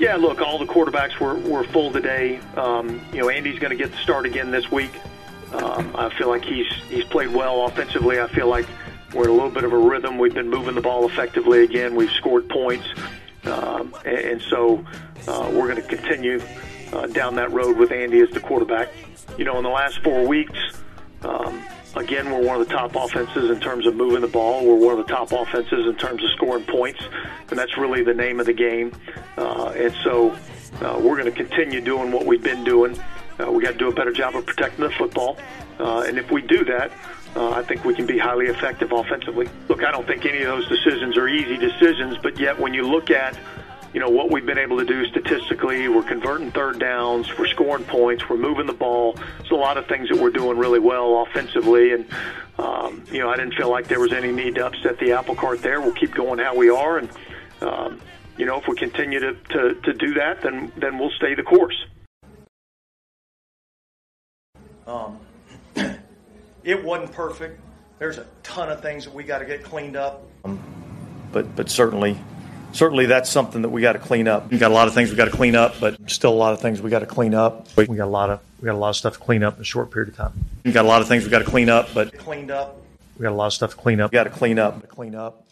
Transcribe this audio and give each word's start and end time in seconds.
Yeah, 0.00 0.16
look, 0.16 0.40
all 0.40 0.56
the 0.56 0.64
quarterbacks 0.64 1.20
were, 1.20 1.34
were 1.34 1.62
full 1.62 1.92
today. 1.92 2.40
Um, 2.56 3.02
you 3.12 3.18
know, 3.18 3.28
Andy's 3.28 3.58
going 3.58 3.76
to 3.76 3.76
get 3.76 3.92
the 3.92 3.98
start 3.98 4.24
again 4.24 4.50
this 4.50 4.70
week. 4.72 4.98
Um, 5.52 5.94
I 5.94 6.08
feel 6.16 6.28
like 6.28 6.42
he's 6.42 6.66
he's 6.88 7.04
played 7.04 7.28
well 7.28 7.66
offensively. 7.66 8.18
I 8.18 8.26
feel 8.28 8.48
like 8.48 8.66
we're 9.12 9.24
in 9.24 9.28
a 9.28 9.34
little 9.34 9.50
bit 9.50 9.64
of 9.64 9.74
a 9.74 9.78
rhythm. 9.78 10.16
We've 10.16 10.32
been 10.32 10.48
moving 10.48 10.74
the 10.74 10.80
ball 10.80 11.06
effectively 11.06 11.64
again. 11.64 11.96
We've 11.96 12.10
scored 12.12 12.48
points, 12.48 12.86
um, 13.44 13.94
and, 14.06 14.16
and 14.16 14.42
so 14.42 14.86
uh, 15.28 15.50
we're 15.52 15.70
going 15.70 15.82
to 15.82 15.82
continue 15.82 16.40
uh, 16.94 17.06
down 17.08 17.34
that 17.34 17.52
road 17.52 17.76
with 17.76 17.92
Andy 17.92 18.20
as 18.20 18.30
the 18.30 18.40
quarterback. 18.40 18.88
You 19.36 19.44
know, 19.44 19.58
in 19.58 19.64
the 19.64 19.70
last 19.70 20.02
four 20.02 20.26
weeks, 20.26 20.58
again, 22.00 22.30
we're 22.30 22.42
one 22.42 22.60
of 22.60 22.66
the 22.66 22.74
top 22.74 22.96
offenses 22.96 23.50
in 23.50 23.60
terms 23.60 23.86
of 23.86 23.94
moving 23.94 24.22
the 24.22 24.28
ball. 24.28 24.66
We're 24.66 24.86
one 24.86 24.98
of 24.98 25.06
the 25.06 25.12
top 25.12 25.32
offenses 25.32 25.86
in 25.86 25.94
terms 25.96 26.22
of 26.24 26.30
scoring 26.30 26.64
points, 26.64 27.00
and 27.50 27.58
that's 27.58 27.76
really 27.76 28.02
the 28.02 28.14
name 28.14 28.40
of 28.40 28.46
the 28.46 28.52
game. 28.52 28.92
Uh, 29.36 29.72
and 29.76 29.94
so 30.02 30.36
uh, 30.80 30.98
we're 31.00 31.16
going 31.16 31.32
to 31.32 31.32
continue 31.32 31.80
doing 31.80 32.10
what 32.10 32.26
we've 32.26 32.42
been 32.42 32.64
doing. 32.64 32.98
Uh, 33.38 33.50
we 33.50 33.62
got 33.62 33.72
to 33.72 33.78
do 33.78 33.88
a 33.88 33.94
better 33.94 34.12
job 34.12 34.34
of 34.34 34.44
protecting 34.46 34.84
the 34.84 34.90
football, 34.90 35.38
uh, 35.78 36.04
and 36.06 36.18
if 36.18 36.30
we 36.30 36.42
do 36.42 36.64
that, 36.64 36.90
uh, 37.36 37.50
I 37.50 37.62
think 37.62 37.84
we 37.84 37.94
can 37.94 38.06
be 38.06 38.18
highly 38.18 38.46
effective 38.46 38.90
offensively. 38.92 39.48
Look, 39.68 39.84
I 39.84 39.92
don't 39.92 40.06
think 40.06 40.26
any 40.26 40.42
of 40.42 40.48
those 40.48 40.68
decisions 40.68 41.16
are 41.16 41.28
easy 41.28 41.56
decisions, 41.56 42.18
but 42.22 42.38
yet 42.40 42.58
when 42.58 42.74
you 42.74 42.82
look 42.82 43.10
at 43.10 43.38
you 43.92 43.98
know 43.98 44.08
what 44.08 44.30
we've 44.30 44.46
been 44.46 44.58
able 44.58 44.78
to 44.78 44.84
do 44.84 45.04
statistically, 45.06 45.88
we're 45.88 46.02
converting 46.02 46.52
third 46.52 46.78
downs, 46.78 47.28
we're 47.36 47.48
scoring 47.48 47.84
points, 47.84 48.28
we're 48.28 48.36
moving 48.36 48.66
the 48.66 48.72
ball. 48.72 49.14
There's 49.38 49.50
a 49.50 49.56
lot 49.56 49.78
of 49.78 49.86
things 49.86 50.08
that 50.10 50.18
we're 50.18 50.30
doing 50.30 50.58
really 50.58 50.78
well 50.78 51.26
offensively, 51.28 51.92
and 51.92 52.06
um, 52.58 53.02
you 53.10 53.18
know 53.18 53.30
I 53.30 53.36
didn't 53.36 53.54
feel 53.54 53.70
like 53.70 53.88
there 53.88 54.00
was 54.00 54.12
any 54.12 54.30
need 54.30 54.56
to 54.56 54.66
upset 54.66 54.98
the 54.98 55.12
apple 55.12 55.34
cart 55.34 55.62
there. 55.62 55.80
We'll 55.80 55.94
keep 55.94 56.14
going 56.14 56.38
how 56.38 56.54
we 56.54 56.70
are, 56.70 56.98
and 56.98 57.10
um, 57.60 58.00
you 58.36 58.46
know 58.46 58.58
if 58.58 58.68
we 58.68 58.76
continue 58.76 59.18
to, 59.18 59.34
to, 59.34 59.74
to 59.74 59.92
do 59.92 60.14
that, 60.14 60.42
then 60.42 60.72
then 60.76 60.98
we'll 60.98 61.12
stay 61.16 61.34
the 61.34 61.42
course. 61.42 61.84
Um, 64.86 65.18
it 66.64 66.84
wasn't 66.84 67.12
perfect. 67.12 67.60
There's 67.98 68.18
a 68.18 68.26
ton 68.42 68.70
of 68.70 68.80
things 68.80 69.04
that 69.04 69.12
we 69.12 69.24
got 69.24 69.40
to 69.40 69.44
get 69.44 69.64
cleaned 69.64 69.96
up. 69.96 70.22
Um, 70.44 70.62
but 71.32 71.56
but 71.56 71.68
certainly, 71.68 72.18
certainly 72.72 73.06
that's 73.06 73.30
something 73.30 73.62
that 73.62 73.68
we 73.68 73.82
got 73.82 73.92
to 73.92 73.98
clean 73.98 74.28
up. 74.28 74.50
We 74.50 74.58
got 74.58 74.70
a 74.70 74.74
lot 74.74 74.88
of 74.88 74.94
things 74.94 75.10
we 75.10 75.16
got 75.16 75.26
to 75.26 75.30
clean 75.30 75.54
up, 75.54 75.74
but 75.80 76.10
still 76.10 76.32
a 76.32 76.34
lot 76.34 76.52
of 76.52 76.60
things 76.60 76.82
we 76.82 76.90
got 76.90 77.00
to 77.00 77.06
clean 77.06 77.34
up. 77.34 77.68
We 77.76 77.86
got 77.86 78.04
a 78.04 78.06
lot 78.06 78.30
of 78.30 78.40
we 78.60 78.66
got 78.66 78.74
a 78.74 78.78
lot 78.78 78.90
of 78.90 78.96
stuff 78.96 79.14
to 79.14 79.20
clean 79.20 79.42
up 79.42 79.56
in 79.56 79.62
a 79.62 79.64
short 79.64 79.90
period 79.90 80.10
of 80.10 80.16
time. 80.16 80.32
We 80.64 80.72
got 80.72 80.84
a 80.84 80.88
lot 80.88 81.02
of 81.02 81.08
things 81.08 81.24
we 81.24 81.30
got 81.30 81.40
to 81.40 81.44
clean 81.44 81.68
up, 81.68 81.88
but 81.94 82.16
cleaned 82.18 82.50
up. 82.50 82.76
We 83.18 83.24
got 83.24 83.32
a 83.32 83.34
lot 83.34 83.46
of 83.46 83.52
stuff 83.52 83.70
to 83.70 83.76
clean 83.76 84.00
up. 84.00 84.10
We 84.12 84.16
got 84.16 84.24
to 84.24 84.30
clean 84.30 84.58
up. 84.58 84.86
Clean 84.88 85.14
up. 85.14 85.46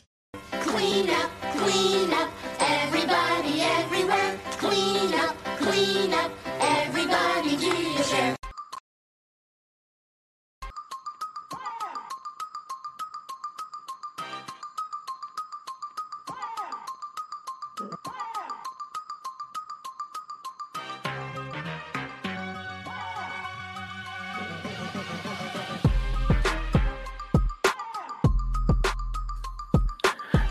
Clean 0.52 1.10
up, 1.10 1.30
clean 1.56 2.07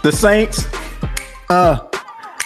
The 0.08 0.14
Saints, 0.14 0.66
uh, 1.50 1.86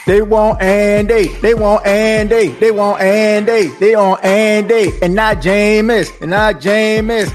they 0.08 0.24
want 0.24 0.64
Andy. 0.64 1.28
They 1.28 1.54
want 1.54 1.86
Andy. 1.86 2.48
They 2.48 2.72
want 2.72 3.00
Andy. 3.00 3.68
They 3.80 3.96
want 3.96 4.26
Andy. 4.26 4.90
And 5.04 5.14
not 5.14 5.38
Jameis. 5.38 6.10
And 6.22 6.32
not 6.32 6.56
Jameis. 6.56 7.32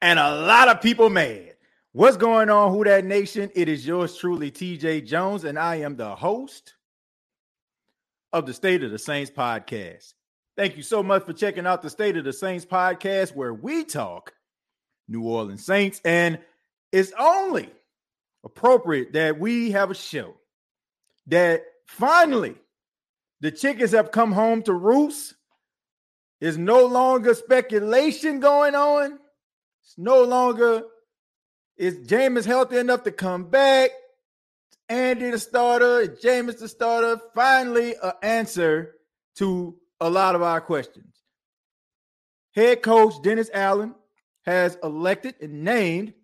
And 0.00 0.20
a 0.20 0.46
lot 0.46 0.68
of 0.68 0.80
people 0.80 1.10
mad. 1.10 1.56
What's 1.90 2.18
going 2.18 2.50
on, 2.50 2.70
Who 2.70 2.84
That 2.84 3.04
Nation? 3.04 3.50
It 3.56 3.68
is 3.68 3.84
yours 3.84 4.16
truly, 4.16 4.52
TJ 4.52 5.04
Jones, 5.04 5.42
and 5.42 5.58
I 5.58 5.80
am 5.80 5.96
the 5.96 6.14
host 6.14 6.74
of 8.32 8.46
the 8.46 8.54
State 8.54 8.84
of 8.84 8.92
the 8.92 8.98
Saints 9.00 9.32
podcast. 9.32 10.14
Thank 10.56 10.76
you 10.76 10.84
so 10.84 11.02
much 11.02 11.24
for 11.24 11.32
checking 11.32 11.66
out 11.66 11.82
the 11.82 11.90
State 11.90 12.16
of 12.16 12.22
the 12.22 12.32
Saints 12.32 12.64
podcast, 12.64 13.34
where 13.34 13.52
we 13.52 13.82
talk 13.82 14.34
New 15.08 15.22
Orleans 15.22 15.64
Saints. 15.64 16.00
And 16.04 16.38
it's 16.92 17.12
only 17.18 17.70
appropriate 18.44 19.12
that 19.14 19.38
we 19.38 19.72
have 19.72 19.90
a 19.90 19.94
show 19.94 20.34
that 21.26 21.64
finally 21.86 22.54
the 23.40 23.50
chickens 23.50 23.92
have 23.92 24.10
come 24.10 24.32
home 24.32 24.62
to 24.62 24.72
roost. 24.72 25.34
There's 26.40 26.58
no 26.58 26.86
longer 26.86 27.34
speculation 27.34 28.40
going 28.40 28.74
on. 28.74 29.18
It's 29.82 29.94
no 29.96 30.22
longer 30.22 30.82
is 31.76 31.98
Jameis 32.06 32.44
healthy 32.44 32.78
enough 32.78 33.02
to 33.04 33.10
come 33.10 33.44
back? 33.50 33.90
Andy 34.88 35.30
the 35.30 35.38
starter, 35.38 36.00
is 36.00 36.10
Jameis 36.22 36.58
the 36.58 36.68
starter? 36.68 37.20
Finally, 37.34 37.94
an 38.02 38.12
answer 38.22 38.94
to 39.36 39.76
a 40.00 40.08
lot 40.08 40.34
of 40.34 40.42
our 40.42 40.60
questions. 40.60 41.14
Head 42.54 42.82
coach 42.82 43.14
Dennis 43.22 43.50
Allen 43.52 43.94
has 44.44 44.78
elected 44.82 45.34
and 45.40 45.64
named 45.64 46.14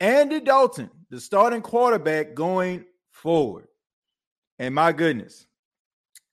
Andy 0.00 0.40
Dalton 0.40 0.90
the 1.10 1.20
starting 1.20 1.62
quarterback 1.62 2.34
going 2.34 2.84
forward. 3.10 3.68
And 4.58 4.74
my 4.74 4.92
goodness, 4.92 5.46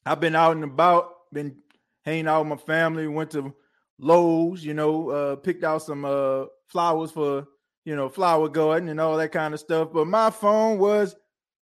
I've 0.06 0.20
been 0.20 0.36
out 0.36 0.56
and 0.56 0.64
about, 0.64 1.32
been 1.32 1.56
hanging 2.04 2.28
out 2.28 2.42
with 2.42 2.50
my 2.50 2.66
family, 2.66 3.08
went 3.08 3.32
to 3.32 3.54
Lowe's, 4.00 4.64
you 4.64 4.74
know, 4.74 5.10
uh, 5.10 5.36
picked 5.38 5.64
out 5.64 5.84
some 5.84 6.06
uh, 6.06 6.46
flowers 6.68 7.12
for, 7.12 7.46
you 7.86 7.96
know, 7.96 8.10
flower 8.10 8.50
garden 8.50 8.90
and 8.90 9.00
all 9.00 9.18
that 9.18 9.32
kind 9.32 9.54
of 9.54 9.60
stuff. 9.60 9.90
But 9.94 10.08
my 10.08 10.30
phone 10.30 10.78
was 10.80 11.16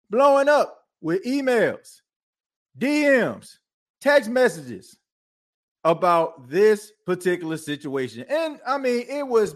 blowing 0.10 0.50
up 0.50 0.84
with 1.01 1.24
emails, 1.24 2.01
DMs, 2.78 3.58
text 4.01 4.30
messages 4.30 4.98
about 5.86 6.50
this 6.50 6.92
particular 7.06 7.58
situation. 7.58 8.26
And 8.28 8.60
I 8.68 8.78
mean, 8.80 9.06
it 9.08 9.26
was 9.26 9.56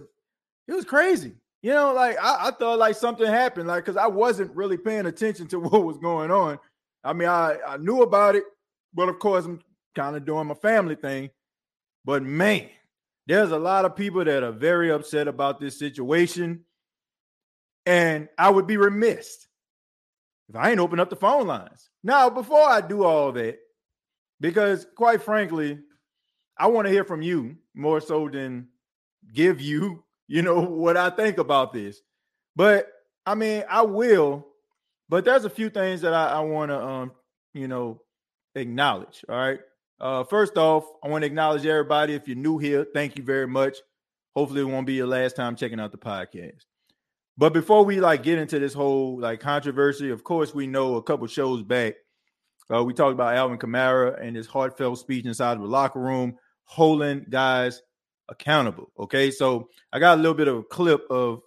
it 0.67 0.73
was 0.73 0.85
crazy. 0.85 1.33
You 1.61 1.73
know, 1.73 1.93
like 1.93 2.17
I, 2.21 2.47
I 2.47 2.51
thought 2.51 2.77
like 2.79 2.95
something 2.95 3.25
happened, 3.25 3.67
like 3.67 3.83
because 3.83 3.97
I 3.97 4.07
wasn't 4.07 4.55
really 4.55 4.77
paying 4.77 5.07
attention 5.07 5.47
to 5.47 5.59
what 5.59 5.83
was 5.83 5.97
going 5.97 6.31
on. 6.31 6.59
I 7.03 7.13
mean, 7.13 7.27
I, 7.27 7.57
I 7.67 7.77
knew 7.77 8.03
about 8.03 8.35
it, 8.35 8.43
but 8.93 9.09
of 9.09 9.19
course 9.19 9.43
I'm 9.43 9.59
kind 9.95 10.15
of 10.15 10.25
doing 10.25 10.47
my 10.47 10.53
family 10.53 10.95
thing. 10.95 11.31
But 12.05 12.23
man, 12.23 12.69
there's 13.27 13.51
a 13.51 13.57
lot 13.57 13.85
of 13.85 13.95
people 13.95 14.23
that 14.23 14.43
are 14.43 14.51
very 14.51 14.91
upset 14.91 15.27
about 15.27 15.59
this 15.59 15.79
situation. 15.79 16.63
And 17.85 18.29
I 18.37 18.51
would 18.51 18.67
be 18.67 18.77
remiss 18.77 19.47
if 20.47 20.55
I 20.55 20.69
ain't 20.69 20.79
open 20.79 20.99
up 20.99 21.09
the 21.09 21.15
phone 21.15 21.47
lines. 21.47 21.89
Now, 22.03 22.29
before 22.29 22.69
I 22.69 22.81
do 22.81 23.03
all 23.03 23.31
that, 23.31 23.57
because 24.39 24.85
quite 24.95 25.23
frankly, 25.23 25.79
I 26.59 26.67
want 26.67 26.87
to 26.87 26.91
hear 26.91 27.05
from 27.05 27.21
you 27.21 27.55
more 27.73 28.01
so 28.01 28.27
than 28.27 28.67
give 29.33 29.61
you, 29.61 30.03
you 30.27 30.41
know, 30.41 30.59
what 30.59 30.97
I 30.97 31.09
think 31.09 31.37
about 31.37 31.73
this. 31.73 32.01
But 32.55 32.87
I 33.25 33.35
mean, 33.35 33.63
I 33.69 33.83
will, 33.83 34.45
but 35.07 35.25
there's 35.25 35.45
a 35.45 35.49
few 35.49 35.69
things 35.69 36.01
that 36.01 36.13
I, 36.13 36.27
I 36.33 36.39
want 36.41 36.69
to, 36.69 36.79
um, 36.79 37.11
you 37.53 37.67
know, 37.67 38.01
acknowledge. 38.55 39.23
All 39.29 39.35
right. 39.35 39.59
Uh, 39.99 40.23
first 40.23 40.57
off, 40.57 40.85
I 41.03 41.09
want 41.09 41.23
to 41.23 41.27
acknowledge 41.27 41.65
everybody. 41.65 42.13
If 42.13 42.27
you're 42.27 42.37
new 42.37 42.57
here, 42.57 42.85
thank 42.93 43.17
you 43.17 43.23
very 43.23 43.47
much. 43.47 43.77
Hopefully, 44.35 44.61
it 44.61 44.65
won't 44.65 44.87
be 44.87 44.93
your 44.93 45.07
last 45.07 45.35
time 45.35 45.55
checking 45.55 45.79
out 45.79 45.91
the 45.91 45.97
podcast. 45.97 46.65
But 47.37 47.53
before 47.53 47.83
we 47.83 47.99
like 47.99 48.23
get 48.23 48.37
into 48.37 48.59
this 48.59 48.73
whole 48.73 49.19
like 49.19 49.39
controversy, 49.39 50.09
of 50.09 50.23
course, 50.23 50.53
we 50.53 50.67
know 50.67 50.95
a 50.95 51.03
couple 51.03 51.27
shows 51.27 51.63
back, 51.63 51.95
uh, 52.73 52.83
we 52.83 52.93
talked 52.93 53.13
about 53.13 53.35
Alvin 53.35 53.57
Kamara 53.57 54.21
and 54.21 54.35
his 54.35 54.47
heartfelt 54.47 54.99
speech 54.99 55.25
inside 55.25 55.53
of 55.53 55.61
the 55.61 55.67
locker 55.67 55.99
room 55.99 56.35
holding 56.69 57.25
guys 57.27 57.81
accountable. 58.29 58.91
Okay, 58.97 59.31
so 59.31 59.69
I 59.91 59.97
got 59.97 60.19
a 60.19 60.21
little 60.21 60.35
bit 60.35 60.47
of 60.47 60.57
a 60.57 60.63
clip 60.63 61.01
of 61.09 61.41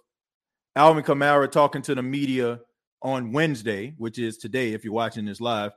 Alvin 0.75 1.03
Kamara 1.03 1.49
talking 1.49 1.81
to 1.83 1.95
the 1.95 2.03
media 2.03 2.59
on 3.01 3.31
Wednesday, 3.31 3.93
which 3.97 4.19
is 4.19 4.37
today, 4.37 4.73
if 4.73 4.83
you're 4.83 4.93
watching 4.93 5.23
this 5.23 5.39
live, 5.39 5.71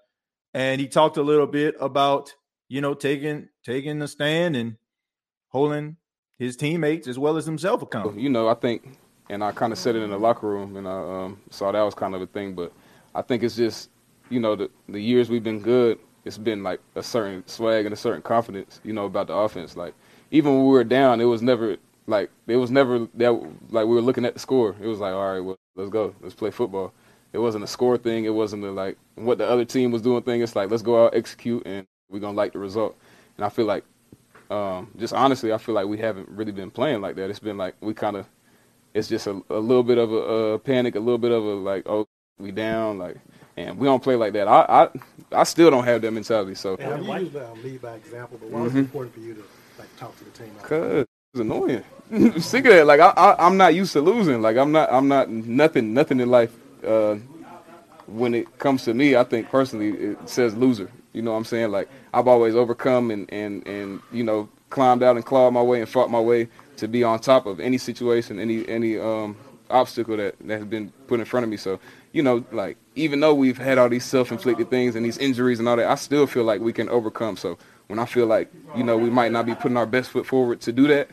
and 0.52 0.80
he 0.80 0.88
talked 0.88 1.16
a 1.16 1.22
little 1.22 1.46
bit 1.46 1.76
about 1.80 2.34
you 2.68 2.80
know 2.80 2.92
taking 2.92 3.48
taking 3.64 4.00
the 4.00 4.08
stand 4.08 4.56
and 4.56 4.76
holding 5.48 5.96
his 6.40 6.56
teammates 6.56 7.06
as 7.06 7.16
well 7.16 7.36
as 7.36 7.46
himself 7.46 7.82
accountable. 7.82 8.18
You 8.18 8.28
know, 8.28 8.48
I 8.48 8.54
think, 8.54 8.98
and 9.30 9.44
I 9.44 9.52
kind 9.52 9.72
of 9.72 9.78
said 9.78 9.94
it 9.94 10.02
in 10.02 10.10
the 10.10 10.18
locker 10.18 10.48
room, 10.48 10.76
and 10.76 10.88
I 10.88 11.24
um, 11.24 11.40
saw 11.50 11.70
that 11.70 11.82
was 11.82 11.94
kind 11.94 12.16
of 12.16 12.20
a 12.20 12.26
thing, 12.26 12.54
but 12.54 12.72
I 13.14 13.22
think 13.22 13.44
it's 13.44 13.54
just 13.54 13.90
you 14.28 14.40
know 14.40 14.56
the 14.56 14.70
the 14.88 15.00
years 15.00 15.30
we've 15.30 15.44
been 15.44 15.60
good 15.60 16.00
it's 16.26 16.38
been 16.38 16.64
like 16.64 16.80
a 16.96 17.02
certain 17.02 17.46
swag 17.46 17.86
and 17.86 17.92
a 17.92 17.96
certain 17.96 18.20
confidence, 18.20 18.80
you 18.84 18.92
know, 18.92 19.06
about 19.06 19.28
the 19.28 19.34
offense. 19.34 19.76
Like 19.76 19.94
even 20.32 20.54
when 20.54 20.64
we 20.64 20.72
were 20.72 20.84
down, 20.84 21.20
it 21.20 21.24
was 21.24 21.40
never 21.40 21.76
like 22.08 22.30
it 22.48 22.56
was 22.56 22.70
never 22.70 23.06
that 23.14 23.32
like 23.70 23.86
we 23.86 23.94
were 23.94 24.02
looking 24.02 24.24
at 24.24 24.34
the 24.34 24.40
score. 24.40 24.74
It 24.82 24.88
was 24.88 24.98
like, 24.98 25.14
all 25.14 25.32
right, 25.34 25.40
well, 25.40 25.56
let's 25.76 25.90
go, 25.90 26.14
let's 26.20 26.34
play 26.34 26.50
football. 26.50 26.92
it 27.32 27.38
wasn't 27.38 27.62
a 27.62 27.68
score 27.68 27.96
thing. 27.96 28.24
It 28.24 28.34
wasn't 28.34 28.64
a, 28.64 28.72
like 28.72 28.98
what 29.14 29.38
the 29.38 29.48
other 29.48 29.64
team 29.64 29.92
was 29.92 30.02
doing 30.02 30.22
thing. 30.24 30.42
It's 30.42 30.56
like 30.56 30.68
let's 30.68 30.82
go 30.82 31.06
out 31.06 31.14
execute 31.14 31.62
and 31.64 31.86
we're 32.10 32.18
gonna 32.18 32.36
like 32.36 32.52
the 32.52 32.58
result. 32.58 32.96
And 33.36 33.44
I 33.44 33.48
feel 33.48 33.66
like 33.66 33.84
um, 34.50 34.90
just 34.96 35.14
honestly, 35.14 35.52
I 35.52 35.58
feel 35.58 35.76
like 35.76 35.86
we 35.86 35.98
haven't 35.98 36.28
really 36.28 36.52
been 36.52 36.72
playing 36.72 37.02
like 37.02 37.14
that. 37.16 37.30
It's 37.30 37.38
been 37.38 37.56
like 37.56 37.76
we 37.80 37.94
kind 37.94 38.16
of 38.16 38.26
it's 38.94 39.08
just 39.08 39.28
a, 39.28 39.40
a 39.50 39.60
little 39.60 39.84
bit 39.84 39.98
of 39.98 40.12
a, 40.12 40.16
a 40.16 40.58
panic, 40.58 40.96
a 40.96 41.00
little 41.00 41.18
bit 41.18 41.30
of 41.30 41.44
a 41.44 41.54
like 41.54 41.84
oh 41.86 42.08
we 42.38 42.50
down 42.50 42.98
like 42.98 43.16
and 43.56 43.78
we 43.78 43.86
don't 43.86 44.02
play 44.02 44.16
like 44.16 44.32
that. 44.34 44.48
I 44.48 44.88
I, 45.32 45.40
I 45.40 45.44
still 45.44 45.70
don't 45.70 45.84
have 45.84 46.02
that 46.02 46.10
mentality. 46.12 46.54
So 46.54 46.76
And 46.76 47.04
you 47.04 47.14
use 47.18 47.36
uh, 47.36 47.54
lead 47.62 47.82
by 47.82 47.94
example, 47.94 48.38
but 48.40 48.50
why 48.50 48.60
was 48.62 48.74
it 48.74 48.80
important 48.80 49.14
for 49.14 49.20
you 49.20 49.34
to 49.34 49.44
like 49.78 49.94
talk 49.96 50.16
to 50.18 50.24
the 50.24 50.30
team? 50.30 50.52
Like, 50.56 50.64
Cause 50.64 51.06
it's 51.34 51.40
annoying. 51.40 51.84
Sick 52.40 52.64
of 52.66 52.72
that. 52.72 52.86
Like 52.86 53.00
I, 53.00 53.10
I, 53.10 53.46
I'm 53.46 53.56
not 53.56 53.74
used 53.74 53.92
to 53.94 54.00
losing. 54.00 54.42
Like 54.42 54.56
I'm 54.56 54.72
not. 54.72 54.92
I'm 54.92 55.08
not 55.08 55.28
nothing. 55.30 55.94
Nothing 55.94 56.20
in 56.20 56.30
life. 56.30 56.54
Uh, 56.86 57.16
when 58.06 58.34
it 58.34 58.58
comes 58.58 58.84
to 58.84 58.94
me, 58.94 59.16
I 59.16 59.24
think 59.24 59.50
personally 59.50 59.90
it 59.90 60.28
says 60.28 60.54
loser. 60.54 60.90
You 61.12 61.22
know 61.22 61.32
what 61.32 61.38
I'm 61.38 61.44
saying? 61.44 61.70
Like 61.70 61.88
I've 62.14 62.28
always 62.28 62.54
overcome 62.54 63.10
and 63.10 63.32
and 63.32 63.66
and 63.66 64.00
you 64.12 64.22
know 64.24 64.48
climbed 64.70 65.02
out 65.02 65.16
and 65.16 65.24
clawed 65.24 65.52
my 65.52 65.62
way 65.62 65.80
and 65.80 65.88
fought 65.88 66.10
my 66.10 66.20
way 66.20 66.48
to 66.76 66.88
be 66.88 67.02
on 67.02 67.18
top 67.20 67.46
of 67.46 67.60
any 67.60 67.78
situation, 67.78 68.38
any 68.38 68.68
any 68.68 68.98
um 68.98 69.36
obstacle 69.70 70.16
that 70.16 70.36
that 70.40 70.58
has 70.58 70.66
been 70.66 70.90
put 71.08 71.20
in 71.20 71.26
front 71.26 71.44
of 71.44 71.50
me. 71.50 71.56
So 71.56 71.80
you 72.12 72.22
know, 72.22 72.44
like 72.52 72.76
even 72.94 73.20
though 73.20 73.34
we've 73.34 73.58
had 73.58 73.78
all 73.78 73.88
these 73.88 74.04
self-inflicted 74.04 74.70
things 74.70 74.96
and 74.96 75.04
these 75.04 75.18
injuries 75.18 75.58
and 75.58 75.68
all 75.68 75.76
that, 75.76 75.88
I 75.88 75.94
still 75.96 76.26
feel 76.26 76.44
like 76.44 76.60
we 76.60 76.72
can 76.72 76.88
overcome. 76.88 77.36
So 77.36 77.58
when 77.88 77.98
I 77.98 78.06
feel 78.06 78.26
like 78.26 78.50
you 78.76 78.82
know 78.82 78.96
we 78.96 79.10
might 79.10 79.32
not 79.32 79.46
be 79.46 79.54
putting 79.54 79.76
our 79.76 79.86
best 79.86 80.10
foot 80.10 80.26
forward 80.26 80.60
to 80.62 80.72
do 80.72 80.86
that, 80.88 81.08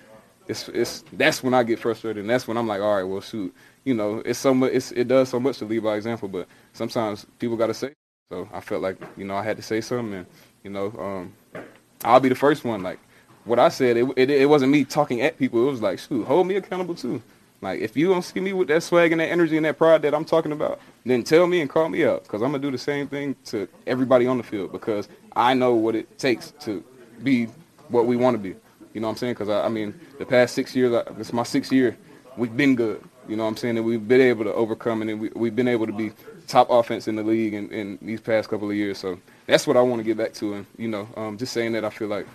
it's 0.47 0.69
it's 0.69 1.03
that's 1.13 1.43
when 1.43 1.53
I 1.53 1.63
get 1.63 1.79
frustrated 1.79 2.21
and 2.21 2.29
that's 2.29 2.47
when 2.47 2.57
I'm 2.57 2.67
like, 2.67 2.81
all 2.81 2.95
right, 2.95 3.03
well 3.03 3.21
shoot, 3.21 3.53
you 3.83 3.93
know, 3.93 4.21
it's 4.25 4.39
so 4.39 4.53
much, 4.53 4.71
it's, 4.73 4.91
it 4.91 5.07
does 5.07 5.29
so 5.29 5.39
much 5.39 5.57
to 5.59 5.65
lead 5.65 5.83
by 5.83 5.95
example, 5.95 6.27
but 6.27 6.47
sometimes 6.73 7.25
people 7.39 7.57
got 7.57 7.67
to 7.67 7.73
say. 7.73 7.93
So 8.31 8.47
I 8.51 8.61
felt 8.61 8.81
like 8.81 8.97
you 9.17 9.25
know 9.25 9.35
I 9.35 9.43
had 9.43 9.57
to 9.57 9.63
say 9.63 9.81
something, 9.81 10.13
and 10.13 10.25
you 10.63 10.69
know, 10.71 10.87
um, 10.97 11.63
I'll 12.03 12.19
be 12.19 12.29
the 12.29 12.35
first 12.35 12.63
one. 12.63 12.81
Like 12.81 12.99
what 13.45 13.59
I 13.59 13.69
said, 13.69 13.97
it, 13.97 14.07
it 14.15 14.29
it 14.29 14.49
wasn't 14.49 14.71
me 14.71 14.85
talking 14.85 15.21
at 15.21 15.37
people. 15.37 15.67
It 15.67 15.71
was 15.71 15.81
like, 15.81 15.99
shoot, 15.99 16.25
hold 16.25 16.47
me 16.47 16.55
accountable 16.55 16.95
too. 16.95 17.21
Like 17.63 17.81
if 17.81 17.97
you 17.97 18.09
don't 18.09 18.21
see 18.21 18.39
me 18.39 18.53
with 18.53 18.67
that 18.67 18.83
swag 18.83 19.11
and 19.11 19.21
that 19.21 19.29
energy 19.29 19.57
and 19.57 19.65
that 19.65 19.77
pride 19.77 20.01
that 20.03 20.13
I'm 20.13 20.25
talking 20.25 20.51
about, 20.51 20.79
then 21.05 21.23
tell 21.23 21.47
me 21.47 21.61
and 21.61 21.69
call 21.69 21.89
me 21.89 22.03
up 22.03 22.23
because 22.23 22.41
I'm 22.41 22.51
gonna 22.51 22.59
do 22.59 22.71
the 22.71 22.77
same 22.77 23.07
thing 23.07 23.35
to 23.45 23.67
everybody 23.87 24.27
on 24.27 24.37
the 24.37 24.43
field 24.43 24.71
because 24.71 25.07
I 25.35 25.53
know 25.53 25.73
what 25.73 25.95
it 25.95 26.19
takes 26.19 26.51
to 26.61 26.83
be 27.23 27.47
what 27.89 28.05
we 28.05 28.15
want 28.15 28.35
to 28.35 28.39
be. 28.39 28.55
You 28.93 29.01
know 29.01 29.07
what 29.07 29.13
I'm 29.13 29.17
saying? 29.17 29.33
Because 29.33 29.49
I, 29.49 29.65
I 29.65 29.69
mean, 29.69 29.99
the 30.19 30.25
past 30.25 30.53
six 30.53 30.75
years, 30.75 30.93
I- 30.93 31.09
is 31.19 31.33
my 31.33 31.43
sixth 31.43 31.71
year. 31.71 31.97
We've 32.37 32.55
been 32.55 32.75
good. 32.75 33.03
You 33.27 33.37
know 33.37 33.43
what 33.43 33.49
I'm 33.49 33.57
saying? 33.57 33.77
And 33.77 33.85
we've 33.85 34.05
been 34.05 34.21
able 34.21 34.43
to 34.43 34.53
overcome 34.53 35.01
and 35.01 35.19
we, 35.19 35.29
we've 35.35 35.55
been 35.55 35.67
able 35.67 35.87
to 35.87 35.93
be 35.93 36.11
top 36.47 36.69
offense 36.69 37.07
in 37.07 37.15
the 37.15 37.23
league 37.23 37.53
in, 37.53 37.69
in 37.71 37.97
these 38.01 38.19
past 38.19 38.49
couple 38.49 38.69
of 38.69 38.75
years. 38.75 38.97
So 38.97 39.19
that's 39.47 39.65
what 39.65 39.77
I 39.77 39.81
want 39.81 39.99
to 39.99 40.03
get 40.03 40.17
back 40.17 40.33
to. 40.35 40.55
And 40.55 40.65
you 40.77 40.87
know, 40.89 41.07
um, 41.15 41.37
just 41.37 41.53
saying 41.53 41.71
that, 41.73 41.85
I 41.85 41.89
feel 41.89 42.07
like 42.09 42.27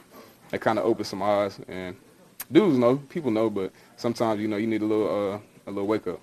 that 0.50 0.60
kind 0.60 0.78
of 0.78 0.86
opens 0.86 1.08
some 1.08 1.22
eyes. 1.22 1.58
And 1.68 1.96
dudes 2.50 2.78
know, 2.78 2.96
people 2.96 3.30
know, 3.30 3.50
but 3.50 3.72
sometimes 3.98 4.40
you 4.40 4.48
know 4.48 4.56
you 4.56 4.66
need 4.66 4.82
a 4.82 4.86
little 4.86 5.34
uh, 5.34 5.38
a 5.66 5.70
little 5.70 5.86
wake 5.86 6.06
up. 6.06 6.20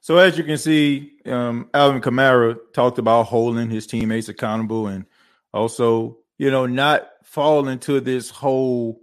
So 0.00 0.16
as 0.16 0.38
you 0.38 0.44
can 0.44 0.56
see, 0.56 1.12
um, 1.26 1.68
Alvin 1.74 2.00
Kamara 2.00 2.56
talked 2.72 2.98
about 2.98 3.24
holding 3.24 3.68
his 3.68 3.86
teammates 3.86 4.30
accountable 4.30 4.86
and 4.86 5.04
also, 5.52 6.18
you 6.38 6.50
know, 6.50 6.64
not 6.64 7.06
fall 7.22 7.68
into 7.68 8.00
this 8.00 8.30
whole 8.30 9.00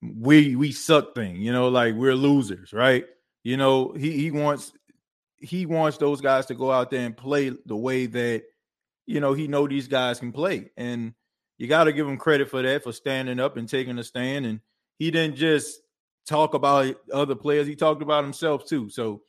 we 0.00 0.56
we 0.56 0.72
suck 0.72 1.14
thing, 1.14 1.36
you 1.36 1.52
know, 1.52 1.68
like 1.68 1.94
we're 1.94 2.14
losers, 2.14 2.72
right? 2.72 3.04
You 3.42 3.56
know, 3.56 3.92
he 3.92 4.12
he 4.12 4.30
wants 4.30 4.72
he 5.38 5.66
wants 5.66 5.98
those 5.98 6.20
guys 6.22 6.46
to 6.46 6.54
go 6.54 6.70
out 6.70 6.90
there 6.90 7.04
and 7.04 7.16
play 7.16 7.50
the 7.66 7.76
way 7.76 8.06
that 8.06 8.44
you 9.06 9.20
know 9.20 9.34
he 9.34 9.48
know 9.48 9.68
these 9.68 9.88
guys 9.88 10.18
can 10.18 10.32
play. 10.32 10.70
And 10.76 11.14
you 11.58 11.68
got 11.68 11.84
to 11.84 11.92
give 11.92 12.08
him 12.08 12.16
credit 12.16 12.48
for 12.48 12.62
that 12.62 12.84
for 12.84 12.92
standing 12.92 13.38
up 13.38 13.56
and 13.56 13.68
taking 13.68 13.98
a 13.98 14.04
stand 14.04 14.46
and 14.46 14.60
he 14.98 15.10
didn't 15.10 15.36
just 15.36 15.80
talk 16.26 16.54
about 16.54 16.94
other 17.12 17.34
players, 17.34 17.66
he 17.66 17.76
talked 17.76 18.02
about 18.02 18.24
himself 18.24 18.64
too. 18.66 18.88
So 18.90 19.22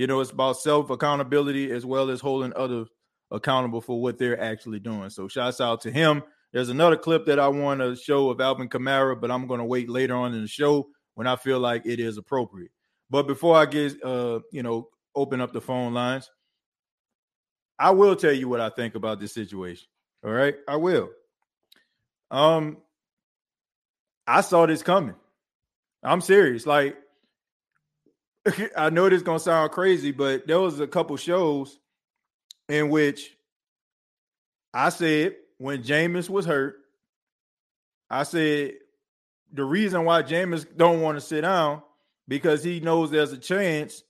you 0.00 0.06
know, 0.06 0.20
it's 0.20 0.30
about 0.30 0.56
self 0.56 0.88
accountability 0.88 1.70
as 1.72 1.84
well 1.84 2.08
as 2.08 2.20
holding 2.20 2.54
others 2.56 2.88
accountable 3.30 3.82
for 3.82 4.00
what 4.00 4.18
they're 4.18 4.40
actually 4.40 4.80
doing. 4.80 5.10
So, 5.10 5.28
shouts 5.28 5.60
out 5.60 5.82
to 5.82 5.90
him. 5.90 6.22
There's 6.54 6.70
another 6.70 6.96
clip 6.96 7.26
that 7.26 7.38
I 7.38 7.48
want 7.48 7.80
to 7.80 7.94
show 7.94 8.30
of 8.30 8.40
Alvin 8.40 8.70
Kamara, 8.70 9.20
but 9.20 9.30
I'm 9.30 9.46
going 9.46 9.58
to 9.58 9.64
wait 9.64 9.90
later 9.90 10.14
on 10.16 10.32
in 10.32 10.40
the 10.40 10.48
show 10.48 10.88
when 11.16 11.26
I 11.26 11.36
feel 11.36 11.60
like 11.60 11.84
it 11.84 12.00
is 12.00 12.16
appropriate. 12.16 12.70
But 13.10 13.26
before 13.26 13.56
I 13.56 13.66
get, 13.66 14.02
uh, 14.02 14.40
you 14.52 14.62
know, 14.62 14.88
open 15.14 15.42
up 15.42 15.52
the 15.52 15.60
phone 15.60 15.92
lines, 15.92 16.30
I 17.78 17.90
will 17.90 18.16
tell 18.16 18.32
you 18.32 18.48
what 18.48 18.60
I 18.60 18.70
think 18.70 18.94
about 18.94 19.20
this 19.20 19.34
situation. 19.34 19.86
All 20.24 20.30
right, 20.30 20.54
I 20.66 20.76
will. 20.76 21.10
Um, 22.30 22.78
I 24.26 24.40
saw 24.40 24.64
this 24.64 24.82
coming. 24.82 25.16
I'm 26.02 26.20
serious. 26.20 26.66
Like, 26.66 26.96
I 28.76 28.90
know 28.90 29.08
this 29.08 29.22
gonna 29.22 29.38
sound 29.38 29.70
crazy, 29.72 30.12
but 30.12 30.46
there 30.46 30.60
was 30.60 30.80
a 30.80 30.86
couple 30.86 31.16
shows 31.16 31.78
in 32.68 32.88
which 32.88 33.36
I 34.72 34.88
said 34.90 35.36
when 35.58 35.82
Jameis 35.82 36.30
was 36.30 36.46
hurt, 36.46 36.76
I 38.08 38.22
said 38.22 38.74
the 39.52 39.64
reason 39.64 40.04
why 40.04 40.22
Jameis 40.22 40.66
don't 40.76 41.00
want 41.00 41.16
to 41.16 41.20
sit 41.20 41.42
down 41.42 41.82
because 42.28 42.62
he 42.62 42.80
knows 42.80 43.10
there's 43.10 43.32
a 43.32 43.38
chance 43.38 44.02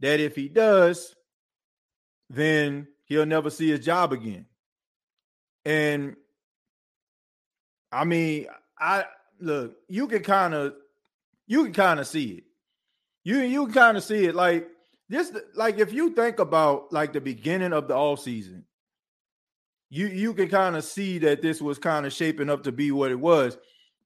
that 0.00 0.20
if 0.20 0.36
he 0.36 0.48
does, 0.48 1.14
then 2.30 2.88
he'll 3.04 3.26
never 3.26 3.50
see 3.50 3.70
his 3.70 3.84
job 3.84 4.12
again. 4.12 4.46
And 5.64 6.16
I 7.92 8.04
mean, 8.04 8.46
I 8.78 9.04
look, 9.40 9.76
you 9.88 10.06
can 10.06 10.22
kind 10.22 10.54
of 10.54 10.74
you 11.46 11.64
can 11.64 11.72
kind 11.72 12.00
of 12.00 12.06
see 12.06 12.32
it 12.32 12.44
you 13.24 13.38
you 13.38 13.66
can 13.66 13.74
kind 13.74 13.96
of 13.96 14.04
see 14.04 14.26
it 14.26 14.34
like 14.34 14.68
this 15.08 15.32
like 15.54 15.78
if 15.78 15.92
you 15.92 16.10
think 16.10 16.38
about 16.38 16.92
like 16.92 17.12
the 17.12 17.20
beginning 17.20 17.72
of 17.72 17.88
the 17.88 17.94
off 17.94 18.20
season 18.20 18.64
you 19.90 20.06
you 20.06 20.34
can 20.34 20.48
kind 20.48 20.76
of 20.76 20.84
see 20.84 21.18
that 21.18 21.42
this 21.42 21.60
was 21.60 21.78
kind 21.78 22.06
of 22.06 22.12
shaping 22.12 22.50
up 22.50 22.64
to 22.64 22.72
be 22.72 22.90
what 22.90 23.10
it 23.10 23.20
was 23.20 23.56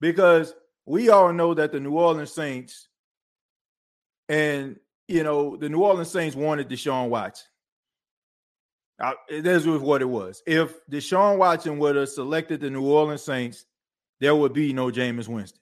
because 0.00 0.54
we 0.86 1.10
all 1.10 1.32
know 1.32 1.54
that 1.54 1.72
the 1.72 1.80
New 1.80 1.92
Orleans 1.92 2.32
Saints 2.32 2.88
and 4.28 4.78
you 5.06 5.22
know 5.22 5.56
the 5.56 5.68
New 5.68 5.82
Orleans 5.82 6.10
Saints 6.10 6.36
wanted 6.36 6.68
Deshaun 6.68 7.08
Watson. 7.08 7.46
Uh, 9.00 9.12
this 9.28 9.64
what 9.64 10.02
it 10.02 10.08
was. 10.08 10.42
If 10.44 10.74
Deshaun 10.90 11.38
Watson 11.38 11.78
would 11.78 11.94
have 11.94 12.08
selected 12.08 12.60
the 12.60 12.70
New 12.70 12.84
Orleans 12.84 13.22
Saints, 13.22 13.64
there 14.18 14.34
would 14.34 14.52
be 14.52 14.72
no 14.72 14.90
Jameis 14.90 15.28
Winston. 15.28 15.60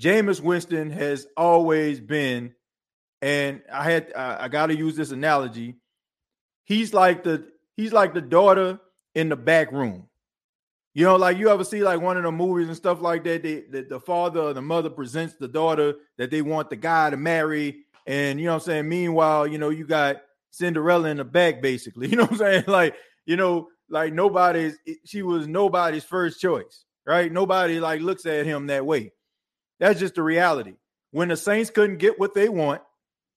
Jameis 0.00 0.40
Winston 0.40 0.90
has 0.90 1.26
always 1.36 2.00
been 2.00 2.54
and 3.22 3.62
I 3.72 3.84
had 3.90 4.12
uh, 4.14 4.38
I 4.40 4.48
got 4.48 4.66
to 4.66 4.76
use 4.76 4.96
this 4.96 5.10
analogy. 5.10 5.76
He's 6.64 6.94
like 6.94 7.22
the 7.22 7.48
he's 7.76 7.92
like 7.92 8.14
the 8.14 8.20
daughter 8.20 8.80
in 9.14 9.28
the 9.28 9.36
back 9.36 9.72
room. 9.72 10.06
You 10.94 11.04
know, 11.04 11.16
like 11.16 11.38
you 11.38 11.50
ever 11.50 11.64
see 11.64 11.84
like 11.84 12.00
one 12.00 12.16
of 12.16 12.24
the 12.24 12.32
movies 12.32 12.68
and 12.68 12.76
stuff 12.76 13.00
like 13.00 13.22
that. 13.24 13.42
They, 13.42 13.64
the, 13.70 13.82
the 13.82 14.00
father 14.00 14.40
or 14.40 14.52
the 14.52 14.62
mother 14.62 14.90
presents 14.90 15.34
the 15.34 15.48
daughter 15.48 15.94
that 16.18 16.30
they 16.30 16.42
want 16.42 16.70
the 16.70 16.76
guy 16.76 17.10
to 17.10 17.16
marry, 17.16 17.84
and 18.06 18.40
you 18.40 18.46
know 18.46 18.52
what 18.54 18.62
I'm 18.62 18.66
saying. 18.66 18.88
Meanwhile, 18.88 19.46
you 19.46 19.58
know 19.58 19.70
you 19.70 19.86
got 19.86 20.22
Cinderella 20.50 21.08
in 21.10 21.18
the 21.18 21.24
back, 21.24 21.62
basically. 21.62 22.08
You 22.10 22.16
know 22.16 22.24
what 22.24 22.32
I'm 22.32 22.38
saying? 22.38 22.64
Like 22.66 22.94
you 23.26 23.36
know, 23.36 23.68
like 23.88 24.12
nobody's 24.12 24.78
she 25.04 25.22
was 25.22 25.46
nobody's 25.46 26.04
first 26.04 26.40
choice, 26.40 26.84
right? 27.06 27.30
Nobody 27.30 27.80
like 27.80 28.00
looks 28.00 28.24
at 28.26 28.46
him 28.46 28.66
that 28.68 28.84
way. 28.86 29.12
That's 29.80 29.98
just 29.98 30.14
the 30.14 30.22
reality. 30.22 30.74
When 31.10 31.28
the 31.28 31.36
Saints 31.36 31.70
couldn't 31.70 31.96
get 31.96 32.20
what 32.20 32.34
they 32.34 32.48
want, 32.48 32.82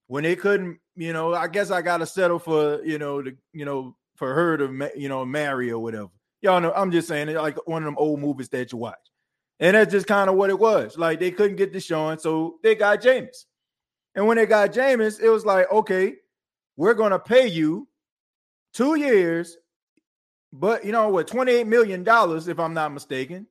when 0.07 0.23
they 0.23 0.35
couldn't, 0.35 0.79
you 0.95 1.13
know, 1.13 1.33
I 1.33 1.47
guess 1.47 1.71
I 1.71 1.81
got 1.81 1.97
to 1.97 2.05
settle 2.05 2.37
for, 2.37 2.83
you 2.83 2.99
know, 2.99 3.23
the, 3.23 3.35
you 3.53 3.65
know, 3.65 3.95
for 4.17 4.33
her 4.33 4.57
to, 4.57 4.91
you 4.95 5.09
know, 5.09 5.25
marry 5.25 5.71
or 5.71 5.79
whatever. 5.79 6.09
Y'all 6.41 6.61
know, 6.61 6.73
I'm 6.75 6.91
just 6.91 7.07
saying, 7.07 7.33
like 7.33 7.57
one 7.67 7.81
of 7.81 7.87
them 7.87 7.97
old 7.97 8.19
movies 8.19 8.49
that 8.49 8.71
you 8.71 8.77
watch, 8.77 8.99
and 9.61 9.75
that's 9.75 9.91
just 9.91 10.07
kind 10.07 10.29
of 10.29 10.35
what 10.35 10.49
it 10.49 10.59
was. 10.59 10.97
Like 10.97 11.19
they 11.21 11.31
couldn't 11.31 11.55
get 11.55 11.73
Deshaun, 11.73 12.19
so 12.19 12.59
they 12.61 12.75
got 12.75 13.01
Jameis, 13.01 13.45
and 14.13 14.27
when 14.27 14.35
they 14.35 14.45
got 14.45 14.73
Jameis, 14.73 15.21
it 15.21 15.29
was 15.29 15.45
like, 15.45 15.71
okay, 15.71 16.15
we're 16.75 16.95
gonna 16.95 17.17
pay 17.17 17.47
you 17.47 17.87
two 18.73 18.95
years, 18.95 19.57
but 20.51 20.83
you 20.83 20.91
know 20.91 21.07
what, 21.07 21.27
28 21.27 21.65
million 21.65 22.03
dollars, 22.03 22.49
if 22.49 22.59
I'm 22.59 22.73
not 22.73 22.93
mistaken, 22.93 23.47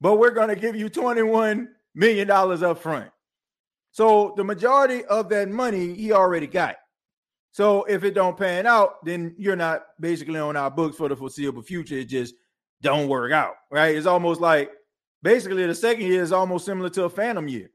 but 0.00 0.16
we're 0.16 0.32
gonna 0.32 0.56
give 0.56 0.74
you 0.74 0.88
21 0.88 1.68
million 1.96 2.28
dollars 2.28 2.62
up 2.62 2.78
front. 2.78 3.10
So 3.90 4.34
the 4.36 4.44
majority 4.44 5.04
of 5.06 5.28
that 5.30 5.48
money 5.48 5.94
he 5.94 6.12
already 6.12 6.46
got. 6.46 6.76
So 7.50 7.84
if 7.84 8.04
it 8.04 8.14
don't 8.14 8.36
pan 8.36 8.66
out, 8.66 9.02
then 9.04 9.34
you're 9.38 9.56
not 9.56 9.86
basically 9.98 10.38
on 10.38 10.56
our 10.56 10.70
books 10.70 10.96
for 10.96 11.08
the 11.08 11.16
foreseeable 11.16 11.62
future. 11.62 11.96
It 11.96 12.04
just 12.04 12.34
don't 12.82 13.08
work 13.08 13.32
out, 13.32 13.54
right? 13.70 13.96
It's 13.96 14.06
almost 14.06 14.40
like 14.40 14.70
basically 15.22 15.66
the 15.66 15.74
second 15.74 16.04
year 16.04 16.22
is 16.22 16.32
almost 16.32 16.66
similar 16.66 16.90
to 16.90 17.04
a 17.04 17.10
phantom 17.10 17.48
year. 17.48 17.70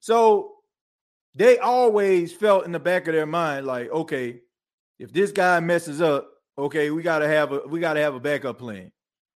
So 0.00 0.54
they 1.36 1.58
always 1.58 2.32
felt 2.32 2.66
in 2.66 2.72
the 2.72 2.80
back 2.80 3.06
of 3.06 3.14
their 3.14 3.26
mind 3.26 3.66
like, 3.66 3.90
okay, 3.90 4.40
if 4.98 5.12
this 5.12 5.30
guy 5.30 5.60
messes 5.60 6.00
up, 6.00 6.28
okay, 6.58 6.90
we 6.90 7.02
gotta 7.02 7.28
have 7.28 7.52
a 7.52 7.60
we 7.68 7.78
gotta 7.78 8.00
have 8.00 8.16
a 8.16 8.20
backup 8.20 8.58
plan 8.58 8.90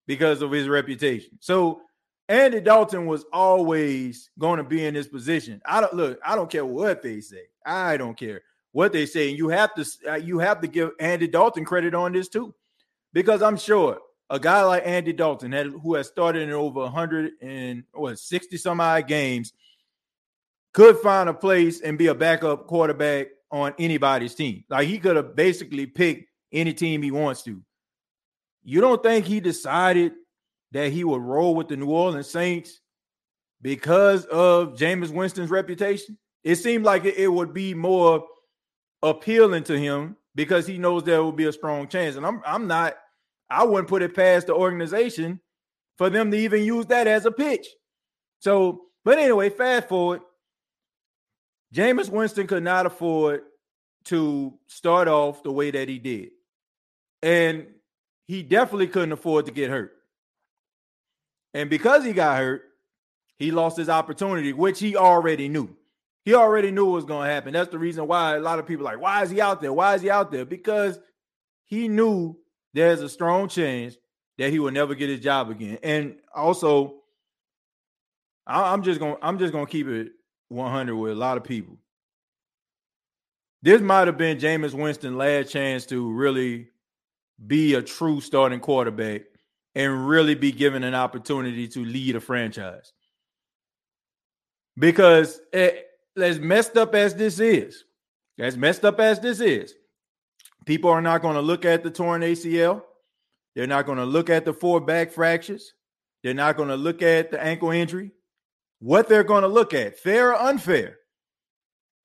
because 0.08 0.42
of 0.42 0.50
his 0.50 0.68
reputation. 0.68 1.38
So 1.38 1.82
Andy 2.30 2.60
Dalton 2.60 3.06
was 3.06 3.24
always 3.32 4.30
going 4.38 4.58
to 4.58 4.62
be 4.62 4.86
in 4.86 4.94
this 4.94 5.08
position. 5.08 5.60
I 5.66 5.80
don't 5.80 5.94
look. 5.94 6.20
I 6.24 6.36
don't 6.36 6.48
care 6.48 6.64
what 6.64 7.02
they 7.02 7.20
say. 7.20 7.42
I 7.66 7.96
don't 7.96 8.16
care 8.16 8.42
what 8.70 8.92
they 8.92 9.04
say. 9.04 9.30
And 9.30 9.36
you 9.36 9.48
have 9.48 9.74
to 9.74 9.84
uh, 10.08 10.14
you 10.14 10.38
have 10.38 10.60
to 10.60 10.68
give 10.68 10.92
Andy 11.00 11.26
Dalton 11.26 11.64
credit 11.64 11.92
on 11.92 12.12
this 12.12 12.28
too, 12.28 12.54
because 13.12 13.42
I'm 13.42 13.56
sure 13.56 13.98
a 14.30 14.38
guy 14.38 14.62
like 14.62 14.86
Andy 14.86 15.12
Dalton, 15.12 15.50
had, 15.50 15.66
who 15.66 15.96
has 15.96 16.06
started 16.06 16.42
in 16.42 16.52
over 16.52 16.82
100 16.82 17.32
and 17.42 17.82
what 17.92 18.16
60 18.16 18.56
some 18.58 18.80
odd 18.80 19.08
games, 19.08 19.52
could 20.72 20.98
find 20.98 21.28
a 21.28 21.34
place 21.34 21.80
and 21.80 21.98
be 21.98 22.06
a 22.06 22.14
backup 22.14 22.68
quarterback 22.68 23.26
on 23.50 23.74
anybody's 23.76 24.36
team. 24.36 24.62
Like 24.70 24.86
he 24.86 24.98
could 24.98 25.16
have 25.16 25.34
basically 25.34 25.86
picked 25.86 26.30
any 26.52 26.74
team 26.74 27.02
he 27.02 27.10
wants 27.10 27.42
to. 27.42 27.60
You 28.62 28.80
don't 28.80 29.02
think 29.02 29.26
he 29.26 29.40
decided 29.40 30.12
that 30.72 30.92
he 30.92 31.04
would 31.04 31.22
roll 31.22 31.54
with 31.54 31.68
the 31.68 31.76
New 31.76 31.90
Orleans 31.90 32.30
Saints 32.30 32.80
because 33.62 34.24
of 34.26 34.74
Jameis 34.74 35.10
Winston's 35.10 35.50
reputation? 35.50 36.18
It 36.42 36.56
seemed 36.56 36.84
like 36.84 37.04
it, 37.04 37.28
would 37.28 37.52
be 37.52 37.74
more 37.74 38.24
appealing 39.02 39.64
to 39.64 39.78
him 39.78 40.16
because 40.34 40.66
he 40.66 40.78
knows 40.78 41.04
there 41.04 41.22
will 41.22 41.32
be 41.32 41.46
a 41.46 41.52
strong 41.52 41.88
chance. 41.88 42.16
And 42.16 42.24
I'm 42.26 42.40
I'm 42.46 42.66
not, 42.66 42.96
I 43.50 43.64
wouldn't 43.64 43.88
put 43.88 44.02
it 44.02 44.14
past 44.14 44.46
the 44.46 44.54
organization 44.54 45.40
for 45.98 46.08
them 46.08 46.30
to 46.30 46.36
even 46.36 46.64
use 46.64 46.86
that 46.86 47.06
as 47.06 47.26
a 47.26 47.30
pitch. 47.30 47.66
So, 48.38 48.82
but 49.04 49.18
anyway, 49.18 49.50
fast 49.50 49.88
forward. 49.88 50.22
Jameis 51.74 52.08
Winston 52.08 52.46
could 52.46 52.62
not 52.62 52.86
afford 52.86 53.42
to 54.06 54.54
start 54.66 55.08
off 55.08 55.42
the 55.42 55.52
way 55.52 55.70
that 55.70 55.88
he 55.88 55.98
did. 55.98 56.30
And 57.22 57.66
he 58.26 58.42
definitely 58.42 58.86
couldn't 58.86 59.12
afford 59.12 59.46
to 59.46 59.52
get 59.52 59.70
hurt. 59.70 59.92
And 61.54 61.68
because 61.68 62.04
he 62.04 62.12
got 62.12 62.38
hurt, 62.38 62.62
he 63.38 63.50
lost 63.50 63.76
his 63.76 63.88
opportunity, 63.88 64.52
which 64.52 64.78
he 64.78 64.96
already 64.96 65.48
knew. 65.48 65.74
He 66.24 66.34
already 66.34 66.70
knew 66.70 66.84
what 66.84 66.96
was 66.96 67.04
going 67.04 67.26
to 67.26 67.32
happen. 67.32 67.52
That's 67.52 67.70
the 67.70 67.78
reason 67.78 68.06
why 68.06 68.36
a 68.36 68.40
lot 68.40 68.58
of 68.58 68.66
people 68.66 68.84
like, 68.84 69.00
why 69.00 69.22
is 69.22 69.30
he 69.30 69.40
out 69.40 69.60
there? 69.60 69.72
Why 69.72 69.94
is 69.94 70.02
he 70.02 70.10
out 70.10 70.30
there? 70.30 70.44
Because 70.44 70.98
he 71.64 71.88
knew 71.88 72.36
there's 72.74 73.00
a 73.00 73.08
strong 73.08 73.48
chance 73.48 73.96
that 74.38 74.50
he 74.50 74.58
will 74.58 74.70
never 74.70 74.94
get 74.94 75.08
his 75.08 75.20
job 75.20 75.50
again. 75.50 75.78
And 75.82 76.16
also, 76.34 76.96
I'm 78.46 78.82
just 78.82 79.00
gonna 79.00 79.16
I'm 79.22 79.38
just 79.38 79.52
gonna 79.52 79.66
keep 79.66 79.86
it 79.86 80.12
100 80.48 80.96
with 80.96 81.12
a 81.12 81.14
lot 81.14 81.36
of 81.36 81.44
people. 81.44 81.76
This 83.62 83.80
might 83.80 84.06
have 84.06 84.16
been 84.16 84.38
Jameis 84.38 84.74
Winston's 84.74 85.16
last 85.16 85.50
chance 85.50 85.86
to 85.86 86.10
really 86.10 86.68
be 87.46 87.74
a 87.74 87.82
true 87.82 88.20
starting 88.20 88.60
quarterback 88.60 89.22
and 89.80 90.06
really 90.08 90.34
be 90.34 90.52
given 90.52 90.84
an 90.84 90.94
opportunity 90.94 91.66
to 91.66 91.84
lead 91.84 92.14
a 92.14 92.20
franchise. 92.20 92.92
Because 94.78 95.40
it, 95.52 95.86
as 96.16 96.38
messed 96.38 96.76
up 96.76 96.94
as 96.94 97.14
this 97.14 97.40
is, 97.40 97.84
as 98.38 98.56
messed 98.56 98.84
up 98.84 99.00
as 99.00 99.20
this 99.20 99.40
is, 99.40 99.74
people 100.66 100.90
are 100.90 101.00
not 101.00 101.22
going 101.22 101.34
to 101.34 101.40
look 101.40 101.64
at 101.64 101.82
the 101.82 101.90
torn 101.90 102.20
ACL. 102.20 102.82
They're 103.54 103.66
not 103.66 103.86
going 103.86 103.98
to 103.98 104.04
look 104.04 104.28
at 104.28 104.44
the 104.44 104.52
four 104.52 104.80
back 104.80 105.12
fractures. 105.12 105.72
They're 106.22 106.34
not 106.34 106.58
going 106.58 106.68
to 106.68 106.76
look 106.76 107.00
at 107.00 107.30
the 107.30 107.42
ankle 107.42 107.70
injury. 107.70 108.10
What 108.80 109.08
they're 109.08 109.24
going 109.24 109.42
to 109.42 109.48
look 109.48 109.72
at, 109.72 109.98
fair 109.98 110.30
or 110.30 110.40
unfair, 110.40 110.98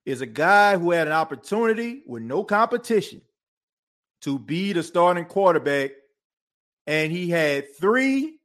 is 0.05 0.21
a 0.21 0.25
guy 0.25 0.77
who 0.77 0.91
had 0.91 1.07
an 1.07 1.13
opportunity 1.13 2.03
with 2.07 2.23
no 2.23 2.43
competition 2.43 3.21
to 4.21 4.39
be 4.39 4.71
the 4.71 4.83
starting 4.83 5.25
quarterback 5.25 5.91
and 6.87 7.11
he 7.11 7.29
had 7.29 7.75
three 7.77 8.39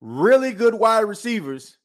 really 0.00 0.52
good 0.52 0.74
wide 0.74 1.00
receivers, 1.00 1.76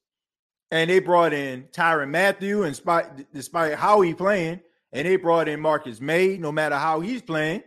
and 0.72 0.89
they 0.89 1.00
brought 1.00 1.34
in 1.34 1.63
Tyrann 1.72 2.10
Mathieu, 2.10 2.63
and 2.63 2.74
despite, 2.74 3.32
despite 3.34 3.75
how 3.75 4.01
he 4.01 4.13
playing, 4.13 4.62
and 4.92 5.08
they 5.08 5.15
brought 5.15 5.48
in 5.48 5.60
Marcus 5.60 6.00
Maye, 6.00 6.38
no 6.38 6.51
matter 6.51 6.75
how 6.75 7.00
he's 7.00 7.22
playing. 7.22 7.63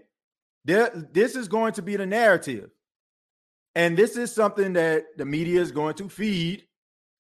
This 0.65 1.37
is 1.37 1.49
going 1.49 1.75
to 1.75 1.83
be 1.83 1.97
the 1.97 2.07
narrative. 2.07 2.71
And 3.75 3.97
this 3.97 4.17
is 4.17 4.33
something 4.33 4.73
that 4.73 5.05
the 5.17 5.25
media 5.25 5.61
is 5.61 5.71
going 5.71 5.95
to 5.95 6.09
feed 6.09 6.65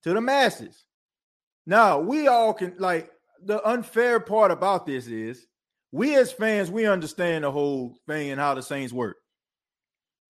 to 0.03 0.13
the 0.13 0.21
masses. 0.21 0.85
Now, 1.67 2.01
we 2.01 2.29
all 2.29 2.55
can, 2.55 2.75
like, 2.79 3.11
the 3.45 3.65
unfair 3.69 4.21
part 4.21 4.51
about 4.51 4.87
this 4.87 5.07
is 5.07 5.47
we 5.93 6.17
as 6.17 6.33
fans, 6.33 6.71
we 6.71 6.87
understand 6.87 7.45
the 7.45 7.53
whole 7.53 7.99
thing 8.09 8.31
and 8.31 8.41
how 8.41 8.55
the 8.55 8.63
Saints 8.63 8.93
work. 8.93 9.17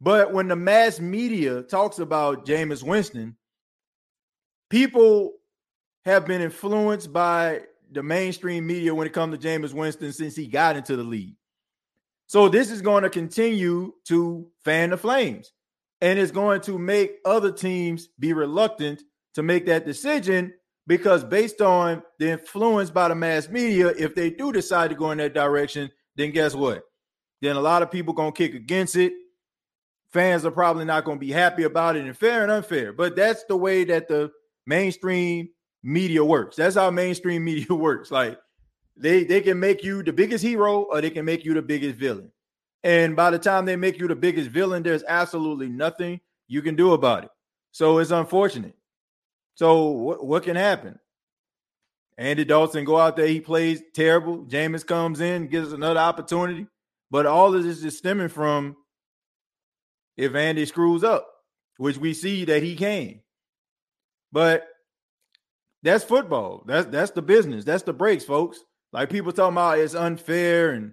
But 0.01 0.33
when 0.33 0.49
the 0.49 0.57
mass 0.57 1.01
media 1.01 1.63
talks 1.63 1.99
about 1.99 2.47
Jameis 2.47 2.83
Winston, 2.83 3.37
people 4.69 5.33
have 6.05 6.27
been 6.27 6.43
influenced 6.43 7.13
by 7.13 7.63
the 7.91 8.03
mainstream 8.03 8.67
media 8.67 8.95
when 8.95 9.07
it 9.07 9.13
comes 9.13 9.37
to 9.37 9.49
Jameis 9.49 9.73
Winston 9.73 10.13
since 10.13 10.37
he 10.37 10.47
got 10.47 10.77
into 10.77 10.97
the 10.97 11.05
league. 11.05 11.37
So 12.27 12.49
this 12.49 12.71
is 12.71 12.83
going 12.83 13.05
to 13.05 13.11
continue 13.11 13.93
to 14.07 14.49
fan 14.65 14.91
the 14.91 14.97
flames 14.97 15.53
and 16.01 16.19
it's 16.19 16.33
going 16.33 16.61
to 16.63 16.79
make 16.79 17.19
other 17.25 17.53
teams 17.53 18.09
be 18.19 18.33
reluctant 18.33 19.03
to 19.35 19.43
make 19.43 19.67
that 19.67 19.87
decision 19.87 20.53
because 20.87 21.25
based 21.25 21.61
on 21.61 22.03
the 22.19 22.31
influence 22.31 22.91
by 22.91 23.09
the 23.09 23.15
mass 23.15 23.49
media, 23.49 23.89
if 23.89 24.15
they 24.15 24.31
do 24.31 24.53
decide 24.53 24.91
to 24.91 24.97
go 24.97 25.11
in 25.11 25.19
that 25.19 25.35
direction, 25.35 25.91
then 26.17 26.31
guess 26.33 26.55
what? 26.55 26.83
Then 27.43 27.57
a 27.57 27.61
lot 27.61 27.83
of 27.83 27.91
people 27.91 28.15
going 28.15 28.33
to 28.33 28.37
kick 28.37 28.55
against 28.55 28.97
it 28.97 29.13
fans 30.17 30.47
are 30.47 30.51
probably 30.51 30.87
not 30.87 31.05
going 31.05 31.19
to 31.19 31.25
be 31.25 31.31
happy 31.31 31.65
about 31.65 31.95
it 31.95 32.07
and 32.07 32.17
fair 32.17 32.43
and 32.43 32.51
unfair. 32.51 32.91
But 32.91 33.15
that's 33.17 33.45
the 33.45 33.57
way 33.57 33.85
that 33.85 34.09
the 34.09 34.33
mainstream 34.67 35.51
media 35.83 36.25
works. 36.25 36.57
That's 36.57 36.75
how 36.75 36.91
mainstream 36.91 37.45
media 37.51 37.75
works. 37.75 38.11
Like 38.11 38.39
they 38.97 39.25
they 39.25 39.43
can 39.43 39.61
make 39.61 39.85
you 39.85 40.03
the 40.03 40.15
biggest 40.15 40.43
hero 40.43 40.83
or 40.85 41.03
they 41.03 41.11
can 41.11 41.27
make 41.27 41.45
you 41.45 41.53
the 41.53 41.61
biggest 41.61 41.97
villain. 41.97 42.33
And 42.83 43.15
by 43.15 43.31
the 43.31 43.39
time 43.39 43.67
they 43.67 43.77
make 43.77 43.99
you 43.99 44.09
the 44.09 44.17
biggest 44.17 44.49
villain, 44.49 44.83
there's 44.83 45.05
absolutely 45.07 45.69
nothing 45.69 46.21
you 46.49 46.63
can 46.63 46.77
do 46.77 46.95
about 46.95 47.25
it. 47.25 47.31
So 47.73 47.99
it's 47.99 48.11
unfortunate. 48.11 48.75
So 49.55 49.89
what, 49.89 50.25
what 50.25 50.43
can 50.45 50.57
happen? 50.57 50.99
Andy 52.17 52.45
Dalton 52.45 52.87
go 52.87 52.97
out 52.97 53.17
there, 53.17 53.27
he 53.27 53.41
plays 53.41 53.83
terrible. 53.93 54.47
Jameis 54.47 54.87
comes 54.87 55.21
in, 55.21 55.49
gives 55.49 55.73
another 55.73 56.01
opportunity. 56.01 56.67
But 57.11 57.27
all 57.27 57.55
of 57.55 57.63
this 57.63 57.85
is 57.85 57.99
stemming 57.99 58.29
from 58.29 58.77
if 60.17 60.35
Andy 60.35 60.67
screws 60.67 61.05
up, 61.05 61.27
which 61.77 61.99
we 61.99 62.15
see 62.15 62.45
that 62.47 62.63
he 62.63 62.77
can. 62.77 63.21
But 64.33 64.67
that's 65.83 66.05
football. 66.05 66.65
That's 66.67 66.87
that's 66.87 67.13
the 67.13 67.23
business. 67.23 67.65
That's 67.65 67.85
the 67.85 67.93
breaks, 67.93 68.25
folks. 68.25 68.59
Like 68.93 69.11
people 69.11 69.33
talking 69.33 69.55
about 69.55 69.79
it's 69.79 69.95
unfair 69.95 70.71
and 70.71 70.93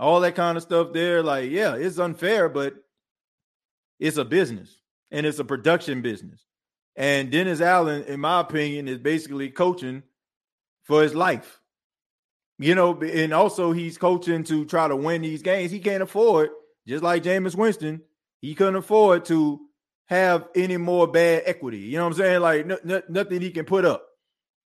all 0.00 0.20
that 0.20 0.34
kind 0.34 0.56
of 0.56 0.62
stuff 0.62 0.92
there. 0.92 1.22
Like, 1.22 1.50
yeah, 1.50 1.74
it's 1.74 1.98
unfair, 1.98 2.48
but 2.48 2.74
it's 3.98 4.16
a 4.16 4.24
business 4.24 4.78
and 5.10 5.26
it's 5.26 5.38
a 5.38 5.44
production 5.44 6.02
business. 6.02 6.44
And 6.96 7.30
Dennis 7.30 7.60
Allen, 7.60 8.04
in 8.04 8.20
my 8.20 8.40
opinion, 8.40 8.88
is 8.88 8.98
basically 8.98 9.50
coaching 9.50 10.02
for 10.84 11.02
his 11.02 11.14
life. 11.14 11.60
You 12.58 12.74
know, 12.74 13.00
and 13.00 13.32
also 13.32 13.70
he's 13.70 13.98
coaching 13.98 14.42
to 14.44 14.64
try 14.64 14.88
to 14.88 14.96
win 14.96 15.22
these 15.22 15.42
games. 15.42 15.70
He 15.70 15.78
can't 15.78 16.02
afford, 16.02 16.50
just 16.88 17.04
like 17.04 17.22
Jameis 17.22 17.54
Winston, 17.54 18.02
he 18.40 18.54
couldn't 18.54 18.76
afford 18.76 19.24
to 19.26 19.60
have 20.06 20.48
any 20.54 20.76
more 20.76 21.06
bad 21.06 21.42
equity. 21.46 21.78
You 21.78 21.98
know 21.98 22.04
what 22.04 22.12
I'm 22.12 22.18
saying? 22.18 22.40
Like 22.40 22.70
n- 22.70 22.90
n- 22.90 23.02
nothing 23.08 23.40
he 23.40 23.50
can 23.50 23.64
put 23.64 23.84
up, 23.84 24.06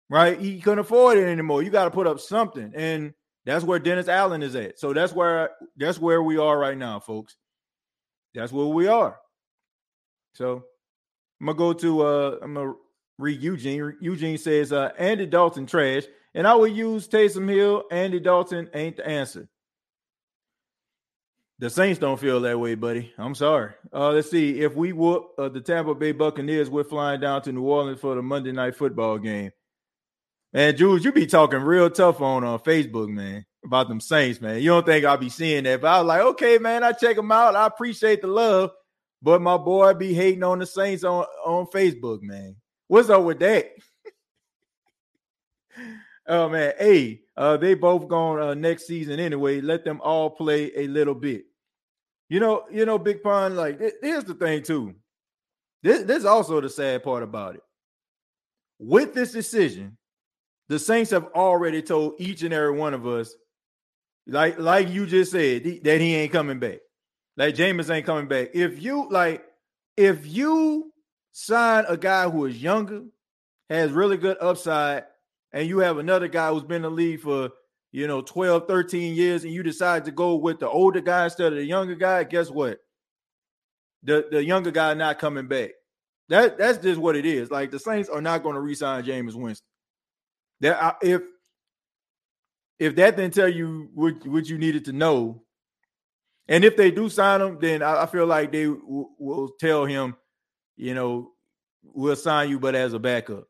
right? 0.10 0.40
He 0.40 0.62
couldn't 0.62 0.80
afford 0.80 1.18
it 1.18 1.26
anymore. 1.26 1.64
You 1.64 1.70
got 1.70 1.86
to 1.86 1.92
put 1.92 2.08
up 2.08 2.20
something, 2.20 2.72
and 2.76 3.14
that's 3.46 3.66
where 3.66 3.80
Dennis 3.80 4.08
Allen 4.08 4.44
is 4.44 4.56
at. 4.56 4.80
So 4.80 4.94
that's 4.94 5.14
where 5.14 5.52
that's 5.78 6.00
where 6.00 6.22
we 6.22 6.38
are 6.38 6.58
right 6.58 6.78
now, 6.78 7.00
folks. 7.00 7.36
That's 8.36 8.52
where 8.52 8.68
we 8.68 8.88
are. 8.88 9.18
So 10.34 10.64
I'm 11.40 11.48
gonna 11.48 11.58
go 11.58 11.74
to 11.74 12.02
uh 12.02 12.38
I'm 12.42 12.54
gonna 12.54 12.74
read 13.18 13.42
Eugene. 13.42 13.98
Eugene 14.00 14.38
says 14.38 14.72
uh 14.72 14.92
Andy 14.98 15.26
Dalton 15.26 15.66
trash, 15.66 16.04
and 16.36 16.48
I 16.48 16.54
will 16.54 16.68
use 16.68 17.08
Taysom 17.08 17.50
Hill. 17.50 17.86
Andy 17.92 18.20
Dalton 18.20 18.70
ain't 18.74 18.98
the 18.98 19.08
answer. 19.08 19.48
The 21.62 21.70
Saints 21.70 22.00
don't 22.00 22.20
feel 22.20 22.40
that 22.42 22.60
way, 22.60 22.74
buddy. 22.74 23.14
I'm 23.20 23.36
sorry. 23.36 23.74
Uh, 23.94 24.10
let's 24.10 24.32
see. 24.32 24.62
If 24.62 24.74
we 24.74 24.94
whoop 24.94 25.28
uh, 25.38 25.48
the 25.48 25.62
Tampa 25.62 25.94
Bay 25.94 26.12
Buccaneers, 26.12 26.72
we're 26.72 26.84
flying 26.84 27.22
down 27.22 27.44
to 27.44 27.52
New 27.52 27.62
Orleans 27.62 28.00
for 28.00 28.16
the 28.16 28.24
Monday 28.24 28.52
night 28.52 28.76
football 28.76 29.20
game. 29.20 29.52
Man, 30.52 30.76
Jules, 30.76 31.06
you 31.06 31.12
be 31.12 31.28
talking 31.28 31.60
real 31.60 31.92
tough 31.92 32.20
on 32.20 32.44
uh, 32.44 32.58
Facebook, 32.58 33.10
man, 33.10 33.46
about 33.64 33.90
them 33.90 34.02
Saints, 34.02 34.42
man. 34.42 34.60
You 34.60 34.72
don't 34.72 34.88
think 34.88 35.06
I'll 35.06 35.18
be 35.18 35.30
seeing 35.30 35.66
that, 35.66 35.82
but 35.82 35.88
I 35.90 36.00
was 36.00 36.08
like, 36.08 36.22
okay, 36.22 36.58
man, 36.58 36.84
I 36.84 36.94
check 36.94 37.16
them 37.16 37.32
out. 37.32 37.56
I 37.56 37.68
appreciate 37.68 38.22
the 38.22 38.28
love, 38.28 38.72
but 39.22 39.40
my 39.40 39.58
boy 39.58 39.94
be 39.94 40.16
hating 40.16 40.42
on 40.42 40.58
the 40.58 40.66
Saints 40.66 41.04
on 41.04 41.26
on 41.46 41.68
Facebook, 41.68 42.24
man. 42.24 42.56
What's 42.88 43.12
up 43.12 43.22
with 43.24 43.38
that? 43.38 43.70
oh 46.26 46.50
man, 46.50 46.74
hey, 46.80 47.22
Uh, 47.38 47.58
they 47.58 47.76
both 47.76 48.08
gone 48.08 48.42
uh, 48.42 48.56
next 48.56 48.88
season 48.88 49.20
anyway. 49.20 49.62
Let 49.62 49.86
them 49.86 50.02
all 50.02 50.32
play 50.32 50.72
a 50.76 50.88
little 50.88 51.14
bit. 51.14 51.46
You 52.32 52.40
know, 52.40 52.64
you 52.72 52.86
know, 52.86 52.98
Big 52.98 53.22
Pun. 53.22 53.58
Like, 53.58 53.78
here's 54.02 54.24
the 54.24 54.34
thing 54.34 54.64
too. 54.64 54.96
This, 55.84 56.04
this 56.04 56.20
is 56.20 56.26
also 56.26 56.62
the 56.62 56.70
sad 56.70 57.04
part 57.04 57.24
about 57.24 57.56
it. 57.56 57.62
With 58.80 59.14
this 59.14 59.34
decision, 59.34 59.98
the 60.70 60.80
Saints 60.80 61.12
have 61.12 61.26
already 61.36 61.82
told 61.82 62.14
each 62.20 62.42
and 62.44 62.54
every 62.54 62.72
one 62.72 62.94
of 62.94 63.06
us, 63.06 63.36
like, 64.28 64.58
like 64.58 64.88
you 64.88 65.08
just 65.08 65.34
said, 65.34 65.66
that 65.84 66.00
he 66.00 66.16
ain't 66.16 66.32
coming 66.32 66.58
back. 66.58 66.80
Like 67.36 67.54
Jameis 67.56 67.94
ain't 67.94 68.06
coming 68.06 68.30
back. 68.30 68.52
If 68.54 68.82
you 68.82 69.10
like, 69.10 69.44
if 69.98 70.26
you 70.26 70.90
sign 71.34 71.84
a 71.90 71.98
guy 71.98 72.30
who 72.30 72.46
is 72.46 72.64
younger, 72.64 73.04
has 73.70 73.92
really 73.92 74.16
good 74.16 74.38
upside, 74.40 75.04
and 75.52 75.68
you 75.68 75.80
have 75.80 75.98
another 75.98 76.30
guy 76.30 76.50
who's 76.50 76.64
been 76.64 76.78
in 76.78 76.82
the 76.84 76.92
league 76.92 77.20
for 77.20 77.50
you 77.92 78.08
know 78.08 78.22
12, 78.22 78.68
13 78.68 79.16
years, 79.16 79.44
and 79.44 79.54
you 79.54 79.64
decide 79.64 80.06
to 80.06 80.12
go 80.12 80.36
with 80.36 80.60
the 80.60 80.70
older 80.70 81.02
guy 81.02 81.26
instead 81.26 81.54
of 81.54 81.60
the 81.60 81.66
younger 81.66 81.96
guy, 81.96 82.24
guess 82.24 82.50
what? 82.50 82.80
The 84.04 84.28
the 84.32 84.44
younger 84.44 84.72
guy 84.72 84.94
not 84.94 85.20
coming 85.20 85.48
back. 85.48 85.72
That 86.30 86.58
that's 86.58 86.78
just 86.78 87.00
what 87.00 87.16
it 87.16 87.26
is. 87.26 87.52
Like 87.52 87.72
the 87.72 87.80
Saints 87.80 88.10
are 88.10 88.22
not 88.22 88.44
going 88.44 88.56
to 88.56 88.62
re-sign 88.62 89.04
Jameis 89.04 89.36
Winston. 89.36 89.68
That 90.62 90.98
if 91.02 91.22
if 92.80 92.96
that 92.96 93.16
didn't 93.16 93.36
tell 93.36 93.48
you 93.48 93.90
what, 93.94 94.26
what 94.26 94.48
you 94.48 94.58
needed 94.58 94.86
to 94.86 94.94
know, 94.94 95.44
and 96.48 96.66
if 96.66 96.76
they 96.76 96.90
do 96.90 97.10
sign 97.10 97.42
him, 97.42 97.60
then 97.62 97.84
I, 97.84 98.04
I 98.04 98.06
feel 98.08 98.26
like 98.26 98.52
they 98.52 98.66
w- 98.66 99.10
will 99.20 99.50
tell 99.60 99.86
him, 99.86 100.16
you 100.78 100.96
know, 100.96 101.32
we'll 101.84 102.16
sign 102.16 102.50
you, 102.50 102.60
but 102.60 102.74
as 102.74 102.94
a 102.94 103.00
backup. 103.00 103.48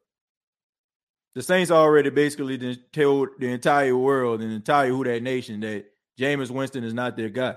The 1.34 1.42
Saints 1.42 1.72
already 1.72 2.10
basically 2.10 2.58
told 2.92 3.30
the 3.40 3.48
entire 3.48 3.96
world 3.96 4.42
and 4.42 4.52
the 4.52 4.56
entire 4.56 4.90
Who 4.90 5.04
That 5.06 5.24
Nation 5.24 5.62
that 5.62 5.86
Jameis 6.20 6.52
Winston 6.52 6.84
is 6.84 6.94
not 6.94 7.16
their 7.16 7.30
guy. 7.30 7.56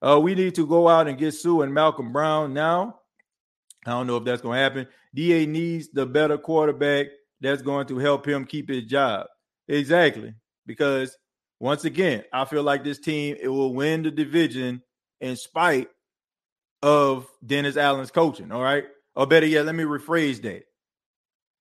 Uh, 0.00 0.18
we 0.18 0.34
need 0.34 0.54
to 0.56 0.66
go 0.66 0.88
out 0.88 1.06
and 1.06 1.16
get 1.16 1.32
Sue 1.32 1.62
and 1.62 1.72
Malcolm 1.72 2.12
Brown 2.12 2.52
now. 2.52 2.98
I 3.86 3.90
don't 3.90 4.06
know 4.06 4.16
if 4.16 4.24
that's 4.24 4.42
going 4.42 4.56
to 4.56 4.62
happen. 4.62 4.88
DA 5.14 5.46
needs 5.46 5.88
the 5.90 6.06
better 6.06 6.38
quarterback 6.38 7.06
that's 7.40 7.62
going 7.62 7.86
to 7.88 7.98
help 7.98 8.26
him 8.26 8.44
keep 8.44 8.68
his 8.68 8.84
job. 8.84 9.26
Exactly. 9.68 10.34
Because 10.66 11.16
once 11.60 11.84
again, 11.84 12.24
I 12.32 12.44
feel 12.44 12.62
like 12.64 12.82
this 12.82 12.98
team 12.98 13.36
it 13.40 13.48
will 13.48 13.74
win 13.74 14.02
the 14.02 14.10
division 14.10 14.82
in 15.20 15.36
spite 15.36 15.88
of 16.82 17.28
Dennis 17.44 17.76
Allen's 17.76 18.10
coaching. 18.10 18.50
All 18.50 18.62
right. 18.62 18.84
Or 19.14 19.26
better 19.26 19.46
yet, 19.46 19.66
let 19.66 19.74
me 19.74 19.84
rephrase 19.84 20.42
that. 20.42 20.64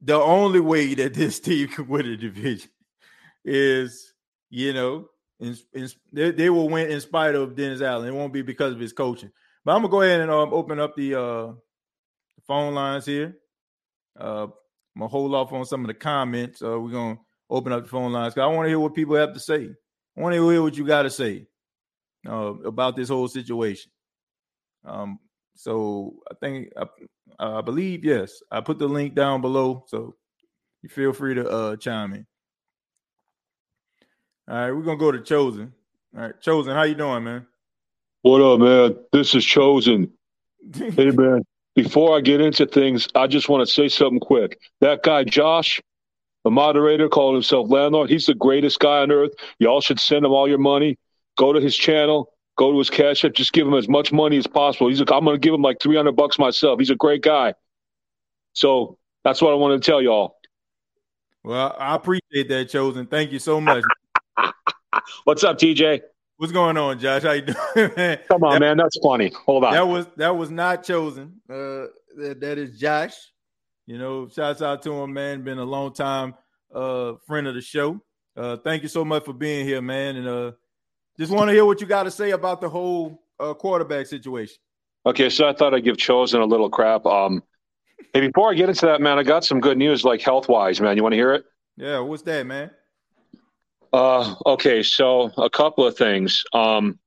The 0.02 0.16
only 0.16 0.60
way 0.60 0.94
that 0.96 1.14
this 1.14 1.40
team 1.42 1.68
can 1.68 1.88
win 1.88 2.06
the 2.06 2.18
division 2.18 2.70
is, 3.46 4.14
you 4.50 4.74
know, 4.74 5.08
in, 5.40 5.58
in, 5.74 5.90
they, 6.14 6.32
they 6.32 6.50
will 6.50 6.70
win 6.70 6.90
in 6.90 7.02
spite 7.02 7.36
of 7.36 7.56
Dennis 7.56 7.82
Allen. 7.82 8.08
It 8.08 8.14
won't 8.14 8.34
be 8.34 8.42
because 8.42 8.74
of 8.74 8.80
his 8.80 8.94
coaching. 8.94 9.32
But 9.64 9.74
I'm 9.74 9.82
gonna 9.82 9.92
go 9.92 10.02
ahead 10.02 10.22
and 10.22 10.32
um, 10.32 10.54
open 10.54 10.80
up 10.80 10.96
the 10.96 11.20
uh, 11.20 11.54
phone 12.48 12.74
lines 12.74 13.06
here. 13.06 13.38
Uh, 14.20 14.44
I'm 14.44 15.00
gonna 15.00 15.08
hold 15.08 15.34
off 15.36 15.54
on 15.54 15.66
some 15.66 15.82
of 15.82 15.88
the 15.88 15.94
comments. 15.94 16.62
Uh, 16.62 16.80
we're 16.80 16.92
gonna 16.92 17.20
open 17.50 17.72
up 17.72 17.84
the 17.84 17.90
phone 17.90 18.12
lines 18.12 18.34
because 18.34 18.50
I 18.50 18.54
want 18.54 18.66
to 18.66 18.70
hear 18.70 18.80
what 18.80 18.96
people 18.96 19.16
have 19.16 19.34
to 19.34 19.40
say. 19.40 19.70
I 20.18 20.22
want 20.22 20.34
to 20.36 20.50
hear 20.50 20.62
what 20.62 20.76
you 20.76 20.86
got 20.86 21.04
to 21.04 21.10
say 21.10 21.48
uh, 22.28 22.54
about 22.66 22.96
this 22.96 23.10
whole 23.10 23.28
situation. 23.28 23.92
Um, 24.84 25.20
so 25.56 26.16
I 26.30 26.36
think 26.40 26.70
I, 26.78 26.86
I 27.39 27.62
believe 27.62 28.06
yes, 28.06 28.41
I 28.52 28.62
put 28.62 28.80
the 28.80 28.88
link 28.88 29.15
down 29.15 29.41
below, 29.41 29.84
so 29.88 30.15
you 30.82 30.89
feel 30.89 31.13
free 31.13 31.36
to 31.36 31.50
uh, 31.50 31.76
chime 31.76 32.13
in. 32.13 32.26
All 34.48 34.56
right, 34.56 34.72
we're 34.72 34.82
gonna 34.84 34.98
go 34.98 35.12
to 35.12 35.22
Chosen. 35.22 35.74
All 36.15 36.24
right, 36.24 36.41
Chosen, 36.41 36.74
how 36.74 36.84
you 36.84 36.96
doing, 36.96 37.24
man? 37.24 37.46
What 38.24 38.41
up, 38.41 38.60
man? 38.60 38.98
This 39.12 39.34
is 39.36 39.46
Chosen. 39.46 40.12
Hey, 40.74 41.12
man. 41.12 41.44
Before 41.76 42.17
I 42.17 42.22
get 42.22 42.41
into 42.41 42.65
things, 42.65 43.08
I 43.15 43.28
just 43.28 43.48
want 43.48 43.65
to 43.65 43.74
say 43.74 43.88
something 43.88 44.20
quick. 44.20 44.60
That 44.82 45.04
guy, 45.04 45.24
Josh, 45.24 45.80
the 46.44 46.52
moderator, 46.52 47.08
called 47.08 47.36
himself 47.36 47.70
landlord. 47.70 48.10
He's 48.10 48.26
the 48.26 48.36
greatest 48.36 48.80
guy 48.80 49.00
on 49.00 49.12
earth. 49.12 49.32
Y'all 49.60 49.80
should 49.80 50.00
send 50.00 50.26
him 50.26 50.32
all 50.32 50.50
your 50.50 50.58
money. 50.58 50.98
Go 51.38 51.54
to 51.54 51.62
his 51.62 51.76
channel. 51.76 52.31
Go 52.58 52.72
to 52.72 52.78
his 52.78 52.90
cash 52.90 53.24
app. 53.24 53.34
Just 53.34 53.54
give 53.54 53.66
him 53.66 53.74
as 53.74 53.88
much 53.88 54.12
money 54.12 54.38
as 54.38 54.48
possible. 54.48 54.90
He's 54.90 55.00
like, 55.00 55.12
I'm 55.12 55.24
going 55.24 55.36
to 55.36 55.40
give 55.40 55.54
him 55.54 55.62
like 55.62 55.80
300 55.82 56.12
bucks 56.14 56.38
myself. 56.38 56.80
He's 56.80 56.90
a 56.90 56.96
great 56.96 57.24
guy. 57.24 57.54
So 58.54 58.98
that's 59.24 59.42
what 59.42 59.52
I 59.52 59.56
wanted 59.56 59.82
to 59.82 59.92
tell 59.92 60.02
y'all. 60.02 60.36
Well, 61.44 61.76
I 61.80 61.96
appreciate 61.96 62.50
that, 62.50 62.70
Chosen. 62.70 63.08
Thank 63.08 63.32
you 63.32 63.40
so 63.40 63.60
much. 63.60 63.84
What's 65.24 65.44
up, 65.44 65.58
TJ? 65.58 66.02
What's 66.38 66.52
going 66.52 66.78
on, 66.78 67.00
Josh? 67.00 67.24
How 67.24 67.32
you 67.32 67.44
doing, 67.44 67.92
man? 67.98 68.20
Come 68.28 68.44
on, 68.44 68.54
that, 68.54 68.60
man. 68.60 68.78
That's 68.78 68.98
funny. 69.02 69.32
Hold 69.46 69.64
on. 69.64 69.74
That 69.74 69.88
was 69.88 70.08
that 70.18 70.36
was 70.36 70.50
not 70.50 70.84
chosen. 70.84 71.40
Uh, 71.50 71.86
that, 72.18 72.38
that 72.42 72.58
is 72.58 72.80
Josh. 72.80 73.14
You 73.86 73.98
know, 73.98 74.28
shouts 74.28 74.62
out 74.62 74.82
to 74.84 74.92
him, 74.92 75.14
man. 75.14 75.44
Been 75.44 75.60
a 75.60 75.64
long 75.64 75.94
time 75.94 76.34
uh 76.74 77.14
friend 77.28 77.48
of 77.48 77.56
the 77.56 77.62
show. 77.62 78.02
Uh, 78.36 78.58
thank 78.58 78.82
you 78.82 78.90
so 78.90 79.04
much 79.06 79.26
for 79.26 79.34
being 79.34 79.66
here, 79.66 79.82
man. 79.82 80.16
And 80.16 80.28
uh, 80.28 80.52
just 81.19 81.32
want 81.32 81.50
to 81.50 81.54
hear 81.54 81.65
what 81.65 81.82
you 81.82 81.88
got 81.88 82.04
to 82.04 82.12
say 82.12 82.32
about 82.32 82.62
the 82.62 82.69
whole 82.69 83.24
uh, 83.39 83.54
quarterback 83.54 84.08
situation. 84.08 84.58
Okay, 85.06 85.30
so 85.30 85.47
I 85.47 85.54
thought 85.54 85.74
I'd 85.74 85.84
give 85.84 85.97
Chosen 85.97 86.41
a 86.41 86.45
little 86.45 86.69
crap. 86.69 87.06
Um, 87.06 87.41
hey, 88.13 88.21
before 88.21 88.52
I 88.52 88.54
get 88.54 88.69
into 88.69 88.86
that, 88.86 89.02
man, 89.02 89.17
I 89.17 89.24
got 89.24 89.43
some 89.43 89.60
good 89.60 89.78
news, 89.78 90.04
like 90.04 90.21
health 90.21 90.47
wise, 90.47 90.80
man. 90.80 90.95
You 90.95 91.04
want 91.04 91.13
to 91.13 91.17
hear 91.17 91.34
it? 91.34 91.45
Yeah, 91.76 92.00
what's 92.00 92.24
that, 92.24 92.45
man? 92.45 92.71
Uh, 93.91 94.36
okay, 94.45 94.84
so 94.84 95.32
a 95.38 95.50
couple 95.50 95.86
of 95.86 95.97
things. 95.97 96.43
Um, 96.54 97.00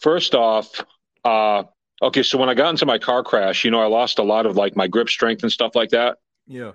first 0.00 0.34
off, 0.34 0.84
uh, 1.24 1.64
okay, 2.02 2.22
so 2.22 2.38
when 2.38 2.48
I 2.48 2.54
got 2.54 2.70
into 2.70 2.86
my 2.86 2.98
car 2.98 3.22
crash, 3.22 3.64
you 3.64 3.70
know, 3.70 3.80
I 3.80 3.86
lost 3.86 4.18
a 4.18 4.22
lot 4.22 4.46
of 4.46 4.56
like 4.56 4.76
my 4.76 4.88
grip 4.88 5.08
strength 5.08 5.42
and 5.42 5.52
stuff 5.52 5.74
like 5.74 5.90
that. 5.90 6.18
Yeah. 6.46 6.72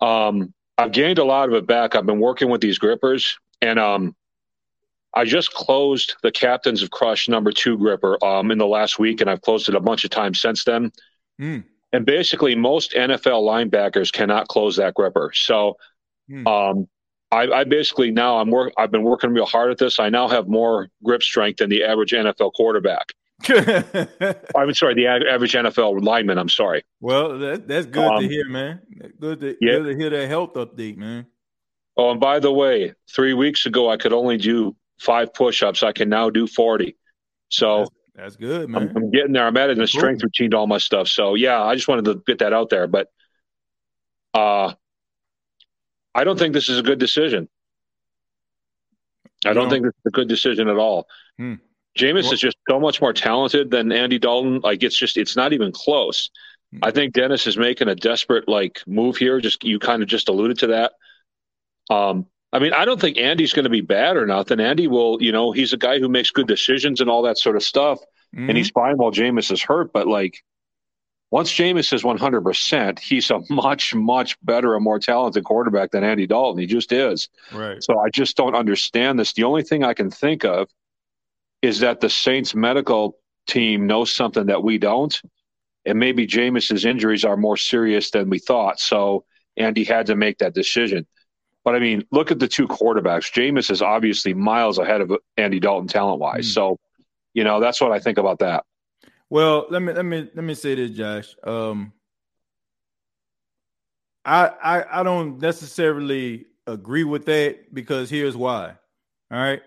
Um, 0.00 0.54
I've 0.78 0.92
gained 0.92 1.18
a 1.18 1.24
lot 1.24 1.48
of 1.48 1.54
it 1.54 1.66
back. 1.66 1.96
I've 1.96 2.06
been 2.06 2.20
working 2.20 2.50
with 2.50 2.60
these 2.60 2.78
grippers, 2.78 3.36
and 3.60 3.78
um, 3.78 4.14
I 5.14 5.24
just 5.24 5.52
closed 5.52 6.14
the 6.22 6.30
Captains 6.30 6.82
of 6.82 6.90
Crush 6.90 7.28
number 7.28 7.50
two 7.50 7.76
gripper 7.78 8.22
um, 8.24 8.50
in 8.50 8.58
the 8.58 8.66
last 8.66 8.98
week, 8.98 9.20
and 9.20 9.28
I've 9.30 9.40
closed 9.40 9.68
it 9.68 9.74
a 9.74 9.80
bunch 9.80 10.04
of 10.04 10.10
times 10.10 10.40
since 10.40 10.64
then. 10.64 10.92
Mm. 11.40 11.64
And 11.92 12.04
basically, 12.04 12.54
most 12.54 12.92
NFL 12.92 13.42
linebackers 13.42 14.12
cannot 14.12 14.48
close 14.48 14.76
that 14.76 14.94
gripper. 14.94 15.30
So, 15.34 15.76
Mm. 16.30 16.46
um, 16.46 16.88
I, 17.30 17.46
I 17.60 17.64
basically 17.64 18.10
now 18.10 18.36
I'm 18.38 18.50
work. 18.50 18.72
I've 18.78 18.90
been 18.90 19.02
working 19.02 19.30
real 19.30 19.46
hard 19.46 19.70
at 19.70 19.78
this. 19.78 19.98
I 19.98 20.08
now 20.10 20.28
have 20.28 20.46
more 20.48 20.88
grip 21.02 21.22
strength 21.22 21.58
than 21.58 21.70
the 21.70 21.84
average 21.84 22.12
NFL 22.12 22.52
quarterback. 22.54 23.06
I'm 23.48 24.74
sorry, 24.74 24.94
the 24.94 25.06
average 25.06 25.52
NFL 25.52 26.02
lineman. 26.04 26.38
I'm 26.38 26.48
sorry. 26.48 26.84
well, 27.00 27.38
that, 27.38 27.68
that's 27.68 27.86
good 27.86 28.04
Um, 28.04 28.22
to 28.22 28.28
hear, 28.28 28.46
man. 28.48 28.80
Good 29.20 29.40
to, 29.40 29.56
yeah. 29.60 29.78
good 29.78 29.84
to 29.92 29.96
hear 29.96 30.10
that 30.10 30.28
health 30.28 30.54
update, 30.54 30.96
man. 30.96 31.26
Oh, 31.96 32.10
and 32.10 32.20
by 32.20 32.38
the 32.40 32.52
way, 32.52 32.94
three 33.14 33.34
weeks 33.34 33.66
ago 33.66 33.90
I 33.90 33.96
could 33.96 34.12
only 34.12 34.36
do 34.36 34.76
five 35.00 35.32
push-ups. 35.34 35.82
I 35.82 35.92
can 35.92 36.08
now 36.08 36.30
do 36.30 36.46
forty. 36.46 36.96
So 37.50 37.78
That's, 37.78 37.90
that's 38.14 38.36
good, 38.36 38.64
I'm. 38.74 38.76
I'm 38.96 39.10
getting 39.10 39.32
there. 39.32 39.46
I'm 39.46 39.56
adding 39.56 39.80
a 39.80 39.86
strength 39.86 40.20
Cool. 40.22 40.26
routine 40.26 40.50
to 40.50 40.56
all 40.58 40.66
my 40.66 40.78
stuff. 40.78 41.08
So 41.08 41.34
yeah, 41.34 41.62
I 41.62 41.74
just 41.74 41.88
wanted 41.88 42.04
to 42.06 42.22
get 42.26 42.38
that 42.40 42.52
out 42.52 42.68
there. 42.70 42.86
But 42.86 43.08
uh, 44.34 44.72
I 46.14 46.24
don't 46.24 46.38
think 46.38 46.52
this 46.54 46.68
is 46.68 46.78
a 46.78 46.82
good 46.82 46.98
decision. 46.98 47.48
I 49.44 49.50
You 49.50 49.54
don't 49.54 49.64
don't- 49.64 49.70
think 49.70 49.84
this 49.84 49.94
is 49.94 50.06
a 50.06 50.10
good 50.10 50.28
decision 50.28 50.68
at 50.68 50.76
all. 50.76 51.06
Hmm. 51.38 51.54
Jameis 51.98 52.24
Well- 52.24 52.32
is 52.34 52.40
just 52.40 52.56
so 52.68 52.78
much 52.80 53.00
more 53.00 53.12
talented 53.12 53.70
than 53.70 53.92
Andy 53.92 54.18
Dalton. 54.18 54.60
Like 54.60 54.82
it's 54.82 54.96
just 54.98 55.16
it's 55.16 55.36
not 55.36 55.52
even 55.52 55.72
close. 55.72 56.30
Hmm. 56.72 56.80
I 56.82 56.90
think 56.90 57.14
Dennis 57.14 57.46
is 57.46 57.56
making 57.56 57.88
a 57.88 57.94
desperate 57.94 58.48
like 58.48 58.82
move 58.86 59.16
here. 59.16 59.40
Just 59.40 59.64
you 59.64 59.78
kind 59.78 60.02
of 60.02 60.08
just 60.08 60.28
alluded 60.28 60.58
to 60.60 60.66
that. 60.68 60.92
Um, 61.88 62.26
I 62.52 62.58
mean, 62.60 62.72
I 62.72 62.84
don't 62.86 63.00
think 63.00 63.18
Andy's 63.18 63.52
going 63.52 63.64
to 63.64 63.70
be 63.70 63.82
bad 63.82 64.16
or 64.16 64.26
nothing. 64.26 64.58
Andy 64.60 64.86
will, 64.88 65.22
you 65.22 65.32
know, 65.32 65.52
he's 65.52 65.72
a 65.72 65.76
guy 65.76 65.98
who 65.98 66.08
makes 66.08 66.30
good 66.30 66.46
decisions 66.48 67.00
and 67.00 67.10
all 67.10 67.22
that 67.22 67.38
sort 67.38 67.56
of 67.56 67.62
stuff 67.62 67.98
Mhm. 68.34 68.48
and 68.48 68.56
he's 68.58 68.70
fine 68.70 68.96
while 68.96 69.10
Jameis 69.10 69.50
is 69.52 69.62
hurt. 69.62 69.92
But 69.92 70.06
like, 70.06 70.42
once 71.30 71.52
Jameis 71.52 71.92
is 71.92 72.04
100%, 72.04 72.98
he's 72.98 73.30
a 73.30 73.40
much, 73.50 73.94
much 73.94 74.36
better 74.42 74.74
and 74.74 74.82
more 74.82 74.98
talented 74.98 75.44
quarterback 75.44 75.90
than 75.90 76.04
Andy 76.04 76.26
Dalton. 76.26 76.58
He 76.60 76.66
just 76.66 76.90
is. 76.92 77.28
right. 77.52 77.82
So 77.82 77.98
I 77.98 78.08
just 78.08 78.36
don't 78.36 78.54
understand 78.54 79.18
this. 79.18 79.34
The 79.34 79.44
only 79.44 79.62
thing 79.62 79.84
I 79.84 79.92
can 79.94 80.10
think 80.10 80.44
of 80.44 80.68
is 81.60 81.80
that 81.80 82.00
the 82.00 82.08
Saints 82.08 82.54
medical 82.54 83.18
team 83.46 83.86
knows 83.86 84.10
something 84.14 84.46
that 84.46 84.62
we 84.62 84.78
don't. 84.78 85.20
And 85.84 85.98
maybe 85.98 86.26
Jameis's 86.26 86.84
injuries 86.84 87.24
are 87.24 87.36
more 87.36 87.56
serious 87.56 88.10
than 88.10 88.30
we 88.30 88.38
thought. 88.38 88.78
So 88.80 89.24
Andy 89.56 89.84
had 89.84 90.06
to 90.06 90.16
make 90.16 90.38
that 90.38 90.54
decision. 90.54 91.06
But 91.68 91.76
I 91.76 91.80
mean, 91.80 92.02
look 92.10 92.30
at 92.30 92.38
the 92.38 92.48
two 92.48 92.66
quarterbacks. 92.66 93.30
Jameis 93.30 93.70
is 93.70 93.82
obviously 93.82 94.32
miles 94.32 94.78
ahead 94.78 95.02
of 95.02 95.12
Andy 95.36 95.60
Dalton 95.60 95.86
talent 95.86 96.18
wise. 96.18 96.46
Hmm. 96.46 96.52
So, 96.52 96.78
you 97.34 97.44
know, 97.44 97.60
that's 97.60 97.78
what 97.78 97.92
I 97.92 97.98
think 97.98 98.16
about 98.16 98.38
that. 98.38 98.64
Well, 99.28 99.66
let 99.68 99.82
me 99.82 99.92
let 99.92 100.06
me 100.06 100.30
let 100.34 100.44
me 100.44 100.54
say 100.54 100.76
this, 100.76 100.92
Josh. 100.92 101.36
Um, 101.44 101.92
I 104.24 104.46
I 104.46 105.00
I 105.00 105.02
don't 105.02 105.38
necessarily 105.42 106.46
agree 106.66 107.04
with 107.04 107.26
that 107.26 107.74
because 107.74 108.08
here's 108.08 108.34
why. 108.34 108.72
All 109.30 109.38
right. 109.38 109.60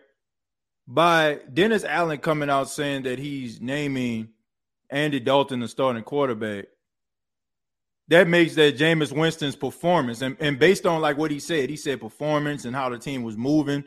By 0.87 1.41
Dennis 1.53 1.83
Allen 1.83 2.17
coming 2.17 2.49
out 2.49 2.67
saying 2.67 3.03
that 3.03 3.19
he's 3.19 3.61
naming 3.61 4.29
Andy 4.89 5.19
Dalton 5.19 5.59
the 5.59 5.67
starting 5.67 6.01
quarterback, 6.01 6.65
that 8.11 8.27
makes 8.27 8.55
that 8.55 8.77
Jameis 8.77 9.13
Winston's 9.13 9.55
performance. 9.55 10.21
And, 10.21 10.35
and 10.41 10.59
based 10.59 10.85
on 10.85 10.99
like 10.99 11.17
what 11.17 11.31
he 11.31 11.39
said, 11.39 11.69
he 11.69 11.77
said 11.77 12.01
performance 12.01 12.65
and 12.65 12.75
how 12.75 12.89
the 12.89 12.99
team 12.99 13.23
was 13.23 13.37
moving. 13.37 13.85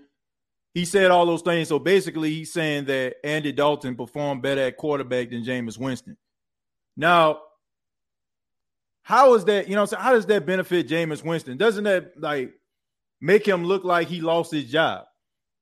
He 0.72 0.86
said 0.86 1.10
all 1.10 1.26
those 1.26 1.42
things. 1.42 1.68
So 1.68 1.78
basically, 1.78 2.30
he's 2.30 2.50
saying 2.50 2.86
that 2.86 3.16
Andy 3.22 3.52
Dalton 3.52 3.94
performed 3.94 4.40
better 4.40 4.62
at 4.62 4.78
quarterback 4.78 5.28
than 5.28 5.44
Jameis 5.44 5.76
Winston. 5.76 6.16
Now, 6.96 7.40
how 9.02 9.34
is 9.34 9.44
that? 9.44 9.68
You 9.68 9.74
know, 9.74 9.84
so 9.84 9.98
how 9.98 10.14
does 10.14 10.24
that 10.26 10.46
benefit 10.46 10.88
Jameis 10.88 11.22
Winston? 11.22 11.58
Doesn't 11.58 11.84
that 11.84 12.18
like 12.18 12.54
make 13.20 13.46
him 13.46 13.66
look 13.66 13.84
like 13.84 14.08
he 14.08 14.22
lost 14.22 14.50
his 14.50 14.64
job? 14.64 15.04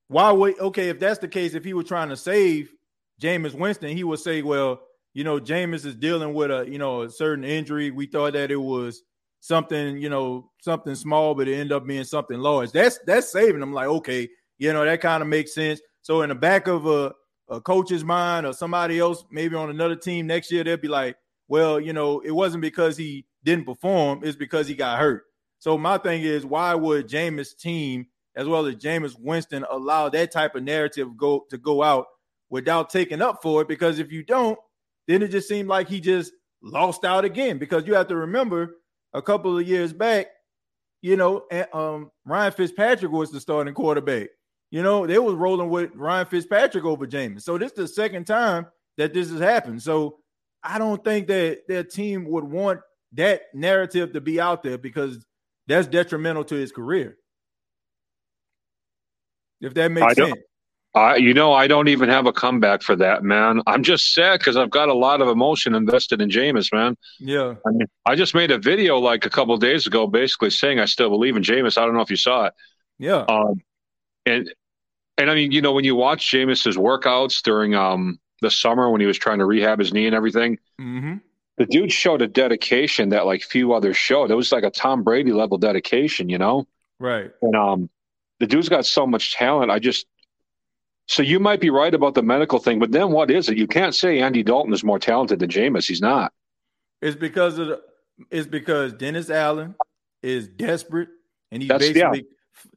Why 0.07 0.31
would 0.31 0.61
okay, 0.61 0.89
if 0.89 1.01
that's 1.01 1.19
the 1.19 1.27
case, 1.27 1.55
if 1.55 1.65
he 1.65 1.75
were 1.75 1.83
trying 1.83 2.11
to 2.11 2.17
save 2.17 2.73
Jameis 3.21 3.55
Winston, 3.55 3.97
he 3.97 4.05
would 4.05 4.21
say, 4.21 4.41
Well, 4.43 4.83
you 5.15 5.25
know, 5.25 5.39
Jameis 5.39 5.85
is 5.85 5.95
dealing 5.97 6.35
with 6.35 6.51
a 6.51 6.67
you 6.69 6.79
know 6.79 7.03
a 7.03 7.11
certain 7.11 7.45
injury. 7.45 7.91
We 7.91 8.07
thought 8.07 8.33
that 8.33 8.51
it 8.51 8.57
was 8.57 9.03
something, 9.41 9.99
you 9.99 10.09
know, 10.09 10.51
something 10.63 10.95
small, 10.95 11.35
but 11.35 11.49
it 11.49 11.55
ended 11.55 11.73
up 11.73 11.87
being 11.87 12.05
something 12.05 12.39
large. 12.39 12.73
That's 12.73 12.99
that's 13.07 13.31
saving 13.31 13.61
him. 13.61 13.73
Like, 13.73 13.89
okay, 13.89 14.29
you 14.59 14.73
know, 14.73 14.85
that 14.85 15.01
kind 15.01 15.23
of 15.23 15.29
makes 15.29 15.55
sense. 15.55 15.81
So 16.01 16.23
in 16.23 16.31
the 16.31 16.35
back 16.35 16.69
of 16.69 16.87
a, 16.87 17.13
a 17.49 17.61
coach's 17.61 18.05
mind 18.05 18.47
or 18.47 18.53
somebody 18.53 18.99
else, 18.99 19.25
maybe 19.31 19.57
on 19.57 19.69
another 19.71 19.97
team 19.97 20.27
next 20.27 20.51
year, 20.51 20.65
they'll 20.65 20.77
be 20.77 20.89
like, 20.89 21.17
well, 21.49 21.79
you 21.81 21.93
know, 21.93 22.21
it 22.21 22.31
wasn't 22.31 22.63
because 22.63 22.97
he 22.97 23.27
didn't 23.45 23.67
perform, 23.67 24.21
it's 24.23 24.37
because 24.37 24.69
he 24.69 24.75
got 24.75 24.99
hurt. 24.99 25.25
So 25.59 25.77
my 25.77 25.99
thing 25.99 26.23
is, 26.23 26.47
why 26.47 26.75
would 26.75 27.09
Jameis' 27.09 27.57
team 27.57 28.07
as 28.35 28.49
well 28.49 28.67
as 28.67 28.77
Jameis 28.77 29.17
Winston 29.19 29.65
allow 29.71 30.09
that 30.09 30.33
type 30.33 30.55
of 30.55 30.63
narrative 30.63 31.17
go 31.17 31.45
to 31.51 31.59
go 31.59 31.83
out 31.83 32.07
without 32.49 32.91
taking 32.91 33.23
up 33.23 33.43
for 33.43 33.63
it? 33.63 33.69
Because 33.69 33.99
if 33.99 34.11
you 34.11 34.25
don't, 34.25 34.59
then 35.07 35.23
it 35.23 35.29
just 35.29 35.49
seemed 35.49 35.69
like 35.69 35.89
he 35.89 36.01
just 36.01 36.33
lost 36.63 37.05
out 37.05 37.25
again. 37.25 37.59
Because 37.59 37.87
you 37.87 37.95
have 37.95 38.09
to 38.09 38.17
remember 38.17 38.77
a 39.13 39.23
couple 39.23 39.59
of 39.59 39.67
years 39.67 39.93
back, 39.93 40.29
you 41.01 41.17
know, 41.17 41.45
um, 41.73 42.11
Ryan 42.25 42.53
Fitzpatrick 42.53 43.11
was 43.11 43.31
the 43.31 43.41
starting 43.41 43.75
quarterback. 43.75 44.29
You 44.71 44.83
know, 44.83 45.07
they 45.07 45.19
was 45.19 45.35
rolling 45.35 45.69
with 45.69 45.95
Ryan 45.95 46.27
Fitzpatrick 46.27 46.85
over 46.85 47.07
Jameis. 47.07 47.43
So 47.43 47.59
this 47.59 47.73
is 47.73 47.77
the 47.77 47.89
second 47.89 48.27
time 48.27 48.67
that 48.97 49.13
this 49.13 49.31
has 49.31 49.41
happened. 49.41 49.83
So 49.83 50.19
I 50.63 50.79
don't 50.79 51.03
think 51.05 51.27
that 51.27 51.63
their 51.69 51.85
team 51.85 52.25
would 52.27 52.45
want 52.45 52.81
that 53.13 53.43
narrative 53.53 54.13
to 54.13 54.21
be 54.21 54.41
out 54.41 54.63
there 54.63 54.79
because 54.79 55.27
that's 55.67 55.87
detrimental 55.87 56.45
to 56.45 56.55
his 56.55 56.73
career. 56.73 57.19
If 59.61 59.75
that 59.75 59.93
makes 59.93 60.15
sense. 60.15 60.39
I, 60.95 61.17
you 61.17 61.33
know, 61.33 61.55
I 61.55 61.69
don't 61.69 61.89
even 61.89 62.11
have 62.11 62.27
a 62.27 62.33
comeback 62.33 62.83
for 62.83 62.95
that, 62.97 63.25
man. 63.25 63.63
I'm 63.67 63.83
just 63.83 64.13
sad 64.13 64.41
because 64.41 64.57
I've 64.57 64.71
got 64.71 64.91
a 64.91 64.95
lot 64.95 65.23
of 65.23 65.29
emotion 65.29 65.75
invested 65.75 66.21
in 66.21 66.29
Jameis, 66.29 66.71
man. 66.73 66.99
Yeah. 67.19 67.55
I 67.67 67.71
mean, 67.71 67.87
I 68.05 68.15
just 68.15 68.35
made 68.35 68.51
a 68.51 68.59
video 68.59 68.99
like 68.99 69.25
a 69.25 69.31
couple 69.31 69.57
days 69.57 69.87
ago, 69.87 70.07
basically 70.07 70.51
saying 70.51 70.81
I 70.81 70.85
still 70.85 71.09
believe 71.09 71.37
in 71.37 71.43
Jameis. 71.43 71.79
I 71.79 71.87
don't 71.87 71.95
know 71.95 72.03
if 72.03 72.11
you 72.11 72.17
saw 72.17 72.47
it. 72.47 72.55
Yeah. 72.99 73.25
Um, 73.29 73.63
and 74.27 74.53
and 75.17 75.31
I 75.31 75.35
mean, 75.35 75.51
you 75.51 75.63
know, 75.63 75.73
when 75.73 75.85
you 75.85 75.97
watch 75.97 76.31
Jameis's 76.31 76.77
workouts 76.77 77.43
during 77.43 77.75
um 77.75 78.19
the 78.43 78.51
summer 78.51 78.91
when 78.91 79.01
he 79.01 79.07
was 79.07 79.19
trying 79.19 79.39
to 79.39 79.47
rehab 79.47 79.79
his 79.79 79.95
knee 79.95 80.07
and 80.07 80.15
everything, 80.15 80.59
mm-hmm. 80.79 81.15
the 81.57 81.67
dude 81.67 81.93
showed 81.93 82.21
a 82.21 82.29
dedication 82.29 83.11
that 83.11 83.25
like 83.25 83.43
few 83.43 83.73
others 83.73 83.97
showed. 83.97 84.31
It 84.31 84.35
was 84.35 84.53
like 84.53 84.65
a 84.65 84.71
Tom 84.71 85.05
Brady 85.05 85.33
level 85.33 85.57
dedication, 85.57 86.29
you 86.29 86.39
know. 86.39 86.67
Right. 86.99 87.31
And 87.41 87.57
um, 87.57 87.91
the 88.41 88.47
dude's 88.47 88.69
got 88.69 88.85
so 88.85 89.07
much 89.07 89.35
talent. 89.35 89.71
I 89.71 89.79
just 89.79 90.07
so 91.07 91.23
you 91.23 91.41
might 91.41 91.61
be 91.61 91.71
right 91.71 91.95
about 91.95 92.15
the 92.15 92.23
medical 92.23 92.59
thing, 92.59 92.79
but 92.79 92.93
then 92.93 93.11
what 93.11 93.31
is 93.31 93.49
it? 93.49 93.59
You 93.59 93.67
can't 93.67 93.95
say 93.95 94.21
Andy 94.21 94.43
Dalton 94.43 94.73
is 94.73 94.85
more 94.85 94.99
talented 94.99 95.41
than 95.41 95.51
Jameis. 95.51 95.87
He's 95.87 96.01
not. 96.01 96.33
It's 97.01 97.17
because 97.17 97.59
of 97.59 97.69
the, 97.69 97.81
it's 98.31 98.47
because 98.47 98.93
Dennis 98.93 99.31
Allen 99.31 99.75
is 100.23 100.49
desperate 100.49 101.09
and 101.51 101.63
he's 101.63 101.69
That's- 101.69 101.93
basically 101.93 102.27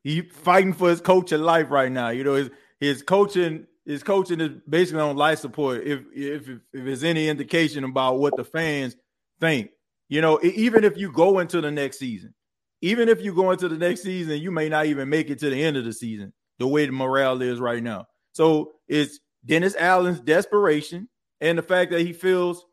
he 0.04 0.22
fighting 0.22 0.74
for 0.74 0.90
his 0.90 1.02
coaching 1.02 1.42
life 1.42 1.70
right 1.70 1.92
now. 1.92 2.10
You 2.10 2.24
know, 2.24 2.34
his 2.34 2.50
his 2.80 3.04
coaching 3.04 3.68
his 3.86 4.04
coaching 4.04 4.42
is 4.42 4.52
basically 4.68 5.02
on 5.02 5.16
life 5.16 5.40
support. 5.40 5.86
If 5.86 6.02
if 6.14 6.50
if, 6.50 6.60
there's 6.74 7.04
any 7.04 7.28
indication 7.30 7.84
about 7.84 8.20
what 8.20 8.36
the 8.36 8.44
fans 8.44 8.96
think, 9.40 9.70
you 10.10 10.22
know, 10.22 10.40
even 10.44 10.84
if 10.84 10.98
you 10.98 11.12
go 11.12 11.40
into 11.40 11.62
the 11.62 11.72
next 11.72 12.00
season, 12.00 12.34
even 12.82 13.10
if 13.10 13.22
you 13.22 13.34
go 13.34 13.52
into 13.52 13.70
the 13.70 13.78
next 13.78 14.02
season, 14.02 14.42
you 14.42 14.52
may 14.52 14.70
not 14.70 14.88
even 14.88 15.10
make 15.10 15.30
it 15.30 15.40
to 15.40 15.50
the 15.50 15.64
end 15.64 15.78
of 15.78 15.86
the 15.86 15.94
season. 15.94 16.34
The 16.58 16.68
way 16.68 16.86
the 16.86 16.92
morale 16.94 17.42
is 17.42 17.60
right 17.60 17.84
now, 17.84 18.08
so 18.36 18.74
it's 18.89 19.21
Dennis 19.45 19.78
Allen's 19.78 20.19
desperation 20.19 21.08
and 21.39 21.58
the 21.58 21.62
fact 21.62 21.91
that 21.91 22.02
he 22.02 22.12
feels 22.12 22.65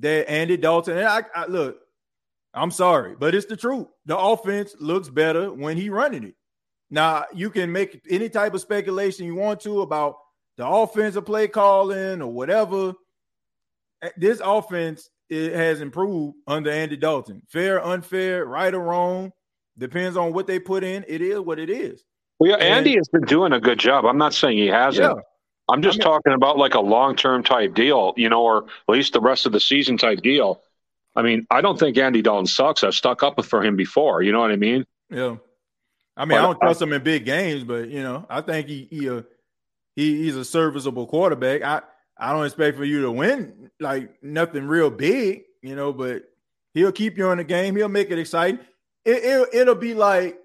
that 0.00 0.28
Andy 0.28 0.56
Dalton. 0.56 0.98
And 0.98 1.06
I, 1.06 1.22
I 1.32 1.46
look, 1.46 1.78
I'm 2.52 2.72
sorry, 2.72 3.14
but 3.16 3.32
it's 3.32 3.46
the 3.46 3.56
truth. 3.56 3.86
The 4.06 4.18
offense 4.18 4.74
looks 4.80 5.08
better 5.08 5.52
when 5.52 5.76
he 5.76 5.90
running 5.90 6.24
it. 6.24 6.34
Now 6.90 7.26
you 7.32 7.50
can 7.50 7.70
make 7.70 8.00
any 8.10 8.28
type 8.28 8.52
of 8.52 8.60
speculation 8.60 9.26
you 9.26 9.36
want 9.36 9.60
to 9.60 9.82
about 9.82 10.16
the 10.56 10.66
offensive 10.66 11.24
play 11.24 11.46
calling 11.46 12.20
or 12.20 12.32
whatever. 12.32 12.92
This 14.16 14.40
offense 14.44 15.08
it 15.28 15.52
has 15.52 15.80
improved 15.80 16.36
under 16.48 16.70
Andy 16.70 16.96
Dalton. 16.96 17.42
Fair, 17.48 17.84
unfair, 17.84 18.44
right 18.44 18.74
or 18.74 18.80
wrong, 18.80 19.30
depends 19.78 20.16
on 20.16 20.32
what 20.32 20.48
they 20.48 20.58
put 20.58 20.82
in. 20.82 21.04
It 21.06 21.22
is 21.22 21.38
what 21.38 21.60
it 21.60 21.70
is. 21.70 22.04
Well, 22.38 22.50
yeah, 22.50 22.56
Andy 22.56 22.96
has 22.96 23.08
been 23.08 23.22
doing 23.22 23.52
a 23.52 23.60
good 23.60 23.78
job. 23.78 24.04
I'm 24.04 24.18
not 24.18 24.34
saying 24.34 24.58
he 24.58 24.66
hasn't. 24.66 25.16
Yeah. 25.16 25.22
I'm 25.68 25.82
just 25.82 25.96
I 25.96 25.98
mean- 25.98 26.12
talking 26.12 26.32
about 26.32 26.58
like 26.58 26.74
a 26.74 26.80
long 26.80 27.16
term 27.16 27.42
type 27.42 27.74
deal, 27.74 28.14
you 28.16 28.28
know, 28.28 28.42
or 28.42 28.64
at 28.64 28.92
least 28.92 29.12
the 29.12 29.20
rest 29.20 29.46
of 29.46 29.52
the 29.52 29.60
season 29.60 29.96
type 29.96 30.20
deal. 30.22 30.62
I 31.16 31.22
mean, 31.22 31.46
I 31.50 31.62
don't 31.62 31.78
think 31.78 31.96
Andy 31.96 32.20
Dalton 32.20 32.46
sucks. 32.46 32.84
I've 32.84 32.94
stuck 32.94 33.22
up 33.22 33.42
for 33.44 33.64
him 33.64 33.74
before. 33.74 34.22
You 34.22 34.32
know 34.32 34.40
what 34.40 34.50
I 34.50 34.56
mean? 34.56 34.84
Yeah. 35.10 35.36
I 36.16 36.24
mean, 36.24 36.38
I 36.38 36.42
don't 36.42 36.58
trust 36.60 36.80
him 36.80 36.92
in 36.92 37.02
big 37.02 37.24
games, 37.24 37.64
but 37.64 37.88
you 37.88 38.02
know, 38.02 38.26
I 38.28 38.40
think 38.40 38.68
he 38.68 38.86
he, 38.90 39.08
uh, 39.10 39.22
he 39.94 40.24
he's 40.24 40.36
a 40.36 40.44
serviceable 40.44 41.06
quarterback. 41.06 41.62
I 41.62 41.82
I 42.18 42.32
don't 42.32 42.44
expect 42.46 42.76
for 42.76 42.84
you 42.84 43.02
to 43.02 43.10
win 43.10 43.70
like 43.80 44.22
nothing 44.22 44.66
real 44.66 44.90
big, 44.90 45.42
you 45.62 45.76
know, 45.76 45.92
but 45.92 46.24
he'll 46.74 46.92
keep 46.92 47.18
you 47.18 47.30
in 47.30 47.38
the 47.38 47.44
game. 47.44 47.76
He'll 47.76 47.88
make 47.88 48.10
it 48.10 48.18
exciting. 48.18 48.60
It, 49.04 49.24
it 49.24 49.48
it'll 49.52 49.74
be 49.74 49.94
like 49.94 50.38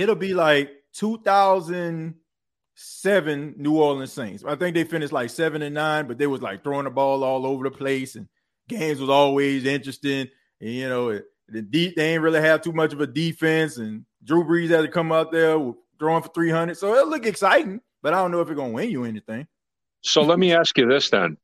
it'll 0.00 0.14
be 0.14 0.34
like 0.34 0.70
2007 0.94 3.54
New 3.56 3.76
Orleans 3.76 4.12
Saints. 4.12 4.44
I 4.46 4.54
think 4.56 4.74
they 4.74 4.84
finished 4.84 5.12
like 5.12 5.30
seven 5.30 5.62
and 5.62 5.74
nine, 5.74 6.06
but 6.06 6.18
they 6.18 6.26
was 6.26 6.42
like 6.42 6.62
throwing 6.62 6.84
the 6.84 6.90
ball 6.90 7.24
all 7.24 7.46
over 7.46 7.64
the 7.64 7.70
place, 7.70 8.16
and 8.16 8.28
games 8.68 9.00
was 9.00 9.10
always 9.10 9.64
interesting. 9.64 10.28
And 10.60 10.70
you 10.70 10.88
know, 10.88 11.08
it, 11.10 11.24
the 11.48 11.62
deep 11.62 11.96
they 11.96 12.14
ain't 12.14 12.22
really 12.22 12.40
have 12.40 12.62
too 12.62 12.72
much 12.72 12.92
of 12.92 13.00
a 13.00 13.06
defense, 13.06 13.78
and 13.78 14.04
Drew 14.24 14.44
Brees 14.44 14.70
had 14.70 14.82
to 14.82 14.88
come 14.88 15.12
out 15.12 15.32
there 15.32 15.56
throwing 15.98 16.22
for 16.22 16.30
300. 16.30 16.76
So 16.76 16.94
it'll 16.94 17.10
look 17.10 17.26
exciting, 17.26 17.80
but 18.02 18.14
I 18.14 18.18
don't 18.18 18.30
know 18.30 18.40
if 18.40 18.48
it's 18.48 18.56
gonna 18.56 18.72
win 18.72 18.90
you 18.90 19.04
anything. 19.04 19.46
So 20.02 20.22
let 20.22 20.38
me 20.38 20.54
ask 20.54 20.76
you 20.78 20.86
this 20.86 21.10
then. 21.10 21.36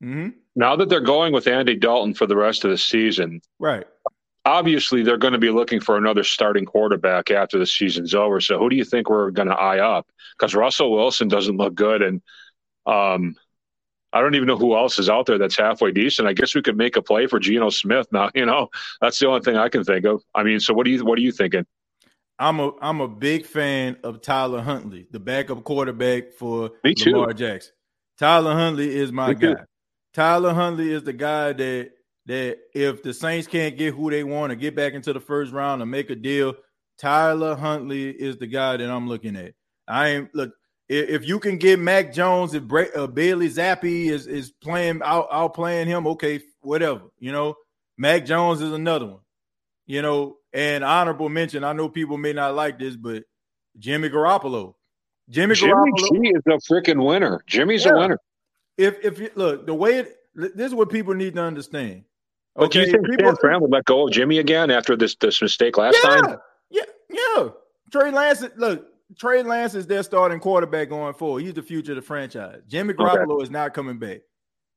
hmm 0.00 0.28
Now 0.56 0.76
that 0.76 0.88
they're 0.88 1.00
going 1.00 1.32
with 1.32 1.46
Andy 1.46 1.76
Dalton 1.76 2.14
for 2.14 2.26
the 2.26 2.36
rest 2.36 2.64
of 2.64 2.70
the 2.70 2.78
season, 2.78 3.40
Right. 3.58 3.86
Obviously 4.44 5.02
they're 5.02 5.16
going 5.16 5.32
to 5.32 5.38
be 5.38 5.50
looking 5.50 5.80
for 5.80 5.96
another 5.96 6.24
starting 6.24 6.64
quarterback 6.64 7.30
after 7.30 7.58
the 7.58 7.66
season's 7.66 8.14
over. 8.14 8.40
So 8.40 8.58
who 8.58 8.70
do 8.70 8.76
you 8.76 8.84
think 8.84 9.08
we're 9.10 9.30
going 9.30 9.48
to 9.48 9.54
eye 9.54 9.80
up? 9.80 10.06
Because 10.38 10.54
Russell 10.54 10.92
Wilson 10.92 11.28
doesn't 11.28 11.56
look 11.56 11.74
good, 11.74 12.02
and 12.02 12.22
um, 12.86 13.36
I 14.12 14.20
don't 14.20 14.34
even 14.34 14.48
know 14.48 14.56
who 14.56 14.76
else 14.76 14.98
is 14.98 15.08
out 15.08 15.26
there 15.26 15.38
that's 15.38 15.56
halfway 15.56 15.92
decent. 15.92 16.26
I 16.26 16.32
guess 16.32 16.54
we 16.54 16.62
could 16.62 16.76
make 16.76 16.96
a 16.96 17.02
play 17.02 17.26
for 17.26 17.38
Geno 17.38 17.70
Smith 17.70 18.06
now. 18.12 18.30
You 18.34 18.46
know, 18.46 18.68
that's 19.00 19.18
the 19.18 19.28
only 19.28 19.40
thing 19.40 19.56
I 19.56 19.68
can 19.68 19.84
think 19.84 20.04
of. 20.06 20.22
I 20.34 20.42
mean, 20.42 20.60
so 20.60 20.72
what 20.74 20.84
do 20.84 20.90
you 20.90 21.04
what 21.04 21.18
are 21.18 21.22
you 21.22 21.32
thinking? 21.32 21.66
I'm 22.38 22.58
a 22.58 22.72
I'm 22.80 23.00
a 23.00 23.08
big 23.08 23.44
fan 23.44 23.98
of 24.02 24.22
Tyler 24.22 24.62
Huntley, 24.62 25.06
the 25.10 25.20
backup 25.20 25.62
quarterback 25.62 26.32
for 26.32 26.70
Me 26.82 26.94
too. 26.94 27.12
Lamar 27.12 27.34
Jackson. 27.34 27.72
Tyler 28.18 28.54
Huntley 28.54 28.94
is 28.96 29.12
my 29.12 29.28
Me 29.28 29.34
too. 29.34 29.54
guy. 29.54 29.64
Tyler 30.14 30.54
Huntley 30.54 30.90
is 30.90 31.02
the 31.04 31.12
guy 31.12 31.52
that 31.52 31.90
that 32.26 32.58
if 32.74 33.02
the 33.02 33.12
Saints 33.12 33.46
can't 33.48 33.76
get 33.76 33.94
who 33.94 34.10
they 34.10 34.24
want 34.24 34.50
to 34.50 34.56
get 34.56 34.76
back 34.76 34.92
into 34.94 35.12
the 35.12 35.20
first 35.20 35.52
round 35.52 35.82
and 35.82 35.90
make 35.90 36.10
a 36.10 36.14
deal, 36.14 36.54
Tyler 36.98 37.56
Huntley 37.56 38.10
is 38.10 38.36
the 38.36 38.46
guy 38.46 38.76
that 38.76 38.90
I'm 38.90 39.08
looking 39.08 39.36
at. 39.36 39.54
I 39.88 40.08
ain't 40.08 40.34
look 40.34 40.52
if, 40.90 41.26
you 41.26 41.38
can 41.38 41.56
get 41.56 41.78
Mac 41.78 42.12
Jones, 42.12 42.52
if 42.52 42.64
Bra- 42.64 42.86
uh, 42.96 43.06
Bailey 43.06 43.48
Zappe 43.48 44.10
is 44.10 44.26
is 44.26 44.50
playing 44.50 45.00
out 45.04 45.28
out 45.30 45.54
playing 45.54 45.86
him, 45.86 46.06
okay, 46.08 46.40
whatever. 46.62 47.02
You 47.18 47.30
know, 47.30 47.54
Mac 47.96 48.26
Jones 48.26 48.60
is 48.60 48.72
another 48.72 49.06
one. 49.06 49.20
You 49.86 50.02
know, 50.02 50.36
and 50.52 50.82
honorable 50.82 51.28
mention. 51.28 51.62
I 51.62 51.72
know 51.72 51.88
people 51.88 52.16
may 52.18 52.32
not 52.32 52.54
like 52.54 52.78
this, 52.78 52.96
but 52.96 53.22
Jimmy 53.78 54.10
Garoppolo. 54.10 54.74
Jimmy, 55.28 55.54
Jimmy 55.54 55.72
Garoppolo. 55.72 56.22
G 56.22 56.28
is 56.30 56.42
a 56.48 56.72
freaking 56.72 57.04
winner. 57.04 57.40
Jimmy's 57.46 57.84
Yeah. 57.84 57.92
a 57.92 57.98
winner. 57.98 58.18
If 58.76 59.04
if 59.04 59.18
you 59.20 59.30
look 59.36 59.66
the 59.66 59.74
way 59.74 59.98
it, 59.98 60.16
this 60.34 60.66
is 60.66 60.74
what 60.74 60.90
people 60.90 61.14
need 61.14 61.34
to 61.34 61.42
understand. 61.42 62.02
But 62.60 62.72
do 62.72 62.80
you 62.80 62.86
think 62.86 63.06
people, 63.06 63.26
San 63.26 63.36
Fran 63.36 63.60
would 63.62 63.70
let 63.70 63.86
go 63.86 64.06
of 64.06 64.12
Jimmy 64.12 64.38
again 64.38 64.70
after 64.70 64.96
this 64.96 65.16
this 65.16 65.40
mistake 65.40 65.78
last 65.78 65.96
yeah, 66.04 66.10
time? 66.10 66.36
yeah, 66.70 66.82
Yeah, 67.08 67.48
Trey 67.90 68.10
Lance. 68.10 68.44
Look, 68.56 68.86
Trey 69.18 69.42
Lance 69.42 69.74
is 69.74 69.86
their 69.86 70.02
starting 70.02 70.38
quarterback 70.38 70.90
going 70.90 71.14
forward. 71.14 71.42
He's 71.42 71.54
the 71.54 71.62
future 71.62 71.92
of 71.92 71.96
the 71.96 72.02
franchise. 72.02 72.60
Jimmy 72.68 72.94
Garoppolo 72.94 73.42
is 73.42 73.50
not 73.50 73.72
coming 73.74 73.98
back. 73.98 74.20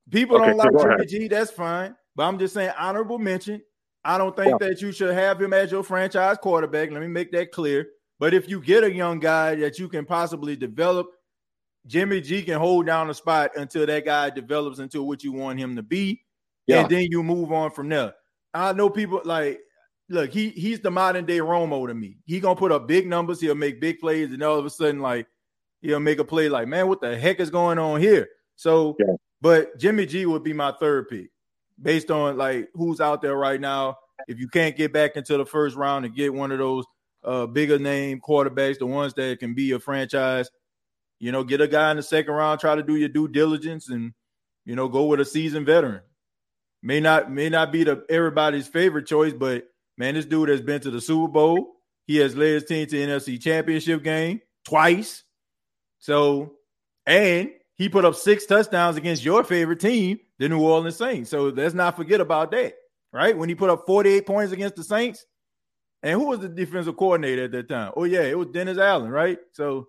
People 0.09 0.37
Okay, 0.37 0.47
don't 0.47 0.57
like 0.57 0.71
Jimmy 0.71 0.93
ahead. 0.95 1.07
G. 1.09 1.27
That's 1.27 1.51
fine, 1.51 1.95
but 2.15 2.23
I'm 2.23 2.39
just 2.39 2.53
saying 2.53 2.71
honorable 2.77 3.19
mention. 3.19 3.61
I 4.05 4.17
don't 4.17 4.35
think 4.35 4.59
that 4.59 4.81
you 4.81 4.91
should 4.91 5.13
have 5.13 5.41
him 5.41 5.53
as 5.53 5.71
your 5.71 5.83
franchise 5.83 6.37
quarterback. 6.41 6.91
Let 6.91 7.01
me 7.01 7.07
make 7.07 7.31
that 7.33 7.51
clear. 7.51 7.87
But 8.19 8.33
if 8.33 8.49
you 8.49 8.61
get 8.61 8.83
a 8.83 8.93
young 8.93 9.19
guy 9.19 9.55
that 9.55 9.79
you 9.79 9.89
can 9.89 10.05
possibly 10.05 10.55
develop, 10.55 11.07
Jimmy 11.85 12.21
G 12.21 12.43
can 12.43 12.59
hold 12.59 12.85
down 12.85 13.07
the 13.07 13.13
spot 13.13 13.51
until 13.55 13.85
that 13.85 14.05
guy 14.05 14.29
develops 14.29 14.79
into 14.79 15.03
what 15.03 15.23
you 15.23 15.33
want 15.33 15.59
him 15.59 15.75
to 15.75 15.83
be, 15.83 16.21
Yeah. 16.67 16.81
and 16.81 16.89
then 16.89 17.07
you 17.09 17.23
move 17.23 17.51
on 17.51 17.71
from 17.71 17.89
there. 17.89 18.13
I 18.53 18.73
know 18.73 18.89
people 18.89 19.21
like 19.25 19.59
look, 20.09 20.31
he 20.31 20.49
he's 20.49 20.79
the 20.79 20.91
modern 20.91 21.25
day 21.25 21.39
Romo 21.39 21.87
to 21.87 21.93
me. 21.93 22.17
He 22.25 22.39
gonna 22.39 22.55
put 22.55 22.71
up 22.71 22.87
big 22.87 23.07
numbers, 23.07 23.41
he'll 23.41 23.55
make 23.55 23.81
big 23.81 23.99
plays, 23.99 24.31
and 24.31 24.43
all 24.43 24.57
of 24.59 24.65
a 24.65 24.69
sudden, 24.69 25.01
like 25.01 25.27
he'll 25.81 25.99
make 25.99 26.19
a 26.19 26.23
play 26.23 26.49
like, 26.49 26.67
man, 26.67 26.87
what 26.87 27.01
the 27.01 27.17
heck 27.17 27.39
is 27.39 27.49
going 27.49 27.77
on 27.79 27.99
here? 27.99 28.29
So, 28.55 28.95
Yeah. 28.99 29.15
but 29.41 29.77
Jimmy 29.77 30.05
G 30.05 30.25
would 30.25 30.43
be 30.43 30.53
my 30.53 30.71
third 30.79 31.09
pick 31.09 31.29
based 31.81 32.11
on 32.11 32.37
like 32.37 32.69
who's 32.73 33.01
out 33.01 33.21
there 33.21 33.35
right 33.35 33.59
now. 33.59 33.97
If 34.27 34.39
you 34.39 34.47
can't 34.47 34.77
get 34.77 34.93
back 34.93 35.15
into 35.17 35.37
the 35.37 35.45
first 35.45 35.75
round 35.75 36.05
and 36.05 36.15
get 36.15 36.33
one 36.33 36.51
of 36.51 36.59
those 36.59 36.85
uh 37.23 37.45
bigger 37.47 37.79
name 37.79 38.21
quarterbacks, 38.21 38.79
the 38.79 38.85
ones 38.85 39.13
that 39.15 39.39
can 39.39 39.53
be 39.53 39.71
a 39.71 39.79
franchise, 39.79 40.49
you 41.19 41.31
know, 41.31 41.43
get 41.43 41.61
a 41.61 41.67
guy 41.67 41.89
in 41.91 41.97
the 41.97 42.03
second 42.03 42.33
round, 42.33 42.59
try 42.59 42.75
to 42.75 42.83
do 42.83 42.95
your 42.95 43.09
due 43.09 43.27
diligence 43.27 43.89
and 43.89 44.13
you 44.65 44.75
know, 44.75 44.87
go 44.87 45.05
with 45.05 45.19
a 45.19 45.25
seasoned 45.25 45.65
veteran. 45.65 46.01
May 46.85 46.99
not 46.99 47.31
may 47.31 47.49
not 47.49 47.71
be 47.71 47.85
the 47.85 48.05
everybody's 48.09 48.67
favorite 48.67 49.07
choice, 49.07 49.33
but 49.33 49.65
man, 49.97 50.15
this 50.15 50.25
dude 50.25 50.49
has 50.49 50.61
been 50.61 50.81
to 50.81 50.91
the 50.91 50.99
Super 51.01 51.31
Bowl. 51.31 51.75
He 52.07 52.17
has 52.17 52.35
led 52.35 52.49
his 52.55 52.65
team 52.65 52.85
to 52.85 52.91
the 52.97 53.07
NFC 53.13 53.41
Championship 53.41 54.03
game 54.03 54.41
twice. 54.65 55.23
So, 55.99 56.55
and 57.05 57.51
he 57.75 57.87
put 57.87 58.03
up 58.03 58.15
six 58.15 58.45
touchdowns 58.45 58.97
against 58.97 59.23
your 59.23 59.45
favorite 59.45 59.79
team, 59.79 60.19
the 60.39 60.49
New 60.49 60.59
Orleans 60.61 60.97
Saints. 60.97 61.29
So 61.29 61.45
let's 61.45 61.73
not 61.73 61.95
forget 61.95 62.19
about 62.19 62.51
that, 62.51 62.73
right? 63.13 63.37
When 63.37 63.47
he 63.47 63.55
put 63.55 63.69
up 63.69 63.85
48 63.85 64.25
points 64.25 64.51
against 64.51 64.75
the 64.75 64.83
Saints. 64.83 65.25
And 66.03 66.19
who 66.19 66.27
was 66.27 66.39
the 66.39 66.49
defensive 66.49 66.97
coordinator 66.97 67.45
at 67.45 67.53
that 67.53 67.69
time? 67.69 67.93
Oh, 67.95 68.03
yeah, 68.03 68.23
it 68.23 68.37
was 68.37 68.49
Dennis 68.49 68.77
Allen, 68.77 69.09
right? 69.09 69.37
So 69.53 69.87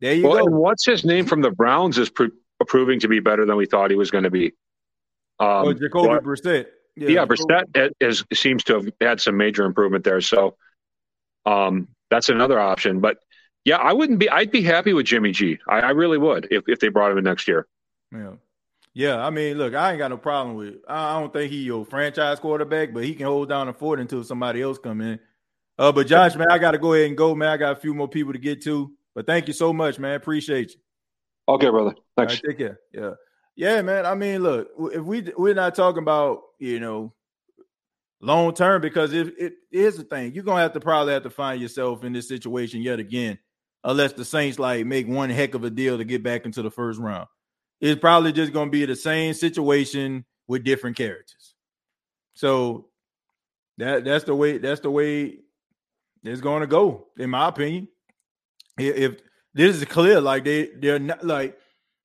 there 0.00 0.14
you 0.14 0.22
Well, 0.26 0.38
go. 0.38 0.46
and 0.46 0.56
what's 0.56 0.86
his 0.86 1.04
name 1.04 1.26
from 1.26 1.42
the 1.42 1.50
Browns 1.50 1.98
is 1.98 2.08
pro- 2.08 2.30
proving 2.66 2.98
to 3.00 3.08
be 3.08 3.20
better 3.20 3.44
than 3.44 3.56
we 3.56 3.66
thought 3.66 3.90
he 3.90 3.96
was 3.96 4.10
going 4.10 4.24
to 4.24 4.30
be. 4.30 4.54
Um, 5.38 5.48
oh, 5.48 5.72
Jacoby 5.72 6.24
Brissett. 6.24 6.66
yeah, 6.96 7.08
Jacoby- 7.08 7.36
Brissett 7.36 7.92
is, 8.00 8.24
seems 8.32 8.64
to 8.64 8.74
have 8.74 8.88
had 9.00 9.20
some 9.20 9.36
major 9.36 9.64
improvement 9.64 10.04
there. 10.04 10.20
So 10.20 10.56
um, 11.46 11.88
that's 12.10 12.28
another 12.28 12.60
option. 12.60 13.00
But 13.00 13.18
yeah, 13.64 13.76
I 13.76 13.92
wouldn't 13.92 14.18
be. 14.18 14.28
I'd 14.28 14.50
be 14.50 14.62
happy 14.62 14.92
with 14.92 15.06
Jimmy 15.06 15.32
G. 15.32 15.58
I, 15.68 15.80
I 15.80 15.90
really 15.90 16.18
would 16.18 16.48
if, 16.50 16.64
if 16.66 16.80
they 16.80 16.88
brought 16.88 17.12
him 17.12 17.18
in 17.18 17.24
next 17.24 17.46
year. 17.48 17.66
Yeah. 18.12 18.32
Yeah, 18.94 19.24
I 19.24 19.30
mean, 19.30 19.56
look, 19.56 19.74
I 19.74 19.90
ain't 19.90 19.98
got 19.98 20.10
no 20.10 20.18
problem 20.18 20.54
with. 20.56 20.74
I 20.86 21.16
I 21.16 21.20
don't 21.20 21.32
think 21.32 21.50
he 21.50 21.62
your 21.62 21.84
franchise 21.86 22.38
quarterback, 22.38 22.92
but 22.92 23.04
he 23.04 23.14
can 23.14 23.26
hold 23.26 23.48
down 23.48 23.66
the 23.66 23.72
fort 23.72 24.00
until 24.00 24.22
somebody 24.22 24.60
else 24.60 24.78
come 24.78 25.00
in. 25.00 25.18
Uh, 25.78 25.92
but 25.92 26.06
Josh, 26.06 26.34
man, 26.36 26.50
I 26.50 26.58
got 26.58 26.72
to 26.72 26.78
go 26.78 26.92
ahead 26.92 27.06
and 27.08 27.16
go, 27.16 27.34
man. 27.34 27.48
I 27.48 27.56
got 27.56 27.72
a 27.72 27.80
few 27.80 27.94
more 27.94 28.08
people 28.08 28.34
to 28.34 28.38
get 28.38 28.62
to, 28.64 28.92
but 29.14 29.26
thank 29.26 29.48
you 29.48 29.54
so 29.54 29.72
much, 29.72 29.98
man. 29.98 30.14
Appreciate 30.14 30.72
you. 30.72 30.80
Okay, 31.48 31.70
brother. 31.70 31.94
Thanks. 32.16 32.34
right, 32.34 32.42
take 32.46 32.58
care. 32.58 32.80
Yeah, 32.92 33.12
yeah, 33.56 33.82
man. 33.82 34.06
I 34.06 34.14
mean, 34.14 34.42
look, 34.42 34.68
if 34.92 35.02
we 35.02 35.32
we're 35.36 35.54
not 35.54 35.74
talking 35.74 36.02
about 36.02 36.42
you 36.58 36.80
know 36.80 37.12
long 38.20 38.54
term, 38.54 38.80
because 38.80 39.12
if 39.12 39.28
it 39.38 39.54
is 39.70 39.96
the 39.96 40.04
thing, 40.04 40.34
you're 40.34 40.44
gonna 40.44 40.62
have 40.62 40.72
to 40.74 40.80
probably 40.80 41.12
have 41.12 41.24
to 41.24 41.30
find 41.30 41.60
yourself 41.60 42.04
in 42.04 42.12
this 42.12 42.28
situation 42.28 42.82
yet 42.82 42.98
again, 42.98 43.38
unless 43.84 44.12
the 44.12 44.24
Saints 44.24 44.58
like 44.58 44.86
make 44.86 45.06
one 45.08 45.30
heck 45.30 45.54
of 45.54 45.64
a 45.64 45.70
deal 45.70 45.98
to 45.98 46.04
get 46.04 46.22
back 46.22 46.44
into 46.44 46.62
the 46.62 46.70
first 46.70 46.98
round. 46.98 47.28
It's 47.80 48.00
probably 48.00 48.32
just 48.32 48.52
gonna 48.52 48.70
be 48.70 48.84
the 48.86 48.96
same 48.96 49.34
situation 49.34 50.24
with 50.46 50.64
different 50.64 50.96
characters. 50.96 51.54
So 52.34 52.86
that 53.78 54.04
that's 54.04 54.24
the 54.24 54.34
way 54.34 54.58
that's 54.58 54.80
the 54.80 54.90
way 54.90 55.38
it's 56.24 56.40
going 56.40 56.60
to 56.60 56.66
go, 56.66 57.06
in 57.18 57.30
my 57.30 57.48
opinion. 57.48 57.88
If, 58.78 58.96
if 58.96 59.20
this 59.54 59.76
is 59.76 59.84
clear, 59.84 60.20
like 60.20 60.44
they 60.44 60.70
they're 60.78 60.98
not 60.98 61.24
like 61.24 61.58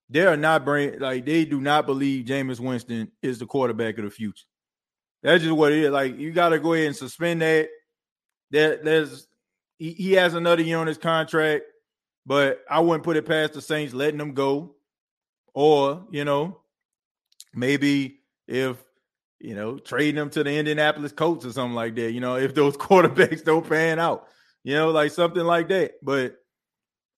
they 0.09 0.25
are 0.25 0.37
not 0.37 0.63
brain 0.63 0.99
like 0.99 1.25
they 1.25 1.45
do 1.45 1.59
not 1.59 1.85
believe 1.85 2.25
Jameis 2.25 2.59
Winston 2.59 3.11
is 3.21 3.39
the 3.39 3.45
quarterback 3.45 3.97
of 3.97 4.05
the 4.05 4.11
future. 4.11 4.45
That's 5.23 5.43
just 5.43 5.55
what 5.55 5.71
it 5.71 5.83
is. 5.83 5.91
Like 5.91 6.17
you 6.17 6.31
got 6.31 6.49
to 6.49 6.59
go 6.59 6.73
ahead 6.73 6.87
and 6.87 6.95
suspend 6.95 7.41
that. 7.41 7.69
That 8.51 8.85
there's 8.85 9.27
he, 9.77 9.91
he 9.91 10.13
has 10.13 10.33
another 10.33 10.61
year 10.61 10.77
on 10.77 10.87
his 10.87 10.97
contract, 10.97 11.65
but 12.25 12.63
I 12.69 12.79
wouldn't 12.79 13.03
put 13.03 13.17
it 13.17 13.25
past 13.25 13.53
the 13.53 13.61
Saints 13.61 13.93
letting 13.93 14.19
him 14.19 14.33
go, 14.33 14.75
or 15.53 16.05
you 16.11 16.23
know, 16.23 16.61
maybe 17.53 18.21
if 18.47 18.77
you 19.39 19.53
know 19.53 19.77
trading 19.79 20.21
him 20.21 20.29
to 20.29 20.43
the 20.45 20.51
Indianapolis 20.51 21.11
Colts 21.11 21.45
or 21.45 21.51
something 21.51 21.75
like 21.75 21.95
that. 21.95 22.13
You 22.13 22.21
know, 22.21 22.37
if 22.37 22.55
those 22.55 22.77
quarterbacks 22.77 23.43
don't 23.43 23.67
pan 23.67 23.99
out, 23.99 24.27
you 24.63 24.75
know, 24.75 24.91
like 24.91 25.11
something 25.11 25.43
like 25.43 25.67
that. 25.67 25.95
But 26.01 26.37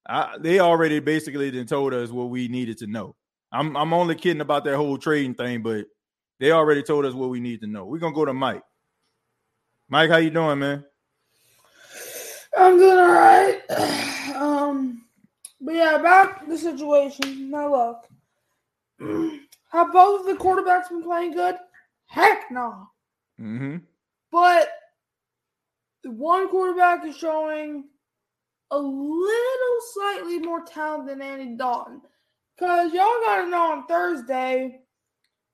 I, 0.09 0.37
they 0.39 0.59
already 0.59 0.99
basically 0.99 1.51
then 1.51 1.67
told 1.67 1.93
us 1.93 2.09
what 2.09 2.31
we 2.31 2.47
needed 2.47 2.79
to 2.79 2.87
know. 2.87 3.15
I'm 3.51 3.77
I'm 3.77 3.93
only 3.93 4.15
kidding 4.15 4.41
about 4.41 4.63
that 4.65 4.75
whole 4.75 4.97
trading 4.97 5.35
thing, 5.35 5.61
but 5.61 5.85
they 6.39 6.51
already 6.51 6.81
told 6.81 7.05
us 7.05 7.13
what 7.13 7.29
we 7.29 7.39
need 7.39 7.61
to 7.61 7.67
know. 7.67 7.85
We're 7.85 7.99
gonna 7.99 8.15
go 8.15 8.25
to 8.25 8.33
Mike. 8.33 8.63
Mike, 9.87 10.09
how 10.09 10.17
you 10.17 10.31
doing, 10.31 10.59
man? 10.59 10.83
I'm 12.57 12.77
doing 12.77 12.97
all 12.97 13.11
right. 13.11 13.61
Um, 14.39 15.03
but 15.59 15.75
yeah, 15.75 15.95
about 15.95 16.47
the 16.47 16.57
situation. 16.57 17.51
Now 17.51 17.99
look, 19.01 19.41
have 19.69 19.91
both 19.91 20.21
of 20.21 20.27
the 20.27 20.41
quarterbacks 20.41 20.87
been 20.87 21.03
playing 21.03 21.33
good? 21.33 21.57
Heck 22.05 22.49
no. 22.49 22.87
Mm-hmm. 23.37 23.77
But 24.31 24.69
the 26.03 26.11
one 26.11 26.47
quarterback 26.47 27.05
is 27.05 27.17
showing 27.17 27.83
a 28.71 28.77
little 28.77 29.79
slightly 29.93 30.39
more 30.39 30.63
talent 30.63 31.07
than 31.07 31.21
Andy 31.21 31.55
Dalton. 31.55 32.01
Because 32.55 32.93
y'all 32.93 33.21
got 33.25 33.43
to 33.43 33.49
know 33.49 33.71
on 33.71 33.87
Thursday, 33.87 34.81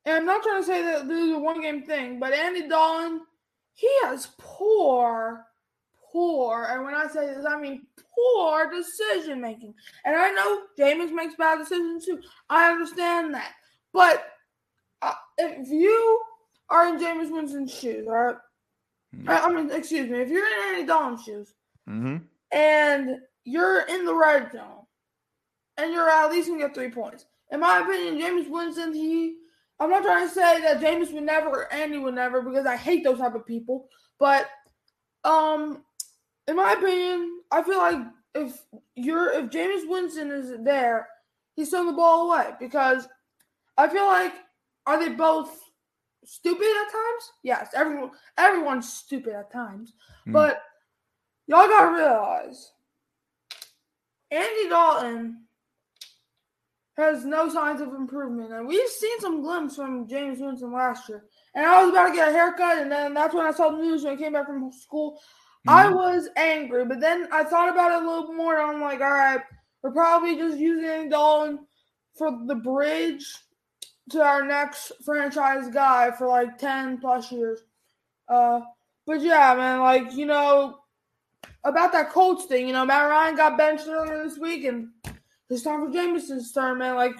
and 0.05 0.15
I'm 0.15 0.25
not 0.25 0.43
trying 0.43 0.61
to 0.61 0.67
say 0.67 0.81
that 0.81 1.07
this 1.07 1.23
is 1.23 1.31
a 1.31 1.39
one 1.39 1.61
game 1.61 1.83
thing, 1.83 2.19
but 2.19 2.33
Andy 2.33 2.67
Dalton, 2.67 3.21
he 3.73 3.89
has 4.03 4.29
poor, 4.39 5.45
poor, 6.11 6.67
and 6.69 6.83
when 6.83 6.95
I 6.95 7.07
say 7.07 7.27
this, 7.27 7.45
I 7.47 7.59
mean 7.59 7.85
poor 8.15 8.71
decision 8.71 9.39
making. 9.39 9.75
And 10.03 10.15
I 10.15 10.31
know 10.31 10.61
Jameis 10.79 11.13
makes 11.13 11.35
bad 11.35 11.59
decisions 11.59 12.05
too. 12.05 12.19
I 12.49 12.71
understand 12.71 13.33
that. 13.33 13.51
But 13.93 14.25
uh, 15.01 15.13
if 15.37 15.69
you 15.69 16.21
are 16.69 16.87
in 16.87 16.99
Jameis 16.99 17.31
Winston's 17.31 17.73
shoes, 17.73 18.07
all 18.07 18.13
right? 18.13 18.35
I 19.27 19.39
I 19.41 19.53
mean, 19.53 19.71
excuse 19.71 20.09
me, 20.09 20.19
if 20.19 20.29
you're 20.29 20.45
in 20.45 20.75
Andy 20.75 20.87
Dalton's 20.87 21.23
shoes 21.23 21.53
Mm-hmm. 21.89 22.17
And 22.55 23.17
you're 23.43 23.81
in 23.81 24.05
the 24.05 24.15
red 24.15 24.51
zone 24.51 24.85
and 25.77 25.93
you're 25.93 26.09
at 26.09 26.31
least 26.31 26.47
gonna 26.47 26.59
get 26.59 26.73
three 26.73 26.89
points. 26.89 27.25
In 27.51 27.59
my 27.59 27.79
opinion, 27.79 28.19
James 28.19 28.47
Winston, 28.49 28.93
he 28.93 29.35
I'm 29.79 29.89
not 29.89 30.03
trying 30.03 30.27
to 30.27 30.33
say 30.33 30.61
that 30.61 30.79
James 30.79 31.11
would 31.11 31.23
never 31.23 31.49
or 31.49 31.73
Andy 31.73 31.97
would 31.97 32.15
never 32.15 32.41
because 32.41 32.65
I 32.65 32.77
hate 32.77 33.03
those 33.03 33.19
type 33.19 33.35
of 33.35 33.45
people. 33.45 33.87
But 34.17 34.49
um 35.23 35.83
in 36.47 36.55
my 36.55 36.73
opinion, 36.73 37.41
I 37.51 37.61
feel 37.61 37.77
like 37.77 37.99
if 38.33 38.63
you're 38.95 39.31
if 39.33 39.49
James 39.51 39.83
Winston 39.85 40.31
is 40.31 40.53
there, 40.63 41.07
he's 41.55 41.69
throwing 41.69 41.87
the 41.87 41.93
ball 41.93 42.31
away 42.31 42.51
because 42.59 43.07
I 43.77 43.89
feel 43.89 44.05
like 44.05 44.33
are 44.87 44.97
they 44.97 45.09
both 45.13 45.59
stupid 46.23 46.67
at 46.67 46.91
times? 46.91 47.31
Yes, 47.43 47.69
everyone 47.75 48.11
everyone's 48.37 48.91
stupid 48.91 49.33
at 49.33 49.51
times. 49.51 49.93
Mm. 50.25 50.31
But 50.33 50.61
y'all 51.47 51.67
gotta 51.67 51.95
realize 51.95 52.71
Andy 54.31 54.69
Dalton 54.69 55.45
has 56.97 57.25
no 57.25 57.49
signs 57.49 57.81
of 57.81 57.93
improvement. 57.93 58.53
And 58.53 58.67
we've 58.67 58.87
seen 58.89 59.19
some 59.19 59.41
glimpses 59.41 59.77
from 59.77 60.07
Jameis 60.07 60.39
Winston 60.39 60.71
last 60.71 61.09
year. 61.09 61.25
And 61.53 61.65
I 61.65 61.83
was 61.83 61.91
about 61.91 62.09
to 62.09 62.15
get 62.15 62.29
a 62.29 62.31
haircut, 62.31 62.79
and 62.79 62.91
then 62.91 63.13
that's 63.13 63.33
when 63.33 63.45
I 63.45 63.51
saw 63.51 63.69
the 63.69 63.77
news 63.77 64.03
when 64.03 64.13
I 64.13 64.21
came 64.21 64.33
back 64.33 64.47
from 64.47 64.71
school. 64.71 65.19
I 65.67 65.89
was 65.89 66.29
angry, 66.35 66.85
but 66.85 66.99
then 66.99 67.27
I 67.31 67.43
thought 67.43 67.69
about 67.69 67.91
it 67.91 68.05
a 68.05 68.07
little 68.07 68.33
more, 68.33 68.59
and 68.59 68.71
I'm 68.71 68.81
like, 68.81 69.01
all 69.01 69.09
right, 69.09 69.41
we're 69.81 69.91
probably 69.91 70.37
just 70.37 70.59
using 70.59 70.85
Andy 70.85 71.09
Dalton 71.09 71.65
for 72.15 72.39
the 72.45 72.55
bridge 72.55 73.25
to 74.11 74.21
our 74.21 74.45
next 74.45 74.91
franchise 75.03 75.67
guy 75.73 76.11
for 76.11 76.27
like 76.27 76.59
10 76.59 76.99
plus 76.99 77.31
years. 77.31 77.61
Uh, 78.29 78.61
but 79.07 79.21
yeah, 79.21 79.55
man, 79.55 79.79
like, 79.79 80.13
you 80.13 80.27
know, 80.27 80.77
about 81.65 81.91
that 81.91 82.11
Colts 82.11 82.45
thing, 82.45 82.67
you 82.67 82.73
know, 82.73 82.85
Matt 82.85 83.09
Ryan 83.09 83.35
got 83.35 83.57
benched 83.57 83.87
earlier 83.87 84.23
this 84.23 84.37
week, 84.37 84.63
and 84.63 84.89
it's 85.49 85.63
time 85.63 85.85
for 85.85 85.91
Jameson's 85.91 86.51
turn, 86.53 86.77
man. 86.77 86.95
Like, 86.95 87.15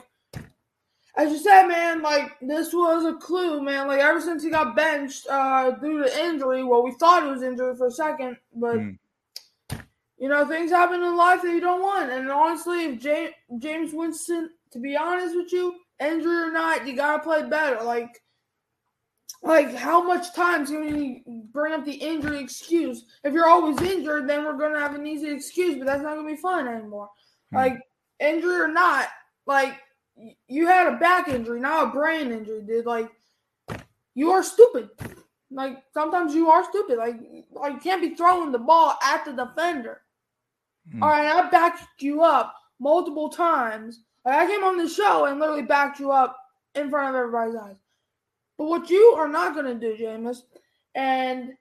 as 1.18 1.32
you 1.32 1.38
said, 1.38 1.68
man, 1.68 2.02
like, 2.02 2.32
this 2.42 2.74
was 2.74 3.06
a 3.06 3.14
clue, 3.18 3.62
man. 3.62 3.88
Like, 3.88 4.00
ever 4.00 4.22
since 4.22 4.44
he 4.44 4.50
got 4.50 4.76
benched 4.76 5.28
uh, 5.30 5.72
due 5.72 6.04
to 6.04 6.20
injury, 6.26 6.64
well, 6.64 6.84
we 6.84 6.92
thought 6.94 7.24
it 7.26 7.30
was 7.30 7.42
injury 7.42 7.76
for 7.76 7.88
a 7.88 7.92
second, 7.92 8.38
but 8.54 8.78
Mm. 8.78 8.98
you 10.18 10.30
know, 10.30 10.46
things 10.46 10.72
happen 10.72 11.02
in 11.04 11.16
life 11.18 11.42
that 11.42 11.52
you 11.52 11.60
don't 11.60 11.82
want. 11.82 12.12
And 12.12 12.30
honestly, 12.32 12.86
if 12.86 13.02
Jameis, 13.02 13.34
Jameis 13.60 13.94
Winston, 13.94 14.50
to 14.72 14.80
be 14.80 14.96
honest 14.96 15.36
with 15.36 15.52
you, 15.52 15.76
injury 16.00 16.50
or 16.50 16.52
not, 16.52 16.86
you 16.88 16.96
gotta 16.96 17.24
play 17.24 17.44
better. 17.44 17.84
Like, 17.84 18.22
like 19.46 19.76
how 19.76 20.02
much 20.02 20.34
time 20.34 20.66
can 20.66 21.00
you 21.00 21.22
bring 21.52 21.74
up 21.74 21.86
the 21.86 21.94
injury 21.94 22.40
excuse? 22.40 23.06
If 23.24 23.34
you're 23.34 23.48
always 23.48 23.80
injured, 23.80 24.28
then 24.28 24.44
we're 24.44 24.58
gonna 24.58 24.80
have 24.80 24.96
an 24.96 25.06
easy 25.06 25.30
excuse, 25.30 25.76
but 25.78 25.86
that's 25.86 26.02
not 26.02 26.16
gonna 26.16 26.28
be 26.28 26.36
fun 26.36 26.68
anymore. 26.68 27.10
Hmm. 27.52 27.58
Like, 27.58 27.80
injury 28.20 28.56
or 28.56 28.68
not, 28.68 29.08
like 29.46 29.76
you 30.48 30.66
had 30.66 30.92
a 30.92 30.98
back 30.98 31.28
injury, 31.28 31.60
not 31.60 31.88
a 31.88 31.92
brain 31.92 32.32
injury, 32.32 32.62
dude. 32.64 32.86
Like, 32.86 33.12
you 34.16 34.32
are 34.32 34.44
stupid. 34.44 34.90
Like 35.52 35.84
sometimes 35.94 36.34
you 36.34 36.50
are 36.50 36.64
stupid. 36.64 36.98
Like, 36.98 37.18
like 37.52 37.74
you 37.74 37.80
can't 37.80 38.02
be 38.02 38.16
throwing 38.16 38.52
the 38.52 38.60
ball 38.60 38.98
at 39.04 39.26
the 39.26 39.32
defender. 39.32 40.02
Hmm. 40.92 41.04
All 41.04 41.10
right, 41.10 41.28
I 41.28 41.50
backed 41.52 42.02
you 42.02 42.24
up 42.24 42.56
multiple 42.80 43.30
times. 43.30 44.00
Like 44.26 44.36
I 44.36 44.48
came 44.48 44.64
on 44.64 44.78
the 44.78 44.90
show 44.90 45.26
and 45.26 45.40
literally 45.40 45.62
backed 45.62 46.00
you 46.00 46.12
up 46.12 46.36
in 46.74 46.90
front 46.90 47.10
of 47.10 47.20
everybody's 47.20 47.56
eyes. 47.56 47.78
But 48.58 48.66
what 48.66 48.90
you 48.90 49.16
are 49.18 49.28
not 49.28 49.54
going 49.54 49.66
to 49.66 49.76
do, 49.76 50.02
Jameis, 50.02 50.40
and 50.94 51.54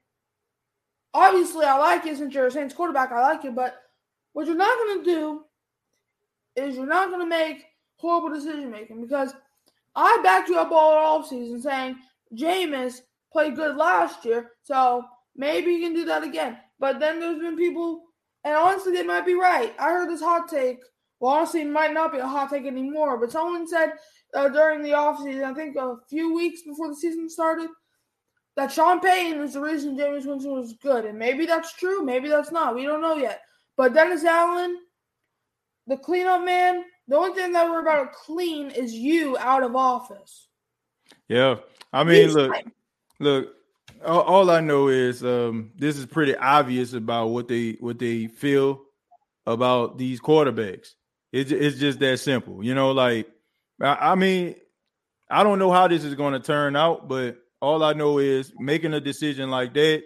obviously 1.12 1.66
I 1.66 1.76
like 1.78 2.04
you 2.04 2.16
since 2.16 2.34
you're 2.34 2.46
a 2.46 2.50
Saints 2.50 2.74
quarterback, 2.74 3.12
I 3.12 3.20
like 3.20 3.44
you, 3.44 3.52
but 3.52 3.76
what 4.32 4.46
you're 4.46 4.56
not 4.56 4.78
going 4.78 4.98
to 4.98 5.04
do 5.04 5.44
is 6.56 6.76
you're 6.76 6.86
not 6.86 7.08
going 7.08 7.20
to 7.20 7.26
make 7.26 7.64
horrible 7.96 8.30
decision 8.30 8.70
making 8.70 9.00
because 9.00 9.34
I 9.94 10.20
backed 10.22 10.48
you 10.48 10.58
up 10.58 10.72
all 10.72 11.22
offseason 11.22 11.62
saying 11.62 11.96
Jameis 12.34 13.00
played 13.32 13.56
good 13.56 13.76
last 13.76 14.24
year, 14.24 14.52
so 14.62 15.04
maybe 15.36 15.72
you 15.72 15.80
can 15.80 15.94
do 15.94 16.04
that 16.06 16.22
again. 16.22 16.58
But 16.78 17.00
then 17.00 17.20
there's 17.20 17.38
been 17.38 17.56
people, 17.56 18.02
and 18.44 18.56
honestly, 18.56 18.92
they 18.92 19.02
might 19.02 19.26
be 19.26 19.34
right. 19.34 19.74
I 19.78 19.90
heard 19.90 20.10
this 20.10 20.20
hot 20.20 20.48
take. 20.48 20.78
Well, 21.20 21.32
honestly, 21.32 21.62
it 21.62 21.68
might 21.68 21.94
not 21.94 22.12
be 22.12 22.18
a 22.18 22.26
hot 22.26 22.50
take 22.50 22.66
anymore, 22.66 23.18
but 23.18 23.32
someone 23.32 23.66
said 23.68 23.92
uh, 24.34 24.48
during 24.48 24.82
the 24.82 24.90
offseason, 24.90 25.44
I 25.44 25.54
think 25.54 25.76
a 25.76 25.96
few 26.08 26.34
weeks 26.34 26.62
before 26.62 26.88
the 26.88 26.96
season 26.96 27.28
started, 27.30 27.68
that 28.56 28.72
Sean 28.72 29.00
Payton 29.00 29.40
is 29.40 29.54
the 29.54 29.60
reason 29.60 29.96
Jameis 29.96 30.26
Winston 30.26 30.52
was 30.52 30.74
good. 30.74 31.04
And 31.04 31.18
maybe 31.18 31.46
that's 31.46 31.72
true, 31.74 32.04
maybe 32.04 32.28
that's 32.28 32.52
not. 32.52 32.74
We 32.74 32.84
don't 32.84 33.00
know 33.00 33.16
yet. 33.16 33.42
But 33.76 33.94
Dennis 33.94 34.24
Allen, 34.24 34.78
the 35.86 35.96
cleanup 35.96 36.44
man, 36.44 36.84
the 37.08 37.16
only 37.16 37.34
thing 37.34 37.52
that 37.52 37.68
we're 37.68 37.80
about 37.80 38.12
to 38.12 38.18
clean 38.24 38.70
is 38.70 38.94
you 38.94 39.36
out 39.38 39.62
of 39.62 39.74
office. 39.74 40.48
Yeah. 41.28 41.56
I 41.92 42.04
mean, 42.04 42.24
He's 42.24 42.34
look, 42.34 42.54
look. 43.20 43.54
All, 44.04 44.20
all 44.22 44.50
I 44.50 44.60
know 44.60 44.88
is 44.88 45.24
um, 45.24 45.70
this 45.76 45.96
is 45.96 46.06
pretty 46.06 46.36
obvious 46.36 46.92
about 46.92 47.28
what 47.28 47.48
they 47.48 47.76
what 47.80 47.98
they 47.98 48.26
feel 48.26 48.82
about 49.46 49.98
these 49.98 50.20
quarterbacks. 50.20 50.90
It's 51.32 51.50
it's 51.50 51.78
just 51.78 51.98
that 52.00 52.20
simple, 52.20 52.64
you 52.64 52.74
know. 52.74 52.92
Like, 52.92 53.28
I, 53.80 54.14
mean, 54.14 54.54
I 55.30 55.42
don't 55.42 55.58
know 55.58 55.70
how 55.72 55.88
this 55.88 56.04
is 56.04 56.14
going 56.14 56.32
to 56.34 56.40
turn 56.40 56.76
out, 56.76 57.08
but 57.08 57.36
all 57.60 57.82
I 57.82 57.92
know 57.92 58.18
is 58.18 58.52
making 58.58 58.94
a 58.94 59.00
decision 59.00 59.50
like 59.50 59.74
that 59.74 60.02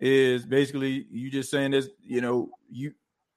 is 0.00 0.44
basically 0.46 1.06
you 1.10 1.30
just 1.30 1.50
saying 1.50 1.72
this. 1.72 1.88
You 2.02 2.20
know, 2.20 2.50
you. 2.70 2.92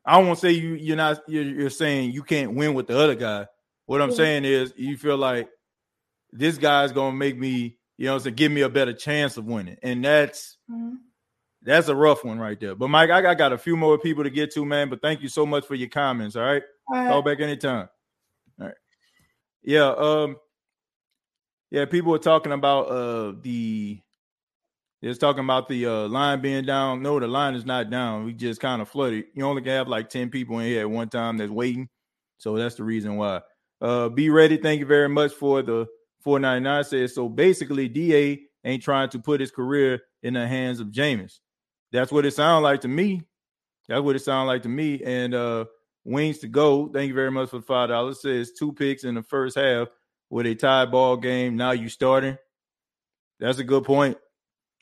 I 0.06 0.18
won't 0.18 0.40
say 0.40 0.52
you. 0.52 0.74
You're 0.76 0.98
not. 0.98 1.22
You're, 1.28 1.44
you're 1.44 1.70
saying 1.70 2.12
you 2.12 2.24
can't 2.24 2.56
win 2.56 2.74
with 2.74 2.88
the 2.88 2.98
other 2.98 3.16
guy. 3.16 3.48
What 3.86 4.02
I'm 4.02 4.10
Yeah. 4.10 4.16
saying 4.16 4.46
is 4.46 4.74
you 4.76 4.98
feel 4.98 5.18
like 5.18 5.50
this 6.32 6.58
guy's 6.58 6.92
gonna 6.92 7.16
make 7.16 7.38
me, 7.38 7.78
you 7.98 8.08
know, 8.08 8.18
to 8.20 8.32
give 8.32 8.52
me 8.52 8.62
a 8.62 8.70
better 8.70 8.94
chance 8.94 9.38
of 9.38 9.46
winning, 9.46 9.78
and 9.84 10.04
that's 10.04 10.58
Mhm. 10.72 10.96
that's 11.62 11.88
a 11.90 11.96
rough 11.96 12.24
one 12.26 12.40
right 12.40 12.60
there. 12.60 12.76
But 12.76 12.90
Mike, 12.90 13.10
I, 13.12 13.30
I 13.32 13.36
got 13.36 13.54
a 13.54 13.58
few 13.58 13.78
more 13.78 13.98
people 13.98 14.24
to 14.24 14.30
get 14.30 14.52
to, 14.56 14.66
man. 14.66 14.90
But 14.90 15.02
thank 15.02 15.22
you 15.22 15.30
so 15.30 15.46
much 15.46 15.66
for 15.66 15.76
your 15.76 15.90
comments. 15.90 16.36
All 16.36 16.44
right, 16.44 16.64
All 16.90 16.96
right. 16.96 17.08
call 17.08 17.22
back 17.22 17.40
anytime. 17.40 17.88
Yeah, 19.64 19.94
um, 19.98 20.38
yeah. 21.72 21.86
People 21.86 22.12
were 22.12 22.20
talking 22.20 22.52
about 22.52 22.84
uh 22.84 23.34
the. 23.42 24.00
They 25.02 25.10
was 25.10 25.18
talking 25.18 25.44
about 25.44 25.68
the 25.68 25.86
uh, 25.86 26.08
line 26.08 26.40
being 26.40 26.64
down. 26.64 27.02
No, 27.02 27.20
the 27.20 27.28
line 27.28 27.56
is 27.56 27.66
not 27.66 27.90
down. 27.90 28.24
We 28.24 28.32
just 28.32 28.62
kind 28.62 28.82
of 28.82 28.88
flooded. 28.88 29.26
You 29.34 29.46
only 29.46 29.62
can 29.62 29.72
have 29.72 29.90
like 29.90 30.08
10 30.08 30.30
people 30.30 30.60
in 30.60 30.68
here 30.68 30.80
at 30.80 30.90
one 30.90 31.10
time 31.10 31.36
that's 31.36 31.52
waiting. 31.52 31.90
So 32.38 32.56
that's 32.56 32.76
the 32.76 32.86
reason 32.86 33.18
why. 33.18 33.42
Uh, 33.82 34.08
be 34.08 34.30
ready. 34.30 34.56
Thank 34.56 34.80
you 34.80 34.86
very 34.86 35.10
much 35.10 35.34
for 35.34 35.62
the 35.62 35.88
499 36.24 36.84
says 36.86 37.14
so 37.14 37.28
basically 37.28 37.90
DA 37.90 38.40
ain't 38.64 38.82
trying 38.82 39.10
to 39.10 39.20
put 39.20 39.42
his 39.42 39.52
career 39.52 40.02
in 40.24 40.34
the 40.36 40.48
hands 40.48 40.80
of 40.80 40.88
Jameis. 40.88 41.40
That's 41.92 42.12
what 42.12 42.26
it 42.26 42.32
sounds 42.32 42.64
like 42.64 42.82
to 42.82 42.88
me. 42.88 43.24
That's 43.90 44.02
what 44.02 44.16
it 44.16 44.20
sounds 44.20 44.48
like 44.48 44.64
to 44.64 44.70
me. 44.70 45.02
And 45.04 45.34
uh 45.36 45.66
wings 46.06 46.40
to 46.40 46.48
go. 46.48 46.88
Thank 46.88 47.10
you 47.10 47.14
very 47.14 47.32
much 47.32 47.50
for 47.50 47.58
the 47.58 47.66
five 47.66 47.90
dollars. 47.90 48.22
Says 48.22 48.52
two 48.52 48.74
picks 48.74 49.04
in 49.04 49.16
the 49.16 49.24
first 49.24 49.58
half 49.58 49.88
with 50.30 50.46
a 50.46 50.56
tie 50.56 50.86
ball 50.86 51.18
game. 51.18 51.56
Now 51.56 51.72
you 51.72 51.90
starting. 51.90 52.38
That's 53.40 53.60
a 53.60 53.64
good 53.64 53.84
point. 53.84 54.18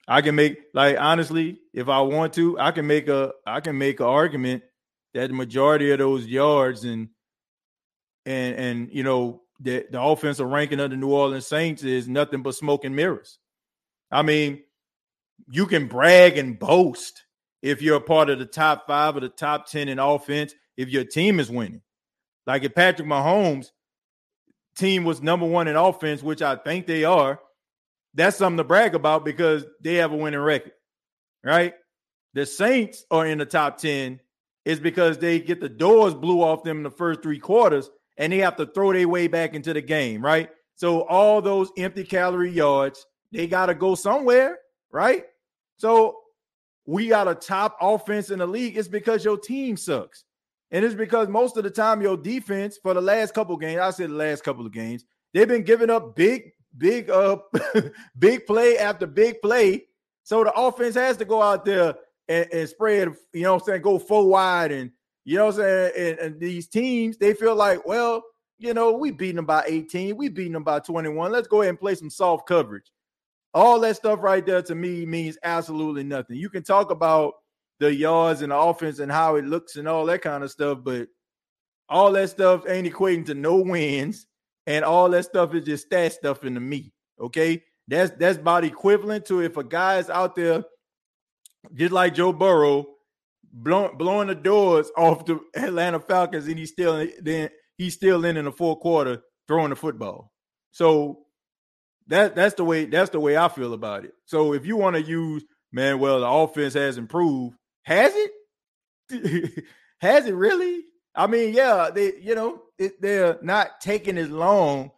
I 0.08 0.22
can 0.22 0.36
make 0.36 0.58
like 0.74 0.98
honestly, 1.00 1.60
if 1.74 1.90
I 1.90 2.02
want 2.02 2.34
to, 2.34 2.60
I 2.60 2.72
can 2.72 2.88
make 2.88 3.08
a 3.08 3.32
I 3.46 3.60
can 3.60 3.78
make 3.78 4.00
an 4.00 4.08
argument 4.08 4.64
that 5.14 5.28
the 5.28 5.34
majority 5.34 5.92
of 5.92 6.00
those 6.00 6.26
yards 6.26 6.84
and 6.84 7.10
and 8.26 8.56
and 8.56 8.90
you 8.92 9.04
know 9.04 9.42
the 9.60 9.86
the 9.90 10.02
offensive 10.02 10.48
ranking 10.48 10.80
of 10.80 10.90
the 10.90 10.98
New 10.98 11.12
Orleans 11.12 11.48
Saints 11.48 11.84
is 11.84 12.08
nothing 12.08 12.42
but 12.42 12.56
smoke 12.56 12.84
and 12.84 12.96
mirrors. 12.96 13.40
I 14.12 14.24
mean, 14.24 14.64
you 15.50 15.66
can 15.66 15.88
brag 15.88 16.38
and 16.38 16.58
boast 16.58 17.24
if 17.62 17.82
you're 17.82 17.98
a 17.98 18.02
part 18.02 18.30
of 18.30 18.40
the 18.40 18.46
top 18.46 18.88
five 18.88 19.16
or 19.16 19.20
the 19.20 19.30
top 19.30 19.68
ten 19.68 19.88
in 19.88 20.00
offense 20.00 20.56
if 20.78 20.90
your 20.90 21.04
team 21.04 21.40
is 21.40 21.50
winning. 21.50 21.82
Like 22.48 22.64
if 22.64 22.74
Patrick 22.74 23.08
Mahomes' 23.08 23.72
team 24.76 25.04
was 25.04 25.22
number 25.22 25.46
one 25.46 25.68
in 25.68 25.76
offense, 25.76 26.24
which 26.24 26.42
I 26.42 26.56
think 26.56 26.88
they 26.88 27.04
are, 27.04 27.40
that's 28.14 28.38
something 28.38 28.58
to 28.58 28.64
brag 28.64 28.96
about 28.96 29.24
because 29.24 29.66
they 29.82 29.96
have 29.96 30.12
a 30.12 30.18
winning 30.18 30.40
record, 30.40 30.74
right? 31.44 31.74
The 32.34 32.46
Saints 32.46 33.06
are 33.12 33.26
in 33.26 33.38
the 33.38 33.46
top 33.46 33.78
10 33.78 34.20
is 34.66 34.80
because 34.80 35.18
they 35.18 35.40
get 35.40 35.60
the 35.60 35.70
doors 35.70 36.14
blew 36.14 36.42
off 36.42 36.64
them 36.64 36.78
in 36.78 36.84
the 36.84 36.92
first 36.92 37.22
three 37.22 37.40
quarters 37.40 37.90
and 38.18 38.32
they 38.32 38.40
have 38.40 38.56
to 38.58 38.66
throw 38.66 38.94
their 38.94 39.08
way 39.08 39.28
back 39.28 39.54
into 39.54 39.74
the 39.74 39.82
game, 39.82 40.24
right? 40.24 40.50
So 40.76 41.04
all 41.04 41.42
those 41.42 41.72
empty 41.78 42.04
calorie 42.04 42.52
yards, 42.52 43.06
they 43.32 43.48
got 43.48 43.68
to 43.68 43.76
go 43.76 43.96
somewhere, 43.96 44.60
right? 44.92 45.26
So 45.78 46.18
we 46.86 47.08
got 47.08 47.28
a 47.28 47.36
top 47.36 47.78
offense 47.82 48.30
in 48.30 48.40
the 48.40 48.48
league. 48.48 48.78
It's 48.78 48.88
because 48.88 49.24
your 49.24 49.38
team 49.38 49.78
sucks. 49.78 50.24
And 50.72 50.86
it's 50.86 50.96
because 50.96 51.28
most 51.28 51.58
of 51.58 51.64
the 51.64 51.70
time 51.70 52.02
your 52.02 52.18
defense 52.18 52.78
for 52.82 52.94
the 52.94 53.02
last 53.02 53.34
couple 53.34 53.58
games, 53.58 53.82
I 53.82 53.92
said 53.92 54.10
the 54.10 54.16
last 54.16 54.44
couple 54.44 54.66
of 54.66 54.72
games, 54.72 55.04
they've 55.34 55.48
been 55.48 55.64
giving 55.64 55.90
up 55.90 56.16
big, 56.16 56.54
big, 56.78 57.10
uh, 57.10 57.38
big 58.20 58.46
play 58.46 58.78
after 58.78 59.06
big 59.06 59.42
play. 59.42 59.84
So 60.24 60.44
the 60.44 60.54
offense 60.54 60.96
has 60.96 61.18
to 61.18 61.26
go 61.26 61.42
out 61.42 61.66
there 61.66 61.96
and, 62.30 62.48
and 62.54 62.70
spread, 62.70 63.10
you 63.34 63.44
know 63.44 63.56
I'm 63.56 63.60
saying, 63.60 63.82
go 63.82 64.00
full 64.00 64.30
wide. 64.30 64.72
And, 64.72 64.92
you 65.26 65.38
know 65.38 65.48
what 65.48 65.56
I'm 65.56 65.62
saying? 65.62 65.92
And, 65.98 66.20
and 66.20 66.40
these 66.40 66.68
teams, 66.68 67.18
they 67.18 67.34
feel 67.34 67.56
like, 67.56 67.86
well, 67.86 68.24
you 68.58 68.74
know, 68.74 68.94
we 68.94 69.12
beating 69.12 69.38
them 69.38 69.46
by 69.46 69.64
18, 69.68 70.16
we 70.16 70.30
beating 70.30 70.54
them 70.54 70.64
by 70.64 70.80
21. 70.80 71.32
Let's 71.32 71.48
go 71.48 71.62
ahead 71.62 71.70
and 71.70 71.80
play 71.80 71.96
some 71.96 72.10
soft 72.10 72.48
coverage. 72.48 72.92
All 73.54 73.80
that 73.82 73.98
stuff 73.98 74.22
right 74.22 74.46
there 74.46 74.62
to 74.62 74.76
me 74.76 75.06
means 75.06 75.38
absolutely 75.44 76.04
nothing. 76.04 76.38
You 76.38 76.50
can 76.50 76.64
talk 76.64 76.92
about 76.92 77.34
the 77.82 77.94
yards 77.94 78.44
and 78.44 78.52
the 78.52 78.58
offense 78.58 79.00
and 79.00 79.12
how 79.12 79.36
it 79.38 79.44
looks 79.44 79.76
and 79.76 79.88
all 79.88 80.06
that 80.06 80.22
kind 80.22 80.44
of 80.44 80.52
stuff, 80.52 80.78
but 80.84 81.08
all 81.90 82.12
that 82.12 82.30
stuff 82.30 82.64
ain't 82.70 82.88
equating 82.88 83.26
to 83.26 83.34
no 83.34 83.56
wins, 83.56 84.28
and 84.68 84.86
all 84.86 85.10
that 85.10 85.26
stuff 85.26 85.56
is 85.56 85.66
just 85.66 85.88
stat 85.88 86.14
stuff 86.14 86.46
into 86.46 86.60
me. 86.60 86.94
Okay, 87.20 87.64
that's 87.88 88.12
that's 88.18 88.38
about 88.38 88.64
equivalent 88.66 89.26
to 89.26 89.42
if 89.42 89.58
a 89.58 89.64
guy 89.64 89.98
is 89.98 90.12
out 90.12 90.36
there 90.36 90.64
just 91.74 91.92
like 91.92 92.14
Joe 92.14 92.32
Burrow 92.32 92.86
blowing 93.52 93.98
blowing 93.98 94.28
the 94.28 94.36
doors 94.36 94.92
off 94.98 95.26
the 95.26 95.40
Atlanta 95.56 96.00
Falcons, 96.00 96.48
and 96.48 96.60
he's 96.60 96.70
still 96.70 97.08
then 97.20 97.50
he's 97.80 97.96
still 97.96 98.24
in 98.26 98.38
in 98.38 98.46
the 98.46 98.52
fourth 98.52 98.80
quarter 98.80 99.24
throwing 99.48 99.72
the 99.72 99.76
football. 99.76 100.32
So 100.70 101.26
that 102.08 102.36
that's 102.36 102.54
the 102.54 102.64
way 102.64 102.86
that's 102.86 103.10
the 103.10 103.20
way 103.20 103.38
I 103.38 103.48
feel 103.48 103.74
about 103.74 104.06
it. 104.06 104.14
So 104.26 104.54
if 104.54 104.68
you 104.68 104.78
want 104.78 104.98
to 104.98 105.02
use 105.02 105.44
man, 105.72 105.98
well, 106.00 106.20
the 106.20 106.30
offense 106.30 106.76
has 106.76 107.00
improved. 107.00 107.56
Has 107.84 108.14
it? 108.16 109.64
has 110.00 110.26
it 110.26 110.36
really? 110.36 110.84
I 111.16 111.28
mean, 111.28 111.54
yeah, 111.54 111.90
they 111.94 112.14
you 112.20 112.36
know 112.36 112.64
it, 112.78 113.02
they're 113.02 113.38
not 113.42 113.82
taking 113.82 114.18
as 114.18 114.30
long 114.30 114.92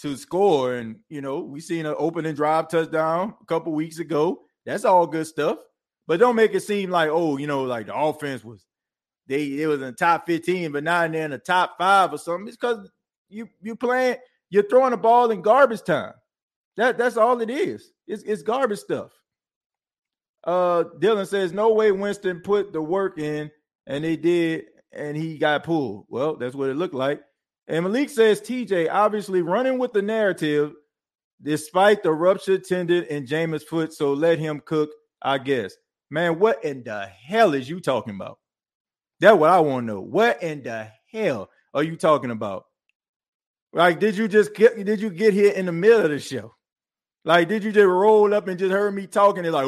to 0.00 0.16
score, 0.16 0.74
and 0.74 0.96
you 1.08 1.20
know 1.20 1.40
we 1.40 1.60
seen 1.60 1.86
an 1.86 1.94
opening 1.98 2.34
drive 2.34 2.68
touchdown 2.68 3.34
a 3.40 3.44
couple 3.46 3.72
weeks 3.72 3.98
ago. 3.98 4.42
That's 4.64 4.84
all 4.84 5.06
good 5.06 5.26
stuff, 5.26 5.58
but 6.06 6.20
don't 6.20 6.36
make 6.36 6.54
it 6.54 6.60
seem 6.60 6.90
like 6.90 7.10
oh, 7.10 7.36
you 7.36 7.46
know, 7.46 7.64
like 7.64 7.86
the 7.86 7.96
offense 7.96 8.44
was 8.44 8.64
they 9.26 9.60
it 9.60 9.66
was 9.66 9.80
in 9.80 9.86
the 9.86 9.92
top 9.92 10.26
fifteen, 10.26 10.72
but 10.72 10.84
not 10.84 11.14
in 11.14 11.30
the 11.30 11.38
top 11.38 11.76
five 11.78 12.12
or 12.12 12.18
something. 12.18 12.48
It's 12.48 12.56
because 12.56 12.90
you 13.28 13.48
you 13.60 13.76
playing 13.76 14.16
you're 14.50 14.68
throwing 14.68 14.92
the 14.92 14.96
ball 14.96 15.30
in 15.30 15.42
garbage 15.42 15.82
time. 15.82 16.14
That 16.76 16.96
that's 16.96 17.16
all 17.16 17.40
it 17.40 17.50
is. 17.50 17.92
It's 18.06 18.22
it's 18.22 18.42
garbage 18.42 18.78
stuff. 18.78 19.12
Uh, 20.44 20.84
Dylan 20.98 21.26
says 21.26 21.52
no 21.52 21.72
way 21.72 21.90
Winston 21.92 22.40
put 22.40 22.72
the 22.72 22.80
work 22.80 23.18
in 23.18 23.50
and 23.86 24.04
they 24.04 24.16
did, 24.16 24.66
and 24.92 25.16
he 25.16 25.38
got 25.38 25.64
pulled. 25.64 26.06
Well, 26.08 26.36
that's 26.36 26.54
what 26.54 26.70
it 26.70 26.76
looked 26.76 26.94
like. 26.94 27.20
And 27.66 27.84
Malik 27.84 28.10
says 28.10 28.40
TJ 28.40 28.88
obviously 28.90 29.42
running 29.42 29.78
with 29.78 29.92
the 29.92 30.02
narrative 30.02 30.72
despite 31.42 32.02
the 32.02 32.12
ruptured 32.12 32.64
tendon 32.64 33.04
in 33.04 33.26
Jameis' 33.26 33.62
foot. 33.62 33.92
So 33.92 34.12
let 34.12 34.38
him 34.38 34.60
cook, 34.64 34.90
I 35.22 35.38
guess. 35.38 35.74
Man, 36.10 36.38
what 36.38 36.64
in 36.64 36.82
the 36.84 37.06
hell 37.06 37.54
is 37.54 37.68
you 37.68 37.80
talking 37.80 38.14
about? 38.14 38.38
That's 39.20 39.36
what 39.36 39.50
I 39.50 39.60
want 39.60 39.86
to 39.86 39.94
know. 39.94 40.00
What 40.00 40.42
in 40.42 40.62
the 40.62 40.90
hell 41.12 41.50
are 41.74 41.82
you 41.82 41.96
talking 41.96 42.30
about? 42.30 42.64
Like, 43.72 44.00
did 44.00 44.16
you 44.16 44.28
just 44.28 44.54
get 44.54 44.82
did 44.82 45.00
you 45.00 45.10
get 45.10 45.34
here 45.34 45.52
in 45.52 45.66
the 45.66 45.72
middle 45.72 46.00
of 46.00 46.10
the 46.10 46.18
show? 46.18 46.54
Like, 47.28 47.46
did 47.46 47.62
you 47.62 47.72
just 47.72 47.86
roll 47.86 48.32
up 48.32 48.48
and 48.48 48.58
just 48.58 48.72
heard 48.72 48.94
me 48.94 49.06
talking 49.06 49.44
and 49.44 49.52
like, 49.52 49.66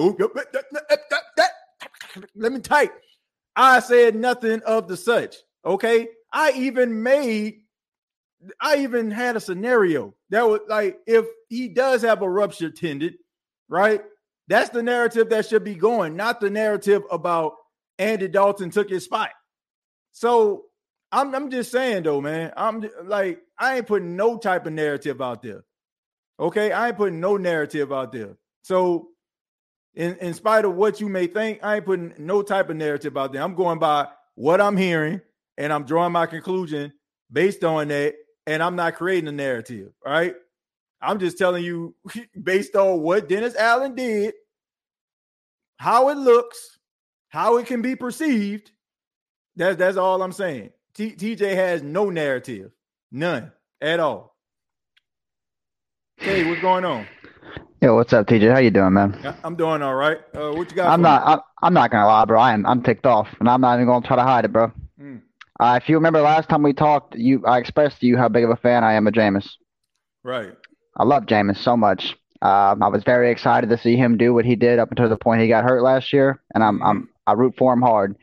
let 2.35 2.53
me 2.53 2.61
type. 2.61 2.91
I 3.55 3.81
said 3.81 4.15
nothing 4.15 4.63
of 4.63 4.89
the 4.89 4.97
such. 4.97 5.37
Okay. 5.67 6.09
I 6.33 6.53
even 6.53 7.03
made 7.03 7.61
I 8.63 8.77
even 8.79 9.11
had 9.11 9.37
a 9.37 9.41
scenario 9.41 10.15
that 10.31 10.49
was 10.49 10.61
like 10.69 11.01
if 11.07 11.27
he 11.51 11.69
does 11.69 12.01
have 12.01 12.23
a 12.23 12.31
ruptured 12.31 12.77
tendon, 12.77 13.19
right? 13.69 14.01
That's 14.49 14.71
the 14.71 14.83
narrative 14.83 15.29
that 15.29 15.47
should 15.47 15.63
be 15.63 15.75
going, 15.75 16.17
not 16.17 16.41
the 16.41 16.49
narrative 16.49 17.03
about 17.11 17.57
Andy 17.99 18.29
Dalton 18.29 18.71
took 18.71 18.89
his 18.89 19.05
spot. 19.05 19.33
So 20.13 20.65
I'm 21.13 21.35
I'm 21.35 21.51
just 21.51 21.71
saying 21.71 22.05
though, 22.05 22.23
man. 22.23 22.55
I'm 22.57 22.89
like 23.05 23.43
I 23.59 23.77
ain't 23.77 23.87
putting 23.87 24.17
no 24.17 24.39
type 24.39 24.65
of 24.65 24.73
narrative 24.73 25.21
out 25.21 25.43
there. 25.43 25.63
Okay, 26.41 26.72
I 26.72 26.88
ain't 26.88 26.97
putting 26.97 27.20
no 27.20 27.36
narrative 27.36 27.93
out 27.93 28.12
there. 28.12 28.38
So 28.62 29.09
in, 29.95 30.16
in 30.16 30.32
spite 30.32 30.64
of 30.64 30.74
what 30.74 31.01
you 31.01 31.09
may 31.09 31.26
think, 31.26 31.61
I 31.62 31.76
ain't 31.76 31.84
putting 31.84 32.14
no 32.18 32.41
type 32.41 32.70
of 32.70 32.76
narrative 32.76 33.16
out 33.18 33.32
there. 33.32 33.43
I'm 33.43 33.55
going 33.55 33.78
by 33.78 34.09
what 34.36 34.61
I'm 34.61 34.76
hearing 34.76 35.20
and 35.59 35.72
I'm 35.72 35.84
drawing 35.84 36.12
my 36.12 36.24
conclusion 36.24 36.95
based 37.30 37.62
on 37.62 37.88
that 37.88 38.14
and 38.47 38.62
I'm 38.62 38.74
not 38.74 38.95
creating 38.95 39.28
a 39.28 39.32
narrative, 39.32 39.93
right? 40.05 40.34
I'm 41.03 41.18
just 41.18 41.36
telling 41.36 41.62
you 41.62 41.95
based 42.43 42.74
on 42.74 43.03
what 43.03 43.28
Dennis 43.28 43.57
Allen 43.57 43.95
did, 43.95 44.34
how 45.76 46.09
it 46.09 46.16
looks, 46.16 46.78
how 47.28 47.59
it 47.59 47.66
can 47.66 47.82
be 47.82 47.97
perceived. 47.97 48.70
That's 49.57 49.76
that's 49.76 49.97
all 49.99 50.22
I'm 50.22 50.32
saying. 50.32 50.70
T- 50.95 51.16
TJ 51.16 51.55
has 51.55 51.82
no 51.82 52.09
narrative, 52.09 52.72
none 53.12 53.53
at 53.80 54.01
all. 54.01 54.36
Hey, 56.21 56.47
what's 56.47 56.61
going 56.61 56.85
on? 56.85 57.07
Yo, 57.81 57.95
what's 57.95 58.12
up, 58.12 58.27
TJ? 58.27 58.53
How 58.53 58.59
you 58.59 58.71
doing, 58.71 58.93
man? 58.93 59.35
I'm 59.43 59.57
doing 59.57 59.81
all 59.81 59.95
right. 59.95 60.18
Uh, 60.35 60.53
what 60.53 60.71
you 60.71 60.77
got? 60.77 60.91
I'm 60.91 61.01
not. 61.01 61.23
I'm, 61.27 61.41
I'm 61.62 61.73
not 61.73 61.91
gonna 61.91 62.07
lie, 62.07 62.27
bro. 62.27 62.39
I 62.39 62.53
am. 62.53 62.66
I'm 62.66 62.83
ticked 62.83 63.07
off, 63.07 63.27
and 63.41 63.49
I'm 63.49 63.62
not 63.62 63.77
even 63.77 63.87
gonna 63.87 64.07
try 64.07 64.16
to 64.16 64.23
hide 64.23 64.45
it, 64.45 64.53
bro. 64.53 64.71
Mm. 65.01 65.23
Uh, 65.59 65.79
if 65.83 65.89
you 65.89 65.95
remember 65.95 66.21
last 66.21 66.51
time 66.51 66.62
we 66.62 66.75
talked, 66.75 67.14
you 67.14 67.43
I 67.47 67.59
expressed 67.59 68.01
to 68.01 68.07
you 68.07 68.18
how 68.18 68.29
big 68.29 68.45
of 68.45 68.51
a 68.51 68.57
fan 68.57 68.85
I 68.85 68.93
am 68.95 69.07
of 69.07 69.14
Jameis. 69.14 69.49
Right. 70.23 70.53
I 70.95 71.05
love 71.05 71.25
Jameis 71.25 71.57
so 71.57 71.75
much. 71.75 72.16
Um, 72.43 72.83
I 72.83 72.89
was 72.89 73.03
very 73.03 73.31
excited 73.31 73.71
to 73.71 73.79
see 73.79 73.97
him 73.97 74.18
do 74.18 74.35
what 74.35 74.45
he 74.45 74.57
did 74.57 74.79
up 74.79 74.91
until 74.91 75.09
the 75.09 75.16
point 75.16 75.41
he 75.41 75.49
got 75.49 75.64
hurt 75.64 75.83
last 75.83 76.12
year, 76.12 76.43
and 76.55 76.62
I'm 76.62 76.83
I'm 76.83 77.09
I 77.27 77.33
root 77.33 77.55
for 77.57 77.73
him 77.73 77.81
hard. 77.81 78.16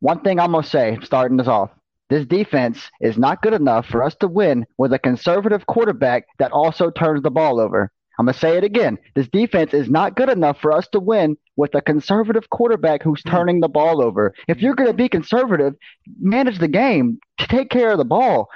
One 0.00 0.22
thing 0.22 0.40
I'm 0.40 0.52
gonna 0.52 0.66
say, 0.66 0.98
starting 1.02 1.36
this 1.36 1.48
off, 1.48 1.70
this 2.08 2.26
defense 2.26 2.90
is 3.00 3.18
not 3.18 3.42
good 3.42 3.52
enough 3.52 3.86
for 3.86 4.02
us 4.02 4.14
to 4.16 4.28
win 4.28 4.64
with 4.78 4.92
a 4.92 4.98
conservative 4.98 5.66
quarterback 5.66 6.24
that 6.38 6.52
also 6.52 6.90
turns 6.90 7.22
the 7.22 7.30
ball 7.30 7.60
over. 7.60 7.90
I'm 8.18 8.26
going 8.26 8.34
to 8.34 8.38
say 8.38 8.56
it 8.56 8.64
again. 8.64 8.98
This 9.14 9.28
defense 9.28 9.74
is 9.74 9.90
not 9.90 10.16
good 10.16 10.30
enough 10.30 10.58
for 10.60 10.72
us 10.72 10.88
to 10.88 11.00
win 11.00 11.36
with 11.56 11.74
a 11.74 11.82
conservative 11.82 12.48
quarterback 12.50 13.02
who's 13.02 13.22
hmm. 13.22 13.30
turning 13.30 13.60
the 13.60 13.68
ball 13.68 14.02
over. 14.02 14.34
If 14.48 14.62
you're 14.62 14.74
going 14.74 14.90
to 14.90 14.96
be 14.96 15.08
conservative, 15.08 15.74
manage 16.18 16.58
the 16.58 16.68
game, 16.68 17.18
take 17.38 17.70
care 17.70 17.92
of 17.92 17.98
the 17.98 18.04
ball. 18.04 18.48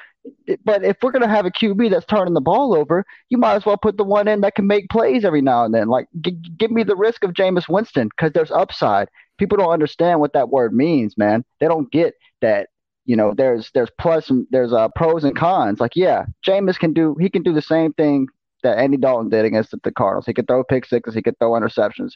But 0.64 0.84
if 0.84 0.98
we're 1.02 1.12
going 1.12 1.22
to 1.22 1.28
have 1.28 1.46
a 1.46 1.50
QB 1.50 1.90
that's 1.90 2.04
turning 2.04 2.34
the 2.34 2.42
ball 2.42 2.74
over, 2.74 3.04
you 3.30 3.38
might 3.38 3.54
as 3.54 3.64
well 3.64 3.78
put 3.78 3.96
the 3.96 4.04
one 4.04 4.28
in 4.28 4.42
that 4.42 4.54
can 4.54 4.66
make 4.66 4.90
plays 4.90 5.24
every 5.24 5.40
now 5.40 5.64
and 5.64 5.74
then. 5.74 5.88
Like, 5.88 6.08
g- 6.20 6.38
give 6.58 6.70
me 6.70 6.82
the 6.82 6.96
risk 6.96 7.24
of 7.24 7.32
Jameis 7.32 7.70
Winston 7.70 8.08
because 8.08 8.32
there's 8.32 8.50
upside. 8.50 9.08
People 9.38 9.56
don't 9.56 9.72
understand 9.72 10.20
what 10.20 10.34
that 10.34 10.50
word 10.50 10.74
means, 10.74 11.16
man. 11.16 11.42
They 11.58 11.68
don't 11.68 11.90
get 11.90 12.14
that 12.42 12.68
you 13.06 13.16
know 13.16 13.32
there's 13.36 13.70
there's 13.74 13.90
plus 13.98 14.30
there's 14.50 14.72
uh 14.72 14.88
pros 14.94 15.24
and 15.24 15.36
cons. 15.36 15.80
Like 15.80 15.96
yeah 15.96 16.24
Jameis 16.46 16.78
can 16.78 16.92
do 16.92 17.16
he 17.20 17.28
can 17.28 17.42
do 17.42 17.52
the 17.52 17.62
same 17.62 17.92
thing 17.94 18.26
that 18.62 18.78
Andy 18.78 18.96
Dalton 18.96 19.30
did 19.30 19.44
against 19.44 19.70
the, 19.70 19.80
the 19.82 19.92
Cardinals. 19.92 20.26
He 20.26 20.34
could 20.34 20.46
throw 20.46 20.64
pick 20.64 20.84
sixes 20.86 21.14
he 21.14 21.22
could 21.22 21.38
throw 21.38 21.52
interceptions. 21.52 22.12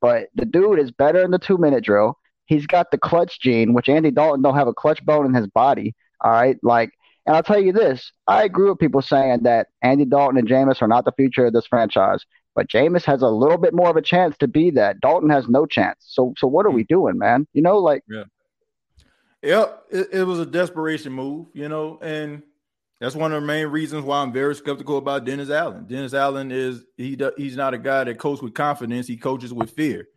But 0.00 0.28
the 0.34 0.44
dude 0.46 0.78
is 0.78 0.92
better 0.92 1.22
in 1.22 1.30
the 1.30 1.38
two 1.38 1.58
minute 1.58 1.84
drill. 1.84 2.18
He's 2.46 2.66
got 2.66 2.90
the 2.90 2.98
clutch 2.98 3.40
gene 3.40 3.74
which 3.74 3.88
Andy 3.88 4.10
Dalton 4.10 4.42
don't 4.42 4.54
have 4.56 4.68
a 4.68 4.74
clutch 4.74 5.04
bone 5.04 5.26
in 5.26 5.34
his 5.34 5.46
body 5.48 5.94
all 6.20 6.32
right? 6.32 6.56
Like 6.62 6.90
and 7.26 7.36
I'll 7.36 7.42
tell 7.42 7.62
you 7.62 7.72
this 7.72 8.12
I 8.26 8.44
agree 8.44 8.68
with 8.68 8.78
people 8.78 9.02
saying 9.02 9.42
that 9.42 9.68
Andy 9.82 10.04
Dalton 10.04 10.38
and 10.38 10.48
Jameis 10.48 10.82
are 10.82 10.88
not 10.88 11.04
the 11.04 11.12
future 11.12 11.46
of 11.46 11.52
this 11.52 11.66
franchise 11.66 12.24
but 12.54 12.68
Jameis 12.68 13.04
has 13.04 13.22
a 13.22 13.28
little 13.28 13.56
bit 13.56 13.72
more 13.72 13.88
of 13.88 13.96
a 13.96 14.02
chance 14.02 14.36
to 14.38 14.48
be 14.48 14.70
that. 14.70 14.98
Dalton 15.00 15.30
has 15.30 15.48
no 15.48 15.64
chance. 15.64 15.98
So 16.00 16.34
so 16.36 16.48
what 16.48 16.66
are 16.66 16.72
we 16.72 16.82
doing 16.82 17.16
man? 17.16 17.46
You 17.52 17.62
know 17.62 17.78
like 17.78 18.02
yeah 18.08 18.24
Yep, 19.42 19.84
it, 19.90 20.08
it, 20.12 20.24
was 20.24 20.40
a 20.40 20.46
desperation 20.46 21.12
move, 21.12 21.46
you 21.52 21.68
know, 21.68 21.98
and 22.02 22.42
that's 23.00 23.14
one 23.14 23.32
of 23.32 23.40
the 23.40 23.46
main 23.46 23.68
reasons 23.68 24.04
why 24.04 24.20
I'm 24.20 24.32
very 24.32 24.54
skeptical 24.54 24.98
about 24.98 25.24
Dennis 25.24 25.50
Allen. 25.50 25.86
Dennis 25.86 26.12
Allen 26.12 26.50
is 26.50 26.84
he 26.96 27.16
he's 27.36 27.56
not 27.56 27.74
a 27.74 27.78
guy 27.78 28.04
that 28.04 28.18
coaches 28.18 28.42
with 28.42 28.54
confidence; 28.54 29.06
he 29.06 29.16
coaches 29.16 29.52
with 29.52 29.70
fear. 29.70 30.08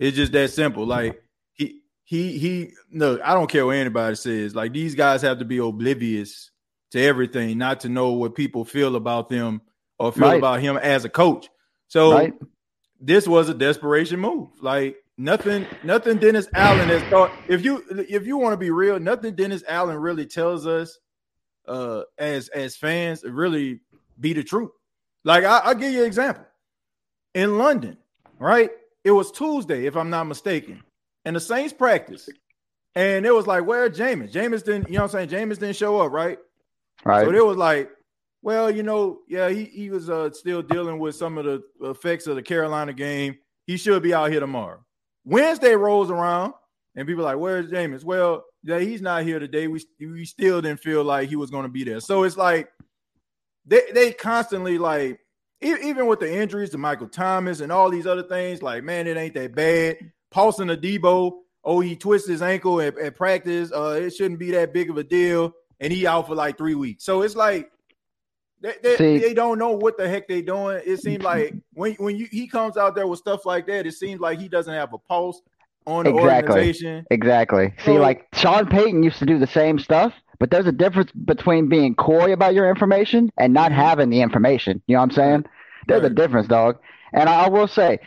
It's 0.00 0.16
just 0.16 0.32
that 0.32 0.50
simple. 0.50 0.84
Like 0.86 1.22
he 1.52 1.82
he 2.02 2.38
he. 2.38 2.72
No, 2.90 3.20
I 3.22 3.34
don't 3.34 3.48
care 3.48 3.64
what 3.64 3.76
anybody 3.76 4.16
says. 4.16 4.56
Like 4.56 4.72
these 4.72 4.96
guys 4.96 5.22
have 5.22 5.38
to 5.38 5.44
be 5.44 5.58
oblivious 5.58 6.50
to 6.90 7.00
everything, 7.00 7.58
not 7.58 7.80
to 7.80 7.88
know 7.88 8.12
what 8.12 8.34
people 8.34 8.64
feel 8.64 8.96
about 8.96 9.28
them 9.28 9.60
or 10.00 10.10
feel 10.10 10.28
right. 10.28 10.38
about 10.38 10.60
him 10.60 10.76
as 10.76 11.04
a 11.04 11.08
coach. 11.08 11.48
So 11.86 12.12
right. 12.12 12.34
this 13.00 13.28
was 13.28 13.48
a 13.48 13.54
desperation 13.54 14.18
move. 14.18 14.48
Like 14.60 14.96
nothing 15.16 15.66
nothing 15.82 16.18
Dennis 16.18 16.48
Allen 16.54 16.88
has 16.88 17.02
thought 17.04 17.32
if 17.48 17.64
you 17.64 17.84
if 17.90 18.26
you 18.26 18.36
want 18.36 18.52
to 18.52 18.56
be 18.56 18.70
real, 18.70 18.98
nothing 18.98 19.34
Dennis 19.34 19.62
Allen 19.68 19.96
really 19.96 20.26
tells 20.26 20.66
us 20.66 20.98
uh 21.66 22.02
as 22.18 22.48
as 22.48 22.76
fans 22.76 23.24
really 23.24 23.80
be 24.20 24.32
the 24.32 24.42
truth. 24.42 24.70
Like 25.24 25.44
I, 25.44 25.68
will 25.68 25.74
give 25.78 25.92
you 25.92 26.00
an 26.00 26.06
example. 26.06 26.44
In 27.34 27.58
London, 27.58 27.96
right? 28.38 28.70
It 29.02 29.10
was 29.10 29.32
Tuesday, 29.32 29.86
if 29.86 29.96
I'm 29.96 30.10
not 30.10 30.24
mistaken, 30.24 30.82
and 31.24 31.34
the 31.36 31.40
Saints 31.40 31.72
practice. 31.72 32.28
And 32.94 33.26
it 33.26 33.34
was 33.34 33.46
like, 33.46 33.66
where 33.66 33.90
Jameis? 33.90 34.32
Jameis 34.32 34.62
didn't, 34.64 34.88
you 34.88 34.94
know 34.94 35.02
what 35.02 35.14
I'm 35.14 35.28
saying? 35.28 35.48
Jameis 35.48 35.58
didn't 35.58 35.76
show 35.76 36.00
up, 36.00 36.12
right? 36.12 36.38
Right. 37.04 37.24
So 37.24 37.32
it 37.32 37.44
was 37.44 37.56
like, 37.56 37.90
well, 38.42 38.70
you 38.70 38.82
know, 38.82 39.20
yeah, 39.28 39.48
he, 39.48 39.64
he 39.64 39.90
was 39.90 40.08
uh, 40.08 40.30
still 40.32 40.62
dealing 40.62 40.98
with 40.98 41.16
some 41.16 41.36
of 41.38 41.44
the 41.44 41.62
effects 41.80 42.26
of 42.26 42.36
the 42.36 42.42
Carolina 42.42 42.92
game. 42.92 43.36
He 43.66 43.76
should 43.76 44.02
be 44.02 44.14
out 44.14 44.30
here 44.30 44.40
tomorrow. 44.40 44.84
Wednesday 45.24 45.74
rolls 45.74 46.10
around 46.10 46.54
and 46.96 47.06
people 47.06 47.24
like, 47.24 47.38
where's 47.38 47.70
Jameis? 47.70 48.04
Well, 48.04 48.44
yeah, 48.62 48.78
he's 48.78 49.02
not 49.02 49.24
here 49.24 49.38
today. 49.38 49.68
We 49.68 49.84
we 50.00 50.24
still 50.24 50.62
didn't 50.62 50.80
feel 50.80 51.04
like 51.04 51.28
he 51.28 51.36
was 51.36 51.50
going 51.50 51.64
to 51.64 51.68
be 51.68 51.84
there. 51.84 52.00
So 52.00 52.22
it's 52.22 52.36
like 52.36 52.68
they 53.66 53.82
they 53.92 54.12
constantly 54.12 54.78
like 54.78 55.20
even 55.60 56.06
with 56.06 56.20
the 56.20 56.32
injuries 56.32 56.70
to 56.70 56.78
Michael 56.78 57.08
Thomas 57.08 57.60
and 57.60 57.72
all 57.72 57.90
these 57.90 58.06
other 58.06 58.22
things, 58.22 58.62
like 58.62 58.84
man, 58.84 59.06
it 59.06 59.16
ain't 59.16 59.34
that 59.34 59.54
bad. 59.54 59.96
Paulson 60.30 60.68
Adebo, 60.68 61.32
oh, 61.62 61.80
he 61.80 61.94
twists 61.96 62.28
his 62.28 62.42
ankle 62.42 62.80
at, 62.80 62.98
at 62.98 63.14
practice. 63.14 63.70
Uh, 63.72 64.00
it 64.02 64.10
shouldn't 64.10 64.40
be 64.40 64.50
that 64.52 64.72
big 64.72 64.90
of 64.90 64.98
a 64.98 65.04
deal, 65.04 65.52
and 65.80 65.92
he 65.92 66.06
out 66.06 66.26
for 66.26 66.34
like 66.34 66.58
three 66.58 66.74
weeks. 66.74 67.04
So 67.04 67.22
it's 67.22 67.36
like 67.36 67.70
they, 68.64 68.96
they, 68.96 69.18
they, 69.18 69.34
don't 69.34 69.58
know 69.58 69.72
what 69.72 69.98
the 69.98 70.08
heck 70.08 70.26
they're 70.26 70.40
doing. 70.40 70.80
It 70.86 70.98
seems 71.00 71.22
like 71.32 71.54
when 71.74 71.92
when 71.94 72.16
you 72.16 72.26
he 72.30 72.46
comes 72.48 72.76
out 72.76 72.94
there 72.94 73.06
with 73.06 73.18
stuff 73.18 73.44
like 73.44 73.66
that, 73.66 73.86
it 73.86 73.92
seems 73.92 74.20
like 74.20 74.40
he 74.40 74.48
doesn't 74.48 74.72
have 74.72 74.92
a 74.94 74.98
pulse 74.98 75.42
on 75.86 76.04
the 76.04 76.14
exactly. 76.14 76.54
organization. 76.54 77.06
Exactly. 77.10 77.74
So, 77.78 77.92
See, 77.92 77.98
like 77.98 78.26
Sean 78.32 78.66
Payton 78.66 79.02
used 79.02 79.18
to 79.18 79.26
do 79.26 79.38
the 79.38 79.46
same 79.46 79.78
stuff, 79.78 80.14
but 80.38 80.50
there's 80.50 80.66
a 80.66 80.72
difference 80.72 81.12
between 81.12 81.68
being 81.68 81.94
coy 81.94 82.32
about 82.32 82.54
your 82.54 82.70
information 82.70 83.30
and 83.36 83.52
not 83.52 83.70
mm-hmm. 83.70 83.80
having 83.80 84.10
the 84.10 84.22
information. 84.22 84.80
You 84.86 84.94
know 84.94 85.00
what 85.00 85.10
I'm 85.10 85.10
saying? 85.10 85.44
There's 85.86 86.02
right. 86.02 86.12
a 86.12 86.14
difference, 86.14 86.48
dog. 86.48 86.78
And 87.12 87.28
I 87.28 87.48
will 87.48 87.68
say, 87.68 88.00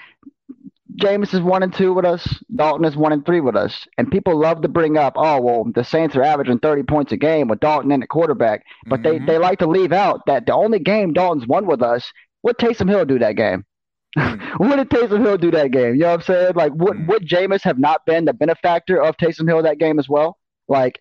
Jameis 0.95 1.33
is 1.33 1.41
one 1.41 1.63
and 1.63 1.73
two 1.73 1.93
with 1.93 2.05
us. 2.05 2.41
Dalton 2.55 2.85
is 2.85 2.95
one 2.95 3.11
and 3.11 3.25
three 3.25 3.41
with 3.41 3.55
us. 3.55 3.87
And 3.97 4.09
people 4.11 4.37
love 4.37 4.61
to 4.61 4.67
bring 4.67 4.97
up, 4.97 5.13
oh, 5.15 5.41
well, 5.41 5.65
the 5.73 5.83
Saints 5.83 6.15
are 6.15 6.23
averaging 6.23 6.59
30 6.59 6.83
points 6.83 7.11
a 7.11 7.17
game 7.17 7.47
with 7.47 7.59
Dalton 7.59 7.91
in 7.91 7.99
the 7.99 8.07
quarterback. 8.07 8.63
But 8.85 9.01
mm-hmm. 9.01 9.25
they, 9.25 9.33
they 9.33 9.37
like 9.37 9.59
to 9.59 9.67
leave 9.67 9.91
out 9.91 10.21
that 10.27 10.45
the 10.45 10.53
only 10.53 10.79
game 10.79 11.13
Dalton's 11.13 11.47
won 11.47 11.67
with 11.67 11.81
us, 11.81 12.11
what 12.41 12.57
Taysom 12.57 12.89
Hill 12.89 13.05
do 13.05 13.19
that 13.19 13.35
game? 13.35 13.65
Mm-hmm. 14.17 14.67
what 14.67 14.77
did 14.77 14.89
Taysom 14.89 15.23
Hill 15.23 15.37
do 15.37 15.51
that 15.51 15.69
game? 15.69 15.93
You 15.93 16.01
know 16.01 16.07
what 16.07 16.13
I'm 16.13 16.21
saying? 16.21 16.53
Like, 16.55 16.73
would, 16.73 16.97
mm-hmm. 16.97 17.07
would 17.07 17.27
Jameis 17.27 17.61
have 17.61 17.77
not 17.77 18.03
been 18.07 18.25
the 18.25 18.33
benefactor 18.33 18.99
of 18.99 19.15
Taysom 19.17 19.47
Hill 19.47 19.61
that 19.61 19.77
game 19.77 19.99
as 19.99 20.09
well? 20.09 20.39
Like, 20.67 20.99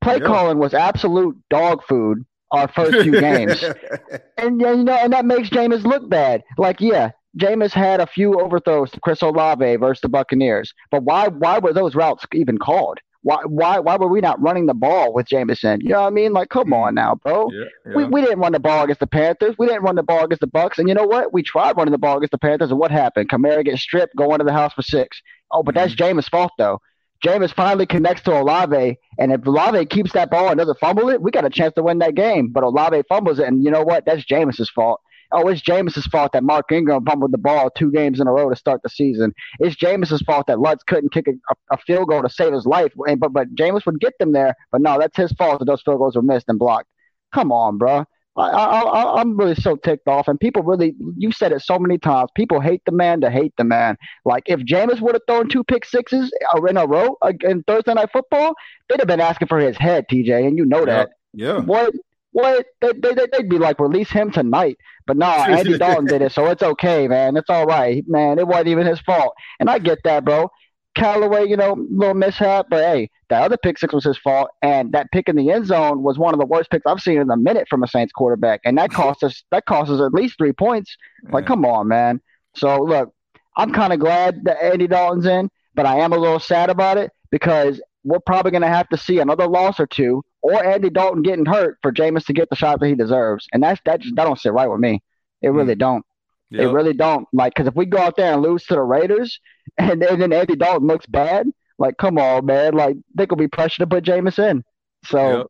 play 0.00 0.18
calling 0.18 0.58
was 0.58 0.74
absolute 0.74 1.36
dog 1.50 1.84
food 1.84 2.24
our 2.50 2.68
first 2.68 3.02
few 3.02 3.12
games. 3.20 3.62
and 4.38 4.60
you 4.60 4.76
know, 4.76 4.92
and 4.94 5.12
that 5.12 5.24
makes 5.24 5.50
Jameis 5.50 5.84
look 5.84 6.08
bad. 6.08 6.42
Like, 6.58 6.80
yeah, 6.80 7.10
Jameis 7.38 7.72
had 7.72 8.00
a 8.00 8.06
few 8.06 8.40
overthrows 8.40 8.90
to 8.92 9.00
Chris 9.00 9.22
Olave 9.22 9.76
versus 9.76 10.00
the 10.00 10.08
Buccaneers, 10.08 10.72
but 10.90 11.02
why 11.02 11.28
why 11.28 11.58
were 11.58 11.72
those 11.72 11.94
routes 11.94 12.24
even 12.32 12.58
called? 12.58 12.98
Why 13.22 13.38
why 13.44 13.78
why 13.80 13.96
were 13.96 14.08
we 14.08 14.20
not 14.20 14.40
running 14.40 14.66
the 14.66 14.74
ball 14.74 15.12
with 15.12 15.26
Jamison? 15.26 15.80
You 15.82 15.90
know 15.90 16.02
what 16.02 16.06
I 16.06 16.10
mean? 16.10 16.32
Like, 16.32 16.48
come 16.48 16.72
on 16.72 16.94
now, 16.94 17.16
bro. 17.16 17.50
Yeah, 17.50 17.94
We, 17.94 18.02
yeah. 18.04 18.08
we 18.08 18.20
didn't 18.20 18.38
run 18.38 18.52
the 18.52 18.60
ball 18.60 18.84
against 18.84 19.00
the 19.00 19.06
Panthers. 19.06 19.56
We 19.58 19.66
didn't 19.66 19.82
run 19.82 19.96
the 19.96 20.02
ball 20.02 20.24
against 20.24 20.40
the 20.40 20.46
Bucks. 20.46 20.78
And 20.78 20.88
you 20.88 20.94
know 20.94 21.06
what? 21.06 21.32
We 21.32 21.42
tried 21.42 21.76
running 21.76 21.92
the 21.92 21.98
ball 21.98 22.16
against 22.16 22.30
the 22.30 22.38
Panthers, 22.38 22.70
and 22.70 22.78
what 22.78 22.90
happened? 22.90 23.28
Kamara 23.28 23.64
gets 23.64 23.82
stripped, 23.82 24.16
going 24.16 24.38
to 24.38 24.44
the 24.44 24.52
house 24.52 24.72
for 24.72 24.82
six. 24.82 25.20
Oh, 25.50 25.62
but 25.62 25.74
that's 25.74 25.94
mm-hmm. 25.94 26.18
Jameis' 26.18 26.30
fault 26.30 26.52
though. 26.56 26.80
Jameis 27.24 27.52
finally 27.52 27.86
connects 27.86 28.22
to 28.24 28.38
Olave, 28.38 28.96
and 29.18 29.32
if 29.32 29.46
Olave 29.46 29.86
keeps 29.86 30.12
that 30.12 30.30
ball 30.30 30.48
and 30.48 30.58
doesn't 30.58 30.78
fumble 30.78 31.08
it, 31.08 31.20
we 31.20 31.30
got 31.30 31.44
a 31.44 31.50
chance 31.50 31.74
to 31.74 31.82
win 31.82 31.98
that 31.98 32.14
game. 32.14 32.48
But 32.48 32.62
Olave 32.62 33.02
fumbles 33.08 33.38
it, 33.38 33.48
and 33.48 33.64
you 33.64 33.70
know 33.70 33.82
what? 33.82 34.04
That's 34.06 34.24
Jameis' 34.24 34.68
fault. 34.68 35.00
Oh, 35.32 35.48
it's 35.48 35.62
Jameis' 35.62 36.08
fault 36.10 36.32
that 36.32 36.44
Mark 36.44 36.70
Ingram 36.70 37.04
fumbled 37.04 37.32
the 37.32 37.38
ball 37.38 37.70
two 37.70 37.90
games 37.90 38.20
in 38.20 38.26
a 38.26 38.32
row 38.32 38.48
to 38.48 38.56
start 38.56 38.82
the 38.82 38.88
season. 38.88 39.32
It's 39.60 39.76
Jameis' 39.76 40.24
fault 40.24 40.46
that 40.46 40.60
Lutz 40.60 40.84
couldn't 40.84 41.12
kick 41.12 41.26
a, 41.28 41.54
a 41.72 41.78
field 41.78 42.08
goal 42.08 42.22
to 42.22 42.30
save 42.30 42.52
his 42.52 42.66
life. 42.66 42.92
And, 43.06 43.20
but 43.20 43.32
but 43.32 43.54
Jameis 43.54 43.86
would 43.86 44.00
get 44.00 44.14
them 44.18 44.32
there. 44.32 44.54
But 44.72 44.82
no, 44.82 44.98
that's 44.98 45.16
his 45.16 45.32
fault 45.32 45.58
that 45.58 45.64
those 45.64 45.82
field 45.82 45.98
goals 45.98 46.16
were 46.16 46.22
missed 46.22 46.46
and 46.48 46.58
blocked. 46.58 46.88
Come 47.32 47.52
on, 47.52 47.78
bro. 47.78 48.04
I, 48.36 48.48
I, 48.48 48.80
I, 48.80 49.20
I'm 49.20 49.36
really 49.36 49.54
so 49.54 49.76
ticked 49.76 50.08
off, 50.08 50.28
and 50.28 50.38
people 50.38 50.62
really, 50.62 50.94
you 51.16 51.32
said 51.32 51.52
it 51.52 51.62
so 51.62 51.78
many 51.78 51.96
times. 51.96 52.28
People 52.34 52.60
hate 52.60 52.82
the 52.84 52.92
man 52.92 53.20
to 53.22 53.30
hate 53.30 53.54
the 53.56 53.64
man. 53.64 53.96
Like 54.24 54.44
if 54.46 54.60
Jameis 54.60 55.00
would 55.00 55.14
have 55.14 55.22
thrown 55.26 55.48
two 55.48 55.64
pick 55.64 55.84
sixes 55.84 56.30
in 56.68 56.76
a 56.76 56.86
row 56.86 57.16
uh, 57.22 57.32
in 57.42 57.62
Thursday 57.62 57.94
night 57.94 58.10
football, 58.12 58.54
they'd 58.88 59.00
have 59.00 59.08
been 59.08 59.20
asking 59.20 59.48
for 59.48 59.58
his 59.58 59.76
head, 59.76 60.04
TJ, 60.10 60.46
and 60.46 60.58
you 60.58 60.66
know 60.66 60.84
that. 60.84 61.10
Yeah. 61.32 61.60
What? 61.60 61.94
What? 62.36 62.66
They, 62.82 62.92
they, 62.92 63.14
they- 63.14 63.26
they'd 63.32 63.48
be 63.48 63.56
like, 63.58 63.80
release 63.80 64.10
him 64.10 64.30
tonight. 64.30 64.76
But 65.06 65.16
no, 65.16 65.26
Andy 65.58 65.78
Dalton 65.78 66.04
did 66.04 66.20
it, 66.20 66.32
so 66.32 66.44
it's 66.48 66.62
okay, 66.62 67.08
man. 67.08 67.34
It's 67.38 67.48
all 67.48 67.64
right, 67.64 68.04
man. 68.06 68.38
It 68.38 68.46
wasn't 68.46 68.68
even 68.68 68.86
his 68.86 69.00
fault, 69.00 69.32
and 69.58 69.70
I 69.70 69.78
get 69.78 70.00
that, 70.04 70.26
bro. 70.26 70.50
Callaway, 70.94 71.46
you 71.46 71.56
know, 71.56 71.74
little 71.90 72.14
mishap, 72.14 72.66
but 72.70 72.82
hey, 72.82 73.08
that 73.30 73.42
other 73.42 73.56
pick 73.56 73.78
six 73.78 73.94
was 73.94 74.04
his 74.04 74.18
fault, 74.18 74.48
and 74.60 74.92
that 74.92 75.10
pick 75.12 75.30
in 75.30 75.36
the 75.36 75.50
end 75.50 75.66
zone 75.66 76.02
was 76.02 76.18
one 76.18 76.34
of 76.34 76.40
the 76.40 76.44
worst 76.46 76.70
picks 76.70 76.84
I've 76.86 77.00
seen 77.00 77.18
in 77.18 77.30
a 77.30 77.36
minute 77.38 77.68
from 77.70 77.82
a 77.82 77.88
Saints 77.88 78.12
quarterback, 78.12 78.60
and 78.66 78.76
that 78.76 78.90
cost 79.00 79.22
us 79.24 79.42
that 79.50 79.64
cost 79.64 79.90
us 79.90 80.00
at 80.02 80.12
least 80.12 80.36
three 80.36 80.52
points. 80.52 80.94
Like, 81.30 81.44
Yeah. 81.44 81.48
come 81.48 81.64
on, 81.64 81.88
man. 81.88 82.20
So 82.54 82.76
look, 82.82 83.14
I'm 83.56 83.72
kind 83.72 83.94
of 83.94 83.98
glad 84.00 84.44
that 84.44 84.62
Andy 84.62 84.86
Dalton's 84.86 85.24
in, 85.26 85.48
but 85.74 85.86
I 85.86 86.00
am 86.00 86.12
a 86.12 86.18
little 86.18 86.38
sad 86.40 86.68
about 86.68 86.98
it 86.98 87.10
because 87.30 87.80
we're 88.04 88.20
probably 88.20 88.50
going 88.50 88.62
to 88.62 88.68
have 88.68 88.88
to 88.90 88.96
see 88.98 89.18
another 89.20 89.46
loss 89.48 89.80
or 89.80 89.86
two, 89.86 90.22
or 90.52 90.64
Andy 90.64 90.90
Dalton 90.90 91.22
getting 91.22 91.46
hurt 91.46 91.78
for 91.82 91.92
Jameis 91.92 92.26
to 92.26 92.32
get 92.32 92.50
the 92.50 92.56
shot 92.56 92.80
that 92.80 92.86
he 92.86 92.94
deserves, 92.94 93.46
and 93.52 93.62
that's 93.62 93.80
that 93.84 94.00
just 94.00 94.14
that 94.16 94.24
don't 94.24 94.38
sit 94.38 94.52
right 94.52 94.70
with 94.70 94.80
me. 94.80 95.02
It 95.42 95.48
really 95.48 95.74
mm. 95.74 95.78
don't. 95.78 96.06
It 96.50 96.66
really 96.66 96.92
don't. 96.92 97.26
Like, 97.32 97.54
because 97.54 97.66
if 97.66 97.74
we 97.74 97.86
go 97.86 97.98
out 97.98 98.16
there 98.16 98.32
and 98.32 98.42
lose 98.42 98.64
to 98.66 98.74
the 98.74 98.82
Raiders, 98.82 99.40
and 99.78 100.00
then, 100.00 100.20
then 100.20 100.32
Andy 100.32 100.56
Dalton 100.56 100.86
looks 100.86 101.06
bad, 101.06 101.48
like, 101.78 101.96
come 101.98 102.18
on, 102.18 102.46
man. 102.46 102.74
Like, 102.74 102.96
they 103.14 103.26
could 103.26 103.38
be 103.38 103.48
pressured 103.48 103.80
to 103.80 103.86
put 103.94 104.04
Jameis 104.04 104.38
in. 104.38 104.64
So, 105.04 105.38
Yep. 105.38 105.46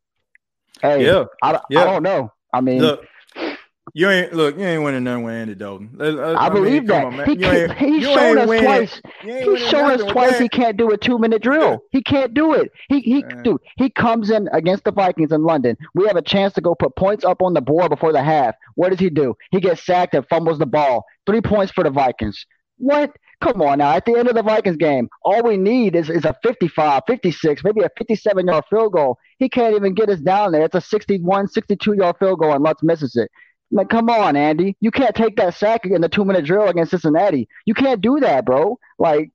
hey, 0.83 1.07
Yeah. 1.07 1.25
I, 1.43 1.61
Yeah. 1.71 1.83
I 1.83 1.85
don't 1.85 2.03
know. 2.03 2.33
I 2.53 2.61
mean, 2.61 2.81
Look, 2.81 3.05
you 3.95 4.11
ain't 4.11 4.33
look. 4.33 4.57
You 4.59 4.65
ain't 4.65 4.83
winning 4.83 5.05
nothing 5.05 5.25
with 5.25 5.35
Andy 5.35 5.55
Dalton. 5.55 5.97
Uh, 6.01 6.05
uh, 6.05 6.37
I, 6.39 6.49
believe 6.49 6.87
come 6.87 6.87
that. 6.87 7.05
on, 7.07 7.17
man. 7.17 7.27
he 7.27 7.33
You 7.35 7.39
can't, 7.41 7.57
ain't- 7.71 7.79
he's 7.79 8.03
you 8.03 8.15
shown 8.15 8.39
us 8.39 8.49
winning- 8.49 8.65
twice. 8.65 9.03
He's 9.23 9.61
shown 9.69 9.91
us 9.91 10.03
twice 10.11 10.39
he 10.39 10.49
can't 10.49 10.77
do 10.77 10.91
a 10.91 10.97
two 10.99 11.19
minute 11.19 11.43
drill. 11.43 11.81
He 11.91 12.03
can't 12.03 12.35
do 12.35 12.53
it. 12.55 12.71
He 12.89 13.01
he 13.01 13.23
Man. 13.23 13.43
dude, 13.43 13.61
he 13.77 13.89
comes 13.91 14.31
in 14.31 14.49
against 14.53 14.85
the 14.85 14.93
Vikings 14.93 15.33
in 15.33 15.43
London. 15.45 15.77
We 15.95 16.07
have 16.07 16.17
a 16.17 16.23
chance 16.23 16.53
to 16.55 16.61
go 16.61 16.75
put 16.75 16.97
points 16.97 17.25
up 17.25 17.43
on 17.43 17.55
the 17.55 17.61
board 17.61 17.91
before 17.91 18.13
the 18.13 18.23
half. 18.23 18.55
What 18.75 18.91
does 18.91 18.99
he 19.01 19.09
do? 19.11 19.35
He 19.51 19.61
gets 19.61 19.85
sacked 19.85 20.15
and 20.15 20.27
fumbles 20.29 20.59
the 20.59 20.67
ball. 20.67 21.05
Three 21.27 21.41
points 21.41 21.73
for 21.73 21.85
the 21.85 21.91
Vikings. 21.91 22.45
What? 22.79 23.13
Come 23.43 23.61
on 23.61 23.79
now. 23.79 23.93
At 23.95 24.07
the 24.07 24.17
end 24.19 24.29
of 24.29 24.35
the 24.35 24.43
Vikings 24.43 24.79
game, 24.79 25.11
all 25.23 25.43
we 25.43 25.59
need 25.59 25.95
is, 25.95 26.09
is 26.09 26.25
a 26.25 26.35
55, 26.43 27.03
56, 27.07 27.63
maybe 27.65 27.83
a 27.83 27.91
57 27.99 28.47
yard 28.47 28.65
field 28.71 28.93
goal. 28.95 29.19
He 29.39 29.51
can't 29.51 29.77
even 29.77 29.93
get 29.93 30.09
us 30.09 30.21
down 30.21 30.53
there. 30.53 30.63
It's 30.63 30.75
a 30.75 30.81
61, 30.81 31.49
62 31.49 31.95
yard 31.97 32.17
field 32.19 32.39
goal, 32.41 32.53
and 32.55 32.65
Lutz 32.65 32.83
misses 32.83 33.15
it. 33.15 33.31
Like, 33.71 33.89
come 33.89 34.09
on, 34.09 34.37
Andy. 34.37 34.77
You 34.81 34.91
can't 34.91 35.15
take 35.15 35.37
that 35.37 35.55
sack 35.55 35.85
in 35.87 36.01
the 36.01 36.09
two 36.09 36.25
minute 36.25 36.45
drill 36.45 36.69
against 36.69 36.91
Cincinnati. 36.91 37.49
You 37.65 37.75
can't 37.75 38.01
do 38.01 38.21
that, 38.21 38.45
bro. 38.45 38.79
Like, 38.99 39.31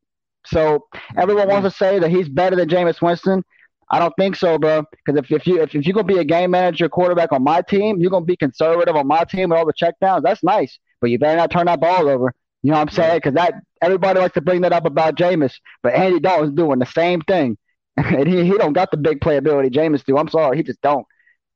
so 0.45 0.87
everyone 1.17 1.49
wants 1.49 1.69
to 1.69 1.77
say 1.77 1.99
that 1.99 2.09
he's 2.09 2.29
better 2.29 2.55
than 2.55 2.69
Jameis 2.69 3.01
Winston. 3.01 3.43
I 3.91 3.99
don't 3.99 4.13
think 4.17 4.35
so, 4.37 4.57
bro. 4.57 4.83
Because 5.05 5.19
if, 5.19 5.31
if 5.31 5.45
you 5.45 5.61
if, 5.61 5.75
if 5.75 5.85
you're 5.85 5.93
gonna 5.93 6.05
be 6.05 6.17
a 6.19 6.23
game 6.23 6.51
manager 6.51 6.87
quarterback 6.87 7.33
on 7.33 7.43
my 7.43 7.61
team, 7.61 7.99
you're 7.99 8.09
gonna 8.09 8.25
be 8.25 8.37
conservative 8.37 8.95
on 8.95 9.05
my 9.05 9.25
team 9.25 9.49
with 9.49 9.59
all 9.59 9.65
the 9.65 9.73
checkdowns. 9.73 10.23
That's 10.23 10.43
nice, 10.43 10.79
but 11.01 11.09
you 11.09 11.19
better 11.19 11.37
not 11.37 11.51
turn 11.51 11.65
that 11.65 11.81
ball 11.81 12.07
over. 12.07 12.33
You 12.63 12.71
know 12.71 12.77
what 12.77 12.87
I'm 12.89 12.93
saying? 12.93 13.17
Because 13.17 13.33
that 13.33 13.55
everybody 13.81 14.19
likes 14.19 14.33
to 14.35 14.41
bring 14.41 14.61
that 14.61 14.71
up 14.71 14.85
about 14.85 15.15
Jameis, 15.15 15.55
but 15.83 15.93
Andy 15.93 16.19
Dalton's 16.21 16.55
doing 16.55 16.79
the 16.79 16.85
same 16.85 17.19
thing, 17.21 17.57
and 17.97 18.27
he 18.27 18.45
he 18.45 18.57
don't 18.57 18.73
got 18.73 18.91
the 18.91 18.97
big 18.97 19.19
playability 19.19 19.69
Jameis 19.71 20.05
do. 20.05 20.17
I'm 20.17 20.29
sorry, 20.29 20.55
he 20.57 20.63
just 20.63 20.81
don't. 20.81 21.05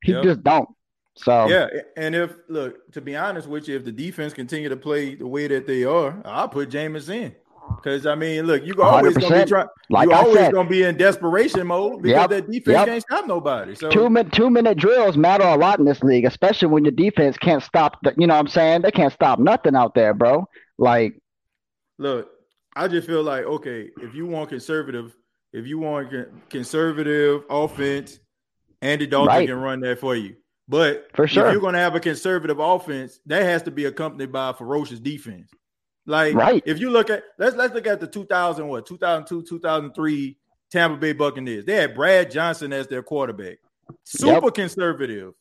He 0.04 0.12
Yep. 0.12 0.22
just 0.24 0.42
don't. 0.44 0.68
So 1.16 1.48
Yeah, 1.48 1.68
and 1.96 2.14
if 2.14 2.34
look, 2.48 2.92
to 2.92 3.00
be 3.00 3.16
honest 3.16 3.48
with 3.48 3.68
you, 3.68 3.76
if 3.76 3.84
the 3.84 3.92
defense 3.92 4.32
continue 4.32 4.68
to 4.68 4.76
play 4.76 5.14
the 5.14 5.26
way 5.26 5.48
that 5.48 5.66
they 5.66 5.84
are, 5.84 6.20
I'll 6.24 6.48
put 6.48 6.70
Jameis 6.70 7.08
in. 7.08 7.34
Because 7.76 8.06
I 8.06 8.14
mean, 8.14 8.46
look, 8.46 8.64
you 8.64 8.80
always 8.82 9.16
gonna 9.16 9.34
be 9.34 9.40
100%. 9.42 9.48
trying. 9.48 9.68
Like 9.90 10.08
you 10.08 10.14
always 10.14 10.36
said. 10.36 10.52
gonna 10.52 10.68
be 10.68 10.82
in 10.82 10.96
desperation 10.96 11.66
mode 11.66 12.02
because 12.02 12.22
Yep, 12.22 12.30
that 12.30 12.50
defense 12.50 12.74
yep. 12.74 12.86
can't 12.86 13.02
stop 13.02 13.26
nobody. 13.26 13.74
So 13.74 13.90
two 13.90 14.10
minute 14.10 14.32
two 14.32 14.50
minute 14.50 14.76
drills 14.76 15.16
matter 15.16 15.44
a 15.44 15.56
lot 15.56 15.78
in 15.78 15.84
this 15.84 16.02
league, 16.02 16.24
especially 16.24 16.68
when 16.68 16.84
your 16.84 16.92
defense 16.92 17.36
can't 17.36 17.62
stop. 17.62 17.98
The, 18.02 18.14
you 18.18 18.26
know 18.26 18.34
what 18.34 18.40
I'm 18.40 18.48
saying? 18.48 18.82
They 18.82 18.90
can't 18.90 19.12
stop 19.12 19.38
nothing 19.38 19.76
out 19.76 19.94
there, 19.94 20.14
bro. 20.14 20.48
Like 20.78 21.20
look, 21.98 22.28
I 22.74 22.88
just 22.88 23.06
feel 23.06 23.22
like 23.22 23.44
okay, 23.44 23.90
if 24.02 24.14
you 24.14 24.26
want 24.26 24.48
conservative, 24.48 25.16
if 25.52 25.66
you 25.66 25.78
want 25.78 26.10
conservative 26.50 27.44
offense, 27.48 28.18
Andy 28.82 29.06
Dalton 29.06 29.28
Right. 29.28 29.48
can 29.48 29.58
run 29.58 29.80
that 29.80 29.98
for 30.00 30.14
you. 30.16 30.36
But 30.68 31.08
For 31.14 31.28
sure. 31.28 31.46
if 31.46 31.52
you're 31.52 31.60
gonna 31.60 31.78
have 31.78 31.94
a 31.94 32.00
conservative 32.00 32.58
offense, 32.58 33.20
that 33.26 33.42
has 33.42 33.62
to 33.64 33.70
be 33.70 33.84
accompanied 33.84 34.32
by 34.32 34.50
a 34.50 34.54
ferocious 34.54 34.98
defense. 34.98 35.50
Like 36.06 36.34
Right. 36.34 36.62
if 36.66 36.78
you 36.80 36.90
look 36.90 37.10
at 37.10 37.24
let's 37.38 37.56
let's 37.56 37.74
look 37.74 37.86
at 37.86 38.00
the 38.00 38.06
2000 38.06 38.66
what 38.68 38.86
2002 38.86 39.42
2003 39.42 40.36
Tampa 40.70 40.96
Bay 40.96 41.12
Buccaneers. 41.12 41.64
They 41.64 41.74
had 41.74 41.94
Brad 41.94 42.30
Johnson 42.30 42.72
as 42.72 42.86
their 42.88 43.02
quarterback, 43.02 43.58
super 44.04 44.50
conservative, 44.50 45.34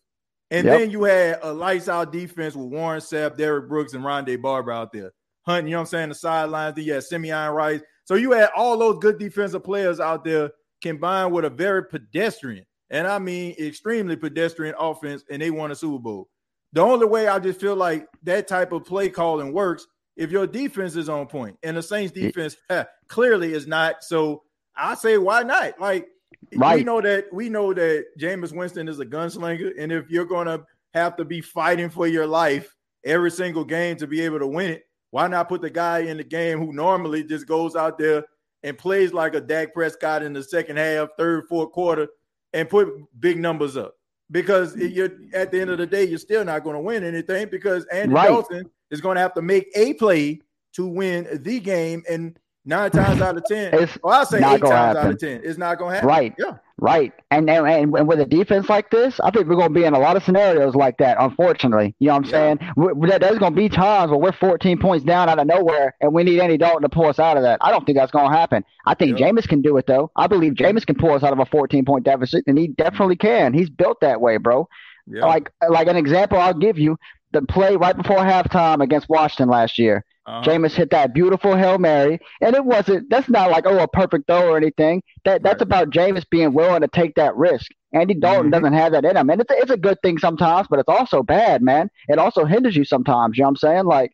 and 0.52 0.66
Yep. 0.66 0.80
then 0.80 0.92
you 0.92 1.04
had 1.04 1.40
a 1.42 1.52
lights 1.54 1.90
out 1.90 2.12
defense 2.12 2.56
with 2.56 2.68
Warren 2.68 3.02
Sapp, 3.02 3.36
Derrick 3.38 3.68
Brooks, 3.68 3.94
and 3.94 4.04
Rondé 4.04 4.40
Barber 4.40 4.72
out 4.72 4.92
there 4.92 5.12
hunting. 5.46 5.68
You 5.68 5.74
know 5.74 5.80
what 5.80 5.82
I'm 5.82 5.88
saying? 5.88 6.10
The 6.10 6.16
sidelines. 6.16 6.76
Then 6.76 6.86
you 6.86 6.94
had 6.94 7.04
Simeon 7.04 7.52
Rice. 7.52 7.82
So 8.06 8.16
you 8.16 8.32
had 8.32 8.50
all 8.56 8.78
those 8.78 9.00
good 9.00 9.18
defensive 9.20 9.64
players 9.64 10.00
out 10.00 10.24
there 10.24 10.52
combined 10.82 11.34
with 11.34 11.46
a 11.46 11.50
very 11.50 11.84
pedestrian, 11.86 12.66
and 12.90 13.08
I 13.08 13.20
mean 13.20 13.56
extremely 13.60 14.16
pedestrian 14.16 14.76
offense, 14.78 15.24
and 15.30 15.42
they 15.42 15.52
won 15.52 15.72
a 15.72 15.76
Super 15.76 16.00
Bowl. 16.00 16.30
The 16.74 16.82
only 16.82 17.08
way 17.08 17.28
I 17.28 17.40
just 17.40 17.60
feel 17.60 17.76
like 17.76 18.08
that 18.24 18.48
type 18.48 18.72
of 18.72 18.86
play 18.86 19.10
calling 19.10 19.54
works 19.54 19.88
if 20.18 20.32
your 20.32 20.48
defense 20.48 20.96
is 20.96 21.10
on 21.10 21.28
point, 21.28 21.58
and 21.64 21.78
the 21.78 21.84
Saints 21.84 22.12
defense 22.14 22.56
uh, 22.70 22.86
clearly 23.08 23.54
is 23.54 23.68
not. 23.68 24.04
So 24.04 24.44
I 24.76 24.96
say, 24.96 25.18
why 25.18 25.44
not? 25.44 25.80
Like 25.80 26.08
we 26.52 26.58
Right. 26.58 26.86
know 26.86 27.02
that 27.02 27.26
we 27.34 27.50
know 27.50 27.74
that 27.74 28.06
Jameis 28.20 28.56
Winston 28.56 28.88
is 28.88 29.00
a 29.00 29.06
gunslinger, 29.06 29.74
and 29.78 29.92
if 29.92 30.10
you're 30.10 30.26
gonna 30.26 30.64
have 30.94 31.16
to 31.18 31.26
be 31.26 31.42
fighting 31.42 31.90
for 31.90 32.08
your 32.08 32.28
life 32.28 32.74
every 33.04 33.32
single 33.32 33.66
game 33.66 33.98
to 33.98 34.08
be 34.08 34.22
able 34.22 34.40
to 34.40 34.48
win 34.48 34.72
it, 34.72 34.84
why 35.12 35.28
not 35.28 35.50
put 35.50 35.62
the 35.62 35.70
guy 35.70 36.00
in 36.00 36.18
the 36.18 36.24
game 36.24 36.60
who 36.60 36.74
normally 36.74 37.24
just 37.24 37.48
goes 37.48 37.76
out 37.76 37.98
there 37.98 38.24
and 38.64 38.78
plays 38.78 39.14
like 39.14 39.36
a 39.36 39.42
Dak 39.42 39.74
Prescott 39.74 40.24
in 40.24 40.34
the 40.34 40.44
second 40.44 40.78
half, 40.78 41.10
third, 41.18 41.46
fourth 41.48 41.72
quarter, 41.72 42.08
and 42.56 42.70
put 42.70 42.90
big 43.20 43.38
numbers 43.38 43.78
up? 43.78 43.96
Because 44.32 44.76
you're 44.76 45.12
at 45.34 45.52
the 45.52 45.62
end 45.62 45.70
of 45.70 45.78
the 45.78 45.86
day, 45.86 46.04
you're 46.06 46.18
still 46.18 46.44
not 46.44 46.64
going 46.64 46.76
to 46.76 46.80
win 46.80 47.04
anything 47.04 47.48
because 47.50 47.86
Andy 47.86 48.16
Right. 48.16 48.28
Dalton 48.28 48.68
is 48.90 49.00
going 49.00 49.16
to 49.16 49.22
have 49.22 49.36
to 49.36 49.42
make 49.44 49.70
a 49.76 49.94
play 49.94 50.42
to 50.74 50.88
win 50.88 51.28
the 51.44 51.60
game, 51.60 52.04
and 52.10 52.40
nine 52.66 52.92
times 52.92 53.22
out 53.22 53.38
of 53.38 53.44
ten, 53.46 53.74
It's 53.74 53.98
well, 54.04 54.14
I'll 54.20 54.26
say 54.26 54.40
not 54.40 54.56
eight 54.56 54.62
gonna 54.62 54.74
times 54.76 54.90
out 54.90 54.96
happen. 54.98 55.12
of 55.14 55.20
ten, 55.20 55.42
it's 55.44 55.58
not 55.58 55.78
going 55.78 55.92
to 55.92 55.96
happen. 55.96 56.10
Right. 56.10 56.34
Yeah. 56.38 56.58
Right. 56.78 57.14
And, 57.32 57.50
and 57.50 57.66
and 57.96 58.08
with 58.08 58.20
a 58.20 58.26
defense 58.26 58.68
like 58.68 58.92
this, 58.92 59.20
I 59.22 59.32
think 59.32 59.48
we're 59.48 59.56
going 59.56 59.74
to 59.74 59.80
be 59.80 59.86
in 59.86 59.94
a 59.94 60.00
lot 60.00 60.18
of 60.18 60.24
scenarios 60.24 60.76
like 60.76 60.98
that, 60.98 61.16
unfortunately. 61.20 61.96
You 62.00 62.08
know 62.08 62.16
what 62.16 62.18
I'm 62.18 62.24
Yeah. 62.26 62.30
saying? 62.32 62.60
we 62.76 62.94
we- 62.94 63.10
there's 63.18 63.40
going 63.40 63.54
to 63.54 63.56
be 63.56 63.70
times 63.70 64.10
where 64.12 64.20
we're 64.20 64.34
14 64.34 64.78
points 64.80 65.06
down 65.06 65.30
out 65.30 65.40
of 65.40 65.48
nowhere 65.48 65.96
and 66.02 66.14
we 66.14 66.24
need 66.24 66.40
Andy 66.42 66.58
Dalton 66.58 66.82
to 66.82 66.90
pull 66.90 67.06
us 67.06 67.18
out 67.20 67.38
of 67.38 67.44
that. 67.44 67.60
I 67.62 67.72
don't 67.72 67.86
think 67.86 67.98
that's 67.98 68.12
going 68.12 68.30
to 68.30 68.38
happen. 68.38 68.66
I 68.86 68.94
think 68.94 69.18
Yeah. 69.20 69.30
Jameis 69.32 69.48
can 69.48 69.62
do 69.62 69.78
it, 69.78 69.86
though. 69.88 70.12
I 70.18 70.28
believe 70.28 70.54
Jameis 70.54 70.86
can 70.86 70.96
pull 70.98 71.12
us 71.14 71.24
out 71.24 71.32
of 71.34 71.40
a 71.40 71.46
14 71.46 71.86
point 71.86 72.04
deficit, 72.04 72.44
and 72.48 72.58
he 72.58 72.68
definitely 72.68 73.16
can. 73.16 73.54
He's 73.54 73.70
built 73.70 74.02
that 74.02 74.20
way, 74.20 74.36
bro. 74.38 74.68
Yeah. 75.08 75.24
Like 75.26 75.52
like 75.70 75.88
an 75.88 75.96
example 75.96 76.40
I'll 76.40 76.54
give 76.54 76.78
you 76.80 76.98
the 77.32 77.42
play 77.44 77.76
right 77.78 77.96
before 77.96 78.18
halftime 78.18 78.82
against 78.82 79.08
Washington 79.08 79.50
last 79.50 79.78
year. 79.78 80.04
Uh-huh. 80.28 80.42
Jameis 80.42 80.72
hit 80.72 80.90
that 80.92 81.14
beautiful 81.14 81.56
Hail 81.56 81.78
Mary. 81.78 82.20
And 82.42 82.56
it 82.56 82.66
wasn't 82.66 83.10
that's 83.10 83.30
not 83.30 83.52
like, 83.52 83.66
oh, 83.68 83.80
a 83.80 83.88
perfect 83.88 84.28
throw 84.28 84.50
or 84.50 84.58
anything. 84.58 85.04
That 85.24 85.44
that's 85.44 85.56
Right. 85.60 85.62
about 85.62 85.90
Jameis 85.92 86.26
being 86.30 86.54
willing 86.54 86.82
to 86.82 86.88
take 86.88 87.16
that 87.16 87.36
risk. 87.36 87.70
Andy 87.94 88.14
Dalton 88.16 88.50
Mhm. 88.50 88.54
doesn't 88.54 88.74
have 88.74 88.92
that 88.94 89.06
in 89.06 89.16
him. 89.16 89.30
And 89.30 89.40
it's 89.42 89.52
a, 89.52 89.58
it's 89.58 89.72
a 89.72 89.78
good 89.78 89.98
thing 90.02 90.18
sometimes, 90.18 90.68
but 90.70 90.80
it's 90.80 90.90
also 90.90 91.24
bad, 91.24 91.62
man. 91.62 91.90
It 92.08 92.18
also 92.20 92.44
hinders 92.46 92.76
you 92.76 92.84
sometimes, 92.86 93.38
you 93.38 93.44
know 93.44 93.48
what 93.48 93.52
I'm 93.52 93.56
saying? 93.58 93.86
Like 93.86 94.12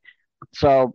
so 0.53 0.93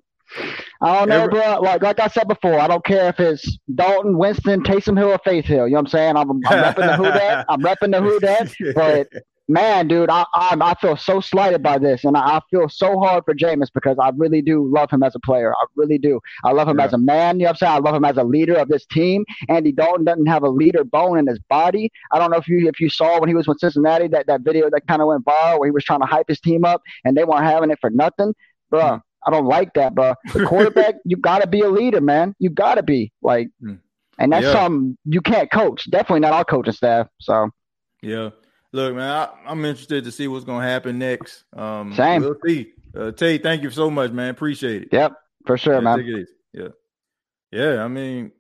I 0.83 0.99
don't 0.99 1.09
know, 1.09 1.23
Every- 1.23 1.39
bro. 1.41 1.61
Like 1.61 1.83
like 1.83 2.01
I 2.01 2.09
said 2.09 2.27
before, 2.29 2.59
I 2.59 2.67
don't 2.67 2.85
care 2.85 3.09
if 3.09 3.21
it's 3.21 3.59
Dalton, 3.75 4.19
Winston, 4.19 4.63
Taysom 4.65 4.99
Hill, 4.99 5.11
or 5.13 5.19
Faith 5.25 5.45
Hill. 5.45 5.67
You 5.69 5.75
know 5.75 5.77
what 5.77 5.87
I'm 5.87 5.87
saying? 5.87 6.17
I'm, 6.17 6.31
I'm 6.31 6.43
repping 6.43 6.75
the 6.77 6.97
who 6.97 7.05
that. 7.05 7.47
I'm 7.49 7.63
repping 7.63 7.93
the 7.93 8.01
who 8.03 8.21
that. 8.21 8.53
But 8.75 9.09
man, 9.49 9.87
dude, 9.89 10.11
I, 10.11 10.25
I 10.35 10.57
I 10.61 10.75
feel 10.75 10.97
so 10.97 11.21
slighted 11.21 11.63
by 11.63 11.79
this, 11.79 12.05
and 12.05 12.17
I, 12.17 12.37
I 12.37 12.41
feel 12.51 12.69
so 12.69 12.99
hard 12.99 13.25
for 13.25 13.35
Jameis 13.35 13.69
because 13.73 13.97
I 14.01 14.11
really 14.17 14.43
do 14.43 14.65
love 14.73 14.91
him 14.91 15.03
as 15.03 15.15
a 15.15 15.21
player. 15.21 15.53
I 15.53 15.65
really 15.77 15.99
do. 15.99 16.21
I 16.45 16.53
love 16.53 16.69
him 16.69 16.79
Yeah. 16.79 16.87
as 16.87 16.93
a 16.93 16.99
man. 16.99 17.39
You 17.39 17.45
know 17.45 17.51
what 17.51 17.51
I'm 17.51 17.57
saying? 17.57 17.73
I 17.73 17.79
love 17.79 17.95
him 17.95 18.05
as 18.05 18.17
a 18.17 18.25
leader 18.25 18.55
of 18.57 18.69
this 18.69 18.85
team. 18.87 19.25
Andy 19.49 19.73
Dalton 19.73 20.05
doesn't 20.05 20.27
have 20.27 20.43
a 20.43 20.49
leader 20.49 20.85
bone 20.85 21.19
in 21.19 21.27
his 21.27 21.39
body. 21.49 21.91
I 22.13 22.19
don't 22.19 22.31
know 22.31 22.39
if 22.39 22.49
you 22.49 22.69
if 22.69 22.81
you 22.81 22.89
saw 22.91 23.21
when 23.21 23.29
he 23.29 23.35
was 23.35 23.47
with 23.47 23.59
Cincinnati 23.59 24.09
that 24.09 24.27
that 24.27 24.41
video 24.43 24.69
that 24.71 24.87
kind 24.89 25.01
of 25.03 25.09
went 25.09 25.25
viral 25.25 25.61
where 25.61 25.67
he 25.69 25.73
was 25.73 25.85
trying 25.85 26.01
to 26.01 26.07
hype 26.07 26.29
his 26.29 26.41
team 26.41 26.65
up 26.65 26.83
and 27.05 27.17
they 27.17 27.25
weren't 27.25 27.45
having 27.45 27.71
it 27.71 27.79
for 27.81 27.91
nothing, 27.91 28.35
bro. 28.71 28.81
Mm. 28.81 29.03
I 29.27 29.31
don't 29.31 29.47
like 29.47 29.75
that, 29.75 29.95
bro. 29.95 30.15
The 30.35 30.45
quarterback, 30.47 30.95
you 31.05 31.17
gotta 31.17 31.47
be 31.49 31.61
a 31.63 31.69
leader, 31.69 32.01
man. 32.01 32.35
You 32.39 32.51
gotta 32.51 32.83
be 32.83 33.13
like, 33.23 33.49
Mm. 33.63 33.79
and 34.19 34.33
that's 34.33 34.45
Yeah. 34.47 34.53
something 34.53 34.97
you 35.05 35.21
can't 35.21 35.51
coach. 35.51 35.91
Definitely 35.91 36.21
not 36.21 36.33
our 36.33 36.45
coaching 36.45 36.73
staff. 36.73 37.09
So 37.21 37.51
Yeah. 38.03 38.31
Look, 38.77 38.95
man, 38.95 39.09
I, 39.11 39.29
I'm 39.51 39.65
interested 39.65 40.05
to 40.05 40.13
see 40.13 40.29
what's 40.29 40.45
going 40.45 40.61
to 40.63 40.69
happen 40.69 40.99
next. 40.99 41.45
Um, 41.55 41.95
Same. 41.95 42.21
We'll 42.21 42.37
see. 42.45 42.73
Uh, 42.95 43.11
Tay, 43.11 43.39
thank 43.39 43.63
you 43.63 43.71
so 43.71 43.91
much, 43.91 44.11
man. 44.13 44.29
Appreciate 44.29 44.83
it. 44.83 44.89
yep, 44.93 45.15
for 45.47 45.57
sure, 45.57 45.75
Yeah, 45.75 45.81
man. 45.81 45.99
take 45.99 46.07
it 46.09 46.19
easy. 46.21 46.33
Yeah. 46.53 46.69
Yeah. 47.53 47.83
I 47.85 47.89
mean, 47.89 48.33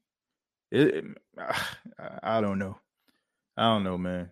it, 0.70 0.94
it- 0.94 1.04
I 2.22 2.40
don't 2.40 2.60
know. 2.60 2.78
I 3.56 3.62
don't 3.64 3.82
know, 3.82 3.98
man. 3.98 4.30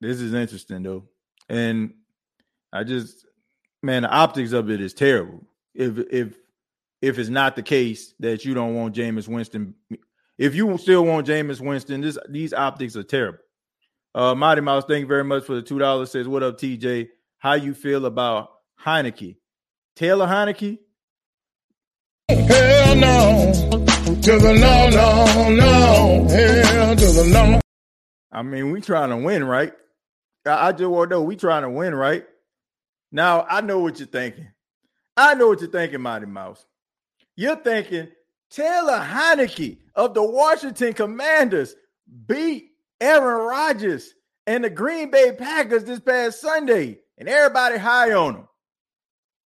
This 0.00 0.20
is 0.20 0.34
interesting 0.34 0.82
though, 0.82 1.04
and 1.48 1.94
I 2.72 2.82
just, 2.82 3.24
man, 3.82 4.02
the 4.02 4.10
optics 4.10 4.50
of 4.52 4.70
it 4.70 4.80
is 4.80 4.92
terrible. 4.92 5.44
If 5.74 5.98
if 6.10 6.36
if 7.00 7.18
it's 7.20 7.28
not 7.30 7.54
the 7.54 7.62
case 7.62 8.12
that 8.18 8.44
you 8.44 8.54
don't 8.54 8.74
want 8.74 8.96
Jameis 8.96 9.28
Winston, 9.28 9.74
if 10.38 10.56
you 10.56 10.76
still 10.78 11.04
want 11.04 11.26
Jameis 11.28 11.60
Winston, 11.60 12.00
this 12.00 12.18
these 12.28 12.52
optics 12.52 12.96
are 12.96 13.04
terrible. 13.04 13.38
Uh, 14.14 14.34
Mighty 14.34 14.60
Mouse, 14.60 14.84
thank 14.86 15.00
you 15.00 15.06
very 15.06 15.24
much 15.24 15.44
for 15.44 15.54
the 15.54 15.62
two 15.62 15.78
dollars. 15.78 16.10
Says, 16.10 16.28
"What 16.28 16.42
up, 16.42 16.58
TJ? 16.58 17.08
How 17.38 17.54
you 17.54 17.74
feel 17.74 18.04
about 18.06 18.50
Heinicke? 18.84 19.36
Taylor 19.96 20.26
Heinicke? 20.26 20.78
Hell 22.28 22.96
no. 22.96 23.52
To 24.22 24.38
the 24.38 24.52
no, 24.52 24.90
no, 24.90 25.50
no. 25.50 26.28
Hell 26.28 26.96
to 26.96 27.06
the 27.06 27.30
no. 27.32 27.60
I 28.30 28.42
mean, 28.42 28.70
we 28.70 28.80
trying 28.80 29.10
to 29.10 29.16
win, 29.16 29.44
right? 29.44 29.72
I, 30.46 30.68
I 30.68 30.72
just 30.72 30.90
want 30.90 31.10
to 31.10 31.16
know 31.16 31.22
we 31.22 31.36
trying 31.36 31.62
to 31.62 31.70
win, 31.70 31.94
right? 31.94 32.24
Now 33.10 33.46
I 33.48 33.60
know 33.62 33.78
what 33.78 33.98
you're 33.98 34.08
thinking. 34.08 34.48
I 35.16 35.34
know 35.34 35.48
what 35.48 35.60
you're 35.60 35.70
thinking, 35.70 36.00
Mighty 36.00 36.26
Mouse. 36.26 36.64
You're 37.36 37.56
thinking 37.56 38.08
Taylor 38.50 38.98
Heinicke 38.98 39.78
of 39.94 40.12
the 40.14 40.22
Washington 40.22 40.92
Commanders 40.92 41.74
beat 42.26 42.71
Aaron 43.02 43.46
Rodgers 43.46 44.14
and 44.46 44.62
the 44.62 44.70
Green 44.70 45.10
Bay 45.10 45.32
Packers 45.32 45.84
this 45.84 46.00
past 46.00 46.40
Sunday, 46.40 47.00
and 47.18 47.28
everybody 47.28 47.76
high 47.76 48.12
on 48.12 48.36
him. 48.36 48.48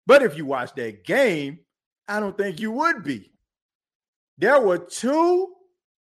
But 0.05 0.21
if 0.23 0.37
you 0.37 0.45
watch 0.45 0.75
that 0.75 1.05
game, 1.05 1.59
I 2.07 2.19
don't 2.19 2.37
think 2.37 2.59
you 2.59 2.71
would 2.71 3.03
be. 3.03 3.31
There 4.37 4.59
were 4.59 4.77
two 4.77 5.53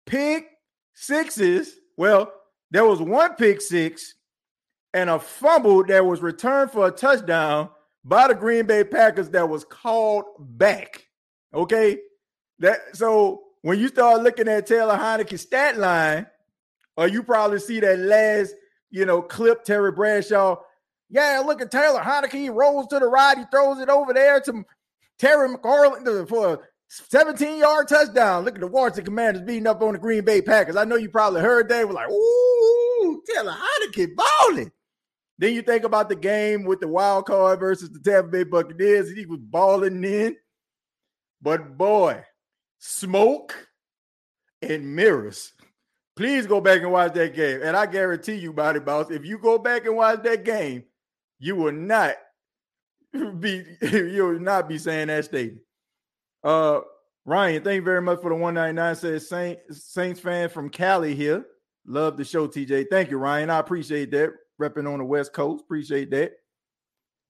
pick 0.05 0.47
sixes. 0.93 1.75
Well, 1.97 2.31
there 2.71 2.85
was 2.85 3.01
one 3.01 3.35
pick 3.35 3.61
six 3.61 4.15
and 4.93 5.09
a 5.09 5.19
fumble 5.19 5.83
that 5.85 6.05
was 6.05 6.21
returned 6.21 6.71
for 6.71 6.87
a 6.87 6.91
touchdown 6.91 7.69
by 8.05 8.29
the 8.29 8.35
Green 8.35 8.65
Bay 8.65 8.85
Packers 8.85 9.29
that 9.31 9.49
was 9.49 9.65
called 9.65 10.25
back. 10.39 11.05
Okay. 11.53 11.99
That 12.59 12.79
so 12.93 13.41
when 13.61 13.77
you 13.79 13.89
start 13.89 14.23
looking 14.23 14.47
at 14.47 14.67
Taylor 14.67 14.97
Heinicke's 14.97 15.41
stat 15.41 15.77
line, 15.77 16.27
or 16.97 17.07
you 17.07 17.23
probably 17.23 17.59
see 17.59 17.79
that 17.79 17.99
last, 17.99 18.53
you 18.89 19.05
know, 19.05 19.21
clip 19.21 19.63
Terry 19.63 19.91
Bradshaw. 19.91 20.57
Yeah, 21.09 21.41
look 21.45 21.61
at 21.61 21.71
Taylor 21.71 22.01
Heinicke. 22.01 22.33
He 22.33 22.49
rolls 22.49 22.87
to 22.87 22.99
the 22.99 23.07
right, 23.07 23.37
he 23.37 23.43
throws 23.51 23.79
it 23.79 23.89
over 23.89 24.13
there 24.13 24.41
to 24.41 24.65
Terry 25.19 25.49
McLaurin 25.49 26.27
for 26.27 26.53
a 26.53 26.59
17 26.87 27.59
yard 27.59 27.87
touchdown. 27.87 28.45
Look 28.45 28.55
at 28.55 28.61
the 28.61 28.67
Washington 28.67 29.05
Commanders 29.05 29.43
beating 29.43 29.67
up 29.67 29.81
on 29.81 29.93
the 29.93 29.99
Green 29.99 30.23
Bay 30.23 30.41
Packers. 30.41 30.75
I 30.75 30.85
know 30.85 30.95
you 30.95 31.09
probably 31.09 31.41
heard 31.41 31.69
that. 31.69 31.87
We're 31.87 31.93
like, 31.93 32.09
ooh, 32.09 33.23
Taylor 33.27 33.55
Heinicke 33.55 34.09
balling. 34.15 34.71
Then 35.37 35.53
you 35.53 35.61
think 35.61 35.83
about 35.83 36.07
the 36.07 36.15
game 36.15 36.63
with 36.63 36.79
the 36.79 36.87
wild 36.87 37.25
card 37.25 37.59
versus 37.59 37.91
the 37.91 37.99
Tampa 37.99 38.29
Bay 38.29 38.43
Buccaneers. 38.43 39.11
He 39.11 39.25
was 39.25 39.39
balling 39.41 40.03
in. 40.03 40.37
But 41.41 41.77
boy, 41.77 42.23
smoke 42.79 43.67
and 44.61 44.95
mirrors. 44.95 45.53
Please 46.15 46.47
go 46.47 46.61
back 46.61 46.81
and 46.81 46.91
watch 46.91 47.13
that 47.13 47.35
game. 47.35 47.61
And 47.61 47.75
I 47.75 47.85
guarantee 47.85 48.35
you, 48.35 48.53
Body 48.53 48.79
Boss, 48.79 49.11
if 49.11 49.25
you 49.25 49.37
go 49.37 49.57
back 49.57 49.85
and 49.85 49.97
watch 49.97 50.23
that 50.23 50.45
game, 50.45 50.83
you 51.39 51.55
will 51.55 51.73
not 51.73 52.15
be 53.39 53.63
you 53.81 54.25
will 54.25 54.39
not 54.39 54.69
be 54.69 54.77
saying 54.77 55.07
that 55.07 55.25
statement. 55.25 55.61
Uh 56.43 56.81
Ryan, 57.25 57.63
thank 57.63 57.77
you 57.77 57.81
very 57.81 58.01
much 58.01 58.21
for 58.21 58.29
the 58.29 58.35
199. 58.35 58.95
Says 58.95 59.27
Saint, 59.27 59.59
Saints 59.71 60.19
fan 60.19 60.47
from 60.47 60.69
Cali 60.69 61.15
here. 61.15 61.43
Love 61.87 62.17
the 62.17 62.23
show, 62.23 62.47
TJ. 62.47 62.85
Thank 62.89 63.09
you, 63.09 63.17
Ryan. 63.17 63.49
I 63.49 63.57
appreciate 63.57 64.11
that. 64.11 64.31
Repping 64.61 64.91
on 64.91 64.99
the 64.99 65.05
West 65.05 65.33
Coast. 65.33 65.63
Appreciate 65.63 66.11
that. 66.11 66.33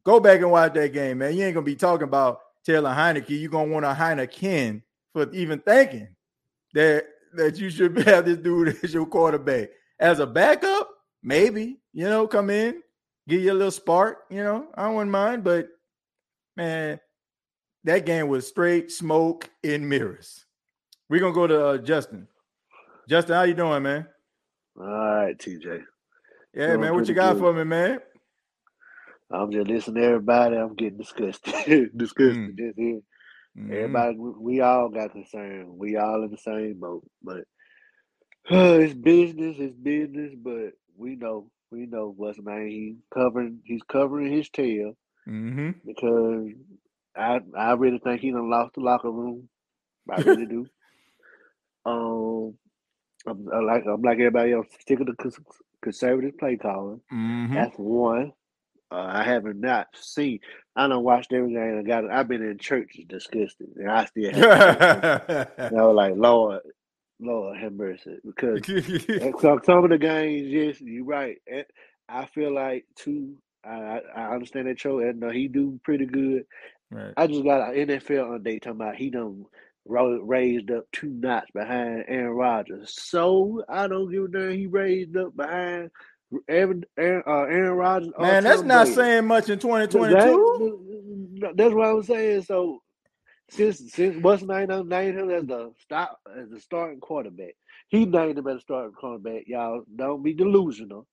Go 0.04 0.20
back 0.20 0.42
and 0.42 0.52
watch 0.52 0.74
that 0.74 0.94
game, 0.94 1.20
man. 1.20 1.36
You 1.36 1.46
ain't 1.46 1.54
gonna 1.54 1.66
be 1.66 1.76
talking 1.76 2.08
about 2.08 2.40
Taylor 2.66 2.92
Heinicke. 2.92 3.40
You're 3.40 3.50
gonna 3.50 3.72
want 3.72 3.86
a 3.86 3.94
Heineken 3.94 4.82
for 5.14 5.32
even 5.32 5.60
thinking 5.60 6.10
that 6.74 7.06
that 7.38 7.58
you 7.58 7.70
should 7.70 7.98
have 8.08 8.26
this 8.26 8.38
dude 8.38 8.78
as 8.84 8.94
your 8.94 9.06
quarterback. 9.06 9.70
As 10.00 10.20
a 10.20 10.28
backup, 10.28 10.90
maybe, 11.24 11.78
you 11.94 12.06
know, 12.06 12.28
come 12.28 12.50
in, 12.50 12.82
give 13.28 13.42
you 13.42 13.52
a 13.52 13.56
little 13.56 13.72
spark, 13.72 14.20
you 14.30 14.44
know. 14.44 14.68
I 14.76 14.90
wouldn't 14.90 15.12
mind, 15.12 15.44
but 15.44 15.68
man, 16.58 17.00
that 17.86 18.06
game 18.06 18.28
was 18.28 18.48
straight 18.48 18.92
smoke 18.92 19.50
and 19.64 19.88
mirrors. 19.88 20.46
We're 21.10 21.20
gonna 21.22 21.34
go 21.34 21.48
to 21.48 21.66
uh, 21.68 21.78
Justin. 21.78 22.28
Justin, 23.08 23.36
how 23.36 23.44
you 23.44 23.54
doing, 23.54 23.84
man? 23.84 24.08
All 24.80 24.86
right, 24.88 25.38
TJ. 25.38 25.84
Yeah, 26.54 26.68
Doing 26.68 26.82
man. 26.82 26.96
What 26.96 27.08
you 27.08 27.14
got 27.16 27.34
good. 27.34 27.40
for 27.40 27.54
me, 27.54 27.64
man? 27.64 28.00
I'm 29.32 29.52
just 29.52 29.68
listening 29.68 30.02
to 30.02 30.08
everybody. 30.08 30.56
I'm 30.58 30.76
getting 30.76 30.98
disgusted. 30.98 31.92
disgusted 31.98 32.56
Mm. 32.56 32.58
just 32.58 32.78
here. 32.78 33.00
Mhm. 33.58 33.72
Everybody, 33.72 34.18
we 34.18 34.62
all 34.62 34.90
got 34.90 35.12
concerned. 35.12 35.78
We 35.78 35.98
all 35.98 36.24
in 36.24 36.32
the 36.32 36.38
same 36.38 36.80
boat. 36.80 37.06
But 37.24 37.44
it's 38.50 38.94
business, 38.94 39.58
it's 39.60 39.76
business. 39.76 40.34
But 40.38 40.74
we 40.98 41.16
know, 41.16 41.50
we 41.72 41.86
know 41.86 42.14
what's 42.16 42.40
name. 42.40 42.68
He 42.70 42.96
covering, 43.14 43.60
he's 43.66 43.84
covering 43.84 44.32
his 44.32 44.50
tail 44.50 44.96
Mm-hmm. 45.28 45.72
because 45.88 46.50
I, 47.18 47.40
I 47.58 47.74
really 47.74 47.98
think 47.98 48.22
he 48.22 48.30
done 48.32 48.50
lost 48.50 48.76
the 48.76 48.82
locker 48.82 49.10
room. 49.10 49.50
I 50.10 50.20
really 50.22 50.46
do. 50.46 50.68
Um, 51.86 52.54
I'm, 53.28 53.48
I 53.52 53.60
like, 53.60 53.84
I'm 53.88 54.02
like 54.04 54.20
everybody 54.20 54.54
else, 54.54 54.68
sticking 54.82 55.08
to 55.08 55.14
cons- 55.16 55.40
conservative 55.82 56.38
play 56.38 56.58
calling. 56.58 57.02
Mm-hmm. 57.12 57.54
That's 57.56 57.76
one. 57.78 58.34
Uh, 58.92 59.06
I 59.08 59.24
haven't 59.24 59.60
not 59.60 59.88
seen. 59.96 60.40
I 60.76 60.88
don't 60.88 61.04
watched 61.04 61.34
everything. 61.34 61.80
I 61.80 61.88
got. 61.88 62.10
I've 62.10 62.28
been 62.28 62.44
in 62.44 62.58
churches 62.58 63.06
disgusted, 63.08 63.70
and 63.78 63.90
I 63.90 64.06
still 64.06 64.32
have. 64.34 65.50
and 65.58 65.80
I 65.80 65.84
was 65.84 65.96
like, 65.96 66.14
Lord, 66.16 66.62
Lord 67.20 67.58
have 67.58 67.74
mercy, 67.74 68.18
because 68.24 68.66
some 69.66 69.84
of 69.84 69.90
the 69.90 69.98
games, 70.00 70.48
yes, 70.50 70.82
you're 70.82 71.06
right. 71.06 71.38
And 71.52 71.66
I 72.08 72.26
feel 72.26 72.54
like 72.54 72.86
too. 72.96 73.38
I 73.64 74.02
I 74.16 74.34
understand 74.36 74.68
that 74.68 74.78
Joe 74.78 75.00
and 75.00 75.24
uh, 75.24 75.30
he 75.30 75.48
do 75.48 75.80
pretty 75.84 76.06
good. 76.06 76.46
right. 76.92 77.14
I 77.18 77.26
just 77.26 77.44
got 77.44 77.74
an 77.74 77.88
NFL 77.88 78.40
update 78.40 78.62
talking 78.62 78.80
about 78.80 78.96
he 78.96 79.10
done 79.10 79.46
ro- 79.86 80.22
raised 80.22 80.70
up 80.72 80.86
two 80.92 81.10
knots 81.10 81.50
behind 81.52 82.06
Aaron 82.08 82.34
Rodgers. 82.34 82.94
So 82.96 83.64
I 83.68 83.88
don't 83.88 84.12
give 84.12 84.26
a 84.26 84.28
damn. 84.28 84.52
He 84.52 84.68
raised 84.68 85.16
up 85.18 85.36
behind 85.36 85.92
Aaron 86.48 86.84
Aaron, 86.98 87.24
uh, 87.28 87.42
Aaron 87.44 87.72
Rodgers. 87.74 88.12
Man, 88.20 88.44
that's 88.44 88.62
not 88.64 88.88
saying 88.96 89.26
much 89.26 89.50
in 89.50 89.60
2022. 89.60 91.40
That- 91.42 91.58
that's 91.58 91.74
what 91.74 91.88
I'm 91.88 92.04
saying. 92.04 92.42
So 92.44 92.82
since 93.50 93.92
since 93.94 94.22
what's 94.24 94.44
name 94.44 94.68
done 94.68 94.88
named 94.90 95.18
him 95.18 95.30
as 95.30 95.46
the 95.46 95.74
stop 95.80 96.20
as 96.36 96.50
the 96.50 96.60
starting 96.60 97.00
quarterback, 97.00 97.56
he 97.90 98.06
named 98.06 98.38
him 98.38 98.48
as 98.48 98.56
the 98.56 98.62
starting 98.62 98.94
quarterback. 98.94 99.48
Y'all 99.48 99.84
don't 99.96 100.24
be 100.24 100.34
delusional 100.34 101.08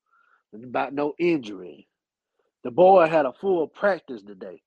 about 0.53 0.93
no 0.93 1.13
injury. 1.19 1.87
The 2.63 2.71
boy 2.71 3.07
had 3.07 3.25
a 3.25 3.33
full 3.33 3.67
practice 3.67 4.23
today. 4.23 4.61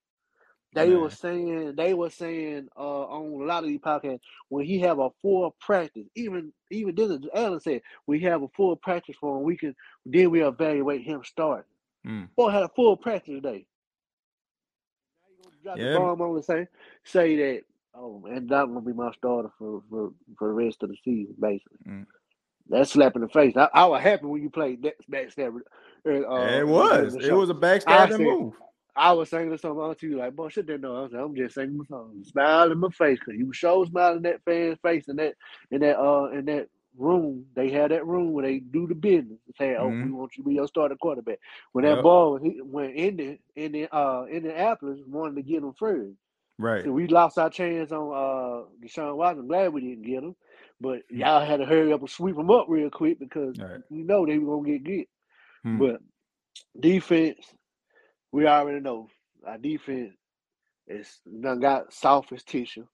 They 0.73 0.89
Man. 0.89 1.01
were 1.01 1.09
saying 1.09 1.75
they 1.75 1.93
were 1.93 2.09
saying 2.09 2.67
uh, 2.77 3.05
on 3.05 3.41
a 3.41 3.45
lot 3.45 3.63
of 3.63 3.69
these 3.69 3.79
podcasts 3.79 4.19
when 4.49 4.65
he 4.65 4.79
have 4.79 4.99
a 4.99 5.09
full 5.21 5.55
practice, 5.59 6.05
even 6.15 6.51
even 6.69 6.93
Dennis 6.93 7.21
Allen 7.33 7.59
said 7.59 7.81
we 8.05 8.19
have 8.21 8.43
a 8.43 8.47
full 8.49 8.75
practice 8.75 9.15
for 9.19 9.37
him. 9.37 9.43
We 9.43 9.57
can 9.57 9.75
then 10.05 10.29
we 10.29 10.43
evaluate 10.43 11.03
him 11.03 11.21
starting. 11.23 11.63
Mm. 12.05 12.27
Boy 12.35 12.49
had 12.49 12.63
a 12.63 12.69
full 12.69 12.97
practice 12.97 13.35
today. 13.35 13.65
Now 15.23 15.29
you 15.29 15.43
gonna 15.43 15.55
drop 15.63 15.77
Yeah. 15.77 15.93
the 15.93 15.99
bomb 15.99 16.21
on 16.21 16.35
and 16.35 16.45
say 16.45 16.67
say 17.03 17.35
that. 17.37 17.63
Oh 17.95 18.19
man, 18.19 18.45
that's 18.47 18.67
gonna 18.67 18.81
be 18.81 18.93
my 18.93 19.11
starter 19.13 19.49
for 19.57 19.81
for, 19.89 20.11
for 20.37 20.47
the 20.49 20.53
rest 20.53 20.83
of 20.83 20.89
the 20.89 20.97
season, 21.03 21.33
basically. 21.39 21.77
Mm. 21.87 22.05
That's 22.69 22.91
slap 22.91 23.15
in 23.15 23.21
the 23.21 23.29
face. 23.29 23.55
I, 23.55 23.69
I 23.73 23.85
was 23.85 24.01
happy 24.01 24.25
when 24.25 24.43
you 24.43 24.49
played 24.49 24.83
that 24.83 24.95
backstab. 25.09 25.59
Uh, 26.05 26.09
it 26.59 26.67
was. 26.67 27.15
It 27.15 27.31
was 27.33 27.49
a 27.49 27.53
backstabbing 27.53 28.19
move. 28.19 28.53
I 28.97 29.13
was 29.13 29.29
singing 29.29 29.53
a 29.53 29.57
song 29.57 29.95
to 29.99 30.07
you 30.09 30.17
like, 30.17 30.35
boy, 30.35 30.49
shit 30.49 30.67
that 30.67 30.81
no. 30.81 30.97
I 30.97 31.01
was 31.03 31.13
like, 31.13 31.23
I'm 31.23 31.35
just 31.35 31.55
singing 31.55 31.77
my 31.77 31.85
song. 31.85 32.23
Smile 32.23 32.71
in 32.71 32.79
my 32.79 32.89
face 32.91 33.19
because 33.19 33.39
you 33.39 33.51
show 33.53 33.85
smiling 33.85 34.23
that 34.23 34.43
fan's 34.45 34.79
face 34.83 35.07
in 35.09 35.17
that 35.17 35.35
in 35.71 35.81
that 35.81 35.99
uh 35.99 36.29
in 36.31 36.45
that 36.45 36.67
room. 36.97 37.45
They 37.55 37.69
had 37.71 37.91
that 37.91 38.07
room 38.07 38.33
where 38.33 38.45
they 38.45 38.59
do 38.59 38.87
the 38.87 38.95
business. 38.95 39.39
They 39.47 39.53
say, 39.65 39.75
oh, 39.77 39.97
we 39.99 40.09
Mhm. 40.09 40.11
want 40.11 40.37
you 40.37 40.43
to 40.43 40.49
be 40.49 40.55
your 40.55 40.67
starting 40.67 40.97
quarterback. 40.97 41.39
When 41.73 41.85
that 41.85 41.97
Yep. 41.97 42.03
ball 42.03 42.37
hit, 42.37 42.65
when 42.65 42.91
Indy 42.91 43.39
Indy 43.55 43.87
uh 43.91 44.25
Indianapolis 44.25 44.99
wanted 45.07 45.35
to 45.37 45.43
get 45.43 45.63
him 45.63 45.73
first. 45.79 46.15
Right. 46.59 46.83
So 46.85 46.91
we 46.91 47.07
lost 47.07 47.37
our 47.39 47.49
chance 47.49 47.91
on 47.91 48.13
uh 48.13 48.65
Deshaun 48.85 49.15
Watson. 49.17 49.41
I'm 49.41 49.47
glad 49.47 49.73
we 49.73 49.81
didn't 49.81 50.03
get 50.05 50.23
him. 50.23 50.35
But 50.81 51.01
y'all 51.09 51.45
had 51.45 51.57
to 51.57 51.65
hurry 51.65 51.93
up 51.93 52.01
and 52.01 52.09
sweep 52.09 52.37
him 52.37 52.51
up 52.51 52.67
real 52.69 52.89
quick 52.89 53.19
because 53.19 53.59
Right. 53.59 53.81
you 53.89 54.03
know 54.05 54.25
they 54.25 54.37
were 54.39 54.57
gonna 54.57 54.69
get 54.77 54.83
get. 54.83 55.07
Hmm. 55.63 55.79
But 55.79 56.01
defense, 56.79 57.37
we 58.31 58.47
already 58.47 58.81
know 58.81 59.07
our 59.45 59.57
defense 59.57 60.13
is 60.87 61.19
done 61.41 61.59
got 61.59 61.93
soft 61.93 62.31
as 62.33 62.43
tissue 62.43 62.85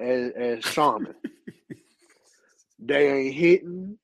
as 0.00 0.32
as 0.36 0.64
Charmin. 0.64 1.14
they 2.78 3.12
ain't 3.12 3.34
hitting. 3.34 3.98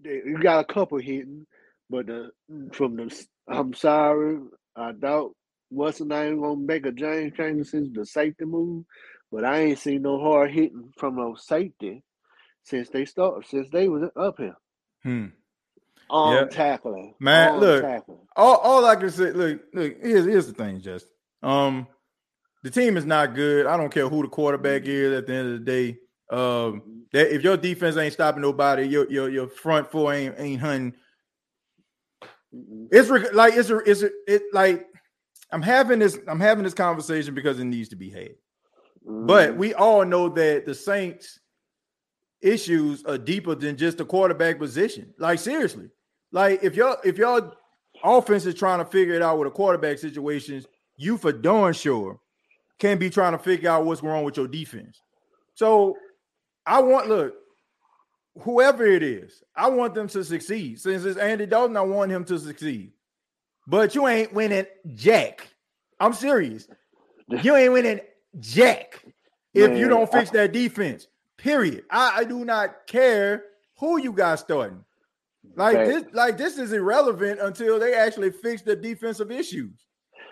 They, 0.00 0.22
you 0.24 0.38
got 0.38 0.60
a 0.68 0.72
couple 0.72 0.98
hitting, 0.98 1.46
but 1.90 2.06
the 2.06 2.30
from 2.72 2.96
the 2.96 3.26
I'm 3.48 3.74
sorry, 3.74 4.38
I 4.76 4.92
doubt 4.92 5.32
what's 5.70 5.98
the 5.98 6.04
name 6.04 6.40
gonna 6.40 6.56
make 6.56 6.86
a 6.86 6.92
James 6.92 7.70
since 7.70 7.88
the 7.92 8.06
safety 8.06 8.44
move, 8.44 8.84
but 9.32 9.44
I 9.44 9.60
ain't 9.60 9.78
seen 9.78 10.02
no 10.02 10.20
hard 10.20 10.52
hitting 10.52 10.92
from 10.96 11.16
no 11.16 11.34
safety 11.34 12.02
since 12.64 12.88
they 12.90 13.04
start 13.04 13.46
since 13.46 13.68
they 13.70 13.88
was 13.88 14.10
up 14.16 14.36
here. 14.38 14.56
Hmm. 15.02 15.26
On 16.10 16.34
Yeah. 16.34 16.44
tackling. 16.46 17.14
Man, 17.18 17.60
look, 17.60 17.82
tackling. 17.82 18.03
All, 18.36 18.56
all 18.56 18.84
I 18.84 18.96
can 18.96 19.10
say, 19.10 19.30
look, 19.32 19.62
look, 19.72 19.94
here's 20.02 20.24
here's 20.24 20.46
the 20.46 20.52
thing, 20.52 20.80
Justin. 20.80 21.10
Um, 21.42 21.86
the 22.62 22.70
team 22.70 22.96
is 22.96 23.04
not 23.04 23.34
good. 23.34 23.66
I 23.66 23.76
don't 23.76 23.92
care 23.92 24.08
who 24.08 24.22
the 24.22 24.28
quarterback 24.28 24.82
is 24.86 25.16
at 25.16 25.26
the 25.26 25.34
end 25.34 25.52
of 25.52 25.58
the 25.58 25.64
day. 25.64 25.98
Um, 26.30 27.04
that 27.12 27.32
if 27.32 27.44
your 27.44 27.56
defense 27.56 27.96
ain't 27.96 28.12
stopping 28.12 28.42
nobody, 28.42 28.84
your 28.84 29.10
your 29.10 29.28
your 29.28 29.48
front 29.48 29.90
four 29.90 30.12
ain't 30.12 30.34
ain't 30.38 30.60
hunting. 30.60 30.94
It's 32.90 33.08
reg- 33.08 33.34
like 33.34 33.54
it's 33.54 33.70
a, 33.70 33.78
it's 33.78 34.02
a, 34.02 34.10
it 34.26 34.42
like 34.52 34.86
I'm 35.52 35.62
having 35.62 35.98
this 35.98 36.18
I'm 36.26 36.40
having 36.40 36.64
this 36.64 36.74
conversation 36.74 37.34
because 37.34 37.60
it 37.60 37.64
needs 37.64 37.90
to 37.90 37.96
be 37.96 38.10
had. 38.10 38.34
But 39.06 39.56
we 39.56 39.74
all 39.74 40.04
know 40.04 40.28
that 40.30 40.64
the 40.64 40.74
Saints 40.74 41.38
issues 42.40 43.04
are 43.04 43.18
deeper 43.18 43.54
than 43.54 43.76
just 43.76 43.98
the 43.98 44.04
quarterback 44.04 44.58
position. 44.58 45.12
Like 45.18 45.38
seriously. 45.38 45.90
Like 46.32 46.64
if 46.64 46.74
y'all 46.74 46.96
if 47.04 47.18
your 47.18 47.52
offense 48.04 48.46
is 48.46 48.54
trying 48.54 48.78
to 48.78 48.84
figure 48.84 49.14
it 49.14 49.22
out 49.22 49.38
with 49.38 49.48
a 49.48 49.50
quarterback 49.50 49.98
situations, 49.98 50.66
you 50.96 51.16
for 51.16 51.32
darn 51.32 51.72
sure 51.72 52.20
can't 52.78 53.00
be 53.00 53.10
trying 53.10 53.32
to 53.32 53.38
figure 53.38 53.70
out 53.70 53.84
what's 53.84 54.02
wrong 54.02 54.24
with 54.24 54.36
your 54.36 54.46
defense. 54.46 55.00
So 55.54 55.96
I 56.66 56.80
want 56.80 57.08
look, 57.08 57.34
whoever 58.40 58.84
it 58.84 59.02
is, 59.02 59.42
I 59.56 59.68
want 59.68 59.94
them 59.94 60.08
to 60.08 60.24
succeed. 60.24 60.80
Since 60.80 61.04
it's 61.04 61.18
Andy 61.18 61.46
Dalton, 61.46 61.76
I 61.76 61.82
want 61.82 62.12
him 62.12 62.24
to 62.26 62.38
succeed. 62.38 62.92
But 63.66 63.94
you 63.94 64.06
ain't 64.06 64.34
winning 64.34 64.66
jack. 64.94 65.48
I'm 65.98 66.12
serious. 66.12 66.68
You 67.42 67.56
ain't 67.56 67.72
winning 67.72 68.00
jack 68.40 69.02
if 69.54 69.78
you 69.78 69.88
don't 69.88 70.10
fix 70.10 70.30
I- 70.30 70.34
that 70.34 70.52
defense. 70.52 71.08
Period. 71.36 71.84
I, 71.90 72.18
I 72.18 72.24
do 72.24 72.44
not 72.44 72.86
care 72.86 73.44
who 73.78 73.98
you 74.00 74.12
got 74.12 74.38
starting. 74.38 74.84
Like 75.56 75.76
this, 75.86 76.04
like 76.12 76.36
this 76.36 76.58
is 76.58 76.72
irrelevant 76.72 77.40
until 77.40 77.78
they 77.78 77.94
actually 77.94 78.30
fix 78.30 78.62
the 78.62 78.74
defensive 78.74 79.30
issues. 79.30 79.72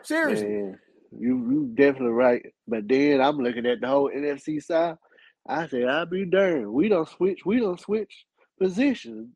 Seriously. 0.03 0.49
Man, 0.49 0.79
you 1.17 1.37
you 1.51 1.71
definitely 1.75 2.13
right. 2.13 2.45
But 2.67 2.89
then 2.89 3.21
I'm 3.21 3.39
looking 3.39 3.67
at 3.67 3.81
the 3.81 3.87
whole 3.87 4.11
NFC 4.11 4.63
side. 4.63 4.97
I 5.47 5.67
said, 5.67 5.85
I'll 5.85 6.07
be 6.07 6.25
darned. 6.25 6.73
We 6.73 6.89
don't 6.89 7.09
switch. 7.09 7.45
We 7.45 7.59
don't 7.59 7.81
switch 7.81 8.27
positions. 8.61 9.29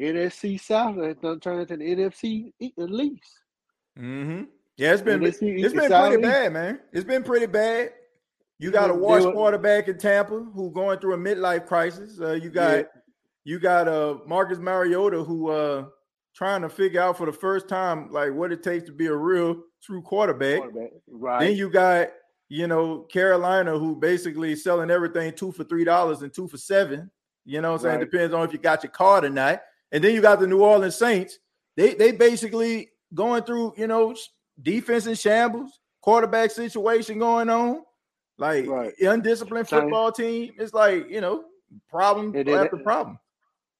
NFC 0.00 0.60
South 0.60 0.96
has 0.96 1.16
done 1.16 1.40
turned 1.40 1.70
into 1.70 1.76
the 1.76 1.96
NFC 1.96 2.52
at 2.62 2.90
least. 2.90 3.40
Mm-hmm. 3.98 4.44
Yeah, 4.76 4.92
it's 4.92 5.02
been 5.02 5.20
NFC 5.20 5.64
it's 5.64 5.74
been 5.74 5.90
pretty 5.90 6.22
bad, 6.22 6.52
man. 6.52 6.80
It's 6.92 7.04
been 7.04 7.22
pretty 7.22 7.46
bad. 7.46 7.90
You 8.58 8.70
got 8.70 8.90
a 8.90 8.94
washed 8.94 9.26
quarterback 9.26 9.88
in 9.88 9.98
Tampa 9.98 10.40
who 10.40 10.70
going 10.70 10.98
through 10.98 11.14
a 11.14 11.18
midlife 11.18 11.66
crisis. 11.66 12.20
Uh, 12.20 12.32
you 12.32 12.50
got 12.50 12.78
Yeah. 12.78 12.82
You 13.44 13.58
got 13.58 13.88
uh 13.88 14.18
Marcus 14.26 14.58
Mariota 14.58 15.22
who 15.22 15.50
uh 15.50 15.86
trying 16.34 16.62
to 16.62 16.68
figure 16.68 17.00
out 17.00 17.16
for 17.16 17.26
the 17.26 17.32
first 17.32 17.68
time 17.68 18.10
like 18.10 18.32
what 18.32 18.50
it 18.52 18.62
takes 18.62 18.84
to 18.86 18.92
be 18.92 19.06
a 19.06 19.14
real 19.14 19.62
true 19.82 20.02
quarterback. 20.02 20.58
Quarterback, 20.58 20.90
right? 21.08 21.40
Then 21.40 21.56
you 21.56 21.70
got 21.70 22.08
you 22.48 22.66
know 22.66 23.00
Carolina 23.00 23.78
who 23.78 23.96
basically 23.96 24.56
selling 24.56 24.90
everything 24.90 25.32
two 25.32 25.52
for 25.52 25.64
three 25.64 25.84
dollars 25.84 26.22
and 26.22 26.32
two 26.32 26.48
for 26.48 26.56
seven. 26.56 27.10
You 27.44 27.60
know 27.60 27.72
what 27.72 27.80
I'm 27.80 27.82
saying? 27.82 27.98
Right. 27.98 28.10
Depends 28.10 28.34
on 28.34 28.46
if 28.46 28.52
you 28.52 28.58
got 28.58 28.82
your 28.82 28.90
card 28.90 29.24
or 29.24 29.30
not. 29.30 29.62
And 29.92 30.02
then 30.02 30.14
you 30.14 30.22
got 30.22 30.40
the 30.40 30.46
New 30.46 30.62
Orleans 30.62 30.96
Saints. 30.96 31.38
They 31.76 31.94
they 31.94 32.12
basically 32.12 32.90
going 33.12 33.42
through, 33.44 33.74
you 33.76 33.86
know, 33.86 34.16
defense 34.62 35.06
in 35.06 35.14
shambles, 35.14 35.78
quarterback 36.00 36.50
situation 36.50 37.18
going 37.18 37.50
on, 37.50 37.82
like 38.38 38.66
undisciplined 39.00 39.68
football 39.68 40.10
team. 40.10 40.52
It's 40.58 40.72
like, 40.72 41.08
you 41.10 41.20
know, 41.20 41.44
problem 41.88 42.32
then- 42.32 42.48
after 42.48 42.78
problem. 42.78 43.18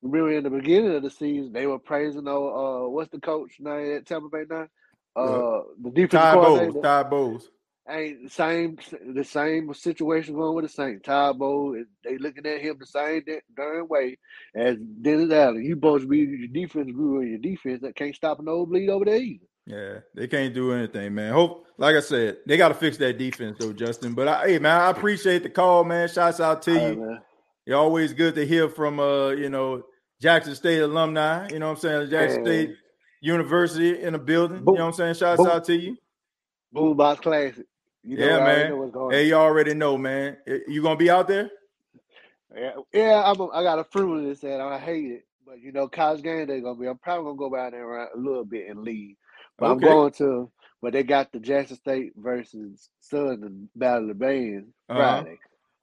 Remember 0.05 0.33
in 0.33 0.45
the 0.45 0.51
beginning 0.51 0.95
of 0.95 1.03
the 1.03 1.11
season, 1.11 1.53
they 1.53 1.67
were 1.67 1.79
praising 1.79 2.29
uh, 2.29 2.33
uh 2.33 2.89
what's 2.89 3.11
the 3.11 3.21
coach 3.21 3.53
name 3.59 3.97
at 3.97 4.07
Tampa 4.07 4.29
Bay 4.29 4.45
now? 4.49 4.69
Uh, 5.17 5.63
the 5.83 5.91
defensive 5.91 6.21
Ty 6.21 6.35
coordinator. 6.35 6.73
Bowles, 6.73 6.83
Ty 6.83 7.03
Bowles. 7.05 7.51
Ain't 7.89 8.25
the 8.25 8.31
same 8.31 8.79
the 9.15 9.25
same 9.25 9.73
situation 9.73 10.35
going 10.35 10.55
with 10.55 10.67
the 10.67 10.71
same 10.71 11.01
Ty 11.01 11.33
Bowles, 11.33 11.87
they 12.05 12.19
looking 12.19 12.47
at 12.47 12.61
him 12.61 12.77
the 12.79 12.87
same 12.87 13.23
da- 13.27 13.41
darn 13.57 13.89
way 13.89 14.19
as 14.55 14.77
Dennis 14.77 15.33
Allen. 15.33 15.65
You 15.65 15.75
supposed 15.75 16.03
to 16.03 16.09
be 16.09 16.19
your 16.19 16.49
defense 16.49 16.91
guru 16.95 17.21
and 17.21 17.31
your 17.31 17.39
defense 17.39 17.81
that 17.81 17.97
can't 17.97 18.15
stop 18.15 18.41
an 18.41 18.49
old 18.49 18.69
bleed 18.69 18.91
over 18.91 19.07
there 19.07 19.17
either. 19.17 19.47
Yeah, 19.67 20.01
they 20.15 20.29
can't 20.29 20.53
do 20.53 20.73
anything, 20.73 21.15
man. 21.15 21.33
Hope, 21.33 21.67
like 21.79 21.97
I 21.97 22.01
said, 22.01 22.39
they 22.47 22.59
got 22.59 22.69
to 22.69 22.75
fix 22.75 22.99
that 22.99 23.17
defense 23.17 23.57
though, 23.59 23.73
Justin. 23.73 24.13
But 24.13 24.29
I, 24.29 24.49
hey, 24.49 24.59
man, 24.59 24.79
I 24.79 24.91
appreciate 24.91 25.43
the 25.43 25.51
call, 25.51 25.85
man. 25.85 26.09
Shouts 26.09 26.41
out 26.41 26.61
to 26.63 26.73
All 26.73 26.77
right, 26.77 26.91
you. 26.91 26.97
man. 26.97 27.21
You're 27.65 27.79
always 27.79 28.13
good 28.13 28.35
to 28.35 28.47
hear 28.47 28.69
from, 28.69 29.01
uh, 29.01 29.31
you 29.31 29.49
know, 29.49 29.83
Jackson 30.25 30.55
State 30.55 30.81
alumni. 30.81 31.47
You 31.51 31.59
know 31.59 31.67
what 31.67 31.73
I'm 31.73 31.81
saying? 31.81 32.11
Jackson 32.11 32.43
Man. 32.45 32.47
State 32.47 32.77
University 33.21 34.01
in 34.03 34.15
the 34.15 34.19
building. 34.19 34.61
You 34.61 34.65
know 34.65 34.73
what 34.73 34.81
I'm 34.81 34.93
saying? 34.95 35.15
Shouts 35.17 35.37
Boom. 35.37 35.47
out 35.49 35.65
to 35.65 35.77
you. 35.77 35.99
Boombox 36.75 37.21
Classic. 37.21 37.67
You 38.03 38.17
know, 38.17 38.27
yeah, 38.27 38.39
man. 38.45 38.71
know 38.71 38.77
what's 38.77 38.93
going 38.93 39.15
Hey, 39.15 39.27
you 39.29 39.35
already 39.35 39.75
know, 39.75 39.99
man. 39.99 40.39
Eh, 40.47 40.61
You 40.67 40.83
gonna 40.83 40.97
be 40.97 41.11
out 41.11 41.29
there? 41.29 41.51
Yeah, 42.57 42.71
yeah 42.95 43.23
I'm 43.23 43.39
a, 43.39 43.49
I 43.49 43.63
got 43.63 43.79
a 43.79 43.85
fruit 43.85 44.27
this 44.27 44.43
and 44.45 44.63
I 44.63 44.79
hate 44.79 45.11
it. 45.11 45.27
But 45.47 45.61
you 45.61 45.73
know, 45.73 45.89
college 45.89 46.23
game 46.23 46.47
day 46.47 46.61
gonna 46.63 46.81
be. 46.81 46.87
I'm 46.87 46.97
probably 46.97 47.25
gonna 47.27 47.51
go 47.51 47.55
down 47.55 47.73
there 47.73 48.05
a 48.05 48.17
little 48.19 48.47
bit 48.47 48.71
and 48.71 48.81
leave. 48.81 49.17
But 49.59 49.67
Okay. 49.67 49.87
I'm 49.87 49.93
going 49.93 50.13
to. 50.13 50.51
But 50.81 50.95
they 50.95 51.03
got 51.03 51.33
the 51.33 51.39
Jackson 51.41 51.77
State 51.77 52.13
versus 52.17 52.89
Southern 53.01 53.69
Battle 53.77 54.03
of 54.03 54.09
the 54.09 54.15
Bands 54.15 54.71
Uh-huh. 54.89 55.23
Friday. 55.23 55.39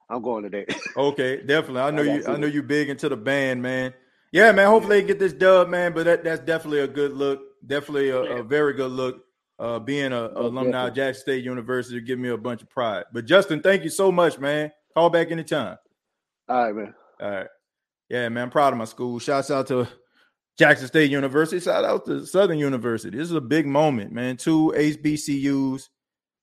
I'm 0.09 0.21
going 0.23 0.43
to 0.43 0.49
that. 0.49 0.75
Okay, 0.97 1.37
definitely. 1.43 1.81
I 1.81 1.91
know 1.95 2.01
I 2.01 2.05
you. 2.15 2.25
I 2.27 2.37
know 2.37 2.47
you 2.47 2.63
big 2.63 2.89
into 2.89 3.07
the 3.07 3.17
band, 3.17 3.61
man. 3.61 3.93
Yeah, 4.31 4.51
man. 4.53 4.67
Hopefully 4.67 5.01
they 5.01 5.07
get 5.07 5.19
this 5.19 5.33
dub, 5.33 5.69
man. 5.69 5.93
But 5.93 6.05
that, 6.05 6.23
that's 6.23 6.41
definitely 6.41 6.79
a 6.79 6.87
good 6.87 7.13
look. 7.13 7.41
Definitely 7.65 8.09
a, 8.09 8.19
a 8.37 8.43
very 8.43 8.73
good 8.73 8.91
look. 8.91 9.23
Uh, 9.59 9.77
being 9.77 10.11
a, 10.11 10.23
a 10.23 10.47
alumni 10.47 10.87
of 10.87 10.95
Jackson 10.95 11.21
State 11.21 11.43
University 11.43 12.01
give 12.01 12.17
me 12.17 12.29
a 12.29 12.37
bunch 12.37 12.63
of 12.63 12.69
pride. 12.69 13.03
But 13.13 13.25
Justin, 13.25 13.61
thank 13.61 13.83
you 13.83 13.91
so 13.91 14.11
much, 14.11 14.39
man. 14.39 14.71
Call 14.95 15.11
back 15.11 15.29
anytime. 15.29 15.77
All 16.49 16.63
right, 16.65 16.75
man. 16.75 16.95
All 17.21 17.29
right. 17.29 17.47
Yeah, 18.09 18.27
man. 18.29 18.45
I'm 18.45 18.49
proud 18.49 18.73
of 18.73 18.79
my 18.79 18.85
school. 18.85 19.19
Shouts 19.19 19.51
out 19.51 19.67
to 19.67 19.87
Jackson 20.57 20.87
State 20.87 21.11
University. 21.11 21.59
Shout 21.59 21.85
out 21.85 22.05
to 22.07 22.25
Southern 22.25 22.57
University. 22.57 23.17
This 23.17 23.29
is 23.29 23.35
a 23.35 23.41
big 23.41 23.67
moment, 23.67 24.11
man. 24.11 24.37
Two 24.37 24.73
HBCUs, 24.75 25.89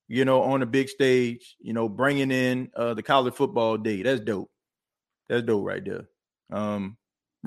you 0.07 0.25
know, 0.25 0.43
on 0.43 0.61
the 0.61 0.67
big 0.67 0.89
stage, 0.89 1.57
you 1.61 1.73
know, 1.73 1.89
bringing 1.89 2.31
in 2.31 2.71
uh, 2.77 2.95
the 2.95 3.03
college 3.03 3.35
football 3.35 3.77
day. 3.77 4.03
That's 4.03 4.21
dope. 4.21 4.51
That's 5.29 5.43
dope 5.43 5.67
right 5.67 5.85
there. 5.85 6.09
Um, 6.51 6.97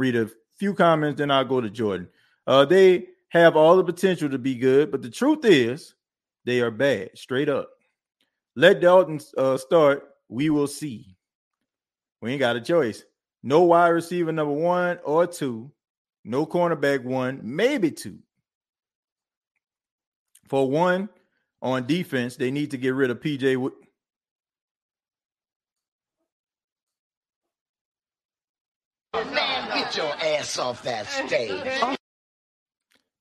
read 0.01 0.15
a 0.15 0.29
few 0.57 0.73
comments, 0.73 1.19
then 1.19 1.29
I'll 1.31 1.45
go 1.45 1.61
to 1.61 1.69
Jordan. 1.69 2.09
Uh, 2.47 2.65
they 2.65 3.07
have 3.29 3.55
all 3.55 3.77
the 3.77 3.83
potential 3.83 4.29
to 4.29 4.39
be 4.39 4.55
good, 4.55 4.91
but 4.91 5.01
the 5.03 5.09
truth 5.09 5.45
is 5.45 5.93
they 6.43 6.59
are 6.59 6.71
bad, 6.71 7.11
straight 7.15 7.47
up. 7.49 7.69
Let 8.55 8.81
Dalton 8.81 9.19
uh, 9.37 9.57
start. 9.57 10.09
We 10.27 10.49
will 10.49 10.67
see. 10.67 11.15
We 12.21 12.31
ain't 12.31 12.39
got 12.39 12.55
a 12.55 12.61
choice. 12.61 13.03
No 13.43 13.61
wide 13.61 13.89
receiver 13.89 14.31
number 14.31 14.53
one 14.53 14.99
or 15.03 15.27
two. 15.27 15.71
No 16.23 16.45
cornerback 16.45 17.03
one, 17.03 17.39
maybe 17.43 17.91
two. 17.91 18.19
For 20.47 20.69
one, 20.69 21.09
on 21.61 21.85
defense, 21.87 22.35
they 22.35 22.51
need 22.51 22.71
to 22.71 22.77
get 22.77 22.93
rid 22.95 23.09
of 23.11 23.19
PJ. 23.19 23.53
Wi- 23.53 23.71
Man, 29.13 29.67
get 29.69 29.95
your 29.95 30.13
ass 30.41 30.57
off 30.57 30.83
that 30.83 31.07
stage. 31.07 31.63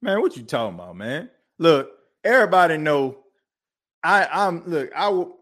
Man, 0.03 0.21
what 0.23 0.37
you 0.37 0.43
talking 0.43 0.77
about, 0.77 0.97
man? 0.97 1.29
Look, 1.59 1.91
everybody 2.25 2.79
know 2.79 3.19
I 4.03 4.27
I'm 4.33 4.65
look, 4.67 4.91
I 4.97 5.09
will 5.09 5.37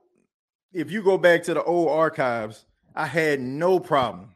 if 0.72 0.90
you 0.90 1.00
go 1.00 1.16
back 1.16 1.44
to 1.44 1.54
the 1.54 1.62
old 1.62 1.90
archives, 1.90 2.66
I 2.94 3.06
had 3.06 3.40
no 3.40 3.78
problem 3.78 4.34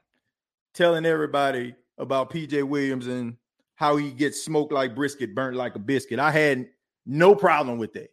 telling 0.75 1.05
everybody 1.05 1.75
about 1.99 2.31
PJ 2.31 2.63
Williams 2.63 3.09
and 3.09 3.37
how 3.75 3.97
he 3.97 4.13
gets 4.13 4.41
smoked 4.45 4.73
like 4.73 4.95
brisket, 4.95 5.35
burnt 5.35 5.57
like 5.57 5.75
a 5.75 5.81
biscuit. 5.81 6.21
I 6.21 6.31
had 6.31 6.69
no 7.05 7.35
problem 7.35 7.79
with 7.79 7.93
that. 7.95 8.13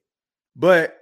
But 0.56 0.98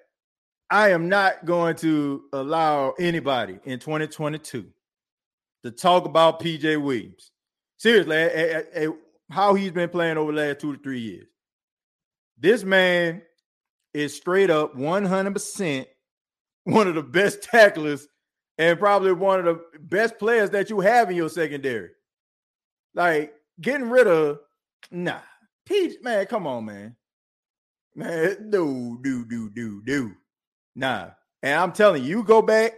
I 0.69 0.89
am 0.89 1.07
not 1.07 1.45
going 1.45 1.77
to 1.77 2.23
allow 2.33 2.93
anybody 2.99 3.59
in 3.63 3.79
2022 3.79 4.65
to 5.63 5.71
talk 5.71 6.05
about 6.05 6.41
PJ 6.41 6.81
Williams. 6.81 7.31
Seriously, 7.77 8.93
how 9.29 9.53
he's 9.53 9.71
been 9.71 9.89
playing 9.89 10.17
over 10.17 10.31
the 10.31 10.37
last 10.37 10.59
two 10.59 10.75
to 10.75 10.81
three 10.81 10.99
years. 10.99 11.27
This 12.37 12.63
man 12.63 13.21
is 13.93 14.15
straight 14.15 14.49
up 14.49 14.75
100% 14.75 15.85
one 16.63 16.87
of 16.87 16.95
the 16.95 17.03
best 17.03 17.41
tacklers 17.51 18.07
and 18.57 18.77
probably 18.77 19.13
one 19.13 19.39
of 19.39 19.45
the 19.45 19.61
best 19.79 20.17
players 20.17 20.49
that 20.51 20.69
you 20.69 20.79
have 20.79 21.09
in 21.09 21.15
your 21.15 21.29
secondary. 21.29 21.89
Like 22.93 23.33
getting 23.61 23.89
rid 23.89 24.07
of, 24.07 24.39
nah, 24.91 25.19
Pete, 25.65 26.03
man, 26.03 26.25
come 26.25 26.47
on, 26.47 26.65
man. 26.65 26.95
Man, 27.95 28.49
do, 28.49 28.99
do, 29.01 29.25
do, 29.25 29.49
do, 29.49 29.81
do. 29.83 30.13
Nah. 30.75 31.09
And 31.41 31.59
I'm 31.59 31.71
telling 31.71 32.03
you, 32.03 32.09
you 32.09 32.23
go 32.23 32.41
back, 32.41 32.73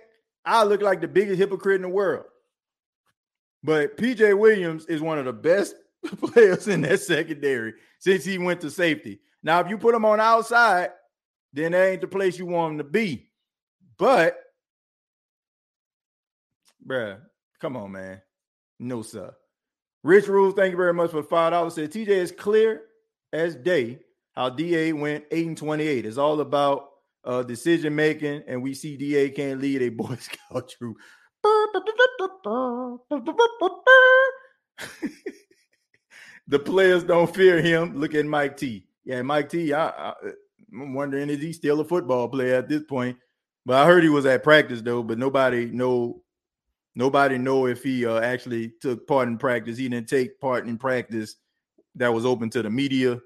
I 0.45 0.63
look 0.63 0.81
like 0.81 1.01
the 1.01 1.07
biggest 1.07 1.37
hypocrite 1.37 1.77
in 1.77 1.81
the 1.81 1.89
world. 1.89 2.25
But 3.63 3.97
PJ 3.97 4.37
Williams 4.37 4.85
is 4.85 5.01
one 5.01 5.19
of 5.19 5.25
the 5.25 5.33
best 5.33 5.75
players 6.17 6.67
in 6.67 6.81
that 6.81 7.01
secondary 7.01 7.73
since 7.99 8.23
he 8.23 8.37
went 8.37 8.61
to 8.61 8.71
safety. 8.71 9.19
Now, 9.43 9.59
if 9.59 9.69
you 9.69 9.77
put 9.77 9.95
him 9.95 10.05
on 10.05 10.19
outside, 10.19 10.89
then 11.53 11.71
that 11.71 11.85
ain't 11.85 12.01
the 12.01 12.07
place 12.07 12.37
you 12.37 12.45
want 12.45 12.73
him 12.73 12.77
to 12.79 12.83
be. 12.83 13.29
But, 13.97 14.37
bruh, 16.85 17.19
come 17.59 17.75
on, 17.75 17.91
man. 17.91 18.21
No, 18.79 19.01
sir. 19.01 19.33
Rich 20.03 20.27
Rules, 20.27 20.53
thank 20.53 20.71
you 20.71 20.77
very 20.77 20.93
much 20.93 21.11
for 21.11 21.17
the 21.17 21.27
five 21.27 21.51
dollars. 21.51 21.75
Said 21.75 21.91
TJ 21.91 22.07
is 22.07 22.31
clear 22.31 22.83
as 23.33 23.55
day 23.55 23.99
how 24.33 24.49
DA 24.49 24.93
went 24.93 25.25
8 25.31 25.47
and 25.47 25.57
28. 25.57 26.05
It's 26.05 26.17
all 26.17 26.39
about 26.39 26.89
uh 27.25 27.43
decision 27.43 27.95
making, 27.95 28.43
and 28.47 28.63
we 28.63 28.73
see 28.73 28.95
DA 28.95 29.29
can't 29.29 29.59
lead 29.59 29.81
a 29.81 29.89
Boy 29.89 30.15
Scout 30.15 30.69
troop. 30.69 30.97
The 36.47 36.59
players 36.59 37.03
don't 37.03 37.33
fear 37.33 37.61
him. 37.61 37.97
Look 37.97 38.15
at 38.15 38.25
Mike 38.25 38.57
T. 38.57 38.85
Yeah, 39.05 39.21
Mike 39.21 39.49
T. 39.49 39.73
I, 39.73 39.87
I, 39.89 40.13
I'm 40.71 40.93
wondering 40.93 41.29
is 41.29 41.41
he 41.41 41.53
still 41.53 41.79
a 41.79 41.85
football 41.85 42.27
player 42.27 42.55
at 42.55 42.69
this 42.69 42.83
point? 42.83 43.17
But 43.65 43.77
I 43.77 43.85
heard 43.85 44.03
he 44.03 44.09
was 44.09 44.25
at 44.25 44.43
practice 44.43 44.81
though. 44.81 45.03
But 45.03 45.17
nobody 45.17 45.67
know 45.67 46.21
nobody 46.95 47.37
know 47.37 47.67
if 47.67 47.83
he 47.83 48.05
uh, 48.05 48.19
actually 48.19 48.73
took 48.81 49.07
part 49.07 49.27
in 49.27 49.37
practice. 49.37 49.77
He 49.77 49.89
didn't 49.89 50.09
take 50.09 50.39
part 50.39 50.67
in 50.67 50.77
practice 50.77 51.35
that 51.95 52.13
was 52.13 52.25
open 52.25 52.49
to 52.51 52.61
the 52.61 52.69
media 52.69 53.19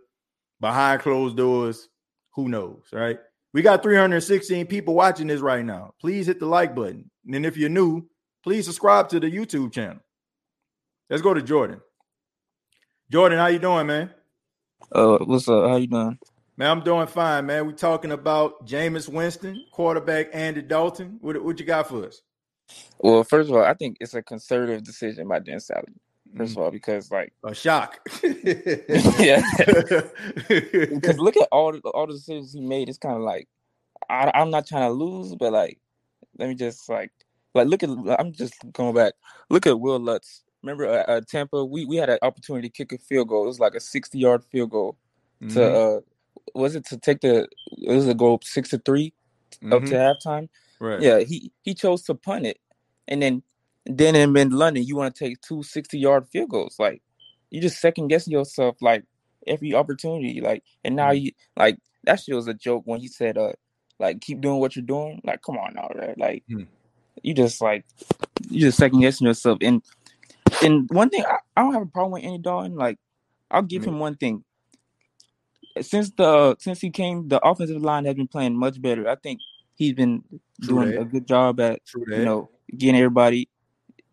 behind 0.60 1.02
closed 1.02 1.38
doors. 1.38 1.90
Who 2.36 2.50
knows, 2.50 2.84
right? 2.92 3.20
We 3.54 3.62
got 3.62 3.84
316 3.84 4.66
people 4.66 4.96
watching 4.96 5.28
this 5.28 5.42
right 5.42 5.64
now. 5.64 5.94
Please 6.02 6.26
hit 6.26 6.40
the 6.40 6.48
like 6.48 6.74
button. 6.74 7.12
And 7.26 7.46
if 7.46 7.58
you're 7.58 7.70
new, 7.70 8.08
please 8.44 8.66
subscribe 8.66 9.10
to 9.10 9.20
the 9.20 9.32
YouTube 9.32 9.72
channel. 9.74 10.00
Let's 11.10 11.22
go 11.22 11.34
to 11.34 11.42
Jordan. 11.42 11.82
Jordan, 13.12 13.38
how 13.38 13.48
you 13.48 13.60
doing, 13.60 13.88
man? 13.88 14.12
Uh, 14.92 15.18
what's 15.20 15.48
up? 15.48 15.70
How 15.70 15.76
you 15.78 15.88
doing? 15.88 16.18
Man, 16.58 16.70
I'm 16.70 16.84
doing 16.84 17.08
fine, 17.08 17.46
man. 17.46 17.66
We 17.66 17.74
talking 17.74 18.12
about 18.12 18.68
Jameis 18.68 19.10
Winston, 19.10 19.66
quarterback 19.72 20.30
Andy 20.34 20.62
Dalton. 20.62 21.18
What, 21.22 21.42
what 21.44 21.60
you 21.60 21.66
got 21.66 21.88
for 21.88 22.06
us? 22.06 22.22
Well, 23.00 23.24
first 23.24 23.50
of 23.50 23.56
all, 23.56 23.64
I 23.64 23.74
think 23.74 23.98
it's 24.00 24.14
a 24.14 24.22
conservative 24.22 24.84
decision 24.84 25.28
by 25.28 25.40
Dennis 25.40 25.70
Allen. 25.72 26.00
First 26.36 26.54
of 26.54 26.58
all, 26.60 26.72
because 26.72 27.12
like 27.12 27.32
A 27.46 27.54
shock. 27.54 28.00
yeah, 28.24 29.42
because 30.48 31.20
look 31.20 31.38
at 31.38 31.48
all 31.52 31.74
the, 31.74 31.80
all 31.80 32.08
the 32.08 32.14
decisions 32.14 32.54
he 32.54 32.62
made. 32.62 32.90
It's 32.90 32.98
kind 32.98 33.16
of 33.16 33.22
like 33.22 33.48
I, 34.10 34.32
I'm 34.34 34.50
not 34.50 34.66
trying 34.66 34.90
to 34.90 34.94
lose, 34.94 35.36
but 35.36 35.54
like 35.54 35.80
let 36.38 36.50
me 36.50 36.56
just 36.56 36.90
like 36.90 37.12
like 37.54 37.68
look 37.68 37.84
at. 37.84 37.90
I'm 38.20 38.34
just 38.34 38.56
going 38.74 38.96
back. 38.96 39.14
Look 39.50 39.68
at 39.68 39.80
Will 39.80 40.00
Lutz. 40.00 40.44
Remember 40.64 40.88
uh, 40.88 41.04
uh, 41.04 41.22
Tampa? 41.30 41.66
We 41.66 41.86
we 41.86 41.98
had 41.98 42.10
an 42.10 42.20
opportunity 42.22 42.70
to 42.70 42.74
kick 42.74 42.92
a 42.94 42.98
field 42.98 43.30
goal. 43.30 43.44
It 43.44 43.48
was 43.48 43.60
like 43.60 43.76
a 43.76 43.80
60 43.80 44.18
yard 44.18 44.44
field 44.46 44.72
goal 44.72 44.98
to 45.50 45.60
Mhm. 45.60 45.98
uh 45.98 46.02
was 46.56 46.76
it 46.76 46.86
to 46.88 46.98
take 46.98 47.22
the 47.22 47.48
it 47.78 47.94
was 47.94 48.08
a 48.08 48.14
goal 48.14 48.40
six 48.44 48.70
to 48.70 48.78
3 48.80 49.14
up 49.72 49.84
Mhm. 49.84 49.88
to 49.90 49.96
halftime. 49.96 50.50
Right. 50.80 51.02
Yeah, 51.02 51.20
he 51.20 51.52
he 51.64 51.74
chose 51.74 52.04
to 52.04 52.16
punt 52.16 52.46
it, 52.46 52.60
and 53.08 53.22
then 53.22 53.44
then 53.86 54.16
in, 54.16 54.36
in 54.38 54.52
London 54.52 54.84
you 54.84 54.96
want 54.96 55.14
to 55.16 55.26
take 55.26 55.42
two 55.42 55.64
60 55.64 56.00
yard 56.00 56.28
field 56.30 56.50
goals. 56.50 56.78
Like 56.80 57.02
you 57.52 57.62
just 57.62 57.80
second 57.82 58.08
guessing 58.08 58.34
yourself 58.34 58.78
like 58.82 59.04
every 59.46 59.74
opportunity. 59.74 60.42
Like 60.42 60.64
and 60.84 60.96
now 60.96 61.12
you 61.12 61.32
like 61.58 61.78
that 62.06 62.20
shit 62.22 62.36
was 62.36 62.48
a 62.48 62.54
joke 62.54 62.84
when 62.86 63.00
he 63.02 63.08
said 63.08 63.38
uh 63.38 63.54
like 64.04 64.22
keep 64.22 64.42
doing 64.42 64.60
what 64.60 64.76
you're 64.76 64.86
doing. 64.86 65.22
Like 65.24 65.42
come 65.42 65.58
on 65.58 65.74
now, 65.76 65.90
right? 65.96 66.18
Like 66.18 66.44
Hmm. 66.50 66.64
you 67.22 67.34
just 67.34 67.62
like 67.62 67.86
you 68.50 68.60
just 68.60 68.78
second 68.78 69.00
guessing 69.00 69.28
yourself. 69.28 69.60
And 69.62 69.82
and 70.62 70.90
one 70.90 71.10
thing 71.10 71.24
I, 71.26 71.38
I 71.56 71.64
don't 71.64 71.74
have 71.74 71.84
a 71.84 71.88
problem 71.88 72.12
with 72.14 72.24
Andy 72.24 72.40
Dalton. 72.40 72.76
Like 72.76 73.00
I'll 73.50 73.62
give 73.62 73.84
him 73.84 74.00
one 74.00 74.16
thing. 74.16 74.44
Since 75.82 76.12
the 76.12 76.56
since 76.60 76.82
he 76.82 76.90
came, 76.92 77.28
the 77.28 77.40
offensive 77.40 77.82
line 77.82 78.06
has 78.06 78.16
been 78.16 78.28
playing 78.28 78.58
much 78.58 78.82
better. 78.82 79.08
I 79.10 79.16
think 79.16 79.40
he's 79.76 79.94
been 79.94 80.24
True 80.62 80.76
doing 80.76 80.92
that. 80.92 81.02
a 81.02 81.06
good 81.06 81.28
job 81.28 81.60
at 81.60 81.82
you 81.96 82.26
know 82.26 82.50
getting 82.78 82.98
everybody 83.00 83.50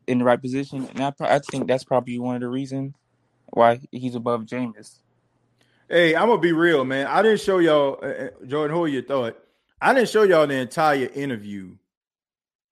in 0.06 0.18
the 0.18 0.24
right 0.24 0.40
position. 0.40 0.88
And 0.94 1.02
I, 1.02 1.12
I 1.20 1.38
think 1.40 1.66
that's 1.68 1.84
probably 1.84 2.18
one 2.18 2.36
of 2.36 2.40
the 2.40 2.48
reasons 2.48 2.94
why 3.48 3.80
he's 3.90 4.14
above 4.14 4.42
Jameis. 4.46 4.98
Hey, 5.88 6.14
I'm 6.14 6.28
gonna 6.28 6.40
be 6.40 6.52
real, 6.52 6.84
man. 6.84 7.08
I 7.08 7.20
didn't 7.20 7.40
show 7.40 7.58
y'all, 7.58 7.98
uh, 8.00 8.06
uh, 8.06 8.28
Jordan. 8.46 8.76
Who 8.76 8.86
you 8.86 9.02
thought? 9.02 9.36
I 9.80 9.94
didn't 9.94 10.10
show 10.10 10.24
y'all 10.24 10.46
the 10.46 10.54
entire 10.54 11.08
interview 11.14 11.74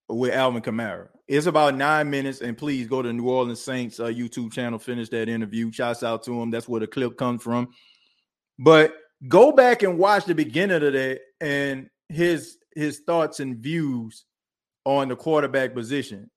with 0.09 0.33
Alvin 0.33 0.63
Kamara. 0.63 1.09
It's 1.27 1.47
about 1.47 1.75
nine 1.75 2.11
minutes, 2.11 2.41
and 2.41 2.57
please 2.57 2.87
go 2.87 3.03
to 3.03 3.13
New 3.13 3.29
Orleans 3.29 3.61
Saints 3.61 4.01
uh, 4.01 4.05
YouTube 4.07 4.53
channel. 4.53 4.79
Finish 4.79 5.09
that 5.11 5.29
interview. 5.29 5.71
Shouts 5.73 6.03
out 6.03 6.23
to 6.25 6.41
him. 6.41 6.51
That's 6.51 6.69
where 6.69 6.81
the 6.81 6.87
clip 6.87 7.17
comes 7.17 7.43
from. 7.43 7.69
But 8.59 8.95
go 9.27 9.53
back 9.53 9.83
and 9.83 9.99
watch 9.99 10.25
the 10.25 10.35
beginning 10.35 10.83
of 10.83 10.93
that 10.93 11.21
and 11.41 11.89
his 12.09 12.59
his 12.75 13.01
thoughts 13.01 13.41
and 13.41 13.57
views 13.59 14.25
on 14.85 15.09
the 15.09 15.17
quarterback 15.17 15.75
position. 15.75 16.31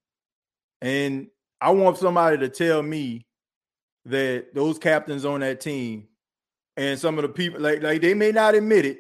And 0.82 1.28
I 1.60 1.72
want 1.72 1.98
somebody 1.98 2.38
to 2.40 2.50
tell 2.50 2.82
me 2.82 3.28
that 4.06 4.54
those 4.54 4.80
captains 4.80 5.26
on 5.26 5.42
that 5.42 5.62
team 5.62 6.08
and 6.76 7.00
some 7.00 7.18
of 7.18 7.22
the 7.22 7.30
people 7.30 7.62
like 7.62 7.84
like 7.84 8.02
they 8.02 8.14
may 8.14 8.32
not 8.32 8.56
admit 8.56 8.86
it, 8.86 9.00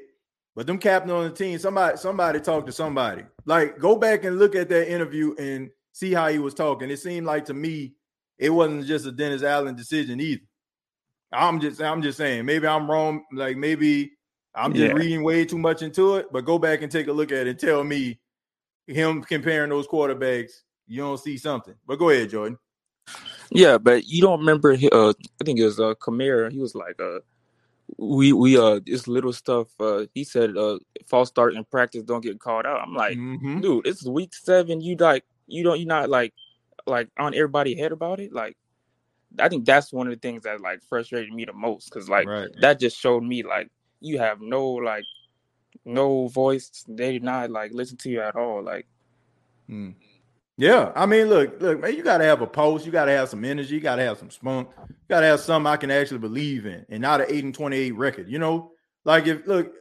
but 0.56 0.68
them 0.68 0.78
captain 0.78 1.12
on 1.12 1.24
the 1.24 1.30
team, 1.32 1.58
somebody 1.60 1.98
somebody 1.98 2.40
talk 2.40 2.66
to 2.66 2.72
somebody. 2.72 3.24
Like 3.46 3.80
go 3.80 3.96
back 3.96 4.24
and 4.24 4.38
look 4.40 4.56
at 4.56 4.70
that 4.70 4.92
interview 4.92 5.34
and 5.40 5.70
see 5.94 6.14
how 6.14 6.28
he 6.30 6.40
was 6.40 6.54
talking. 6.54 6.90
It 6.90 6.98
seemed 7.00 7.26
like 7.26 7.46
to 7.46 7.54
me 7.54 7.94
it 8.38 8.50
wasn't 8.50 8.86
just 8.86 9.06
a 9.06 9.12
Dennis 9.12 9.44
Allen 9.44 9.76
decision 9.76 10.20
either. 10.20 10.42
I'm 11.32 11.60
just 11.60 11.82
I'm 11.82 12.02
just 12.02 12.18
saying 12.18 12.46
maybe 12.46 12.68
I'm 12.68 12.90
wrong. 12.90 13.24
Like 13.32 13.58
maybe 13.58 14.12
I'm 14.54 14.74
just 14.74 14.88
Yeah. 14.88 14.94
reading 14.94 15.24
way 15.24 15.46
too 15.46 15.58
much 15.58 15.82
into 15.82 16.16
it. 16.18 16.28
But 16.32 16.46
go 16.46 16.60
back 16.60 16.82
and 16.82 16.92
take 16.92 17.08
a 17.08 17.14
look 17.14 17.32
at 17.32 17.48
it 17.48 17.52
and 17.52 17.60
tell 17.60 17.84
me 17.84 18.20
him 18.88 19.22
comparing 19.24 19.70
those 19.70 19.88
quarterbacks. 19.88 20.52
You 20.88 21.02
don't 21.02 21.18
see 21.20 21.38
something. 21.38 21.76
But 21.88 22.00
go 22.00 22.10
ahead, 22.10 22.32
Jordan. 22.32 22.58
Yeah, 23.50 23.78
but 23.78 24.06
you 24.06 24.22
don't 24.22 24.40
remember? 24.40 24.74
Uh, 24.92 25.10
I 25.10 25.44
think 25.46 25.60
it 25.60 25.66
was 25.66 25.80
uh, 25.80 25.94
Kamara. 25.96 26.52
He 26.52 26.60
was 26.60 26.76
like, 26.76 27.00
uh, 27.02 27.20
"We 27.98 28.34
we 28.34 28.58
uh, 28.58 28.80
this 28.86 29.08
little 29.08 29.34
stuff." 29.34 29.68
Uh, 29.80 30.06
he 30.14 30.24
said, 30.24 30.58
"Uh, 30.58 30.80
false 31.08 31.30
start 31.30 31.54
in 31.56 31.64
practice, 31.66 32.04
don't 32.04 32.22
get 32.24 32.40
called 32.40 32.66
out." 32.66 32.82
I'm 32.82 32.94
like, 32.96 33.18
Mhm. 33.18 33.62
dude, 33.62 33.88
it's 33.88 34.06
week 34.06 34.34
seven. 34.34 34.82
You 34.82 34.96
like, 34.98 35.26
you 35.48 35.64
don't, 35.64 35.80
you're 35.80 35.88
not 35.88 36.10
like, 36.10 36.34
like 36.88 37.10
on 37.18 37.34
everybody 37.34 37.76
head 37.76 37.92
about 37.92 38.20
it. 38.20 38.32
Like, 38.34 38.58
I 39.40 39.50
think 39.50 39.66
that's 39.66 39.94
one 39.94 40.08
of 40.08 40.14
the 40.14 40.20
things 40.20 40.44
that 40.44 40.62
like 40.62 40.82
frustrated 40.84 41.34
me 41.34 41.46
the 41.46 41.54
most 41.54 41.90
because 41.90 42.10
like 42.10 42.28
Right. 42.28 42.50
that 42.62 42.80
just 42.80 42.98
showed 42.98 43.24
me 43.24 43.44
like 43.44 43.70
you 44.00 44.18
have 44.20 44.42
no 44.42 44.68
like 44.72 45.06
no 45.86 46.28
voice. 46.28 46.84
They 46.88 47.14
did 47.14 47.24
not 47.24 47.50
like 47.52 47.72
listen 47.74 47.98
to 47.98 48.10
you 48.10 48.22
at 48.22 48.36
all. 48.36 48.62
Like, 48.64 48.88
Mm. 49.70 49.96
Yeah, 50.62 50.92
I 50.96 51.08
mean, 51.08 51.26
look, 51.26 51.60
look, 51.60 51.82
man, 51.82 51.96
you 51.96 52.04
got 52.04 52.20
to 52.20 52.24
have 52.24 52.42
a 52.42 52.46
pulse. 52.46 52.86
You 52.86 52.92
got 52.92 53.06
to 53.06 53.12
have 53.14 53.30
some 53.30 53.44
energy. 53.44 53.74
You 53.74 53.82
got 53.82 53.96
to 53.96 54.04
have 54.04 54.20
some 54.20 54.30
spunk. 54.30 54.70
You 54.78 54.96
got 55.10 55.22
to 55.22 55.26
have 55.26 55.40
something 55.40 55.66
I 55.66 55.76
can 55.76 55.90
actually 55.90 56.20
believe 56.20 56.68
in, 56.68 56.86
and 56.88 57.02
not 57.02 57.20
an 57.20 57.26
eight 57.32 57.44
and 57.44 57.52
twenty-eight 57.52 57.96
record. 57.96 58.30
You 58.30 58.38
know, 58.38 58.70
like 59.04 59.26
if 59.26 59.48
look, 59.48 59.74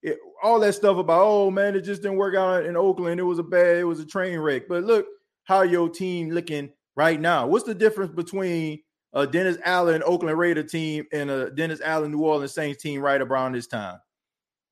it, 0.00 0.18
all 0.40 0.60
that 0.60 0.74
stuff 0.74 0.96
about 0.96 1.22
oh 1.24 1.50
man, 1.50 1.74
it 1.74 1.80
just 1.80 2.02
didn't 2.02 2.18
work 2.18 2.36
out 2.36 2.64
in 2.64 2.76
Oakland. 2.76 3.18
It 3.18 3.24
was 3.24 3.40
a 3.40 3.42
bad, 3.42 3.78
it 3.78 3.82
was 3.82 3.98
a 3.98 4.06
train 4.06 4.38
wreck. 4.38 4.68
But 4.68 4.84
look 4.84 5.06
how 5.42 5.62
your 5.62 5.88
team 5.88 6.30
looking 6.30 6.70
right 6.94 7.20
now. 7.20 7.48
What's 7.48 7.64
the 7.64 7.74
difference 7.74 8.12
between 8.12 8.78
a 9.14 9.26
Dennis 9.26 9.58
Allen 9.64 10.04
Oakland 10.06 10.38
Raider 10.38 10.62
team 10.62 11.04
and 11.12 11.32
a 11.32 11.50
Dennis 11.50 11.80
Allen 11.80 12.12
New 12.12 12.20
Orleans 12.20 12.54
Saints 12.54 12.80
team 12.80 13.00
right 13.00 13.20
around 13.20 13.56
this 13.56 13.66
time? 13.66 13.98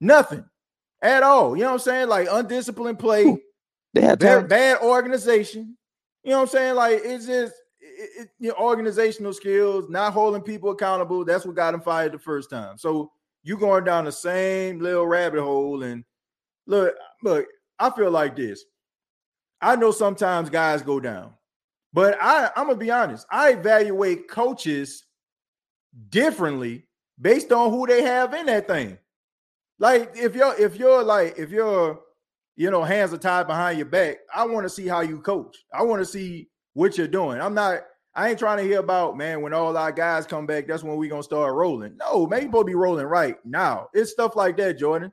Nothing 0.00 0.44
at 1.02 1.24
all. 1.24 1.56
You 1.56 1.62
know 1.62 1.70
what 1.70 1.72
I'm 1.72 1.80
saying? 1.80 2.08
Like 2.08 2.28
undisciplined 2.30 3.00
play, 3.00 3.36
They 3.92 4.02
had 4.02 4.18
bad, 4.18 4.26
talent. 4.26 4.48
bad 4.48 4.78
organization. 4.82 5.76
You 6.22 6.30
know 6.30 6.38
what 6.38 6.42
I'm 6.42 6.48
saying? 6.48 6.74
Like 6.74 7.00
it's 7.02 7.26
just 7.26 7.54
it, 7.80 8.10
it, 8.22 8.28
you 8.38 8.48
know, 8.48 8.56
organizational 8.56 9.32
skills, 9.32 9.88
not 9.88 10.12
holding 10.12 10.42
people 10.42 10.70
accountable. 10.70 11.24
That's 11.24 11.44
what 11.44 11.56
got 11.56 11.74
him 11.74 11.80
fired 11.80 12.12
the 12.12 12.18
first 12.18 12.50
time. 12.50 12.78
So 12.78 13.10
you're 13.42 13.58
going 13.58 13.84
down 13.84 14.04
the 14.04 14.12
same 14.12 14.80
little 14.80 15.06
rabbit 15.06 15.40
hole. 15.40 15.82
And 15.82 16.04
look, 16.66 16.94
look, 17.22 17.46
I 17.78 17.90
feel 17.90 18.10
like 18.10 18.36
this. 18.36 18.64
I 19.60 19.76
know 19.76 19.90
sometimes 19.90 20.50
guys 20.50 20.82
go 20.82 21.00
down, 21.00 21.34
but 21.92 22.16
I, 22.20 22.50
I'm 22.56 22.66
gonna 22.66 22.78
be 22.78 22.90
honest. 22.90 23.26
I 23.30 23.50
evaluate 23.50 24.28
coaches 24.28 25.04
differently 26.08 26.86
based 27.20 27.52
on 27.52 27.70
who 27.70 27.86
they 27.86 28.02
have 28.02 28.32
in 28.34 28.46
that 28.46 28.68
thing. 28.68 28.98
Like 29.78 30.12
if 30.14 30.34
you're 30.34 30.58
if 30.60 30.76
you're 30.76 31.02
like 31.02 31.38
if 31.38 31.50
you're 31.50 32.00
you 32.56 32.70
know 32.70 32.82
hands 32.82 33.12
are 33.12 33.18
tied 33.18 33.46
behind 33.46 33.78
your 33.78 33.86
back, 33.86 34.18
I 34.34 34.44
want 34.44 34.64
to 34.64 34.70
see 34.70 34.86
how 34.86 35.00
you 35.00 35.20
coach. 35.20 35.56
I 35.72 35.82
want 35.82 36.00
to 36.00 36.06
see 36.06 36.48
what 36.74 36.96
you're 36.98 37.08
doing. 37.08 37.40
I'm 37.40 37.54
not. 37.54 37.80
I 38.14 38.28
ain't 38.28 38.38
trying 38.40 38.58
to 38.58 38.64
hear 38.64 38.80
about 38.80 39.16
man 39.16 39.40
when 39.40 39.54
all 39.54 39.76
our 39.76 39.92
guys 39.92 40.26
come 40.26 40.44
back. 40.44 40.66
That's 40.66 40.82
when 40.82 40.96
we 40.96 41.08
gonna 41.08 41.22
start 41.22 41.54
rolling. 41.54 41.96
No, 41.96 42.26
man, 42.26 42.40
you 42.40 42.46
supposed 42.48 42.62
to 42.62 42.70
be 42.70 42.74
rolling 42.74 43.06
right 43.06 43.36
now. 43.44 43.88
It's 43.94 44.10
stuff 44.10 44.34
like 44.36 44.56
that, 44.56 44.78
Jordan. 44.78 45.12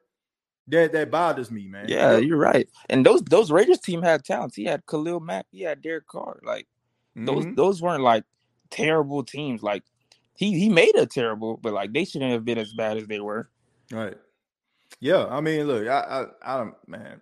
That 0.69 0.91
that 0.93 1.11
bothers 1.11 1.51
me, 1.51 1.67
man. 1.67 1.85
Yeah, 1.87 2.17
you're 2.17 2.37
right. 2.39 2.67
And 2.89 3.05
those 3.05 3.21
those 3.21 3.51
Raiders 3.51 3.79
team 3.79 4.01
had 4.01 4.25
talents. 4.25 4.55
He 4.55 4.65
had 4.65 4.85
Khalil 4.85 5.19
Mack. 5.19 5.45
He 5.51 5.61
had 5.61 5.81
Derek 5.81 6.07
Carr. 6.07 6.39
Like 6.43 6.67
those 7.15 7.45
Mhm. 7.45 7.55
those 7.55 7.81
weren't 7.81 8.03
like 8.03 8.25
terrible 8.69 9.23
teams. 9.23 9.63
Like 9.63 9.83
he 10.33 10.59
he 10.59 10.67
made 10.67 10.95
a 10.95 11.05
terrible, 11.05 11.57
but 11.57 11.73
like 11.73 11.93
they 11.93 12.03
shouldn't 12.03 12.31
have 12.31 12.43
been 12.45 12.57
as 12.57 12.73
bad 12.73 12.97
as 12.97 13.07
they 13.07 13.19
were. 13.19 13.49
Right. 13.91 14.17
Yeah, 14.99 15.25
I 15.27 15.41
mean, 15.41 15.67
look, 15.67 15.87
I, 15.87 15.99
I, 15.99 16.25
I 16.55 16.57
don't, 16.57 16.75
man. 16.87 17.21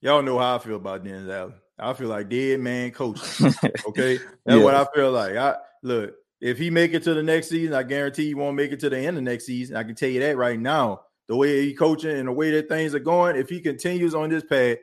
Y'all 0.00 0.22
know 0.22 0.38
how 0.38 0.56
I 0.56 0.58
feel 0.58 0.76
about 0.76 1.04
Dennis 1.04 1.30
Allen. 1.30 1.54
I 1.78 1.92
feel 1.92 2.08
like 2.08 2.28
dead 2.28 2.60
man 2.60 2.90
coaching. 2.90 3.54
Okay, 3.88 4.18
that's 4.44 4.62
what 4.62 4.74
I 4.74 4.86
feel 4.94 5.10
like. 5.12 5.36
I 5.36 5.56
look 5.82 6.14
if 6.40 6.58
he 6.58 6.70
make 6.70 6.94
it 6.94 7.02
to 7.04 7.14
the 7.14 7.22
next 7.22 7.48
season, 7.48 7.74
I 7.74 7.82
guarantee 7.82 8.26
he 8.26 8.34
won't 8.34 8.56
make 8.56 8.72
it 8.72 8.80
to 8.80 8.90
the 8.90 8.98
end 8.98 9.16
of 9.16 9.24
next 9.24 9.46
season. 9.46 9.76
I 9.76 9.82
can 9.82 9.94
tell 9.94 10.08
you 10.08 10.20
that 10.20 10.36
right 10.36 10.58
now. 10.58 11.02
The 11.26 11.36
way 11.36 11.66
he 11.66 11.74
coaching 11.74 12.16
and 12.16 12.28
the 12.28 12.32
way 12.32 12.52
that 12.52 12.68
things 12.68 12.94
are 12.94 13.00
going, 13.00 13.36
if 13.36 13.50
he 13.50 13.60
continues 13.60 14.14
on 14.14 14.30
this 14.30 14.44
path, 14.44 14.78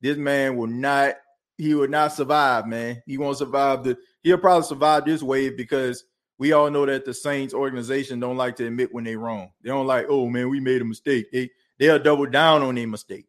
this 0.00 0.16
man 0.16 0.56
will 0.56 0.66
not. 0.66 1.14
He 1.56 1.72
will 1.74 1.88
not 1.88 2.12
survive, 2.12 2.66
man. 2.66 3.00
He 3.06 3.16
won't 3.16 3.38
survive 3.38 3.84
the. 3.84 3.96
He'll 4.22 4.38
probably 4.38 4.66
survive 4.66 5.04
this 5.04 5.22
wave 5.22 5.56
because 5.56 6.02
we 6.36 6.52
all 6.52 6.68
know 6.68 6.84
that 6.84 7.04
the 7.04 7.14
Saints 7.14 7.54
organization 7.54 8.18
don't 8.18 8.36
like 8.36 8.56
to 8.56 8.66
admit 8.66 8.92
when 8.92 9.04
they're 9.04 9.20
wrong. 9.20 9.50
They 9.62 9.68
don't 9.70 9.86
like, 9.86 10.06
oh 10.08 10.28
man, 10.28 10.48
we 10.48 10.58
made 10.58 10.82
a 10.82 10.84
mistake. 10.84 11.26
They 11.32 11.50
they'll 11.78 12.00
double 12.00 12.26
down 12.26 12.62
on 12.62 12.74
their 12.74 12.88
mistake. 12.88 13.26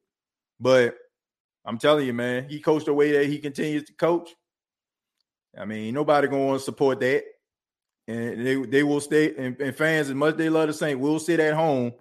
But 0.59 0.95
I'm 1.65 1.77
telling 1.77 2.05
you, 2.05 2.13
man, 2.13 2.47
he 2.47 2.59
coached 2.59 2.85
the 2.85 2.93
way 2.93 3.11
that 3.13 3.25
he 3.25 3.39
continues 3.39 3.83
to 3.85 3.93
coach. 3.93 4.29
I 5.57 5.65
mean, 5.65 5.93
nobody 5.93 6.27
gonna 6.27 6.45
want 6.45 6.59
to 6.59 6.65
support 6.65 6.99
that. 6.99 7.23
And 8.07 8.45
they, 8.45 8.55
they 8.55 8.83
will 8.83 9.01
stay 9.01 9.35
and, 9.35 9.59
and 9.59 9.75
fans, 9.75 10.09
as 10.09 10.15
much 10.15 10.33
as 10.33 10.37
they 10.37 10.49
love 10.49 10.67
the 10.67 10.73
Saints, 10.73 11.01
will 11.01 11.17
sit 11.17 11.39
at 11.39 11.55
home 11.55 11.93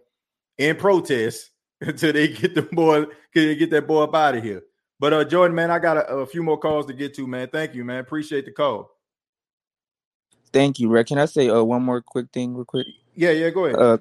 and 0.59 0.79
protest 0.79 1.51
until 1.81 2.13
they 2.13 2.29
get 2.29 2.55
the 2.55 2.63
boy, 2.63 3.05
can 3.33 3.47
they 3.47 3.57
get 3.57 3.71
that 3.71 3.87
boy 3.87 4.03
up 4.03 4.15
out 4.15 4.37
of 4.37 4.45
here. 4.45 4.63
But 5.01 5.13
uh 5.13 5.25
Jordan, 5.25 5.55
man, 5.55 5.71
I 5.71 5.79
got 5.79 5.97
a, 5.97 6.17
a 6.17 6.27
few 6.27 6.43
more 6.43 6.59
calls 6.59 6.87
to 6.87 6.93
get 6.93 7.15
to, 7.15 7.27
man. 7.27 7.49
Thank 7.51 7.75
you, 7.75 7.85
man. 7.85 8.01
Appreciate 8.01 8.45
the 8.45 8.53
call. 8.53 8.91
Thank 10.53 10.79
you, 10.79 10.89
Rick. 10.89 11.09
Can 11.09 11.19
I 11.19 11.25
say 11.25 11.49
uh, 11.49 11.63
one 11.65 11.83
more 11.83 12.01
quick 12.01 12.27
thing, 12.33 12.55
real 12.55 12.65
quick? 12.65 12.87
Yeah, 13.17 13.31
yeah, 13.31 13.51
go 13.51 13.65
ahead. 13.65 13.77
Uh, 13.77 13.99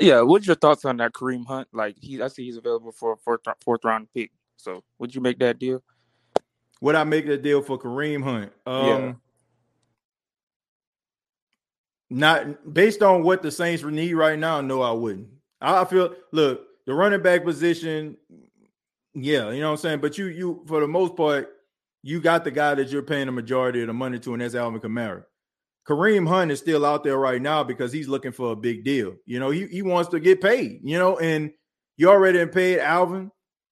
yeah, 0.00 0.20
what's 0.20 0.46
your 0.46 0.54
thoughts 0.54 0.84
on 0.84 0.98
that 0.98 1.12
Kareem 1.12 1.46
Hunt? 1.46 1.68
Like 1.72 1.96
he, 2.00 2.22
I 2.22 2.28
see 2.28 2.44
he's 2.44 2.56
available 2.56 2.92
for 2.92 3.14
a 3.14 3.16
fourth 3.16 3.40
fourth 3.64 3.84
round 3.84 4.08
pick. 4.14 4.30
So 4.56 4.82
would 4.98 5.14
you 5.14 5.20
make 5.20 5.38
that 5.40 5.58
deal? 5.58 5.82
Would 6.80 6.94
I 6.94 7.04
make 7.04 7.26
the 7.26 7.36
deal 7.36 7.62
for 7.62 7.78
Kareem 7.78 8.22
Hunt? 8.22 8.52
Um 8.66 8.86
Yeah. 8.86 9.12
not 12.10 12.72
based 12.74 13.02
on 13.02 13.22
what 13.22 13.42
the 13.42 13.50
Saints 13.50 13.82
need 13.82 14.14
right 14.14 14.38
now, 14.38 14.60
no, 14.60 14.82
I 14.82 14.92
wouldn't. 14.92 15.28
I 15.60 15.84
feel 15.84 16.14
look, 16.32 16.66
the 16.86 16.94
running 16.94 17.22
back 17.22 17.44
position, 17.44 18.16
yeah, 19.14 19.50
you 19.50 19.60
know 19.60 19.68
what 19.68 19.72
I'm 19.72 19.76
saying. 19.78 20.00
But 20.00 20.18
you 20.18 20.26
you 20.26 20.64
for 20.66 20.80
the 20.80 20.88
most 20.88 21.16
part, 21.16 21.48
you 22.02 22.20
got 22.20 22.44
the 22.44 22.50
guy 22.50 22.74
that 22.74 22.88
you're 22.90 23.02
paying 23.02 23.26
the 23.26 23.32
majority 23.32 23.80
of 23.80 23.88
the 23.88 23.92
money 23.92 24.18
to, 24.20 24.32
and 24.32 24.42
that's 24.42 24.54
Alvin 24.54 24.80
Kamara. 24.80 25.24
Kareem 25.88 26.28
Hunt 26.28 26.50
is 26.50 26.58
still 26.58 26.84
out 26.84 27.04
there 27.04 27.16
right 27.16 27.40
now 27.40 27.62
because 27.62 27.92
he's 27.92 28.08
looking 28.08 28.32
for 28.32 28.52
a 28.52 28.56
big 28.56 28.84
deal. 28.84 29.14
You 29.24 29.38
know, 29.38 29.50
he, 29.50 29.66
he 29.66 29.82
wants 29.82 30.10
to 30.10 30.20
get 30.20 30.40
paid, 30.40 30.80
you 30.82 30.98
know, 30.98 31.18
and 31.18 31.52
you 31.96 32.10
already 32.10 32.44
paid 32.46 32.80
Alvin. 32.80 33.30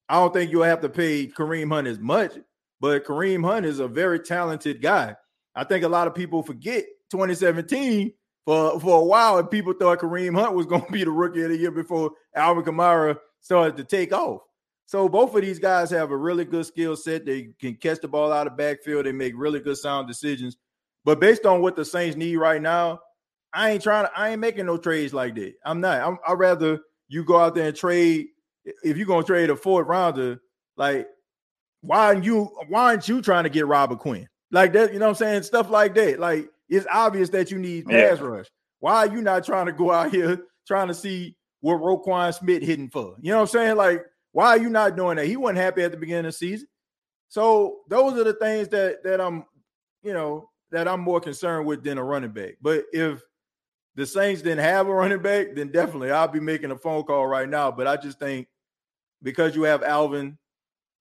I 0.09 0.15
don't 0.15 0.33
think 0.33 0.51
you'll 0.51 0.65
have 0.65 0.81
to 0.83 0.89
pay 0.89 1.27
Kareem 1.27 1.71
Hunt 1.71 1.87
as 1.87 1.99
much, 1.99 2.33
but 2.81 3.05
Kareem 3.05 3.45
Hunt 3.45 3.67
is 3.67 3.79
a 3.79 3.89
very 3.89 4.21
talented 4.21 4.83
guy. 4.83 5.17
I 5.55 5.65
think 5.65 5.85
a 5.85 5.89
lot 5.89 6.07
of 6.07 6.15
people 6.15 6.43
forget 6.43 6.85
2017 7.11 8.13
for, 8.45 8.81
for 8.81 9.01
a 9.01 9.05
while, 9.05 9.39
and 9.39 9.51
people 9.51 9.73
thought 9.73 10.01
Kareem 10.01 10.39
Hunt 10.39 10.55
was 10.55 10.67
going 10.67 10.85
to 10.85 10.93
be 10.93 11.05
the 11.05 11.11
rookie 11.11 11.43
of 11.43 11.51
the 11.51 11.57
year 11.57 11.71
before 11.71 12.11
Alvin 12.35 12.65
Kamara 12.65 13.17
started 13.41 13.77
to 13.77 13.85
take 13.85 14.13
off. 14.13 14.43
So 14.87 15.09
both 15.09 15.35
of 15.35 15.43
these 15.43 15.59
guys 15.59 15.91
have 15.91 16.11
a 16.11 16.17
really 16.17 16.45
good 16.45 16.67
skill 16.67 16.97
set. 16.97 17.25
They 17.25 17.51
can 17.59 17.75
catch 17.77 18.01
the 18.01 18.09
ball 18.09 18.33
out 18.33 18.47
of 18.47 18.57
backfield. 18.57 19.07
They 19.07 19.13
make 19.13 19.33
really 19.37 19.61
good 19.61 19.79
sound 19.79 20.09
decisions. 20.09 20.57
But 21.05 21.21
based 21.21 21.47
on 21.47 21.63
what 21.63 21.77
the 21.77 21.85
Saints 21.85 22.17
need 22.17 22.37
right 22.37 22.61
now, 22.61 23.01
I 23.53 23.71
ain't 23.71 23.83
trying 23.83 24.07
to. 24.07 24.19
I 24.19 24.31
ain't 24.31 24.41
making 24.41 24.67
no 24.67 24.77
trades 24.77 25.15
like 25.15 25.37
that. 25.37 25.55
I'm 25.65 25.81
not. 25.81 26.01
I'm, 26.01 26.19
I'd 26.27 26.39
rather 26.39 26.81
you 27.09 27.25
go 27.25 27.39
out 27.39 27.55
there 27.55 27.69
and 27.69 27.77
trade. 27.77 28.29
If 28.65 28.97
you're 28.97 29.07
gonna 29.07 29.25
trade 29.25 29.51
a 29.51 29.57
fourth 29.57 29.87
rounder, 29.87 30.41
like 30.77 31.09
why 31.81 32.07
aren't 32.07 32.25
you? 32.25 32.51
Why 32.69 32.91
aren't 32.91 33.09
you 33.09 33.21
trying 33.21 33.45
to 33.45 33.51
get 33.51 33.67
Robert 33.67 33.99
Quinn 33.99 34.29
like 34.51 34.73
that? 34.73 34.93
You 34.93 34.99
know 34.99 35.07
what 35.07 35.21
I'm 35.21 35.27
saying? 35.27 35.43
Stuff 35.43 35.71
like 35.71 35.95
that. 35.95 36.19
Like 36.19 36.49
it's 36.69 36.87
obvious 36.91 37.29
that 37.31 37.51
you 37.51 37.59
need 37.59 37.87
pass 37.87 38.21
rush. 38.21 38.47
Why 38.81 39.07
are 39.07 39.15
you 39.15 39.23
not 39.23 39.45
trying 39.45 39.67
to 39.67 39.73
go 39.73 39.91
out 39.91 40.13
here 40.13 40.39
trying 40.67 40.89
to 40.89 40.95
see 40.95 41.37
what 41.61 41.81
Roquan 41.81 42.35
Smith 42.35 42.63
hitting 42.63 42.91
for? 42.91 43.17
You 43.21 43.33
know 43.33 43.39
what 43.39 43.43
I'm 43.43 43.49
saying? 43.49 43.77
Like 43.77 44.05
why 44.35 44.49
are 44.49 44.59
you 44.59 44.69
not 44.69 44.97
doing 44.97 45.17
that? 45.17 45.27
He 45.27 45.37
wasn't 45.37 45.59
happy 45.59 45.83
at 45.83 45.93
the 45.93 45.97
beginning 45.97 46.27
of 46.27 46.33
the 46.33 46.39
season. 46.39 46.67
So 47.29 47.79
those 47.89 48.19
are 48.19 48.25
the 48.25 48.35
things 48.35 48.69
that 48.69 49.05
that 49.05 49.21
I'm, 49.21 49.45
you 50.03 50.13
know, 50.13 50.51
that 50.73 50.89
I'm 50.89 51.01
more 51.01 51.21
concerned 51.21 51.67
with 51.67 51.85
than 51.85 51.99
a 51.99 52.05
running 52.05 52.33
back. 52.33 52.57
But 52.61 52.85
if 52.93 53.23
the 53.95 54.05
Saints 54.05 54.43
didn't 54.43 54.65
have 54.65 54.89
a 54.89 54.93
running 54.93 55.23
back, 55.23 55.55
then 55.55 55.71
definitely 55.71 56.11
I'll 56.11 56.27
be 56.27 56.41
making 56.41 56.73
a 56.73 56.77
phone 56.77 57.05
call 57.05 57.29
right 57.29 57.49
now. 57.49 57.71
But 57.71 57.87
I 57.87 57.97
just 57.97 58.19
think 58.19 58.49
because 59.25 59.57
you 59.57 59.63
have 59.63 59.83
Alvin, 59.83 60.39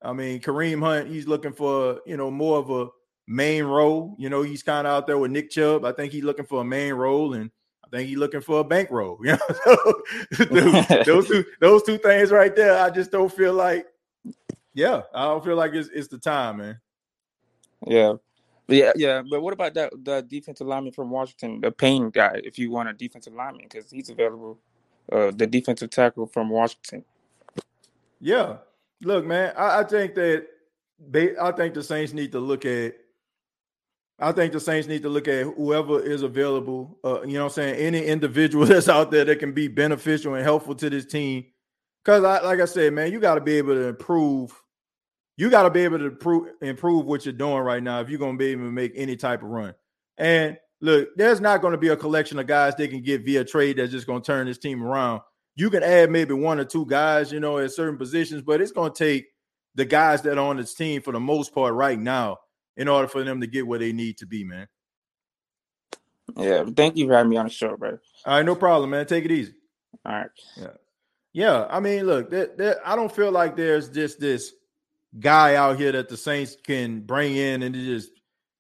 I 0.02 0.14
mean 0.14 0.40
Kareem 0.40 0.82
Hunt, 0.82 1.08
he's 1.10 1.28
looking 1.28 1.54
for 1.54 2.00
you 2.08 2.18
know 2.18 2.32
more 2.32 2.58
of 2.58 2.72
a 2.72 2.88
main 3.28 3.66
role. 3.66 4.16
You 4.18 4.30
know, 4.30 4.42
he's 4.42 4.64
kind 4.64 4.88
of 4.88 4.94
out 4.94 5.06
there 5.06 5.20
with 5.20 5.30
Nick 5.30 5.52
Chubb. 5.52 5.86
I 5.86 5.92
think 5.92 6.12
he's 6.12 6.24
looking 6.24 6.46
for 6.46 6.62
a 6.62 6.66
main 6.66 6.94
role, 6.94 7.36
and 7.36 7.52
I 7.86 7.90
think 7.90 8.10
he's 8.10 8.18
looking 8.18 8.42
for 8.42 8.62
a 8.62 8.64
bankroll. 8.64 9.20
You 9.24 9.34
know, 9.34 9.38
so 10.34 10.46
those, 10.46 10.88
those 11.06 11.28
two 11.28 11.46
those 11.60 11.84
two 11.84 12.00
things 12.00 12.32
right 12.32 12.56
there, 12.56 12.80
I 12.80 12.90
just 12.90 13.12
don't 13.12 13.32
feel 13.32 13.54
like. 13.54 13.86
Yeah, 14.74 15.04
I 15.14 15.26
don't 15.26 15.44
feel 15.44 15.56
like 15.56 15.74
it's 15.74 15.90
it's 15.94 16.08
the 16.08 16.18
time, 16.18 16.58
man. 16.58 16.80
Yeah. 17.86 18.14
But 18.66 18.78
yeah, 18.78 18.92
yeah. 18.96 19.22
But 19.30 19.42
what 19.42 19.54
about 19.54 19.74
that 19.76 19.92
the 20.04 20.22
defensive 20.22 20.68
lineman 20.68 20.94
from 20.94 21.10
Washington, 21.10 21.62
the 21.62 21.72
Payne 21.72 22.10
guy? 22.10 22.42
If 22.44 22.58
you 22.58 22.72
want 22.72 22.90
a 22.90 22.94
defensive 22.94 23.34
lineman, 23.34 23.66
because 23.70 23.92
he's 23.92 24.10
available, 24.10 24.58
uh, 25.12 25.32
the 25.32 25.46
defensive 25.46 25.90
tackle 25.90 26.28
from 26.28 26.50
Washington. 26.50 27.04
Yeah. 28.24 28.58
Look, 29.02 29.26
man, 29.26 29.54
I, 29.58 29.82
I 29.82 29.84
think 29.84 30.16
that 30.16 30.48
they 30.98 31.38
I 31.38 31.52
think 31.52 31.74
the 31.74 31.84
Saints 31.84 32.14
need 32.14 32.32
to 32.32 32.40
look 32.40 32.66
at 32.66 32.96
I 34.18 34.32
think 34.32 34.54
the 34.54 34.62
Saints 34.62 34.88
need 34.88 35.04
to 35.04 35.10
look 35.10 35.28
at 35.28 35.44
whoever 35.44 36.02
is 36.02 36.22
available. 36.22 36.98
Uh, 37.04 37.24
you 37.24 37.34
know 37.34 37.44
what 37.44 37.52
I'm 37.52 37.56
saying? 37.56 37.76
Any 37.76 38.06
individual 38.06 38.66
that's 38.68 38.88
out 38.88 39.12
there 39.12 39.26
that 39.26 39.40
can 39.40 39.52
be 39.52 39.68
beneficial 39.68 40.36
and 40.36 40.44
helpful 40.44 40.74
to 40.76 40.90
this 40.90 41.06
team. 41.06 41.46
Cause 42.06 42.24
I 42.24 42.42
like 42.42 42.62
I 42.62 42.66
said, 42.66 42.94
man, 42.94 43.12
you 43.12 43.20
got 43.20 43.36
to 43.36 43.42
be 43.42 43.58
able 43.58 43.76
to 43.76 43.88
improve. 43.90 44.54
You 45.36 45.50
got 45.50 45.64
to 45.64 45.70
be 45.70 45.82
able 45.82 46.00
to 46.00 46.06
improve 46.06 46.50
improve 46.62 47.06
what 47.06 47.26
you're 47.26 47.34
doing 47.34 47.60
right 47.60 47.84
now 47.84 48.00
if 48.00 48.10
you're 48.10 48.20
gonna 48.20 48.38
be 48.38 48.48
able 48.48 48.66
to 48.66 48.72
make 48.72 48.94
any 48.96 49.18
type 49.18 49.44
of 49.44 49.50
run. 49.50 49.74
And 50.18 50.58
look, 50.80 51.10
there's 51.18 51.42
not 51.42 51.62
going 51.62 51.72
to 51.74 51.78
be 51.78 51.90
a 51.90 51.98
collection 51.98 52.40
of 52.40 52.48
guys 52.48 52.76
they 52.76 52.88
can 52.88 53.02
get 53.02 53.26
via 53.26 53.44
trade 53.44 53.78
that's 53.78 53.92
just 53.92 54.08
to 54.08 54.22
turn 54.22 54.48
this 54.48 54.58
team 54.58 54.84
around. 54.84 55.22
You 55.56 55.70
can 55.70 55.84
add 55.84 56.10
maybe 56.10 56.34
one 56.34 56.60
or 56.60 56.66
two 56.66 56.86
guys, 56.86 57.32
you 57.32 57.40
know, 57.40 57.60
at 57.60 57.72
certain 57.72 57.98
positions, 57.98 58.42
but 58.42 58.62
it's 58.62 58.72
going 58.72 58.92
to 58.92 58.98
take 58.98 59.28
the 59.76 59.86
guys 59.86 60.22
that 60.24 60.38
are 60.38 60.46
on 60.46 60.58
this 60.58 60.74
team 60.74 61.02
for 61.02 61.12
the 61.12 61.20
most 61.20 61.54
part 61.54 61.74
right 61.74 62.00
now 62.00 62.38
in 62.76 62.88
order 62.88 63.08
for 63.08 63.24
them 63.24 63.42
to 63.42 63.48
get 63.48 63.68
where 63.68 63.80
they 63.80 63.94
need 63.94 64.18
to 64.18 64.26
be, 64.26 64.44
man. 64.44 64.68
Yeah. 66.36 66.66
Thank 66.76 66.98
you 66.98 67.08
for 67.08 67.14
having 67.14 67.30
me 67.30 67.38
on 67.38 67.46
the 67.46 67.52
show, 67.52 67.78
bro. 67.78 68.00
All 68.26 68.38
right, 68.38 68.46
no 68.46 68.56
problem, 68.56 68.90
man. 68.90 69.06
Take 69.06 69.26
it 69.26 69.32
easy. 69.32 69.54
All 70.06 70.14
right. 70.14 70.30
Yeah. 70.58 70.68
Yeah, 71.34 71.66
I 71.68 71.80
mean, 71.80 72.06
look, 72.06 72.30
there, 72.30 72.50
there, 72.56 72.88
I 72.88 72.96
don't 72.96 73.14
feel 73.14 73.32
like 73.32 73.56
there's 73.56 73.90
just 73.90 74.20
this 74.20 74.54
guy 75.20 75.56
out 75.56 75.80
here 75.80 75.92
that 75.92 76.08
the 76.08 76.16
Saints 76.16 76.56
can 76.64 77.02
bring 77.02 77.36
in 77.36 77.64
and 77.64 77.74
just 77.74 78.12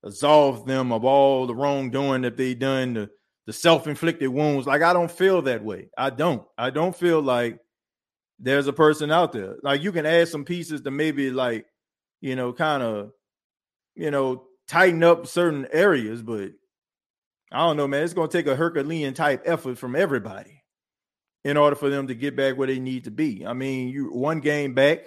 absolve 0.03 0.65
them 0.65 0.91
of 0.91 1.05
all 1.05 1.45
the 1.45 1.53
wrongdoing 1.53 2.23
that 2.23 2.35
they 2.35 2.55
done, 2.55 2.95
the, 2.95 3.09
the 3.45 3.53
self-inflicted 3.53 4.29
wounds. 4.29 4.67
Like 4.67 4.81
I 4.81 4.93
don't 4.93 5.11
feel 5.11 5.41
that 5.43 5.63
way. 5.63 5.89
I 5.97 6.09
don't. 6.09 6.43
I 6.57 6.69
don't 6.69 6.95
feel 6.95 7.21
like 7.21 7.59
there's 8.39 8.67
a 8.67 8.73
person 8.73 9.11
out 9.11 9.31
there. 9.31 9.57
Like 9.63 9.81
you 9.81 9.91
can 9.91 10.05
add 10.05 10.27
some 10.27 10.45
pieces 10.45 10.81
to 10.81 10.91
maybe 10.91 11.31
like, 11.31 11.65
you 12.21 12.35
know, 12.35 12.53
kind 12.53 12.83
of, 12.83 13.11
you 13.95 14.11
know, 14.11 14.45
tighten 14.67 15.03
up 15.03 15.27
certain 15.27 15.67
areas, 15.71 16.21
but 16.21 16.51
I 17.51 17.59
don't 17.59 17.77
know, 17.77 17.87
man. 17.87 18.03
It's 18.03 18.13
gonna 18.13 18.27
take 18.27 18.47
a 18.47 18.55
Herculean 18.55 19.13
type 19.13 19.43
effort 19.45 19.77
from 19.77 19.95
everybody 19.95 20.63
in 21.43 21.57
order 21.57 21.75
for 21.75 21.89
them 21.89 22.07
to 22.07 22.15
get 22.15 22.35
back 22.35 22.57
where 22.57 22.67
they 22.67 22.79
need 22.79 23.03
to 23.03 23.11
be. 23.11 23.45
I 23.45 23.53
mean, 23.53 23.89
you 23.89 24.05
one 24.07 24.39
game 24.39 24.73
back, 24.73 24.99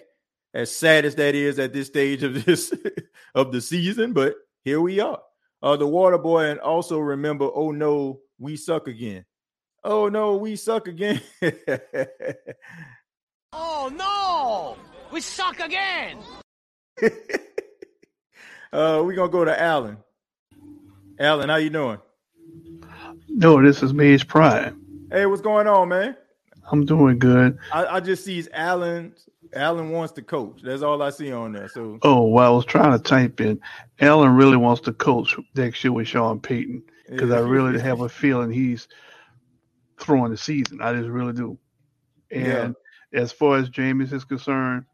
as 0.55 0.74
sad 0.74 1.05
as 1.05 1.16
that 1.16 1.34
is 1.34 1.59
at 1.59 1.72
this 1.72 1.89
stage 1.89 2.22
of 2.22 2.45
this 2.47 2.72
of 3.34 3.53
the 3.53 3.61
season, 3.61 4.12
but 4.12 4.34
here 4.62 4.80
we 4.80 5.01
are. 5.01 5.20
Uh, 5.62 5.76
the 5.76 5.87
water 5.87 6.18
boy, 6.18 6.45
and 6.45 6.61
also 6.61 6.99
remember, 6.99 7.49
oh 7.53 7.72
no, 7.72 8.20
we 8.39 8.57
suck 8.57 8.89
again. 8.89 9.24
Oh 9.84 10.09
no, 10.09 10.37
we 10.37 10.57
suck 10.57 10.89
again. 10.89 11.20
Oh 13.59 13.91
no! 13.95 14.76
We 15.12 15.22
suck 15.22 15.61
again! 15.61 16.18
uh, 17.03 17.09
we're 19.03 19.14
gonna 19.14 19.30
go 19.30 19.47
to 19.47 19.61
Alan. 19.61 19.97
Alan, 21.18 21.49
how 21.49 21.57
you 21.57 21.70
doing? 21.70 21.99
No, 23.28 23.62
this 23.62 23.82
is 23.82 23.95
Mage 23.95 24.28
Prime. 24.28 24.78
Hey, 25.11 25.24
what's 25.24 25.41
going 25.41 25.66
on, 25.66 25.89
man? 25.89 26.16
I'm 26.70 26.84
doing 26.84 27.18
good. 27.18 27.57
I, 27.72 27.87
I 27.87 28.01
just 28.01 28.24
see 28.26 28.47
Alan. 28.53 29.14
Alan 29.55 29.89
wants 29.91 30.12
to 30.14 30.22
coach. 30.22 30.61
That's 30.62 30.82
all 30.82 31.01
I 31.01 31.09
see 31.11 31.32
on 31.32 31.53
there. 31.53 31.68
So 31.68 31.99
Oh, 32.03 32.26
well, 32.26 32.53
I 32.53 32.55
was 32.55 32.66
trying 32.66 32.93
to 32.93 32.99
type 32.99 33.41
in. 33.41 33.59
Allen 34.01 34.37
really 34.37 34.59
wants 34.59 34.82
to 34.82 34.93
coach 34.93 35.34
next 35.55 35.82
year 35.82 35.93
with 35.93 36.09
Sean 36.09 36.41
Payton 36.41 36.82
because 37.09 37.30
I 37.30 37.40
really 37.40 37.80
have 37.80 38.00
a 38.00 38.09
feeling 38.09 38.50
he's 38.50 38.88
throwing 40.00 40.30
the 40.30 40.36
season. 40.36 40.80
I 40.82 40.92
just 40.94 41.09
really 41.09 41.32
do. 41.32 41.59
And 42.30 42.74
as 43.12 43.32
far 43.32 43.57
as 43.57 43.70
Jameis 43.70 44.12
is 44.12 44.24
concerned, 44.24 44.84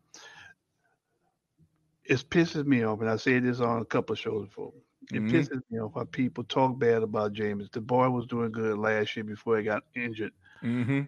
it 2.04 2.18
pisses 2.30 2.66
me 2.66 2.82
off, 2.84 3.00
and 3.00 3.08
I 3.08 3.16
said 3.16 3.44
this 3.44 3.60
on 3.60 3.80
a 3.80 3.84
couple 3.84 4.12
of 4.12 4.18
shows 4.18 4.46
before. 4.48 4.72
It 5.12 5.22
Mhm. 5.22 5.30
pisses 5.30 5.62
me 5.70 5.80
off 5.80 5.94
how 5.94 6.04
people 6.04 6.44
talk 6.44 6.78
bad 6.78 7.02
about 7.02 7.32
Jameis. 7.32 7.70
The 7.72 7.80
boy 7.80 8.08
was 8.10 8.26
doing 8.26 8.52
good 8.52 8.78
last 8.78 9.16
year 9.16 9.24
before 9.24 9.58
he 9.58 9.64
got 9.64 9.84
injured 9.94 10.32
mm-hmm. 10.62 11.02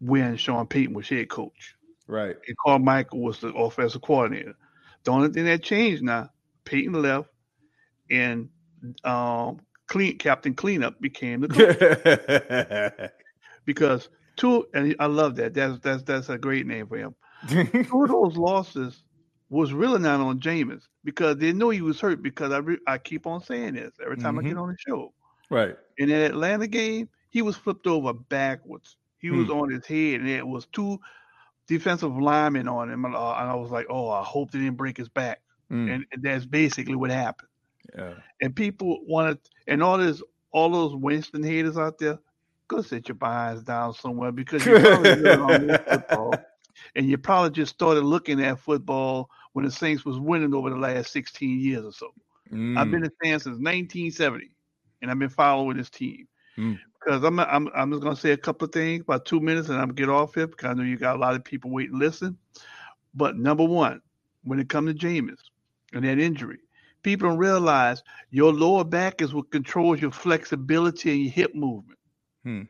when 0.00 0.36
Sean 0.36 0.66
Payton 0.66 0.94
was 0.94 1.08
head 1.08 1.28
coach. 1.28 1.74
right. 2.06 2.36
And 2.48 2.56
Carmichael 2.66 3.20
was 3.20 3.38
the 3.40 3.54
offensive 3.54 4.02
coordinator. 4.02 4.56
The 5.04 5.12
only 5.12 5.28
thing 5.30 5.44
that 5.44 5.62
changed 5.62 6.02
now, 6.02 6.30
Payton 6.64 6.92
left, 6.94 7.28
and 8.10 8.50
um, 9.04 9.60
clean 9.90 10.16
Captain 10.18 10.54
Cleanup 10.54 11.00
became 11.00 11.42
the 11.42 13.12
because 13.66 14.08
two. 14.36 14.66
And 14.74 14.96
I 14.98 15.06
love 15.06 15.36
that. 15.36 15.54
That's 15.54 15.78
that's 15.80 16.02
that's 16.04 16.30
a 16.30 16.38
great 16.38 16.66
name 16.66 16.86
for 16.86 16.96
him. 16.96 17.14
two 17.48 18.02
of 18.04 18.08
those 18.08 18.36
losses 18.36 19.02
was 19.50 19.72
really 19.72 19.98
not 20.00 20.20
on 20.20 20.40
Jameis 20.40 20.82
because 21.04 21.36
they 21.36 21.52
know 21.52 21.70
he 21.70 21.82
was 21.82 22.00
hurt. 22.00 22.22
Because 22.22 22.52
I 22.52 22.58
re- 22.58 22.78
I 22.86 22.98
keep 22.98 23.26
on 23.26 23.42
saying 23.42 23.74
this 23.74 23.92
every 24.02 24.16
time 24.16 24.38
I 24.38 24.42
get 24.42 24.56
Mhm. 24.56 24.62
on 24.62 24.68
the 24.70 24.76
show. 24.78 25.12
Right. 25.50 25.76
In 25.98 26.08
that 26.10 26.30
Atlanta 26.30 26.68
game, 26.68 27.08
he 27.30 27.42
was 27.42 27.56
flipped 27.56 27.86
over 27.86 28.14
backwards. 28.14 28.96
He 29.18 29.30
was 29.30 29.48
Hmm. 29.48 29.52
on 29.52 29.70
his 29.70 29.84
head, 29.86 30.20
and 30.20 30.28
it 30.28 30.46
was 30.46 30.66
two 30.66 30.98
defensive 31.68 32.16
linemen 32.16 32.68
on 32.68 32.90
him. 32.90 33.04
And, 33.04 33.14
uh, 33.14 33.32
and 33.34 33.50
I 33.50 33.54
was 33.56 33.70
like, 33.70 33.86
oh, 33.90 34.08
I 34.10 34.22
hope 34.24 34.50
they 34.52 34.60
didn't 34.60 34.76
break 34.78 34.96
his 34.96 35.08
back. 35.08 35.40
Mm. 35.72 35.94
And, 35.94 36.06
and 36.12 36.22
that's 36.22 36.46
basically 36.46 36.96
what 36.96 37.10
happened. 37.10 37.49
Yeah. 37.96 38.14
And 38.40 38.54
people 38.54 38.88
want 38.88 39.08
wanted, 39.08 39.38
and 39.66 39.82
all 39.82 39.98
this, 39.98 40.22
all 40.52 40.70
those 40.70 40.94
Winston 40.94 41.42
haters 41.42 41.78
out 41.78 41.98
there, 41.98 42.18
go 42.68 42.82
sit 42.82 43.08
your 43.08 43.16
behinds 43.16 43.62
down 43.62 43.94
somewhere 43.94 44.32
because 44.32 44.64
you 44.64 44.78
probably 44.78 45.14
really 45.22 45.78
football, 45.88 46.34
and 46.94 47.08
you 47.08 47.18
probably 47.18 47.50
just 47.50 47.74
started 47.74 48.04
looking 48.04 48.42
at 48.42 48.60
football 48.60 49.28
when 49.52 49.64
the 49.64 49.70
Saints 49.70 50.04
was 50.04 50.18
winning 50.18 50.54
over 50.54 50.70
the 50.70 50.76
last 50.76 51.12
16 51.12 51.60
years 51.60 51.84
or 51.84 51.92
so. 51.92 52.12
I've 52.52 52.90
been 52.90 53.04
a 53.04 53.10
fan 53.22 53.38
since 53.38 53.58
1970, 53.58 54.50
and 55.02 55.10
I've 55.10 55.18
been 55.18 55.28
following 55.28 55.76
this 55.76 55.90
team. 55.90 56.26
Mm. 56.58 56.78
Because 56.98 57.24
I'm, 57.24 57.38
I'm, 57.38 57.68
I'm 57.74 57.90
just 57.90 58.02
gonna 58.02 58.16
say 58.16 58.32
a 58.32 58.36
couple 58.36 58.66
of 58.66 58.72
things, 58.72 59.02
about 59.02 59.24
two 59.24 59.40
minutes, 59.40 59.68
and 59.68 59.78
I'm 59.78 59.88
gonna 59.88 59.94
get 59.94 60.08
off 60.08 60.34
here 60.34 60.48
because 60.48 60.70
I 60.70 60.74
know 60.74 60.82
you 60.82 60.98
got 60.98 61.16
a 61.16 61.18
lot 61.18 61.34
of 61.34 61.44
people 61.44 61.70
waiting 61.70 61.92
to 61.92 62.04
listen. 62.04 62.36
But 63.14 63.36
number 63.36 63.64
one, 63.64 64.02
when 64.44 64.58
it 64.58 64.68
comes 64.68 64.92
to 64.92 64.98
Jameis 64.98 65.38
and 65.92 66.04
that 66.04 66.18
injury, 66.18 66.58
people 67.02 67.28
don't 67.28 67.38
realize 67.38 68.02
your 68.30 68.52
lower 68.52 68.84
back 68.84 69.22
is 69.22 69.34
what 69.34 69.50
controls 69.50 70.00
your 70.00 70.10
flexibility 70.10 71.10
and 71.10 71.20
your 71.22 71.32
hip 71.32 71.54
movement. 71.54 71.98
Hmm. 72.44 72.62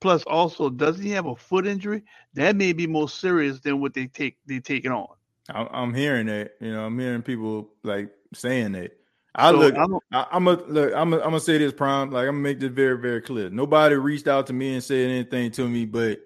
Plus, 0.00 0.22
also, 0.24 0.68
doesn't 0.68 1.02
he 1.02 1.10
have 1.10 1.26
a 1.26 1.36
foot 1.36 1.66
injury? 1.66 2.02
That 2.34 2.56
may 2.56 2.72
be 2.72 2.86
more 2.86 3.08
serious 3.08 3.60
than 3.60 3.80
what 3.80 3.94
they 3.94 4.06
take 4.06 4.36
they 4.46 4.60
take 4.60 4.84
it 4.84 4.92
on. 4.92 5.08
I'm, 5.48 5.94
hearing 5.94 6.26
that. 6.26 6.52
You 6.60 6.72
know, 6.72 6.84
I'm 6.84 6.98
hearing 6.98 7.22
people 7.22 7.70
like 7.82 8.10
saying 8.34 8.72
that. 8.72 8.92
I 9.34 9.50
So, 9.50 9.58
look. 9.58 9.74
I'm- 9.74 9.98
I, 10.12 10.26
I'm 10.32 10.48
a 10.48 10.52
look. 10.52 10.92
I'm. 10.94 11.12
A, 11.12 11.16
I'm 11.16 11.24
gonna 11.24 11.40
say 11.40 11.58
this, 11.58 11.72
prime. 11.72 12.10
Like 12.10 12.22
I'm 12.22 12.34
gonna 12.34 12.38
make 12.42 12.60
this 12.60 12.70
very, 12.70 12.98
very 12.98 13.20
clear. 13.20 13.48
Nobody 13.50 13.94
reached 13.94 14.28
out 14.28 14.46
to 14.48 14.52
me 14.52 14.74
and 14.74 14.82
said 14.84 15.08
anything 15.08 15.50
to 15.52 15.68
me, 15.68 15.84
but 15.86 16.20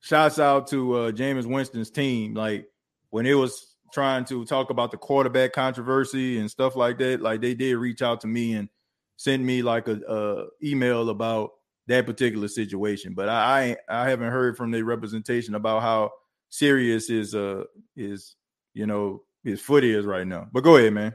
shouts 0.00 0.38
out 0.38 0.66
to 0.68 0.94
uh, 0.94 1.12
Jameis 1.12 1.46
Winston's 1.46 1.90
team. 1.90 2.34
Like 2.34 2.68
when 3.10 3.26
it 3.26 3.34
was 3.34 3.67
trying 3.92 4.24
to 4.26 4.44
talk 4.44 4.70
about 4.70 4.90
the 4.90 4.96
quarterback 4.96 5.52
controversy 5.52 6.38
and 6.38 6.50
stuff 6.50 6.76
like 6.76 6.98
that, 6.98 7.20
like 7.20 7.40
they 7.40 7.54
did 7.54 7.76
reach 7.76 8.02
out 8.02 8.20
to 8.22 8.26
me 8.26 8.54
and 8.54 8.68
send 9.16 9.44
me 9.44 9.62
like 9.62 9.88
a, 9.88 10.00
a 10.08 10.46
email 10.66 11.10
about 11.10 11.50
that 11.86 12.06
particular 12.06 12.48
situation. 12.48 13.14
But 13.14 13.28
I, 13.28 13.76
I 13.88 14.02
I 14.02 14.10
haven't 14.10 14.30
heard 14.30 14.56
from 14.56 14.70
the 14.70 14.82
representation 14.82 15.54
about 15.54 15.82
how 15.82 16.12
serious 16.50 17.10
is 17.10 17.34
uh 17.34 17.64
is 17.96 18.36
you 18.74 18.86
know 18.86 19.22
his 19.44 19.60
foot 19.60 19.84
is 19.84 20.04
right 20.04 20.26
now. 20.26 20.48
But 20.52 20.62
go 20.62 20.76
ahead, 20.76 20.92
man. 20.92 21.14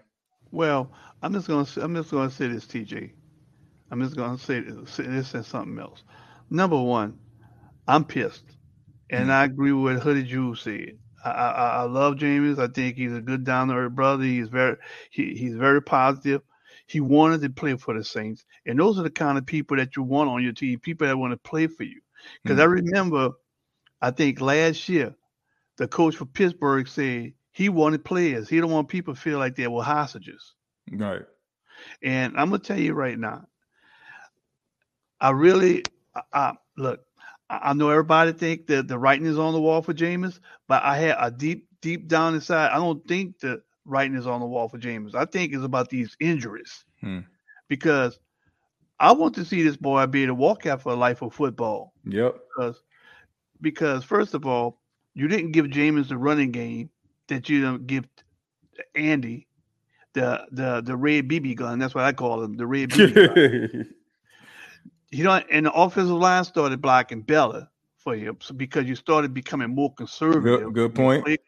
Well, 0.52 0.91
I'm 1.22 1.34
just 1.34 1.48
gonna 1.48 1.66
say, 1.66 1.82
I'm 1.82 1.95
just 1.95 2.12
gonna 2.12 2.30
say 2.30 2.48
this, 2.48 2.66
TJ. 2.66 3.12
I'm 3.91 4.02
just 4.02 4.16
gonna 4.16 4.38
say 4.38 4.60
this, 4.60 4.91
say 4.91 5.04
this 5.04 5.34
and 5.34 5.45
something 5.45 5.80
else. 5.80 6.04
Number 6.50 6.80
one, 6.80 7.18
I'm 7.88 8.04
pissed, 8.04 8.44
and 9.10 9.32
I 9.32 9.45
agree 9.45 9.72
with 9.72 9.95
what 9.95 10.04
Hoodie 10.04 10.24
Jew 10.24 10.56
said. 10.56 10.98
I, 11.24 11.30
I 11.30 11.70
I- 11.82 11.84
love 11.84 12.18
James. 12.18 12.60
I 12.60 12.68
think 12.68 12.98
he's 12.98 13.14
a 13.14 13.22
good 13.22 13.44
down 13.44 13.68
to 13.70 13.76
earth 13.76 13.94
brother. 13.94 14.24
He's 14.24 14.50
very 14.50 14.78
he, 15.10 15.36
he's 15.36 15.56
very 15.56 15.82
positive. 15.82 16.41
He 16.86 17.00
wanted 17.00 17.41
to 17.41 17.50
play 17.50 17.76
for 17.76 17.94
the 17.94 18.04
Saints, 18.04 18.45
and 18.66 18.80
those 18.80 19.00
are 19.00 19.04
the 19.04 19.10
kind 19.10 19.38
of 19.38 19.45
people 19.45 19.78
that 19.78 19.95
you 19.95 20.04
want 20.04 20.30
on 20.30 20.44
your 20.44 20.54
team. 20.54 20.80
People 20.80 21.08
that 21.08 21.18
want 21.18 21.32
to 21.32 21.38
play 21.38 21.68
for 21.68 21.84
you. 21.84 22.02
Because 22.41 22.60
I 22.60 22.66
mm. 22.66 22.84
remember, 22.84 23.32
I 24.02 24.12
think 24.12 24.41
last 24.41 24.88
year, 24.90 25.16
the 25.78 25.88
coach 25.88 26.16
for 26.16 26.26
Pittsburgh 26.26 26.88
said 26.88 27.34
he 27.52 27.70
wanted 27.70 28.04
players. 28.04 28.50
He 28.50 28.60
don't 28.60 28.72
want 28.72 28.90
people 28.90 29.14
to 29.16 29.20
feel 29.20 29.40
like 29.40 29.56
they 29.56 29.68
were 29.68 29.84
hostages. 29.84 30.54
Right. 30.91 31.22
And 32.02 32.38
I'm 32.38 32.50
gonna 32.50 32.60
tell 32.60 32.80
you 32.80 32.94
right 32.94 33.18
now, 33.18 33.48
I 35.20 35.32
really, 35.32 35.84
I, 36.16 36.22
I, 36.34 36.54
look, 36.78 37.02
I, 37.62 37.74
know 37.74 37.90
everybody 37.90 38.32
think 38.34 38.68
that 38.68 38.88
the 38.88 38.98
writing 38.98 39.26
is 39.26 39.38
on 39.38 39.54
the 39.54 39.62
wall 39.62 39.82
for 39.82 39.94
Jameis, 39.94 40.40
but 40.68 40.84
I 40.84 40.98
had 40.98 41.16
a 41.20 41.30
deep, 41.32 41.68
deep 41.82 42.08
down 42.08 42.36
inside, 42.36 42.72
I 42.72 42.76
don't 42.76 43.06
think 43.08 43.40
the 43.40 43.62
writing 43.86 44.16
is 44.16 44.28
on 44.28 44.40
the 44.40 44.46
wall 44.46 44.70
for 44.70 44.78
Jameis. 44.78 45.16
I 45.16 45.26
think 45.26 45.54
it's 45.54 45.64
about 45.64 45.90
these 45.90 46.16
injuries 46.20 46.86
Hmm. 47.02 47.20
because 47.68 48.20
I 49.00 49.12
want 49.12 49.36
to 49.36 49.46
see 49.46 49.64
this 49.64 49.76
boy 49.76 50.06
be 50.06 50.24
able 50.24 50.32
to 50.32 50.36
walk 50.36 50.66
out 50.66 50.82
for 50.82 50.94
a 50.94 50.96
life 50.96 51.22
of 51.22 51.34
football. 51.34 51.94
Yep. 52.06 52.38
Because, 52.56 52.82
because 53.60 54.04
first 54.04 54.34
of 54.34 54.46
all, 54.46 54.80
you 55.14 55.28
didn't 55.28 55.52
give 55.52 55.66
Jameis 55.66 56.08
the 56.08 56.18
running 56.18 56.52
game 56.52 56.90
that 57.28 57.50
you 57.50 57.62
don't 57.62 57.86
give 57.86 58.06
Andy 58.96 59.48
the 60.14 60.46
the 60.52 60.82
the 60.82 60.96
red 60.96 61.28
BB 61.28 61.56
gun. 61.56 61.80
That's 61.80 61.94
what 61.96 62.06
I 62.06 62.14
call 62.14 62.44
him, 62.44 62.56
the 62.56 62.68
red 62.68 62.90
BB 62.90 63.14
gun. 63.36 63.94
You 65.14 65.23
know, 65.23 65.41
and 65.52 65.68
the 65.68 65.72
offensive 65.72 66.15
line 66.15 66.44
started 66.44 66.81
blocking 66.81 67.22
Bella 67.22 67.69
for 67.98 68.15
you 68.15 68.35
because 68.57 68.85
you 68.85 68.95
started 68.95 69.31
becoming 69.31 69.69
more 69.69 69.94
conservative. 69.94 70.73
Good, 70.73 70.73
good 70.73 70.95
point. 70.95 71.40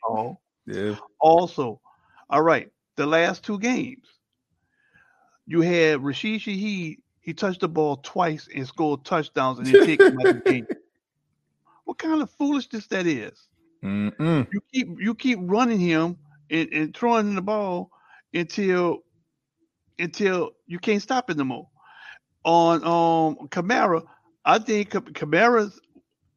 Yeah. 0.68 0.96
Also, 1.20 1.82
all 2.30 2.44
right, 2.44 2.72
the 2.96 3.08
last 3.08 3.44
two 3.44 3.58
games, 3.58 4.06
you 5.48 5.62
had 5.62 6.04
Rashid 6.04 6.42
Shaheed. 6.42 7.00
He 7.22 7.34
touched 7.34 7.62
the 7.62 7.68
ball 7.68 7.98
twice 7.98 8.48
and 8.54 8.68
scored 8.68 9.04
touchdowns, 9.04 9.58
and 9.58 9.68
then 9.68 9.84
take 9.84 10.00
him 10.00 10.20
out 10.20 10.26
the 10.26 10.42
game. 10.52 10.68
What 11.86 11.98
kind 11.98 12.22
of 12.22 12.30
foolishness 12.30 12.86
that 12.88 13.08
is? 13.08 13.48
Mm-mm. 13.84 14.48
You 14.54 14.62
keep 14.72 14.88
you 15.00 15.16
keep 15.16 15.40
running 15.42 15.80
him 15.80 16.18
and, 16.52 16.70
and 16.72 16.96
throwing 16.96 17.34
the 17.34 17.42
ball 17.42 17.90
until 18.32 19.00
until 19.98 20.52
you 20.68 20.78
can't 20.78 21.02
stop 21.02 21.32
it 21.32 21.38
no 21.38 21.46
more. 21.46 21.68
On 22.46 22.84
um 22.84 23.48
Kamara, 23.50 24.04
I 24.46 24.60
think 24.60 24.92
Cam- 24.92 25.02
Kamara's 25.14 25.80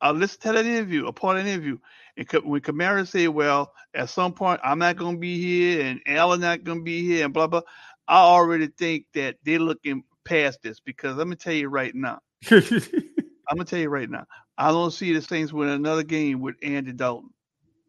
I 0.00 0.10
listened 0.10 0.42
to 0.42 0.52
that 0.52 0.66
interview, 0.66 1.06
a 1.06 1.12
part 1.12 1.38
of 1.38 1.44
the 1.44 1.50
interview, 1.50 1.78
And 2.16 2.26
when 2.44 2.60
Kamara 2.60 3.06
said, 3.06 3.28
"Well, 3.28 3.72
at 3.94 4.08
some 4.08 4.32
point 4.32 4.60
I'm 4.64 4.78
not 4.78 4.96
going 4.96 5.16
to 5.16 5.20
be 5.20 5.38
here, 5.40 5.84
and 5.84 6.00
Allen 6.06 6.40
not 6.40 6.64
going 6.64 6.78
to 6.78 6.84
be 6.84 7.04
here, 7.04 7.24
and 7.24 7.34
blah 7.34 7.46
blah," 7.46 7.62
I 8.06 8.18
already 8.20 8.68
think 8.68 9.06
that 9.14 9.36
they're 9.44 9.58
looking 9.58 10.02
past 10.24 10.62
this 10.62 10.80
because 10.80 11.16
let 11.16 11.28
me 11.28 11.36
tell 11.36 11.52
you 11.52 11.68
right 11.68 11.94
now. 11.94 12.20
I'm 12.50 13.56
gonna 13.56 13.64
tell 13.64 13.78
you 13.78 13.88
right 13.88 14.08
now. 14.08 14.24
I 14.56 14.70
don't 14.70 14.90
see 14.90 15.12
the 15.12 15.22
Saints 15.22 15.52
win 15.52 15.68
another 15.68 16.02
game 16.02 16.40
with 16.40 16.56
Andy 16.62 16.92
Dalton 16.92 17.30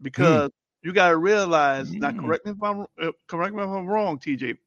because 0.01 0.51
you 0.81 0.93
got 0.93 1.09
to 1.09 1.17
realize. 1.17 1.91
Now, 1.91 2.11
correct 2.11 2.45
me 2.45 2.53
if 2.53 2.63
I'm 2.63 2.85
uh, 3.01 3.11
correct 3.27 3.53
me 3.55 3.63
if 3.63 3.69
I'm 3.69 3.87
wrong, 3.87 4.19
TJ. 4.19 4.57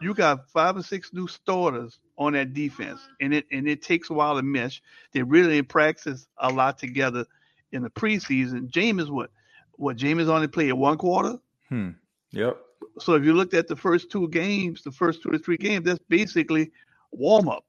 You 0.00 0.14
got 0.14 0.48
five 0.50 0.76
or 0.76 0.82
six 0.82 1.12
new 1.12 1.28
starters 1.28 1.98
on 2.18 2.32
that 2.32 2.52
defense, 2.52 3.00
and 3.20 3.32
it 3.32 3.46
and 3.52 3.68
it 3.68 3.80
takes 3.80 4.10
a 4.10 4.12
while 4.12 4.36
to 4.36 4.42
mesh. 4.42 4.82
They 5.12 5.22
really 5.22 5.62
practice 5.62 6.26
a 6.38 6.50
lot 6.50 6.78
together 6.78 7.24
in 7.72 7.82
the 7.82 7.90
preseason. 7.90 8.68
James 8.68 9.10
what? 9.10 9.30
What 9.76 9.96
James 9.96 10.28
only 10.28 10.48
played 10.48 10.72
one 10.72 10.98
quarter. 10.98 11.38
Hmm. 11.68 11.90
Yep. 12.32 12.58
So 12.98 13.14
if 13.14 13.24
you 13.24 13.32
looked 13.32 13.54
at 13.54 13.68
the 13.68 13.76
first 13.76 14.10
two 14.10 14.28
games, 14.28 14.82
the 14.82 14.90
first 14.90 15.22
two 15.22 15.30
or 15.30 15.38
three 15.38 15.56
games, 15.56 15.84
that's 15.84 16.00
basically 16.08 16.72
warm 17.12 17.48
up. 17.48 17.64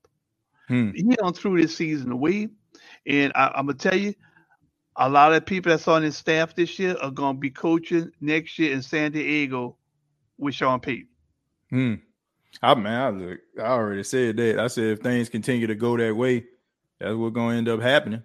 Hmm. 0.68 0.92
He 0.92 1.04
don't 1.04 1.38
threw 1.38 1.62
this 1.62 1.76
season 1.76 2.12
away, 2.12 2.50
and 3.06 3.32
I, 3.36 3.52
I'm 3.56 3.68
gonna 3.68 3.78
tell 3.78 3.98
you, 3.98 4.16
a 4.96 5.08
lot 5.08 5.34
of 5.34 5.46
people 5.46 5.70
that's 5.70 5.88
on 5.88 6.02
his 6.02 6.18
staff 6.18 6.56
this 6.56 6.80
year 6.80 6.98
are 7.02 7.12
gonna 7.12 7.38
be 7.38 7.52
coaching 7.52 8.12
next 8.20 8.58
year 8.58 8.74
in 8.74 8.82
San 8.82 9.12
Diego 9.12 9.78
with 10.40 10.56
Sean 10.56 10.80
Payton. 10.80 11.08
Hmm. 11.70 11.96
I 12.62 12.74
man, 12.76 13.02
I, 13.02 13.10
look, 13.10 13.40
I 13.58 13.62
already 13.62 14.04
said 14.04 14.38
that. 14.38 14.60
I 14.60 14.68
said 14.68 14.86
if 14.86 15.00
things 15.00 15.30
continue 15.30 15.68
to 15.68 15.76
go 15.76 15.98
that 15.98 16.16
way, 16.16 16.46
that's 17.00 17.16
what's 17.16 17.34
gonna 17.34 17.58
end 17.58 17.70
up 17.70 17.82
happening. 17.82 18.24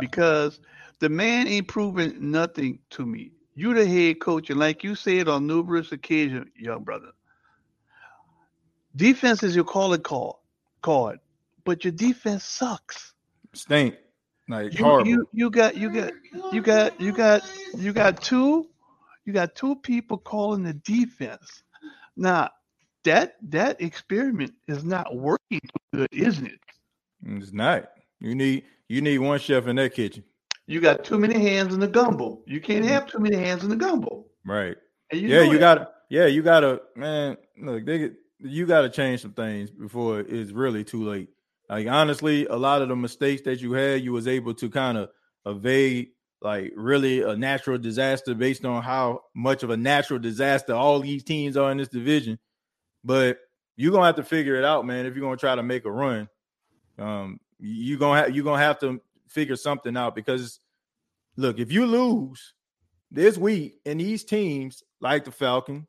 because 0.00 0.60
the 0.98 1.08
man 1.08 1.46
ain't 1.48 1.68
proven 1.68 2.30
nothing 2.30 2.78
to 2.90 3.06
me. 3.06 3.32
You 3.54 3.74
the 3.74 3.86
head 3.86 4.20
coach, 4.20 4.50
and 4.50 4.58
like 4.58 4.82
you 4.82 4.94
said 4.94 5.28
on 5.28 5.46
numerous 5.46 5.92
occasions, 5.92 6.48
young 6.56 6.84
brother, 6.84 7.10
defense 8.96 9.42
is 9.42 9.54
your 9.54 9.64
calling 9.64 10.00
card, 10.00 10.36
card, 10.80 11.18
but 11.64 11.84
your 11.84 11.92
defense 11.92 12.44
sucks. 12.44 13.14
Stink. 13.54 13.96
Like 14.48 14.72
You, 14.74 14.84
horrible. 14.84 15.08
you 15.08 15.28
you 15.32 15.50
got 15.50 15.76
you 15.76 15.90
got 15.90 16.12
you 16.52 16.62
got 16.62 17.00
you 17.00 17.12
got 17.12 17.42
you 17.76 17.92
got 17.92 18.20
two 18.20 18.68
you 19.24 19.32
got 19.32 19.54
two 19.54 19.76
people 19.76 20.18
calling 20.18 20.64
the 20.64 20.74
defense. 20.74 21.62
Now 22.16 22.50
that 23.04 23.36
that 23.48 23.80
experiment 23.80 24.52
is 24.68 24.84
not 24.84 25.16
working 25.16 25.60
good, 25.92 26.08
isn't 26.12 26.46
it? 26.46 26.60
It's 27.24 27.52
not. 27.52 27.90
You 28.20 28.34
need 28.34 28.64
you 28.88 29.00
need 29.00 29.18
one 29.18 29.38
chef 29.38 29.66
in 29.66 29.76
that 29.76 29.94
kitchen. 29.94 30.24
You 30.66 30.80
got 30.80 31.04
too 31.04 31.18
many 31.18 31.38
hands 31.38 31.74
in 31.74 31.80
the 31.80 31.88
gumbo. 31.88 32.42
You 32.46 32.60
can't 32.60 32.84
mm-hmm. 32.84 32.92
have 32.92 33.06
too 33.06 33.18
many 33.18 33.36
hands 33.36 33.64
in 33.64 33.70
the 33.70 33.76
gumbo. 33.76 34.26
Right. 34.44 34.76
You 35.12 35.28
yeah, 35.28 35.42
you 35.42 35.58
gotta 35.58 35.88
yeah, 36.08 36.26
you 36.26 36.42
gotta 36.42 36.82
man, 36.96 37.36
look, 37.60 37.84
they 37.84 37.98
get- 37.98 38.16
you 38.38 38.66
gotta 38.66 38.88
change 38.88 39.22
some 39.22 39.32
things 39.32 39.70
before 39.70 40.20
it's 40.20 40.50
really 40.50 40.84
too 40.84 41.04
late. 41.04 41.28
Like 41.68 41.86
honestly, 41.86 42.46
a 42.46 42.56
lot 42.56 42.82
of 42.82 42.88
the 42.88 42.96
mistakes 42.96 43.42
that 43.42 43.60
you 43.60 43.72
had, 43.72 44.02
you 44.02 44.12
was 44.12 44.26
able 44.28 44.54
to 44.54 44.68
kind 44.68 44.98
of 44.98 45.10
evade 45.46 46.08
like 46.40 46.72
really 46.76 47.22
a 47.22 47.36
natural 47.36 47.78
disaster 47.78 48.34
based 48.34 48.64
on 48.64 48.82
how 48.82 49.20
much 49.34 49.62
of 49.62 49.70
a 49.70 49.76
natural 49.76 50.18
disaster 50.18 50.74
all 50.74 51.00
these 51.00 51.22
teams 51.22 51.56
are 51.56 51.70
in 51.70 51.78
this 51.78 51.88
division. 51.88 52.38
But 53.04 53.38
you're 53.76 53.92
gonna 53.92 54.06
have 54.06 54.16
to 54.16 54.24
figure 54.24 54.56
it 54.56 54.64
out, 54.64 54.86
man, 54.86 55.06
if 55.06 55.14
you're 55.14 55.24
gonna 55.24 55.36
try 55.36 55.54
to 55.54 55.62
make 55.62 55.84
a 55.84 55.90
run. 55.90 56.28
Um, 56.98 57.40
you're 57.58 57.98
gonna 57.98 58.20
have 58.20 58.34
you're 58.34 58.44
gonna 58.44 58.62
have 58.62 58.78
to 58.80 59.00
figure 59.28 59.56
something 59.56 59.96
out 59.96 60.14
because 60.14 60.60
look, 61.36 61.58
if 61.58 61.72
you 61.72 61.86
lose 61.86 62.54
this 63.10 63.38
week 63.38 63.80
and 63.86 64.00
these 64.00 64.24
teams 64.24 64.82
like 65.00 65.24
the 65.24 65.30
Falcons, 65.30 65.86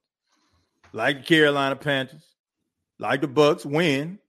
like 0.92 1.18
the 1.18 1.24
Carolina 1.24 1.76
Panthers, 1.76 2.36
like 3.00 3.22
the 3.22 3.28
Bucks 3.28 3.66
win, 3.66 4.20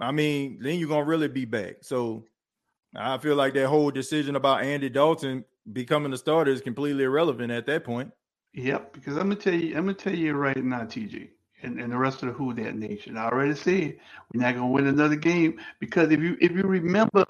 I 0.00 0.10
mean, 0.12 0.58
then 0.60 0.78
you're 0.78 0.88
gonna 0.88 1.04
really 1.04 1.28
be 1.28 1.44
back. 1.44 1.76
So 1.82 2.24
I 2.94 3.18
feel 3.18 3.36
like 3.36 3.54
that 3.54 3.68
whole 3.68 3.90
decision 3.90 4.36
about 4.36 4.62
Andy 4.62 4.88
Dalton 4.88 5.44
becoming 5.72 6.10
the 6.10 6.18
starter 6.18 6.50
is 6.50 6.60
completely 6.60 7.04
irrelevant 7.04 7.50
at 7.50 7.66
that 7.66 7.84
point. 7.84 8.12
Yep, 8.52 8.92
because 8.92 9.16
I'm 9.16 9.28
gonna 9.28 9.36
tell 9.36 9.54
you, 9.54 9.76
I'm 9.76 9.84
gonna 9.84 9.94
tell 9.94 10.14
you 10.14 10.34
right 10.34 10.62
now, 10.62 10.82
TJ, 10.82 11.30
and, 11.64 11.80
and 11.80 11.92
the 11.92 11.96
rest 11.98 12.22
of 12.22 12.28
the 12.28 12.34
Who 12.34 12.54
That 12.54 12.76
Nation. 12.76 13.16
I 13.16 13.26
already 13.26 13.54
said 13.54 13.98
we're 14.32 14.42
not 14.42 14.54
gonna 14.54 14.68
win 14.68 14.86
another 14.86 15.16
game 15.16 15.58
because 15.80 16.10
if 16.10 16.20
you 16.20 16.36
if 16.40 16.52
you 16.52 16.62
remember 16.62 17.24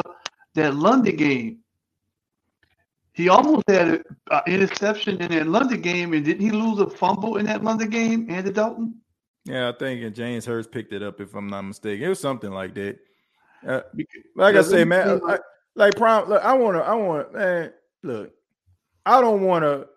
that 0.55 0.75
London 0.75 1.17
game, 1.17 1.59
he 3.13 3.29
almost 3.29 3.65
had 3.69 3.89
an 3.89 4.43
interception 4.47 5.21
in 5.23 5.31
that 5.31 5.47
London 5.47 5.81
game, 5.81 6.13
and 6.13 6.25
didn't 6.25 6.43
he 6.43 6.51
lose 6.51 6.81
a 6.81 6.91
fumble 6.91 7.37
in 7.37 7.47
that 7.47 7.63
London 7.65 7.89
game, 7.91 8.27
Andy 8.29 8.51
Dalton? 8.53 8.97
Yeah, 9.45 9.69
I 9.69 9.73
think 9.73 10.03
and 10.03 10.15
James 10.15 10.47
Hurst 10.47 10.71
picked 10.73 10.93
it 10.93 11.03
up 11.03 11.21
if 11.21 11.35
I'm 11.35 11.49
not 11.49 11.63
mistaken. 11.63 12.05
It 12.05 12.09
was 12.09 12.21
something 12.21 12.51
like 12.51 12.75
that. 12.75 12.99
Uh, 13.67 13.81
like 14.37 14.57
I 14.57 14.63
say, 14.63 14.85
man, 14.85 15.07
tell 15.07 15.17
you- 15.19 15.29
I, 15.29 15.39
like 15.77 15.97
prom. 15.97 16.29
Look, 16.29 16.43
I 16.43 16.55
want 16.55 16.77
to. 16.77 16.83
I 16.83 16.95
want 16.95 17.33
to, 17.33 17.39
man. 17.39 17.73
Look, 18.03 18.33
I 19.07 19.21
don't 19.21 19.43
want 19.43 19.65
to. 19.65 19.89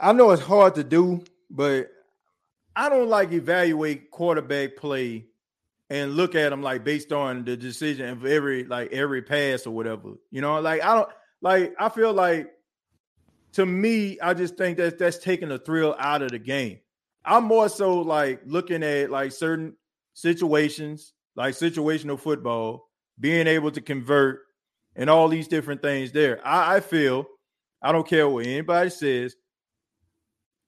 I 0.00 0.12
know 0.12 0.30
it's 0.30 0.42
hard 0.42 0.74
to 0.76 0.84
do, 0.84 1.22
but 1.50 1.91
I 2.74 2.88
don't 2.88 3.08
like 3.08 3.32
evaluate 3.32 4.10
quarterback 4.10 4.76
play 4.76 5.26
and 5.90 6.14
look 6.14 6.34
at 6.34 6.50
them 6.50 6.62
like 6.62 6.84
based 6.84 7.12
on 7.12 7.44
the 7.44 7.56
decision 7.56 8.08
of 8.08 8.24
every 8.24 8.64
like 8.64 8.92
every 8.92 9.22
pass 9.22 9.66
or 9.66 9.72
whatever. 9.72 10.14
You 10.30 10.40
know, 10.40 10.60
like 10.60 10.82
I 10.82 10.94
don't 10.94 11.08
like. 11.40 11.74
I 11.78 11.88
feel 11.88 12.12
like 12.12 12.50
to 13.52 13.66
me, 13.66 14.18
I 14.20 14.34
just 14.34 14.56
think 14.56 14.78
that 14.78 14.98
that's 14.98 15.18
taking 15.18 15.50
the 15.50 15.58
thrill 15.58 15.94
out 15.98 16.22
of 16.22 16.30
the 16.30 16.38
game. 16.38 16.78
I'm 17.24 17.44
more 17.44 17.68
so 17.68 18.00
like 18.00 18.40
looking 18.46 18.82
at 18.82 19.10
like 19.10 19.32
certain 19.32 19.76
situations, 20.14 21.12
like 21.36 21.54
situational 21.54 22.18
football, 22.18 22.88
being 23.20 23.46
able 23.46 23.70
to 23.70 23.80
convert 23.80 24.40
and 24.96 25.08
all 25.08 25.28
these 25.28 25.48
different 25.48 25.82
things 25.82 26.12
there. 26.12 26.44
I, 26.46 26.76
I 26.76 26.80
feel, 26.80 27.26
I 27.80 27.92
don't 27.92 28.06
care 28.06 28.28
what 28.28 28.46
anybody 28.46 28.90
says, 28.90 29.36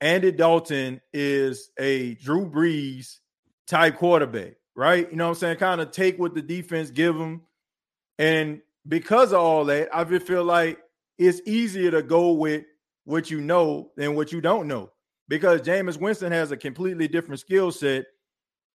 Andy 0.04 0.30
Dalton 0.30 1.00
is 1.14 1.70
a 1.78 2.14
Drew 2.16 2.46
Brees 2.46 3.20
type 3.66 3.96
quarterback, 3.96 4.52
right? 4.76 5.10
You 5.10 5.16
know 5.16 5.24
what 5.24 5.30
I'm 5.30 5.36
saying? 5.36 5.56
Kind 5.56 5.80
of 5.80 5.92
take 5.92 6.18
what 6.18 6.34
the 6.34 6.42
defense 6.42 6.90
give 6.90 7.16
him. 7.16 7.40
And 8.18 8.60
because 8.86 9.32
of 9.32 9.40
all 9.40 9.64
that, 9.64 9.88
I 9.96 10.04
just 10.04 10.26
feel 10.26 10.44
like 10.44 10.78
it's 11.16 11.40
easier 11.46 11.90
to 11.90 12.02
go 12.02 12.32
with 12.32 12.64
what 13.04 13.30
you 13.30 13.40
know 13.40 13.92
than 13.96 14.14
what 14.14 14.30
you 14.30 14.42
don't 14.42 14.68
know. 14.68 14.90
Because 15.26 15.62
Jameis 15.62 15.98
Winston 15.98 16.32
has 16.32 16.52
a 16.52 16.56
completely 16.58 17.08
different 17.08 17.40
skill 17.40 17.72
set 17.72 18.04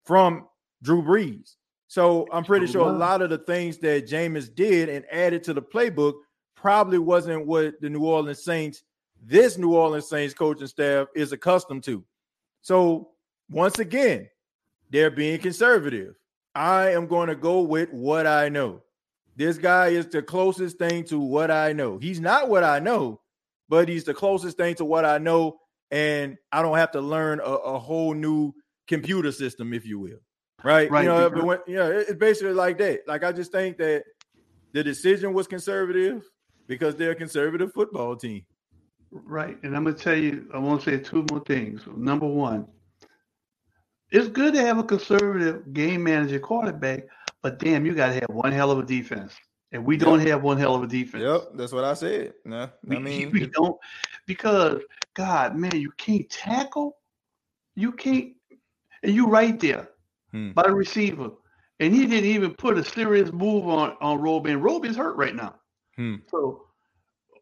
from 0.05 0.47
Drew 0.85 1.03
Brees. 1.03 1.57
So 1.89 2.29
I'm 2.31 2.45
pretty 2.45 2.69
sure 2.69 2.89
a 2.89 2.93
lot 2.93 3.21
of 3.21 3.31
the 3.31 3.39
things 3.39 3.79
that 3.79 4.09
Jameis 4.09 4.55
did 4.55 4.89
and 4.89 5.05
added 5.11 5.43
to 5.45 5.55
the 5.55 5.63
playbook 5.63 6.15
probably 6.55 6.99
wasn't 6.99 7.47
what 7.47 7.81
the 7.81 7.91
New 7.91 8.05
Orleans 8.05 8.45
Saints, 8.45 8.85
this 9.27 9.59
New 9.59 9.75
Orleans 9.75 10.09
Saints 10.09 10.35
coaching 10.35 10.69
staff 10.69 11.09
is 11.15 11.33
accustomed 11.33 11.83
to. 11.85 12.05
So 12.63 13.11
once 13.51 13.81
again, 13.81 14.29
they're 14.91 15.11
being 15.11 15.41
conservative. 15.41 16.15
I 16.55 16.91
am 16.93 17.09
going 17.09 17.29
to 17.29 17.35
go 17.35 17.63
with 17.63 17.93
what 17.93 18.27
I 18.27 18.49
know. 18.49 18.83
This 19.35 19.59
guy 19.59 19.89
is 19.89 20.07
the 20.07 20.23
closest 20.23 20.79
thing 20.79 21.05
to 21.05 21.19
what 21.19 21.51
I 21.51 21.73
know. 21.73 21.99
He's 21.99 22.21
not 22.21 22.49
what 22.49 22.65
I 22.65 22.79
know, 22.79 23.21
but 23.69 23.89
he's 23.89 24.05
the 24.05 24.15
closest 24.15 24.57
thing 24.57 24.77
to 24.77 24.85
what 24.85 25.05
I 25.05 25.19
know. 25.19 25.59
And 25.91 26.39
I 26.53 26.63
don't 26.63 26.79
have 26.79 26.93
to 26.93 27.01
learn 27.01 27.41
a, 27.41 27.43
a 27.43 27.79
whole 27.79 28.15
new 28.15 28.55
computer 28.87 29.33
system, 29.33 29.75
if 29.75 29.85
you 29.85 29.99
will. 29.99 30.19
Right. 30.63 30.91
Right, 30.91 31.03
You 31.03 31.09
know, 31.11 31.31
but 31.31 31.45
when, 31.45 31.59
you 31.67 31.77
know, 31.77 31.91
it's 31.91 32.15
basically 32.15 32.55
like 32.55 32.79
that. 32.79 33.07
Like 33.07 33.25
I 33.25 33.33
just 33.33 33.53
think 33.53 33.77
that 33.79 34.05
the 34.73 34.83
decision 34.83 35.35
was 35.35 35.47
conservative 35.47 36.25
because 36.67 36.95
they're 36.95 37.11
a 37.11 37.17
conservative 37.17 37.73
football 37.73 38.17
team. 38.17 38.45
Right. 39.11 39.57
And 39.63 39.77
I'm 39.77 39.85
going 39.85 39.97
to 39.97 40.03
tell 40.03 40.17
you, 40.17 40.49
I 40.53 40.59
want 40.59 40.83
to 40.83 40.91
say 40.91 40.99
two 41.03 41.25
more 41.31 41.41
things. 41.41 41.83
Number 41.87 42.27
one, 42.27 42.67
it's 44.11 44.29
good 44.29 44.55
to 44.55 44.61
have 44.61 44.79
a 44.79 44.85
conservative 44.85 45.73
game 45.73 46.05
manager 46.05 46.39
quarterback, 46.39 47.05
but 47.43 47.59
damn, 47.59 47.87
you 47.87 47.95
got 47.95 48.09
to 48.09 48.15
have 48.15 48.31
one 48.31 48.53
hell 48.53 48.71
of 48.71 48.79
a 48.79 48.87
defense. 48.87 49.35
And 49.73 49.85
we 49.85 49.97
don't 49.97 50.21
have 50.27 50.43
one 50.43 50.59
hell 50.59 50.75
of 50.75 50.83
a 50.83 50.87
defense. 50.87 51.23
Yep, 51.23 51.51
that's 51.55 51.73
what 51.73 51.85
I 51.85 51.95
said. 51.95 52.35
No, 52.45 52.71
We, 52.85 52.97
I 52.97 52.99
mean, 53.01 53.31
we 53.31 53.47
don't 53.47 53.77
because 54.27 54.81
God, 55.15 55.57
man, 55.57 55.75
you 55.75 55.91
can't 55.97 56.29
tackle. 56.31 56.97
You 57.75 57.93
can't, 57.93 58.33
and 59.03 59.15
you 59.15 59.27
right 59.27 59.59
there 59.59 59.89
Hmm. 60.33 60.53
by 60.53 60.63
the 60.63 60.75
receiver, 60.75 61.31
and 61.81 61.95
he 61.95 62.07
didn't 62.07 62.31
even 62.31 62.55
put 62.55 62.79
a 62.79 62.85
serious 62.85 63.33
move 63.33 63.69
on 63.69 63.97
on 64.01 64.21
Robin. 64.21 64.61
Robin's 64.61 64.97
hurt 64.97 65.17
right 65.17 65.35
now. 65.35 65.55
Hmm. 65.97 66.17
So, 66.31 66.67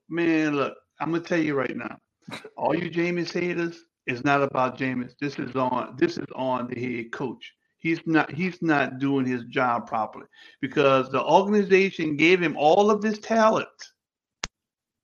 man, 0.08 0.56
look, 0.56 0.74
I'm 1.04 1.12
gonna 1.12 1.22
tell 1.22 1.38
you 1.38 1.54
right 1.54 1.76
now, 1.76 1.98
all 2.56 2.74
you 2.74 2.90
Jameis 2.90 3.30
haters, 3.38 3.84
is 4.06 4.24
not 4.24 4.42
about 4.42 4.78
Jameis. 4.78 5.12
This 5.20 5.38
is 5.38 5.54
on 5.54 5.96
this 5.98 6.16
is 6.16 6.26
on 6.34 6.68
the 6.68 6.80
head 6.80 7.12
coach. 7.12 7.52
He's 7.76 8.00
not 8.06 8.32
he's 8.32 8.62
not 8.62 9.00
doing 9.00 9.26
his 9.26 9.44
job 9.44 9.86
properly 9.86 10.24
because 10.62 11.10
the 11.10 11.22
organization 11.22 12.16
gave 12.16 12.42
him 12.42 12.56
all 12.56 12.90
of 12.90 13.02
this 13.02 13.18
talent, 13.18 13.68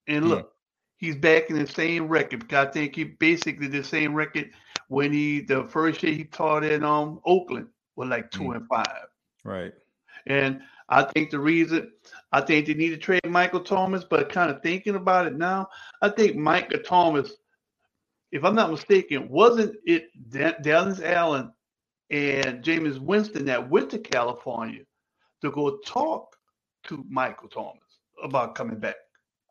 And 0.06 0.26
look, 0.26 0.52
he's 0.96 1.16
back 1.16 1.50
in 1.50 1.58
the 1.58 1.66
same 1.66 2.08
record 2.08 2.40
because 2.40 2.68
I 2.68 2.70
think 2.70 2.96
he 2.96 3.04
basically 3.04 3.68
the 3.68 3.84
same 3.84 4.14
record 4.14 4.50
when 4.88 5.12
he 5.12 5.40
the 5.42 5.64
first 5.64 6.02
year 6.02 6.14
he 6.14 6.24
taught 6.24 6.64
in 6.64 6.82
um 6.82 7.20
Oakland 7.26 7.68
was 7.96 8.08
like 8.08 8.30
two 8.30 8.52
and 8.52 8.66
five. 8.68 9.06
Right. 9.44 9.74
And 10.26 10.62
I 10.90 11.04
think 11.04 11.30
the 11.30 11.38
reason 11.38 11.92
I 12.32 12.40
think 12.40 12.66
they 12.66 12.74
need 12.74 12.90
to 12.90 12.96
trade 12.96 13.24
Michael 13.24 13.60
Thomas, 13.60 14.04
but 14.04 14.32
kind 14.32 14.50
of 14.50 14.60
thinking 14.62 14.96
about 14.96 15.26
it 15.26 15.36
now, 15.36 15.68
I 16.02 16.08
think 16.08 16.36
Michael 16.36 16.80
Thomas, 16.80 17.32
if 18.32 18.44
I'm 18.44 18.56
not 18.56 18.70
mistaken, 18.70 19.28
wasn't 19.28 19.76
it 19.86 20.08
Da- 20.30 20.58
Dallas 20.60 21.00
Allen 21.00 21.52
and 22.10 22.62
James 22.64 22.98
Winston 22.98 23.44
that 23.46 23.70
went 23.70 23.90
to 23.90 23.98
California 23.98 24.82
to 25.42 25.50
go 25.52 25.78
talk 25.86 26.36
to 26.84 27.04
Michael 27.08 27.48
Thomas 27.48 27.98
about 28.22 28.56
coming 28.56 28.78
back? 28.78 28.96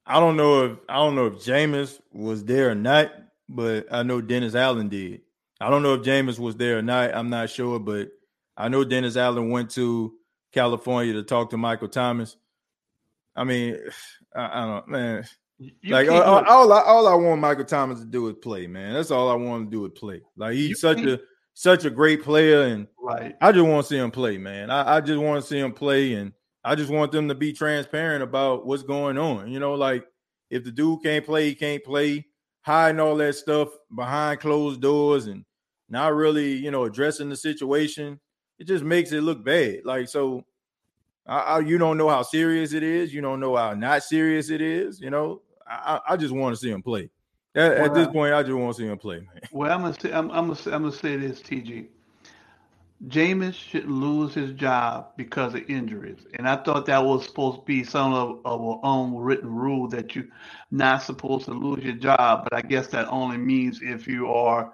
I 0.06 0.20
don't 0.20 0.36
know 0.36 0.66
if 0.66 0.78
I 0.90 0.96
don't 0.96 1.16
know 1.16 1.28
if 1.28 1.36
Jameis 1.36 2.02
was 2.12 2.44
there 2.44 2.72
or 2.72 2.76
not, 2.76 3.12
but 3.48 3.88
I 3.92 4.04
know 4.04 4.20
Dennis 4.20 4.56
Allen 4.56 4.90
did. 4.90 5.22
I 5.62 5.70
don't 5.70 5.84
know 5.84 5.94
if 5.94 6.02
Jameis 6.02 6.40
was 6.40 6.56
there 6.58 6.80
or 6.80 6.82
not. 6.82 7.14
I'm 7.16 7.30
not 7.30 7.50
sure, 7.50 7.80
but 7.80 8.10
I 8.58 8.68
know 8.68 8.84
Dennis 8.84 9.16
Allen 9.16 9.52
went 9.52 9.70
to 9.72 10.19
California 10.52 11.14
to 11.14 11.24
talk 11.24 11.50
to 11.52 11.58
Michael 11.58 11.90
Thomas. 11.90 12.36
I 13.36 13.44
mean, 13.44 13.78
I, 14.36 14.64
I 14.64 14.66
don't 14.66 14.88
man. 14.88 15.26
You 15.58 15.94
like 15.94 16.08
can't 16.08 16.24
all, 16.24 16.46
all, 16.46 16.72
I, 16.72 16.82
all 16.84 17.08
I 17.08 17.16
want 17.16 17.42
Michael 17.42 17.66
Thomas 17.66 18.00
to 18.00 18.06
do 18.06 18.30
is 18.30 18.36
play, 18.42 18.66
man. 18.66 18.94
That's 18.94 19.12
all 19.12 19.30
I 19.30 19.36
want 19.36 19.66
to 19.66 19.72
do 19.72 19.86
is 19.86 19.92
play. 19.94 20.22
Like 20.38 20.54
he's 20.54 20.80
such 20.80 21.02
a 21.02 21.20
such 21.54 21.84
a 21.84 21.90
great 21.90 22.24
player, 22.24 22.62
and 22.62 22.88
Right. 23.10 23.36
I 23.42 23.52
just 23.52 23.66
want 23.66 23.86
to 23.86 23.90
see 23.90 23.98
him 23.98 24.12
play, 24.12 24.38
man. 24.38 24.70
I, 24.70 24.98
I 24.98 25.02
just 25.02 25.20
want 25.20 25.42
to 25.42 25.48
see 25.48 25.58
him 25.58 25.74
play, 25.74 26.14
and 26.14 26.32
I 26.64 26.76
just 26.76 26.92
want 26.92 27.12
them 27.12 27.28
to 27.28 27.36
be 27.36 27.54
transparent 27.54 28.22
about 28.22 28.68
what's 28.68 28.84
going 28.84 29.18
on. 29.18 29.52
You 29.52 29.60
know, 29.60 29.74
like 29.74 30.06
if 30.52 30.64
the 30.64 30.72
dude 30.72 31.02
can't 31.04 31.26
play, 31.26 31.50
he 31.50 31.56
can't 31.56 31.84
play, 31.84 32.28
hiding 32.62 33.00
all 33.00 33.16
that 33.16 33.34
stuff 33.34 33.70
behind 33.96 34.42
closed 34.42 34.80
doors 34.80 35.26
and 35.26 35.44
not 35.90 36.14
really, 36.14 36.54
you 36.54 36.70
know, 36.70 36.84
addressing 36.84 37.30
the 37.30 37.36
situation. 37.36 38.20
It 38.60 38.68
just 38.68 38.84
makes 38.84 39.12
it 39.12 39.22
look 39.22 39.44
bad. 39.44 39.86
Like 39.86 40.10
so, 40.10 40.44
I, 41.26 41.40
I, 41.40 41.60
you 41.60 41.78
don't 41.78 41.98
know 41.98 42.10
how 42.10 42.22
serious 42.24 42.74
it 42.74 42.84
is. 42.84 43.14
You 43.14 43.22
don't 43.22 43.40
know 43.40 43.56
how 43.56 43.74
not 43.74 44.04
serious 44.04 44.50
it 44.50 44.62
is. 44.62 45.00
You 45.00 45.10
know, 45.10 45.42
I, 45.66 46.00
I 46.10 46.18
just 46.18 46.34
want 46.34 46.56
to 46.56 46.62
see 46.62 46.70
him 46.70 46.82
play. 46.82 47.10
At, 47.56 47.74
at 47.74 47.94
this 47.94 48.08
point, 48.08 48.34
I 48.34 48.44
just 48.44 48.54
want 48.54 48.76
to 48.76 48.82
see 48.82 48.88
him 48.88 48.98
play, 48.98 49.18
man. 49.18 49.42
Well, 49.52 49.72
I'm 49.72 49.82
gonna 49.82 50.00
say 50.00 50.12
I'm, 50.12 50.30
I'm 50.32 50.48
gonna 50.48 50.56
say, 50.56 50.72
I'm 50.72 50.84
gonna 50.84 50.96
say 50.96 51.16
this, 51.16 51.42
TG. 51.42 51.88
Jameis 53.08 53.54
shouldn't 53.54 53.92
lose 53.92 54.34
his 54.34 54.52
job 54.52 55.12
because 55.16 55.56
of 55.56 55.62
injuries, 55.70 56.20
and 56.34 56.48
I 56.48 56.58
thought 56.58 56.86
that 56.88 57.04
was 57.04 57.26
supposed 57.26 57.60
to 57.60 57.66
be 57.66 57.84
some 57.86 58.14
of, 58.14 58.42
of 58.44 58.62
an 58.62 58.80
unwritten 58.84 59.56
rule 59.56 59.88
that 59.88 60.16
you're 60.16 60.28
not 60.70 61.02
supposed 61.02 61.46
to 61.46 61.54
lose 61.54 61.84
your 61.84 61.94
job. 61.94 62.44
But 62.44 62.54
I 62.54 62.62
guess 62.62 62.88
that 62.88 63.08
only 63.08 63.38
means 63.38 63.80
if 63.82 64.06
you 64.06 64.28
are 64.28 64.74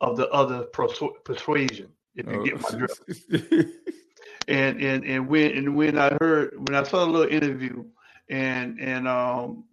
of 0.00 0.16
the 0.16 0.28
other 0.30 0.66
persu- 0.74 1.14
persuasion. 1.24 1.88
If 2.18 2.26
you 2.26 2.44
get 2.44 2.60
my 2.60 2.76
drift. 2.76 3.00
and 4.48 4.80
and 4.82 5.04
and 5.04 5.28
when 5.28 5.52
and 5.56 5.76
when 5.76 5.96
I 5.96 6.16
heard 6.20 6.54
when 6.68 6.74
I 6.74 6.82
saw 6.82 7.04
the 7.04 7.12
little 7.12 7.32
interview 7.32 7.84
and 8.28 8.80
and 8.80 9.06
um 9.06 9.64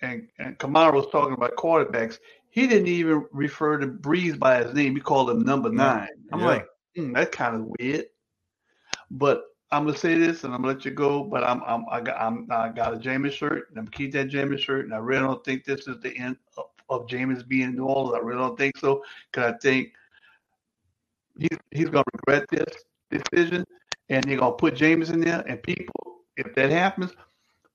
and 0.00 0.26
and 0.38 0.58
Kamara 0.58 0.94
was 0.94 1.06
talking 1.12 1.34
about 1.34 1.54
quarterbacks, 1.56 2.18
he 2.48 2.66
didn't 2.66 2.88
even 2.88 3.26
refer 3.30 3.76
to 3.78 3.86
Brees 3.86 4.38
by 4.38 4.64
his 4.64 4.72
name. 4.74 4.94
He 4.96 5.02
called 5.02 5.30
him 5.30 5.40
number 5.40 5.68
nine. 5.70 6.08
I'm 6.32 6.40
Yeah. 6.40 6.46
like, 6.46 6.66
hmm, 6.96 7.12
that's 7.12 7.36
kind 7.36 7.56
of 7.56 7.70
weird. 7.78 8.06
But 9.10 9.44
I'm 9.70 9.84
gonna 9.84 9.96
say 9.96 10.16
this, 10.16 10.44
and 10.44 10.54
I'm 10.54 10.62
gonna 10.62 10.74
let 10.74 10.84
you 10.86 10.92
go. 10.92 11.24
But 11.24 11.44
I'm 11.44 11.62
I'm 11.66 11.84
I 11.90 12.00
got 12.00 12.18
I'm, 12.18 12.46
I 12.50 12.70
got 12.70 12.94
a 12.94 12.96
Jameis 12.96 13.32
shirt, 13.32 13.68
and 13.68 13.78
I'm 13.78 13.84
gonna 13.84 13.96
keep 13.96 14.12
that 14.12 14.28
Jameis 14.28 14.60
shirt. 14.60 14.86
And 14.86 14.94
I 14.94 14.98
really 14.98 15.22
don't 15.22 15.44
think 15.44 15.64
this 15.64 15.86
is 15.88 16.00
the 16.00 16.16
end 16.16 16.36
of, 16.56 16.66
of 16.88 17.06
Jameis 17.06 17.46
being 17.46 17.68
in 17.68 17.76
New 17.76 17.84
Orleans. 17.84 18.14
I 18.16 18.24
really 18.24 18.38
don't 18.40 18.56
think 18.56 18.78
so, 18.78 19.04
because 19.30 19.52
I 19.52 19.58
think 19.58 19.92
he's 21.42 21.58
he's 21.70 21.90
gonna 21.90 22.04
regret 22.14 22.46
this 22.50 22.74
decision, 23.10 23.64
and 24.08 24.24
they're 24.24 24.38
gonna 24.38 24.52
put 24.52 24.74
Jameis 24.74 25.12
in 25.12 25.20
there. 25.20 25.44
And 25.46 25.62
people, 25.62 26.22
if 26.36 26.54
that 26.54 26.70
happens, 26.70 27.12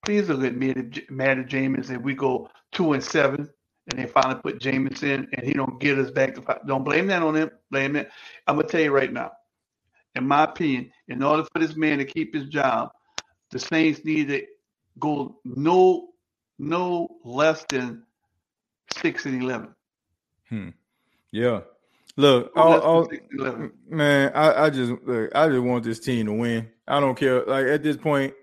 please 0.05 0.27
don't 0.27 0.41
get 0.41 0.55
mad 0.55 0.77
at, 0.77 1.11
mad 1.11 1.39
at 1.39 1.47
Jameis 1.47 1.89
if 1.89 2.01
we 2.01 2.13
go 2.13 2.49
two 2.71 2.93
and 2.93 3.03
seven. 3.03 3.49
And 3.89 3.99
they 3.99 4.05
finally 4.05 4.41
put 4.41 4.59
Jameis 4.59 5.01
in, 5.03 5.29
and 5.31 5.45
he 5.45 5.53
don't 5.53 5.79
get 5.79 5.97
us 5.97 6.11
back 6.11 6.35
to. 6.35 6.59
Don't 6.67 6.83
blame 6.83 7.07
that 7.07 7.23
on 7.23 7.35
him. 7.35 7.51
Blame 7.71 7.95
it. 7.95 8.09
I'm 8.45 8.57
gonna 8.57 8.67
tell 8.67 8.81
you 8.81 8.91
right 8.91 9.11
now 9.11 9.31
in 10.17 10.27
my 10.27 10.43
opinion, 10.43 10.91
in 11.07 11.23
order 11.23 11.43
for 11.43 11.59
this 11.59 11.75
man 11.75 11.99
to 11.99 12.05
keep 12.05 12.33
his 12.33 12.47
job, 12.47 12.89
the 13.51 13.59
Saints 13.59 14.03
need 14.03 14.27
to 14.29 14.45
go 14.99 15.39
no 15.45 16.09
no 16.59 17.07
less 17.23 17.63
than 17.69 18.03
six 18.97 19.25
and 19.25 19.41
eleven. 19.41 19.75
Hmm. 20.49 20.69
Yeah. 21.31 21.61
Look, 22.17 22.51
all, 22.55 22.79
all, 22.79 23.09
six 23.09 23.23
and 23.29 23.39
eleven. 23.39 23.71
man, 23.87 24.31
I, 24.33 24.65
I 24.65 24.69
just 24.71 24.91
look, 25.03 25.29
I 25.35 25.47
just 25.47 25.61
want 25.61 25.83
this 25.83 25.99
team 25.99 26.25
to 26.25 26.33
win. 26.33 26.67
I 26.87 26.99
don't 26.99 27.15
care. 27.15 27.45
Like 27.45 27.67
at 27.67 27.83
this 27.83 27.95
point, 27.95 28.33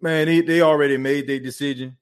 man, 0.00 0.26
they, 0.26 0.42
they 0.42 0.60
already 0.60 0.96
made 0.96 1.26
their 1.26 1.40
decision. 1.40 1.96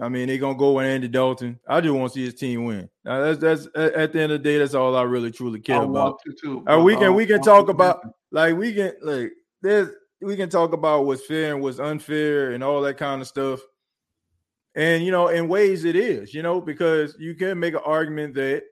I 0.00 0.08
mean, 0.08 0.28
they're 0.28 0.38
gonna 0.38 0.56
go 0.56 0.72
with 0.72 0.86
Andy 0.86 1.08
Dalton. 1.08 1.60
I 1.68 1.82
just 1.82 1.92
want 1.92 2.12
to 2.12 2.18
see 2.18 2.24
his 2.24 2.34
team 2.34 2.64
win. 2.64 2.88
Now, 3.04 3.20
that's 3.20 3.38
that's 3.38 3.66
at, 3.74 4.12
the 4.12 4.22
end 4.22 4.32
of 4.32 4.42
the 4.42 4.48
day, 4.50 4.58
that's 4.58 4.74
all 4.74 4.96
I 4.96 5.02
really 5.02 5.30
truly 5.30 5.60
care 5.60 5.80
I 5.80 5.84
about. 5.84 6.20
too. 6.40 6.64
Uh, 6.66 6.80
we 6.80 6.96
I 6.96 7.00
can 7.00 7.14
we 7.14 7.26
can 7.26 7.42
talk 7.42 7.68
about 7.68 8.00
like 8.30 8.56
we 8.56 8.72
can 8.72 8.94
like 9.02 9.32
there's 9.60 9.90
we 10.22 10.36
can 10.36 10.48
talk 10.48 10.72
about 10.72 11.04
what's 11.04 11.26
fair 11.26 11.52
and 11.52 11.62
what's 11.62 11.78
unfair 11.78 12.52
and 12.52 12.64
all 12.64 12.80
that 12.82 12.96
kind 12.96 13.20
of 13.20 13.28
stuff. 13.28 13.60
And 14.74 15.04
you 15.04 15.10
know, 15.10 15.28
in 15.28 15.46
ways 15.48 15.84
it 15.84 15.96
is, 15.96 16.32
you 16.32 16.42
know, 16.42 16.58
because 16.58 17.16
you 17.18 17.34
can 17.34 17.58
make 17.58 17.74
an 17.74 17.80
argument 17.84 18.34
that 18.34 18.62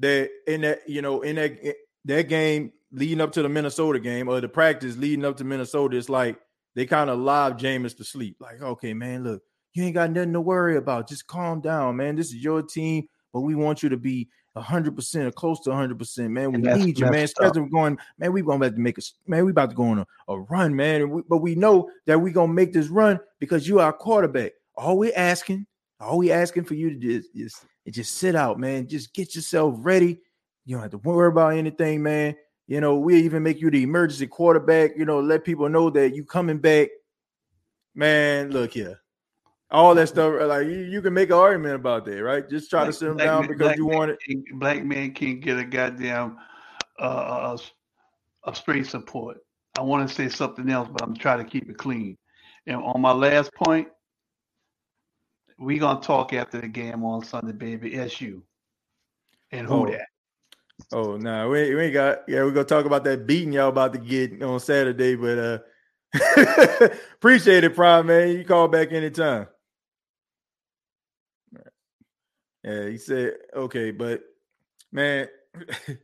that 0.00 0.30
in 0.46 0.62
that 0.62 0.88
you 0.88 1.02
know 1.02 1.22
in 1.22 1.36
that 1.36 1.58
eh, 1.62 1.72
that 2.06 2.28
game 2.28 2.72
leading 2.92 3.20
up 3.20 3.32
to 3.32 3.42
the 3.42 3.48
Minnesota 3.48 4.00
game 4.00 4.28
or 4.28 4.40
the 4.40 4.48
practice 4.48 4.96
leading 4.96 5.24
up 5.24 5.36
to 5.36 5.44
Minnesota, 5.44 5.96
it's 5.96 6.08
like 6.08 6.38
they 6.74 6.86
kind 6.86 7.10
of 7.10 7.18
live 7.18 7.56
Jameis 7.56 7.96
to 7.96 8.04
sleep. 8.04 8.36
Like, 8.40 8.60
okay, 8.62 8.94
man, 8.94 9.24
look, 9.24 9.42
you 9.74 9.84
ain't 9.84 9.94
got 9.94 10.10
nothing 10.10 10.32
to 10.32 10.40
worry 10.40 10.76
about. 10.76 11.08
Just 11.08 11.26
calm 11.26 11.60
down, 11.60 11.96
man. 11.96 12.16
This 12.16 12.28
is 12.28 12.36
your 12.36 12.62
team, 12.62 13.06
but 13.32 13.40
we 13.40 13.54
want 13.54 13.82
you 13.82 13.88
to 13.90 13.96
be 13.96 14.28
hundred 14.56 14.94
percent 14.96 15.26
or 15.26 15.30
close 15.30 15.60
to 15.60 15.72
hundred 15.72 15.98
percent, 15.98 16.30
man. 16.30 16.52
We 16.52 16.58
need 16.58 16.98
you, 16.98 17.06
man. 17.06 17.24
Especially 17.24 17.68
going, 17.68 17.98
man. 18.18 18.32
We 18.32 18.42
gonna 18.42 18.64
have 18.64 18.74
to 18.74 18.80
make 18.80 18.98
a 18.98 19.02
man. 19.26 19.44
We 19.44 19.52
about 19.52 19.70
to 19.70 19.76
go 19.76 19.84
on 19.84 20.00
a, 20.00 20.06
a 20.28 20.40
run, 20.40 20.74
man. 20.74 21.10
We, 21.10 21.22
but 21.28 21.38
we 21.38 21.54
know 21.54 21.90
that 22.06 22.20
we 22.20 22.32
gonna 22.32 22.52
make 22.52 22.72
this 22.72 22.88
run 22.88 23.20
because 23.38 23.68
you 23.68 23.80
are 23.80 23.92
quarterback. 23.92 24.52
All 24.76 24.98
we 24.98 25.12
asking, 25.12 25.66
all 26.00 26.18
we 26.18 26.30
asking 26.30 26.64
for 26.64 26.74
you 26.74 26.90
to 26.90 26.96
just 26.96 27.28
is 27.34 27.64
just 27.88 28.16
sit 28.18 28.34
out, 28.34 28.58
man. 28.58 28.88
Just 28.88 29.14
get 29.14 29.34
yourself 29.34 29.74
ready. 29.78 30.20
You 30.64 30.76
don't 30.76 30.82
have 30.82 30.90
to 30.92 30.98
worry 30.98 31.28
about 31.28 31.54
anything, 31.54 32.02
man. 32.02 32.36
You 32.66 32.80
know, 32.80 32.96
we 32.96 33.16
even 33.22 33.42
make 33.42 33.60
you 33.60 33.70
the 33.70 33.82
emergency 33.82 34.26
quarterback. 34.26 34.92
You 34.96 35.04
know, 35.04 35.20
let 35.20 35.44
people 35.44 35.68
know 35.68 35.90
that 35.90 36.14
you 36.14 36.24
coming 36.24 36.58
back. 36.58 36.88
Man, 37.94 38.50
look 38.50 38.72
here. 38.72 39.00
All 39.72 39.94
that 39.94 40.08
stuff, 40.08 40.40
uh, 40.40 40.46
like 40.46 40.66
you, 40.66 40.80
you 40.80 41.00
can 41.00 41.14
make 41.14 41.30
an 41.30 41.36
argument 41.36 41.76
about 41.76 42.04
that, 42.04 42.22
right? 42.22 42.48
Just 42.48 42.70
try 42.70 42.84
to 42.84 42.92
sit 42.92 43.06
them 43.06 43.16
down 43.16 43.40
man- 43.40 43.48
because 43.48 43.76
you 43.76 43.86
want 43.86 44.10
it. 44.10 44.18
Black 44.54 44.84
man 44.84 45.12
can't 45.12 45.40
get 45.40 45.58
a 45.58 45.64
goddamn 45.64 46.38
uh, 46.98 47.02
uh, 47.02 47.06
uh 47.52 47.56
a, 48.46 48.50
a 48.50 48.54
straight 48.54 48.86
support. 48.86 49.38
I 49.78 49.82
want 49.82 50.08
to 50.08 50.14
say 50.14 50.28
something 50.28 50.68
else, 50.70 50.88
but 50.92 51.02
I'm 51.02 51.16
trying 51.16 51.38
to 51.38 51.50
keep 51.50 51.70
it 51.70 51.78
clean. 51.78 52.18
And 52.66 52.76
on 52.76 53.00
my 53.00 53.12
last 53.12 53.52
point, 53.54 53.88
we 55.60 55.78
gonna 55.78 56.00
talk 56.00 56.32
after 56.32 56.60
the 56.60 56.68
game 56.68 57.04
on 57.04 57.22
Sunday, 57.24 57.52
baby. 57.52 57.94
SU 57.96 58.42
and 59.52 59.66
who 59.66 59.74
Oh. 59.74 59.90
that? 59.90 60.06
Oh 60.92 61.16
no, 61.16 61.44
nah, 61.44 61.48
we, 61.48 61.60
ain't- 61.60 61.76
we 61.76 61.82
ain't 61.82 61.92
got. 61.92 62.20
Yeah, 62.26 62.42
we're 62.42 62.52
gonna 62.52 62.64
talk 62.64 62.86
about 62.86 63.04
that 63.04 63.26
beating 63.26 63.52
y'all 63.52 63.68
about 63.68 63.92
to 63.92 63.98
get 63.98 64.42
on 64.42 64.58
Saturday. 64.60 65.14
But 65.14 65.38
uh 65.38 65.58
appreciate 67.14 67.64
it, 67.64 67.76
Prime 67.76 68.06
man. 68.06 68.30
You 68.30 68.44
call 68.44 68.66
back 68.66 68.90
anytime. 68.92 69.46
Yeah, 72.64 72.88
he 72.88 72.96
said 72.96 73.34
okay, 73.54 73.90
but 73.90 74.22
man, 74.92 75.28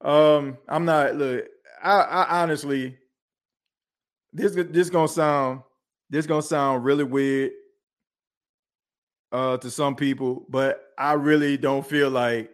um, 0.00 0.58
I'm 0.68 0.84
not. 0.84 1.16
Look, 1.16 1.46
I, 1.82 2.00
I 2.00 2.42
honestly, 2.42 2.98
this 4.32 4.54
this 4.54 4.90
gonna 4.90 5.08
sound 5.08 5.62
this 6.10 6.26
gonna 6.26 6.42
sound 6.42 6.84
really 6.84 7.04
weird 7.04 7.52
uh 9.32 9.56
to 9.58 9.70
some 9.70 9.94
people, 9.94 10.46
but 10.48 10.84
I 10.96 11.12
really 11.12 11.56
don't 11.56 11.86
feel 11.86 12.10
like 12.10 12.50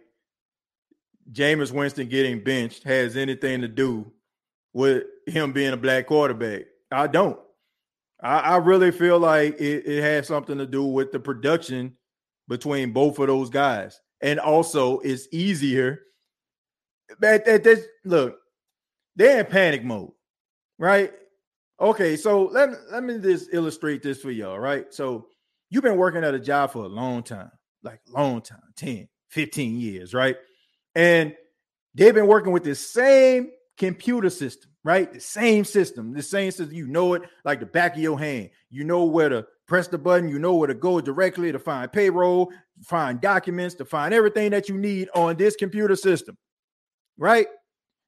Jameis 1.31 1.71
Winston 1.71 2.07
getting 2.07 2.43
benched 2.43 2.83
has 2.83 3.17
anything 3.17 3.61
to 3.61 3.67
do 3.67 4.11
with 4.73 5.03
him 5.25 5.53
being 5.53 5.73
a 5.73 5.77
black 5.77 6.07
quarterback. 6.07 6.63
I 6.91 7.07
don't. 7.07 7.39
I, 8.21 8.39
I 8.39 8.57
really 8.57 8.91
feel 8.91 9.19
like 9.19 9.59
it, 9.59 9.87
it 9.87 10.01
has 10.01 10.27
something 10.27 10.57
to 10.57 10.65
do 10.65 10.83
with 10.83 11.11
the 11.11 11.19
production 11.19 11.95
between 12.47 12.91
both 12.91 13.19
of 13.19 13.27
those 13.27 13.49
guys. 13.49 14.01
And 14.21 14.39
also 14.39 14.99
it's 14.99 15.27
easier. 15.31 16.01
At, 17.21 17.47
at 17.47 17.63
this 17.63 17.85
look, 18.03 18.37
they're 19.15 19.39
in 19.39 19.45
panic 19.45 19.83
mode, 19.83 20.11
right? 20.77 21.13
Okay, 21.79 22.15
so 22.15 22.45
let 22.45 22.69
let 22.91 23.03
me 23.03 23.17
just 23.19 23.53
illustrate 23.53 24.01
this 24.01 24.21
for 24.21 24.31
y'all, 24.31 24.59
right? 24.59 24.93
So 24.93 25.27
you've 25.69 25.83
been 25.83 25.97
working 25.97 26.23
at 26.23 26.33
a 26.33 26.39
job 26.39 26.71
for 26.71 26.83
a 26.83 26.87
long 26.87 27.23
time, 27.23 27.51
like 27.83 27.99
long 28.09 28.41
time, 28.41 28.59
10, 28.75 29.07
15 29.29 29.79
years, 29.79 30.13
right? 30.13 30.37
And 30.95 31.35
they've 31.93 32.13
been 32.13 32.27
working 32.27 32.53
with 32.53 32.63
the 32.63 32.75
same 32.75 33.51
computer 33.77 34.29
system, 34.29 34.71
right? 34.83 35.11
The 35.11 35.19
same 35.19 35.65
system, 35.65 36.13
the 36.13 36.23
same 36.23 36.51
system. 36.51 36.75
You 36.75 36.87
know 36.87 37.13
it 37.13 37.23
like 37.43 37.59
the 37.59 37.65
back 37.65 37.95
of 37.95 38.01
your 38.01 38.19
hand. 38.19 38.49
You 38.69 38.83
know 38.83 39.05
where 39.05 39.29
to 39.29 39.45
press 39.67 39.87
the 39.87 39.97
button, 39.97 40.29
you 40.29 40.39
know 40.39 40.55
where 40.55 40.67
to 40.67 40.73
go 40.73 41.01
directly 41.01 41.51
to 41.51 41.59
find 41.59 41.91
payroll, 41.91 42.51
find 42.83 43.19
documents, 43.19 43.75
to 43.75 43.85
find 43.85 44.13
everything 44.13 44.51
that 44.51 44.69
you 44.69 44.77
need 44.77 45.09
on 45.15 45.35
this 45.35 45.55
computer 45.55 45.95
system, 45.95 46.37
right? 47.17 47.47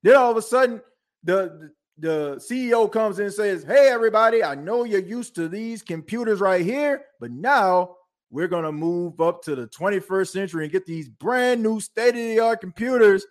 Then 0.04 0.16
all 0.16 0.32
of 0.32 0.38
a 0.38 0.42
sudden, 0.42 0.82
the 1.24 1.72
the 1.98 2.36
CEO 2.38 2.92
comes 2.92 3.20
in 3.20 3.26
and 3.26 3.34
says, 3.34 3.64
Hey, 3.64 3.90
everybody, 3.90 4.44
I 4.44 4.56
know 4.56 4.84
you're 4.84 5.00
used 5.00 5.36
to 5.36 5.48
these 5.48 5.82
computers 5.82 6.40
right 6.40 6.64
here, 6.64 7.06
but 7.20 7.32
now 7.32 7.96
we're 8.30 8.48
going 8.48 8.66
to 8.66 8.72
move 8.72 9.20
up 9.22 9.42
to 9.44 9.56
the 9.56 9.68
21st 9.68 10.28
century 10.28 10.64
and 10.66 10.72
get 10.72 10.86
these 10.86 11.10
brand 11.10 11.64
new 11.64 11.80
state 11.80 12.10
of 12.10 12.16
the 12.16 12.40
art 12.40 12.62
computers. 12.62 13.26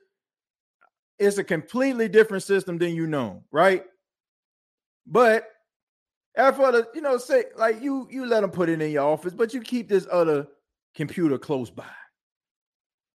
It's 1.19 1.39
a 1.39 1.45
completely 1.45 2.09
different 2.09 2.43
system 2.43 2.79
than 2.79 2.95
you 2.95 3.07
know, 3.07 3.45
right? 3.51 3.85
But 5.07 5.49
after 6.37 6.73
the, 6.73 6.89
you 6.95 7.01
know, 7.01 7.17
say 7.17 7.45
like 7.57 7.81
you 7.81 8.09
you 8.11 8.27
let 8.27 8.41
them 8.41 8.51
put 8.51 8.69
it 8.69 8.83
in 8.83 8.91
your 8.91 9.07
office, 9.07 9.33
but 9.33 9.55
you 9.55 9.61
keep 9.61 9.89
this 9.89 10.07
other 10.11 10.49
computer 10.95 11.39
close 11.39 11.71
by. 11.71 11.85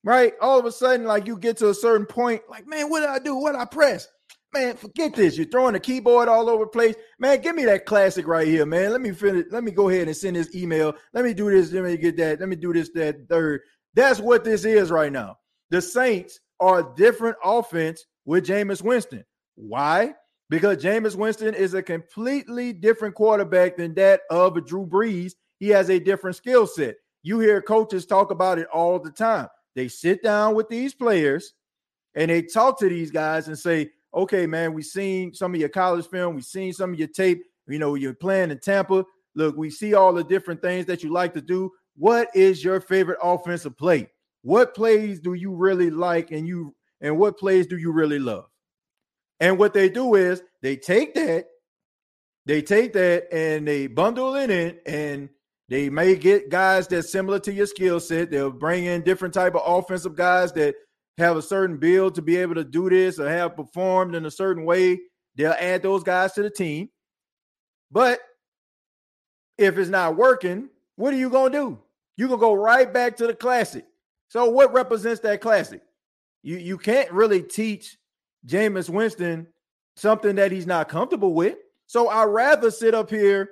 Right? 0.04 0.34
All 0.42 0.60
of 0.60 0.66
a 0.66 0.72
sudden, 0.72 1.06
like 1.06 1.28
you 1.28 1.38
get 1.38 1.58
to 1.58 1.70
a 1.70 1.74
certain 1.74 2.06
point, 2.06 2.42
like, 2.50 2.68
man, 2.68 2.90
what 2.90 3.02
did 3.02 3.10
I 3.10 3.20
do? 3.20 3.36
What 3.36 3.56
I 3.56 3.66
press? 3.66 4.08
Man, 4.54 4.78
forget 4.78 5.14
this. 5.14 5.38
You're 5.38 5.48
throwing 5.48 5.74
the 5.74 5.80
keyboard 5.80 6.30
all 6.30 6.50
over 6.50 6.64
the 6.66 6.70
place. 6.70 6.96
Man, 7.20 7.42
give 7.42 7.56
me 7.56 7.66
that 7.66 7.86
classic 7.86 8.28
right 8.28 8.48
here, 8.48 8.66
man. 8.66 8.92
Let 8.92 9.02
me 9.02 9.12
finish. 9.12 9.46
Let 9.52 9.64
me 9.64 9.72
go 9.72 9.90
ahead 9.90 10.08
and 10.08 10.16
send 10.16 10.36
this 10.36 10.56
email. 10.56 10.96
Let 11.14 11.26
me 11.26 11.34
do 11.34 11.50
this. 11.50 11.72
Let 11.72 11.84
me 11.84 11.98
get 11.98 12.16
that. 12.18 12.40
Let 12.40 12.48
me 12.48 12.56
do 12.56 12.74
this, 12.74 12.90
that, 12.96 13.28
third. 13.28 13.62
That's 13.94 14.20
what 14.20 14.44
this 14.44 14.64
is 14.64 14.90
right 14.90 15.12
now. 15.12 15.38
The 15.70 15.82
Saints 15.82 16.40
are 16.60 16.80
a 16.80 16.96
different 16.96 17.36
offense 17.44 18.06
with 18.26 18.46
Jameis 18.46 18.82
Winston. 18.82 19.26
Why? 19.56 20.14
Because 20.50 20.78
Jameis 20.78 21.16
Winston 21.16 21.54
is 21.54 21.74
a 21.74 21.84
completely 21.84 22.72
different 22.72 23.16
quarterback 23.16 23.76
than 23.76 23.94
that 23.96 24.22
of 24.30 24.66
Drew 24.66 24.86
Brees. 24.86 25.34
He 25.60 25.70
has 25.70 25.90
a 25.90 26.00
different 26.00 26.38
skill 26.38 26.68
set. 26.68 26.96
You 27.24 27.40
hear 27.40 27.62
coaches 27.62 28.06
talk 28.06 28.32
about 28.32 28.60
it 28.60 28.68
all 28.68 29.00
the 29.00 29.12
time. 29.12 29.48
They 29.76 29.90
sit 29.90 30.24
down 30.24 30.56
with 30.56 30.70
these 30.70 30.94
players 30.94 31.54
and 32.16 32.32
they 32.32 32.44
talk 32.44 32.80
to 32.80 32.88
these 32.90 33.12
guys 33.12 33.48
and 33.48 33.60
say, 33.60 33.92
okay, 34.14 34.48
man, 34.48 34.74
we've 34.74 34.86
seen 34.86 35.34
some 35.34 35.54
of 35.54 35.60
your 35.60 35.70
college 35.70 36.08
film, 36.08 36.36
we've 36.36 36.44
seen 36.44 36.74
some 36.74 36.94
of 36.94 37.00
your 37.00 37.08
tape. 37.08 37.44
You 37.68 37.80
know, 37.80 37.96
you're 37.96 38.14
playing 38.14 38.52
in 38.52 38.60
Tampa. 38.60 39.06
Look, 39.36 39.58
we 39.58 39.70
see 39.70 39.94
all 39.94 40.14
the 40.14 40.24
different 40.24 40.62
things 40.62 40.86
that 40.86 41.04
you 41.04 41.12
like 41.12 41.34
to 41.34 41.42
do. 41.42 41.72
What 41.96 42.30
is 42.34 42.64
your 42.64 42.80
favorite 42.80 43.20
offensive 43.22 43.78
play? 43.78 44.10
What 44.42 44.74
plays 44.74 45.20
do 45.20 45.34
you 45.34 45.54
really 45.54 45.90
like 45.90 46.32
and 46.32 46.48
you 46.48 46.74
and 47.02 47.18
what 47.18 47.38
plays 47.38 47.68
do 47.68 47.78
you 47.78 47.92
really 47.92 48.20
love? 48.20 48.46
And 49.40 49.60
what 49.60 49.74
they 49.74 49.90
do 49.90 50.16
is 50.16 50.42
they 50.62 50.76
take 50.76 51.14
that, 51.16 51.46
they 52.46 52.62
take 52.62 52.94
that 52.94 53.28
and 53.32 53.68
they 53.68 53.88
bundle 53.88 54.36
it 54.36 54.50
in 54.50 54.78
and 54.86 55.30
they 55.70 55.90
may 55.90 56.16
get 56.16 56.50
guys 56.50 56.88
that's 56.88 57.12
similar 57.12 57.40
to 57.40 57.54
your 57.54 57.68
skill 57.68 58.00
set. 58.00 58.32
They'll 58.32 58.52
bring 58.52 58.86
in 58.86 59.02
different 59.02 59.34
type 59.34 59.54
of 59.54 59.62
offensive 59.66 60.16
guys 60.16 60.54
that 60.54 60.76
have 61.18 61.38
a 61.38 61.42
certain 61.42 61.78
build 61.78 62.16
to 62.16 62.22
be 62.22 62.38
able 62.38 62.56
to 62.56 62.64
do 62.64 62.90
this 62.90 63.20
or 63.20 63.28
have 63.28 63.56
performed 63.56 64.16
in 64.16 64.26
a 64.26 64.32
certain 64.32 64.66
way. 64.66 65.00
They'll 65.36 65.56
add 65.60 65.84
those 65.84 66.04
guys 66.04 66.34
to 66.34 66.44
the 66.44 66.50
team. 66.50 66.90
But 67.92 68.20
if 69.58 69.78
it's 69.78 69.90
not 69.90 70.16
working, 70.16 70.70
what 70.96 71.14
are 71.14 71.18
you 71.18 71.30
going 71.30 71.52
to 71.52 71.58
do? 71.58 71.80
You 72.18 72.28
can 72.28 72.40
go 72.40 72.54
right 72.54 72.92
back 72.92 73.18
to 73.18 73.28
the 73.28 73.34
classic. 73.34 73.86
So 74.30 74.50
what 74.50 74.74
represents 74.74 75.22
that 75.22 75.42
classic? 75.42 75.82
You 76.44 76.58
you 76.58 76.78
can't 76.78 77.12
really 77.12 77.42
teach 77.42 77.98
Jameis 78.46 78.90
Winston 78.90 79.48
something 79.96 80.36
that 80.36 80.52
he's 80.52 80.68
not 80.68 80.90
comfortable 80.90 81.34
with. 81.34 81.58
So 81.88 82.10
I'd 82.10 82.26
rather 82.26 82.70
sit 82.70 82.94
up 82.94 83.10
here 83.10 83.52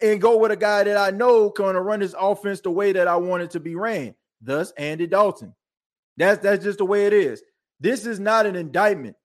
and 0.00 0.20
go 0.20 0.38
with 0.38 0.52
a 0.52 0.56
guy 0.56 0.84
that 0.84 0.96
I 0.96 1.10
know 1.10 1.50
going 1.50 1.74
to 1.74 1.80
run 1.80 2.00
his 2.00 2.14
offense 2.18 2.60
the 2.60 2.70
way 2.70 2.92
that 2.92 3.08
I 3.08 3.16
want 3.16 3.42
it 3.42 3.50
to 3.52 3.60
be 3.60 3.74
ran. 3.74 4.14
Thus, 4.40 4.70
Andy 4.72 5.06
Dalton. 5.06 5.54
That's 6.16 6.42
that's 6.42 6.64
just 6.64 6.78
the 6.78 6.84
way 6.84 7.06
it 7.06 7.12
is. 7.12 7.42
This 7.80 8.06
is 8.06 8.20
not 8.20 8.46
an 8.46 8.56
indictment 8.56 9.16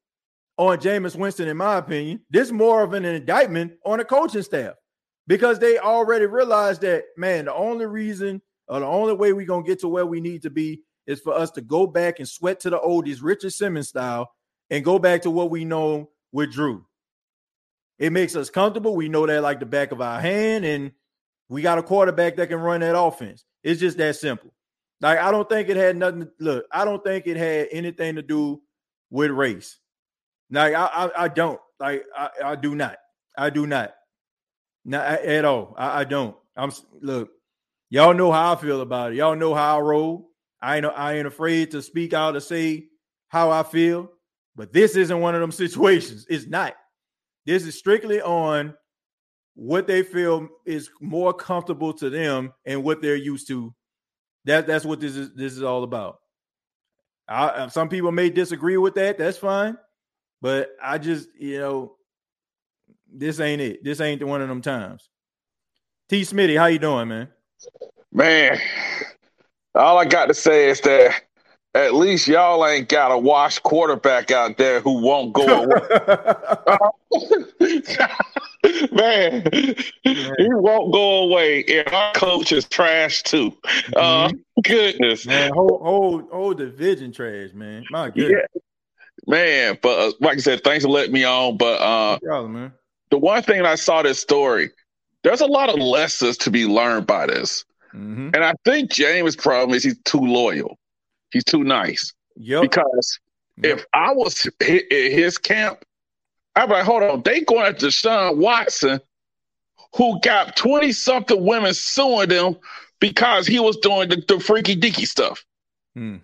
on 0.58 0.78
Jameis 0.80 1.16
Winston, 1.16 1.48
in 1.48 1.58
my 1.58 1.78
opinion. 1.78 2.22
This 2.30 2.48
is 2.48 2.54
more 2.54 2.84
of 2.84 2.94
an 2.94 3.06
indictment 3.06 3.74
on 3.86 4.00
the 4.00 4.06
coaching 4.06 4.42
staff 4.42 4.76
because 5.28 5.60
they 5.60 5.78
already 5.78 6.26
realized 6.26 6.82
that, 6.82 7.04
man, 7.16 7.46
the 7.46 7.54
only 7.54 7.86
reason 7.86 8.42
or 8.68 8.80
the 8.80 8.86
only 8.86 9.14
way 9.14 9.34
we're 9.34 9.46
gonna 9.46 9.64
get 9.64 9.80
to 9.80 9.88
where 9.88 10.06
we 10.06 10.20
need 10.20 10.42
to 10.44 10.50
be 10.50 10.84
is 11.08 11.20
for 11.20 11.34
us 11.34 11.52
to 11.52 11.62
go 11.62 11.88
back 11.88 12.20
and 12.20 12.28
sweat 12.28 12.60
to 12.60 12.70
the 12.70 12.78
oldies, 12.78 13.20
Richard 13.22 13.52
Simmons 13.54 13.90
style, 13.90 14.30
and 14.70 14.86
go 14.86 15.00
back 15.00 15.24
to 15.24 15.32
what 15.32 15.50
we 15.50 15.66
know 15.66 16.10
with 16.32 16.52
Drew. 16.52 16.86
It 17.98 18.12
makes 18.12 18.36
us 18.36 18.50
comfortable. 18.50 18.96
We 18.96 19.10
know 19.10 19.26
that 19.26 19.42
like 19.42 19.60
the 19.60 19.66
back 19.66 19.92
of 19.92 20.02
our 20.02 20.22
hand, 20.22 20.66
and 20.66 20.92
we 21.50 21.62
got 21.62 21.80
a 21.80 21.84
quarterback 21.84 22.36
that 22.38 22.48
can 22.48 22.60
run 22.60 22.82
that 22.82 22.98
offense. 22.98 23.44
It's 23.64 23.80
just 23.80 23.98
that 23.98 24.16
simple. 24.16 24.54
Like 25.02 25.20
I 25.20 25.32
don't 25.32 25.48
think 25.48 25.70
it 25.70 25.78
had 25.78 25.96
nothing. 25.96 26.22
To, 26.22 26.32
look, 26.40 26.66
I 26.72 26.86
don't 26.86 27.04
think 27.04 27.28
it 27.28 27.38
had 27.38 27.68
anything 27.72 28.16
to 28.16 28.22
do 28.22 28.62
with 29.10 29.32
race. 29.32 29.78
Like 30.52 30.74
I, 30.74 30.86
I, 30.86 31.24
I 31.24 31.28
don't. 31.28 31.60
Like 31.80 32.04
I, 32.16 32.30
I 32.44 32.56
do 32.56 32.76
not. 32.76 32.98
I 33.38 33.50
do 33.50 33.66
not. 33.66 33.94
Not 34.86 35.06
at 35.06 35.46
all. 35.46 35.76
I, 35.78 36.02
I 36.02 36.04
don't. 36.04 36.36
I'm 36.56 36.72
look. 37.02 37.30
Y'all 37.90 38.14
know 38.14 38.32
how 38.32 38.54
I 38.54 38.56
feel 38.56 38.82
about 38.82 39.14
it. 39.14 39.16
Y'all 39.16 39.36
know 39.36 39.54
how 39.54 39.78
I 39.78 39.82
roll. 39.82 40.30
I 40.62 40.78
ain't. 40.78 40.86
I 40.86 41.14
ain't 41.18 41.28
afraid 41.28 41.72
to 41.72 41.82
speak 41.82 42.14
out 42.14 42.32
to 42.32 42.42
say 42.42 42.88
how 43.30 43.52
I 43.52 43.64
feel. 43.64 44.12
But 44.56 44.74
this 44.74 44.96
isn't 44.98 45.20
one 45.20 45.36
of 45.36 45.42
them 45.42 45.52
situations. 45.54 46.26
It's 46.30 46.48
not. 46.48 46.74
This 47.46 47.66
is 47.66 47.78
strictly 47.78 48.22
on 48.22 48.74
what 49.56 49.88
they 49.88 50.04
feel 50.04 50.48
is 50.66 50.90
more 51.02 51.34
comfortable 51.34 51.94
to 51.94 52.10
them 52.10 52.54
and 52.66 52.84
what 52.84 53.02
they're 53.02 53.16
used 53.16 53.48
to 53.48 53.74
that 54.50 54.66
that's 54.66 54.84
what 54.84 55.00
this 55.00 55.16
is 55.16 55.32
this 55.34 55.54
is 55.54 55.62
all 55.64 55.84
about. 55.84 56.20
I, 57.28 57.46
uh, 57.46 57.70
some 57.70 57.88
people 57.88 58.12
may 58.12 58.32
disagree 58.32 58.78
with 58.78 58.96
that. 58.96 59.20
That's 59.20 59.38
fine, 59.38 59.78
but 60.42 60.72
I 60.82 60.98
just 60.98 61.30
you 61.38 61.60
know 61.60 61.96
this 63.12 63.40
ain't 63.40 63.62
it. 63.62 63.84
This 63.84 64.02
ain't 64.02 64.24
one 64.24 64.42
of 64.42 64.50
them 64.50 64.62
times. 64.62 65.08
T. 66.10 66.22
Smitty, 66.22 66.58
how 66.58 66.66
you 66.66 66.80
doing, 66.80 67.08
man? 67.08 67.28
Man, 68.12 68.60
all 69.76 70.00
I 70.00 70.06
got 70.06 70.26
to 70.26 70.34
say 70.34 70.70
is 70.70 70.82
that 70.82 71.22
at 71.76 71.94
least 71.94 72.28
y'all 72.28 72.66
ain't 72.66 72.90
got 72.90 73.12
a 73.12 73.18
washed 73.18 73.62
quarterback 73.62 74.32
out 74.32 74.58
there 74.58 74.82
who 74.82 75.00
won't 75.00 75.34
go 75.34 75.46
away. 75.64 75.82
Man, 78.92 79.48
he 80.04 80.48
won't 80.52 80.92
go 80.92 81.24
away. 81.24 81.64
And 81.66 81.88
our 81.94 82.14
coach 82.14 82.52
is 82.52 82.66
trash 82.66 83.24
too. 83.24 83.56
Uh, 83.96 84.30
Mm-hmm. 84.30 84.62
goodness. 84.64 85.26
Man, 85.26 85.52
whole 85.54 85.80
whole 85.82 86.22
whole 86.32 86.54
division 86.54 87.12
trash, 87.14 87.52
man. 87.54 87.86
My 87.90 88.10
goodness. 88.10 88.42
Yeah. 88.54 88.60
Man, 89.28 89.78
but 89.82 90.00
uh, 90.00 90.12
like 90.20 90.38
I 90.38 90.42
said, 90.42 90.64
thanks 90.64 90.84
for 90.84 90.90
letting 90.92 91.14
me 91.14 91.24
on. 91.24 91.56
But 91.58 91.80
uh, 91.82 92.48
man. 92.48 92.74
the 93.12 93.18
one 93.18 93.42
thing 93.44 93.62
I 93.66 93.76
saw 93.76 94.02
this 94.02 94.20
story, 94.20 94.72
there's 95.24 95.42
a 95.42 95.46
lot 95.48 95.70
of 95.70 95.76
lessons 95.76 96.38
to 96.40 96.52
be 96.52 96.66
learned 96.66 97.08
by 97.08 97.28
this. 97.28 97.64
Mhm. 97.94 98.36
And 98.36 98.44
I 98.44 98.54
think 98.66 98.92
James' 98.92 99.36
problem 99.36 99.76
is 99.76 99.84
he's 99.84 100.00
too 100.04 100.20
loyal. 100.20 100.78
He's 101.32 101.44
too 101.46 101.64
nice. 101.64 102.14
Yep. 102.36 102.64
Because 102.64 103.20
if 103.64 103.86
I 103.94 104.12
was 104.14 104.50
in 104.66 104.82
his 104.90 105.38
camp, 105.38 105.84
Be 106.56 106.62
like, 106.66 106.84
hold 106.84 107.04
on, 107.04 107.22
they 107.24 107.42
going 107.42 107.66
after 107.66 107.90
Sean 107.90 108.40
Watson, 108.40 109.00
who 109.96 110.20
got 110.22 110.56
20 110.58 110.92
something 110.92 111.44
women 111.44 111.74
suing 111.74 112.30
them 112.30 112.58
because 113.00 113.48
he 113.48 113.60
was 113.60 113.78
doing 113.78 114.10
the, 114.10 114.24
the 114.28 114.40
freaky 114.40 114.76
deaky 114.76 115.06
stuff. 115.08 115.44
Hmm. 115.96 116.18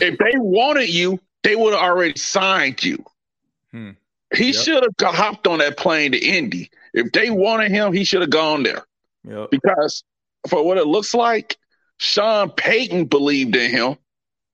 If 0.00 0.18
they 0.18 0.32
wanted 0.38 0.88
you, 0.88 1.20
they 1.42 1.56
would 1.56 1.74
have 1.74 1.82
already 1.82 2.16
signed 2.18 2.82
you. 2.82 3.04
Hmm. 3.72 3.90
He 4.34 4.46
Yep. 4.52 4.54
should 4.54 4.82
have 5.00 5.14
hopped 5.14 5.46
on 5.46 5.58
that 5.58 5.76
plane 5.76 6.12
to 6.12 6.18
Indy. 6.18 6.70
If 6.94 7.12
they 7.12 7.28
wanted 7.30 7.70
him, 7.70 7.92
he 7.92 8.04
should 8.04 8.22
have 8.22 8.30
gone 8.30 8.62
there. 8.62 8.84
Yep. 9.28 9.50
Because 9.50 10.02
for 10.48 10.64
what 10.64 10.78
it 10.78 10.86
looks 10.86 11.12
like, 11.14 11.58
Sean 11.98 12.50
Payton 12.50 13.06
believed 13.06 13.54
in 13.56 13.70
him. 13.70 13.96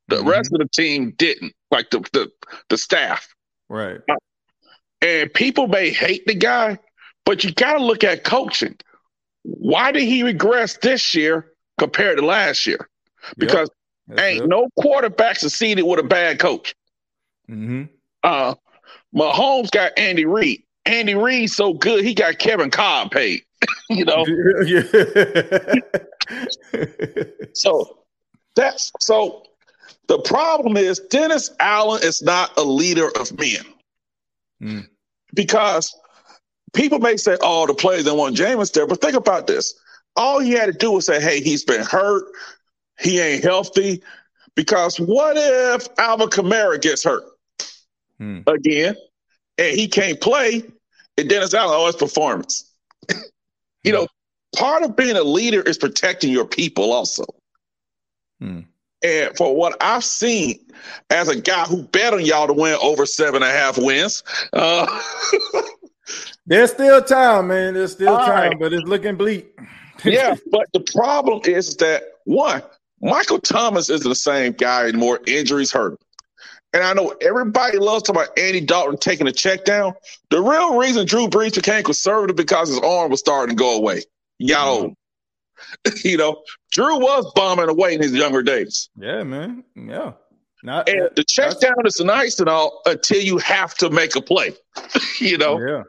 The 0.08 0.16
Mm-hmm. 0.16 0.28
rest 0.28 0.52
of 0.52 0.58
the 0.58 0.68
team 0.68 1.12
didn't, 1.16 1.52
like 1.70 1.90
the 1.90 2.00
the, 2.12 2.30
the 2.70 2.78
staff. 2.78 3.28
Right. 3.68 4.00
And 5.00 5.32
people 5.32 5.68
may 5.68 5.90
hate 5.90 6.26
the 6.26 6.34
guy, 6.34 6.78
but 7.24 7.44
you 7.44 7.52
got 7.52 7.74
to 7.74 7.84
look 7.84 8.04
at 8.04 8.24
coaching. 8.24 8.76
Why 9.42 9.92
did 9.92 10.02
he 10.02 10.22
regress 10.22 10.76
this 10.78 11.14
year 11.14 11.52
compared 11.78 12.18
to 12.18 12.24
last 12.24 12.66
year? 12.66 12.88
Because 13.36 13.70
ain't 14.16 14.48
no 14.48 14.68
quarterback 14.78 15.36
succeeded 15.36 15.82
with 15.82 16.00
a 16.00 16.02
bad 16.02 16.38
coach. 16.38 16.74
Mm-hmm. 17.48 17.84
Uh, 18.22 18.54
Mahomes 19.14 19.70
got 19.70 19.92
Andy 19.96 20.24
Reid. 20.24 20.62
Andy 20.84 21.14
Reid 21.14 21.50
so 21.50 21.74
good 21.74 22.04
he 22.04 22.14
got 22.14 22.38
Kevin 22.38 22.70
Kolb 22.70 23.10
paid. 23.10 23.42
you 23.90 24.04
know. 24.04 24.24
so 27.54 27.98
that's 28.54 28.92
so 29.00 29.42
the 30.06 30.18
problem 30.20 30.76
is 30.76 31.00
Dennis 31.10 31.50
Allen 31.60 32.02
is 32.02 32.22
not 32.22 32.56
a 32.56 32.62
leader 32.62 33.10
of 33.18 33.36
men. 33.38 33.64
Hmm. 34.60 34.80
Because 35.34 35.94
people 36.74 36.98
may 36.98 37.16
say, 37.16 37.36
oh, 37.42 37.66
the 37.66 37.74
players 37.74 38.04
don't 38.04 38.18
want 38.18 38.36
Jameis 38.36 38.72
there, 38.72 38.86
but 38.86 39.00
think 39.00 39.14
about 39.14 39.46
this. 39.46 39.74
All 40.16 40.40
he 40.40 40.52
had 40.52 40.66
to 40.66 40.72
do 40.72 40.92
was 40.92 41.06
say, 41.06 41.20
hey, 41.20 41.40
he's 41.40 41.64
been 41.64 41.82
hurt. 41.82 42.24
He 42.98 43.20
ain't 43.20 43.44
healthy. 43.44 44.02
Because 44.56 44.98
what 44.98 45.36
if 45.36 45.88
Alvin 45.98 46.28
Kamara 46.28 46.80
gets 46.80 47.04
hurt 47.04 47.22
Hmm. 48.18 48.40
again 48.46 48.96
and 49.58 49.76
he 49.76 49.86
can't 49.86 50.20
play? 50.20 50.64
And 51.16 51.28
Dennis 51.28 51.54
Allen, 51.54 51.76
oh, 51.78 51.86
it's 51.88 51.96
performance. 51.96 52.72
you 53.84 53.92
know, 53.92 54.08
part 54.56 54.82
of 54.82 54.96
being 54.96 55.16
a 55.16 55.22
leader 55.22 55.62
is 55.62 55.78
protecting 55.78 56.32
your 56.32 56.46
people 56.46 56.92
also. 56.92 57.24
Hmm. 58.40 58.60
And 59.02 59.36
for 59.36 59.54
what 59.54 59.76
I've 59.80 60.04
seen 60.04 60.58
as 61.10 61.28
a 61.28 61.40
guy 61.40 61.64
who 61.64 61.82
bet 61.82 62.14
on 62.14 62.24
y'all 62.24 62.48
to 62.48 62.52
win 62.52 62.76
over 62.82 63.06
seven 63.06 63.42
and 63.42 63.50
a 63.50 63.54
half 63.54 63.78
wins, 63.78 64.22
uh, 64.52 64.86
There's 66.48 66.72
still 66.72 67.02
time, 67.02 67.48
man. 67.48 67.74
There's 67.74 67.92
still 67.92 68.16
time, 68.16 68.50
right. 68.50 68.58
but 68.58 68.72
it's 68.72 68.88
looking 68.88 69.16
bleak. 69.16 69.54
yeah, 70.02 70.34
but 70.50 70.66
the 70.72 70.80
problem 70.94 71.42
is 71.44 71.76
that 71.76 72.04
one, 72.24 72.62
Michael 73.02 73.38
Thomas 73.38 73.90
isn't 73.90 74.08
the 74.08 74.14
same 74.14 74.52
guy 74.52 74.88
anymore. 74.88 75.20
Injuries 75.26 75.70
hurt 75.70 75.92
him. 75.92 75.98
And 76.72 76.82
I 76.82 76.94
know 76.94 77.14
everybody 77.20 77.78
loves 77.78 78.04
talking 78.04 78.22
about 78.22 78.38
Andy 78.38 78.62
Dalton 78.62 78.98
taking 78.98 79.26
a 79.26 79.32
check 79.32 79.66
down. 79.66 79.92
The 80.30 80.40
real 80.40 80.78
reason 80.78 81.06
Drew 81.06 81.28
Brees 81.28 81.54
became 81.54 81.82
conservative 81.82 82.36
because 82.36 82.68
his 82.68 82.78
arm 82.78 83.10
was 83.10 83.20
starting 83.20 83.54
to 83.54 83.60
go 83.62 83.76
away. 83.76 84.02
Got 84.46 84.68
old. 84.68 84.94
you 86.04 86.16
know, 86.16 86.42
Drew 86.72 86.98
was 86.98 87.30
bombing 87.34 87.68
away 87.68 87.94
in 87.94 88.02
his 88.02 88.12
younger 88.12 88.42
days. 88.42 88.88
Yeah, 88.96 89.22
man. 89.22 89.64
Yeah. 89.74 90.12
Not 90.64 90.88
And 90.88 91.08
the 91.14 91.22
check 91.24 91.60
down 91.60 91.76
is 91.84 92.00
nice 92.00 92.40
and 92.40 92.48
all 92.48 92.82
until 92.84 93.20
you 93.22 93.38
have 93.38 93.74
to 93.76 93.90
make 93.90 94.16
a 94.16 94.20
play. 94.20 94.52
you 95.20 95.38
know? 95.38 95.58
Yeah. 95.60 95.82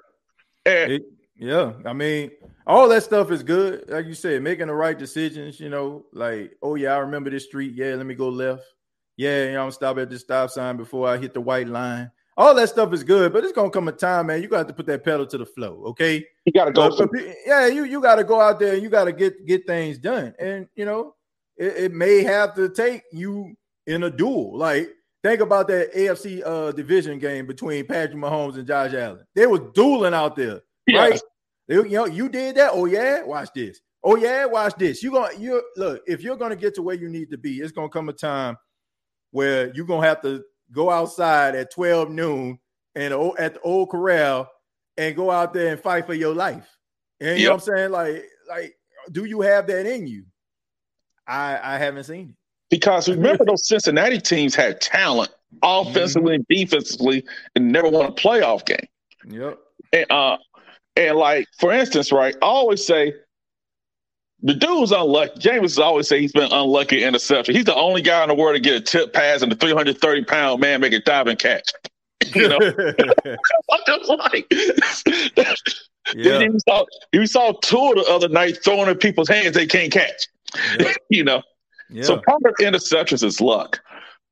And 0.66 0.92
It- 0.94 1.04
yeah. 1.36 1.74
I 1.86 1.94
mean, 1.94 2.32
all 2.68 2.88
that 2.90 3.04
stuff 3.04 3.32
is 3.32 3.44
good. 3.44 3.90
Like 3.90 4.06
you 4.06 4.14
said, 4.14 4.44
making 4.44 4.68
the 4.68 4.74
right 4.74 4.98
decisions, 4.98 5.60
you 5.60 5.70
know, 5.70 6.06
like, 6.14 6.52
oh 6.62 6.76
yeah, 6.76 6.94
I 6.94 6.98
remember 6.98 7.30
this 7.30 7.46
street. 7.46 7.74
Yeah, 7.76 7.96
let 7.96 8.06
me 8.06 8.14
go 8.14 8.30
left. 8.30 8.64
Yeah, 9.16 9.46
you 9.46 9.54
know, 9.54 9.66
I'm 9.66 9.72
stop 9.72 9.98
at 9.98 10.10
this 10.10 10.22
stop 10.22 10.50
sign 10.50 10.78
before 10.78 11.08
I 11.08 11.18
hit 11.18 11.34
the 11.34 11.42
white 11.42 11.68
line. 11.68 12.12
All 12.40 12.56
that 12.56 12.70
stuff 12.70 12.94
is 12.94 13.04
good, 13.04 13.34
but 13.34 13.44
it's 13.44 13.52
gonna 13.52 13.70
come 13.70 13.90
a 13.90 13.92
time, 13.92 14.28
man. 14.28 14.42
You 14.42 14.48
got 14.48 14.66
to 14.70 14.74
put 14.74 14.86
that 14.86 15.04
pedal 15.04 15.28
to 15.28 15.38
the 15.38 15.46
flow, 15.46 15.84
okay? 15.88 16.26
You 16.46 16.54
gotta 16.54 16.72
go. 16.72 16.90
But- 16.90 17.12
but 17.12 17.22
yeah, 17.46 17.68
you 17.68 17.84
you 17.84 18.02
got 18.02 18.16
to 18.16 18.24
go 18.24 18.40
out 18.40 18.60
there 18.60 18.74
and 18.76 18.82
you 18.82 18.88
got 18.90 19.04
to 19.04 19.12
get 19.12 19.46
get 19.46 19.68
things 19.68 19.98
done. 19.98 20.34
And 20.40 20.66
you 20.76 20.86
know, 20.86 21.16
it, 21.58 21.76
it 21.76 21.94
may 21.94 22.24
have 22.24 22.56
to 22.56 22.70
take 22.70 23.04
you 23.12 23.54
in 23.88 24.04
a 24.04 24.10
duel. 24.10 24.58
Like 24.58 24.90
think 25.22 25.42
about 25.42 25.68
that 25.68 25.94
AFC 25.94 26.42
uh, 26.46 26.72
division 26.72 27.20
game 27.20 27.46
between 27.46 27.86
Patrick 27.86 28.18
Mahomes 28.18 28.56
and 28.56 28.66
Josh 28.66 28.94
Allen. 28.94 29.26
They 29.36 29.46
were 29.46 29.60
dueling 29.74 30.14
out 30.14 30.38
there, 30.38 30.62
Yeah. 30.88 31.00
right? 31.02 31.22
They- 31.68 31.76
you 31.76 31.90
know, 31.90 32.06
you 32.06 32.30
did 32.30 32.56
that. 32.56 32.72
Oh 32.74 32.86
yeah, 32.86 33.22
watch 33.24 33.50
this. 33.54 33.82
Oh 34.02 34.16
yeah, 34.16 34.46
watch 34.46 34.76
this. 34.78 35.04
You 35.04 35.12
gonna 35.12 35.38
you 35.38 35.62
look 35.76 36.02
if 36.08 36.22
you're 36.22 36.38
gonna 36.38 36.56
get 36.56 36.74
to 36.76 36.82
where 36.84 36.96
you 36.96 37.10
need 37.10 37.30
to 37.32 37.38
be, 37.38 37.58
it's 37.60 37.74
gonna 37.74 37.90
come 37.90 38.08
a 38.08 38.14
time 38.14 38.56
where 39.32 39.74
you're 39.76 39.86
gonna 39.86 40.08
have 40.08 40.22
to 40.22 40.42
go 40.72 40.90
outside 40.90 41.56
at 41.56 41.72
12 41.72 42.10
noon 42.10 42.60
and 42.96 43.14
at 43.38 43.56
the 43.56 43.60
old 43.62 43.90
corral 43.90 44.50
and 44.98 45.16
go 45.16 45.32
out 45.32 45.54
there 45.54 45.72
and 45.72 45.80
fight 45.80 46.06
for 46.06 46.14
your 46.14 46.34
life. 46.34 46.68
And 47.20 47.40
you 47.40 47.46
know 47.46 47.56
what 47.56 47.68
I'm 47.68 47.76
saying? 47.76 47.92
Like, 47.92 48.26
like, 48.48 48.76
do 49.12 49.26
you 49.26 49.42
have 49.42 49.68
that 49.68 49.86
in 49.86 50.08
you? 50.08 50.26
I 51.28 51.60
I 51.62 51.78
haven't 51.78 52.06
seen 52.06 52.30
it. 52.30 52.36
Because 52.70 53.10
remember, 53.10 53.46
those 53.46 53.68
Cincinnati 53.68 54.20
teams 54.20 54.56
had 54.56 54.80
talent 54.80 55.32
offensively 55.64 56.36
and 56.36 56.46
defensively 56.48 57.26
and 57.56 57.72
never 57.72 57.90
won 57.90 58.06
a 58.06 58.12
playoff 58.12 58.66
game. 58.66 58.88
Yep. 59.28 59.60
And 59.94 60.12
uh, 60.12 60.38
and 60.96 61.18
like 61.18 61.48
for 61.58 61.72
instance, 61.72 62.12
right, 62.12 62.36
I 62.42 62.46
always 62.46 62.86
say 62.86 63.14
the 64.42 64.54
dude's 64.54 64.92
unlucky. 64.92 65.40
James 65.40 65.78
always 65.78 66.08
say 66.08 66.22
he's 66.22 66.32
been 66.32 66.52
unlucky 66.52 67.02
in 67.04 67.10
interception. 67.10 67.56
He's 67.56 67.66
the 67.66 67.76
only 67.76 68.02
guy 68.02 68.24
in 68.24 68.30
the 68.30 68.36
world 68.36 68.56
to 68.56 68.62
get 68.62 68.76
a 68.76 68.82
tip 68.82 69.14
pass 69.14 69.42
and 69.42 69.52
the 69.52 69.56
330 69.56 70.24
pound 70.26 70.62
man 70.62 70.82
make 70.82 70.94
a 70.94 71.00
diving 71.02 71.38
catch. 71.38 71.70
You 72.36 72.50
know, 72.50 72.60
I'm 72.60 73.80
just 73.88 74.10
like, 74.10 74.46
Yeah. 76.16 76.40
you 76.40 76.58
saw 76.68 76.86
you 77.14 77.26
saw 77.26 77.54
two 77.62 77.94
the 77.96 78.06
other 78.10 78.28
night 78.28 78.58
throwing 78.64 78.90
in 78.90 78.98
people's 78.98 79.30
hands 79.30 79.56
they 79.56 79.66
can't 79.66 79.92
catch. 79.92 80.28
you 81.10 81.24
know, 81.24 81.42
Yeah. 81.90 82.04
so 82.04 82.22
part 82.28 82.42
of 82.46 82.54
interceptions 82.60 83.24
is 83.24 83.40
luck. 83.40 83.80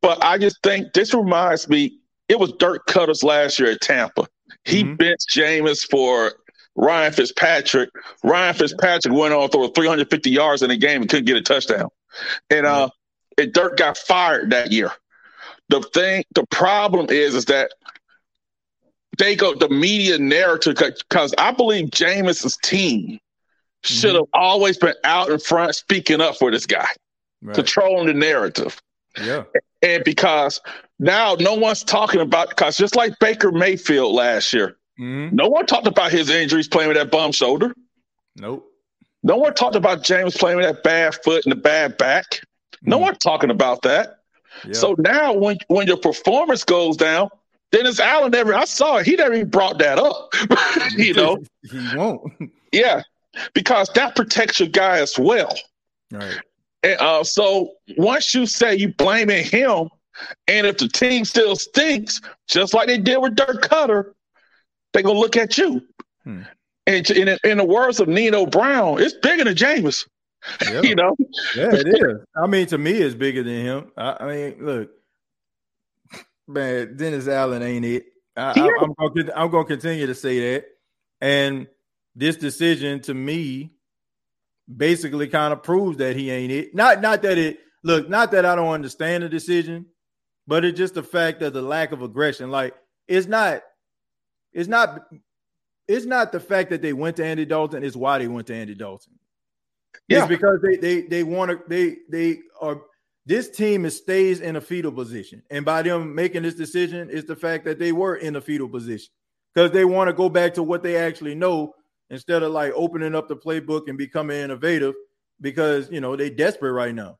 But 0.01 0.23
I 0.23 0.37
just 0.37 0.61
think 0.63 0.93
this 0.93 1.13
reminds 1.13 1.69
me, 1.69 1.97
it 2.27 2.39
was 2.39 2.51
Dirk 2.59 2.87
Koetter's 2.87 3.23
last 3.23 3.57
year 3.57 3.71
at 3.71 3.81
Tampa. 3.81 4.27
He 4.65 4.83
mm-hmm. 4.83 4.95
benched 4.95 5.29
Jameis 5.33 5.89
for 5.89 6.33
Ryan 6.77 7.11
Fitzpatrick. 7.11 7.89
Ryan 8.23 8.53
Fitzpatrick 8.53 9.13
went 9.13 9.33
on 9.33 9.49
through 9.49 9.71
350 9.73 10.29
yards 10.29 10.61
in 10.61 10.71
a 10.71 10.77
game 10.77 11.01
and 11.01 11.09
couldn't 11.09 11.25
get 11.25 11.35
a 11.35 11.41
touchdown. 11.41 11.89
And 12.49 12.65
uh 12.65 12.89
and 13.37 13.51
Dirk 13.51 13.77
got 13.77 13.97
fired 13.97 14.51
that 14.51 14.71
year. 14.71 14.91
The 15.69 15.81
thing, 15.81 16.23
the 16.33 16.45
problem 16.47 17.07
is, 17.09 17.35
is 17.35 17.45
that 17.45 17.71
they 19.17 19.35
go 19.35 19.53
the 19.55 19.69
media 19.69 20.17
narrative 20.17 20.75
because 20.77 21.33
I 21.37 21.51
believe 21.51 21.89
Jameis's 21.91 22.57
team 22.57 23.19
should 23.83 24.15
have 24.15 24.25
always 24.33 24.77
been 24.77 24.95
out 25.03 25.29
in 25.29 25.39
front 25.39 25.75
speaking 25.75 26.21
up 26.21 26.37
for 26.37 26.51
this 26.51 26.65
guy, 26.65 26.87
Right. 27.41 27.55
controlling 27.55 28.07
the 28.07 28.13
narrative. 28.13 28.81
Yeah. 29.21 29.43
And 29.81 30.03
because 30.03 30.61
now 30.99 31.35
no 31.39 31.55
one's 31.55 31.83
talking 31.83 32.21
about 32.21 32.49
because 32.49 32.77
just 32.77 32.95
like 32.95 33.17
Baker 33.19 33.51
Mayfield 33.51 34.13
last 34.13 34.53
year, 34.53 34.77
Mhm. 34.99 35.31
no 35.31 35.47
one 35.47 35.65
talked 35.65 35.87
about 35.87 36.11
his 36.11 36.29
injuries 36.29 36.67
playing 36.67 36.87
with 36.89 36.97
that 36.97 37.11
bum 37.11 37.31
shoulder. 37.31 37.73
Nope. 38.35 38.71
No 39.23 39.37
one 39.37 39.53
talked 39.53 39.75
about 39.75 40.03
James 40.03 40.35
playing 40.37 40.57
with 40.57 40.65
that 40.65 40.83
bad 40.83 41.15
foot 41.23 41.45
and 41.45 41.51
the 41.51 41.55
bad 41.55 41.97
back. 41.97 42.41
No 42.81 42.97
one 42.97 43.15
talking 43.15 43.49
about 43.49 43.81
that. 43.81 44.19
Yeah. 44.65 44.73
So 44.73 44.95
now 44.99 45.33
when 45.33 45.57
when 45.67 45.87
your 45.87 45.97
performance 45.97 46.63
goes 46.63 46.97
down, 46.97 47.29
Dennis 47.71 47.99
Allen 47.99 48.31
never 48.31 48.53
I 48.53 48.65
saw 48.65 48.97
it, 48.97 49.05
he 49.05 49.15
never 49.15 49.33
even 49.33 49.49
brought 49.49 49.77
that 49.79 49.99
up. 49.99 50.33
you 50.97 51.13
know? 51.13 51.43
he 51.71 51.95
won't. 51.95 52.31
Yeah. 52.73 53.01
Because 53.53 53.89
that 53.95 54.15
protects 54.15 54.59
your 54.59 54.67
guy 54.69 54.99
as 54.99 55.17
well. 55.17 55.55
Right. 56.11 56.37
And 56.83 56.99
uh, 56.99 57.23
so 57.23 57.71
once 57.97 58.33
you 58.35 58.45
say 58.45 58.75
you 58.75 58.93
blaming 58.93 59.45
him, 59.45 59.89
and 60.47 60.67
if 60.67 60.77
the 60.77 60.87
team 60.89 61.23
still 61.23 61.55
stinks, 61.55 62.19
just 62.47 62.73
like 62.73 62.87
they 62.87 62.97
did 62.97 63.17
with 63.17 63.35
Dirk 63.35 63.61
Koetter, 63.67 64.13
they 64.93 65.01
gonna 65.01 65.19
look 65.19 65.37
at 65.37 65.57
you. 65.57 65.81
Hmm. 66.23 66.41
And 66.87 67.09
in, 67.09 67.37
in 67.43 67.57
the 67.57 67.65
words 67.65 67.99
of 67.99 68.07
Nino 68.07 68.45
Brown, 68.45 69.01
it's 69.01 69.13
bigger 69.21 69.43
than 69.43 69.55
Jameis. 69.55 70.07
Yeah. 70.61 70.81
you 70.83 70.95
know, 70.95 71.15
Yeah, 71.55 71.73
it 71.73 71.87
is. 71.87 72.25
I 72.35 72.47
mean, 72.47 72.67
to 72.67 72.77
me, 72.77 72.93
it's 72.93 73.15
bigger 73.15 73.43
than 73.43 73.61
him. 73.61 73.91
I, 73.97 74.17
I 74.19 74.27
mean, 74.27 74.55
look, 74.65 74.91
man, 76.47 76.95
Dennis 76.95 77.27
Allen 77.27 77.61
ain't 77.61 77.85
it. 77.85 78.05
I, 78.35 78.53
Yeah. 78.55 78.63
I, 78.63 78.83
I'm 78.83 78.93
gonna, 78.93 79.31
I'm 79.35 79.51
going 79.51 79.65
to 79.65 79.73
continue 79.73 80.07
to 80.07 80.15
say 80.15 80.39
that. 80.53 80.65
And 81.19 81.67
this 82.15 82.37
decision, 82.37 83.01
to 83.01 83.13
me, 83.13 83.71
basically 84.75 85.27
kind 85.27 85.53
of 85.53 85.63
proves 85.63 85.97
that 85.97 86.15
he 86.15 86.31
ain't 86.31 86.51
it. 86.51 86.75
Not, 86.75 87.01
not 87.01 87.21
that 87.23 87.37
it. 87.37 87.59
Look, 87.83 88.09
not 88.09 88.31
that 88.31 88.45
I 88.45 88.55
don't 88.55 88.73
understand 88.73 89.23
the 89.23 89.29
decision, 89.29 89.87
but 90.45 90.63
it's 90.63 90.77
just 90.77 90.93
the 90.93 91.03
fact 91.03 91.41
of 91.41 91.53
the 91.53 91.61
lack 91.61 91.91
of 91.91 92.01
aggression. 92.01 92.49
Like, 92.49 92.75
it's 93.07 93.27
not. 93.27 93.61
It's 94.57 94.67
not. 94.67 95.07
It's 95.87 96.05
not 96.05 96.33
the 96.33 96.39
fact 96.39 96.71
that 96.71 96.81
they 96.81 96.91
went 96.91 97.15
to 97.17 97.25
Andy 97.25 97.45
Dalton. 97.45 97.83
It's 97.83 97.95
why 97.95 98.17
they 98.17 98.27
went 98.27 98.47
to 98.47 98.55
Andy 98.55 98.75
Dalton. 98.75 99.13
Yeah. 100.09 100.19
It's 100.19 100.27
because 100.27 100.59
they 100.61 100.75
they 100.75 101.01
they 101.01 101.23
want 101.23 101.51
to 101.51 101.61
they 101.67 101.97
they 102.09 102.39
are 102.59 102.81
this 103.25 103.49
team 103.49 103.85
is 103.85 103.95
stays 103.95 104.39
in 104.39 104.55
a 104.55 104.61
fetal 104.61 104.91
position. 104.91 105.43
And 105.51 105.63
by 105.63 105.83
them 105.83 106.15
making 106.15 106.43
this 106.43 106.55
decision 106.55 107.09
is 107.09 107.25
the 107.25 107.35
fact 107.35 107.65
that 107.65 107.77
they 107.77 107.91
were 107.91 108.15
in 108.15 108.35
a 108.35 108.41
fetal 108.41 108.67
position. 108.67 109.11
Because 109.53 109.71
they 109.71 109.85
want 109.85 110.07
to 110.07 110.13
go 110.13 110.27
back 110.27 110.53
to 110.55 110.63
what 110.63 110.81
they 110.81 110.97
actually 110.97 111.35
know 111.35 111.73
instead 112.09 112.41
of 112.41 112.51
like 112.51 112.73
opening 112.75 113.15
up 113.15 113.27
the 113.27 113.35
playbook 113.35 113.87
and 113.87 113.97
becoming 113.97 114.37
innovative 114.37 114.95
because 115.39 115.91
you 115.91 116.01
know 116.01 116.15
they 116.15 116.29
desperate 116.29 116.71
right 116.71 116.95
now. 116.95 117.19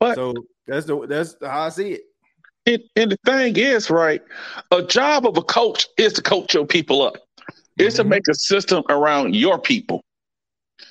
But 0.00 0.16
so 0.16 0.34
that's 0.66 0.86
the 0.86 1.06
that's 1.06 1.36
how 1.40 1.62
I 1.62 1.68
see 1.68 1.92
it. 1.92 2.02
And, 2.66 2.82
and 2.94 3.10
the 3.10 3.18
thing 3.24 3.56
is, 3.56 3.90
right, 3.90 4.22
a 4.70 4.82
job 4.82 5.26
of 5.26 5.36
a 5.36 5.42
coach 5.42 5.88
is 5.98 6.12
to 6.14 6.22
coach 6.22 6.54
your 6.54 6.66
people 6.66 7.02
up. 7.02 7.16
It's 7.78 7.96
to 7.96 8.04
make 8.04 8.22
a 8.28 8.34
system 8.34 8.84
around 8.88 9.34
your 9.34 9.58
people. 9.58 10.02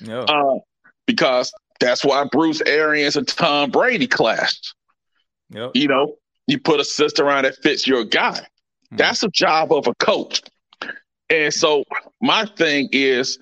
Yeah. 0.00 0.20
Uh, 0.20 0.58
because 1.06 1.52
that's 1.80 2.04
why 2.04 2.24
Bruce 2.30 2.60
Arians 2.62 3.16
and 3.16 3.26
Tom 3.26 3.70
Brady 3.70 4.06
clashed. 4.06 4.74
Yep. 5.50 5.72
You 5.74 5.88
know, 5.88 6.16
you 6.46 6.58
put 6.58 6.80
a 6.80 6.84
system 6.84 7.26
around 7.26 7.44
that 7.44 7.56
fits 7.62 7.86
your 7.86 8.04
guy. 8.04 8.46
That's 8.90 9.22
a 9.22 9.28
job 9.28 9.72
of 9.72 9.86
a 9.86 9.94
coach. 9.94 10.42
And 11.30 11.52
so 11.52 11.84
my 12.20 12.44
thing 12.44 12.88
is 12.92 13.38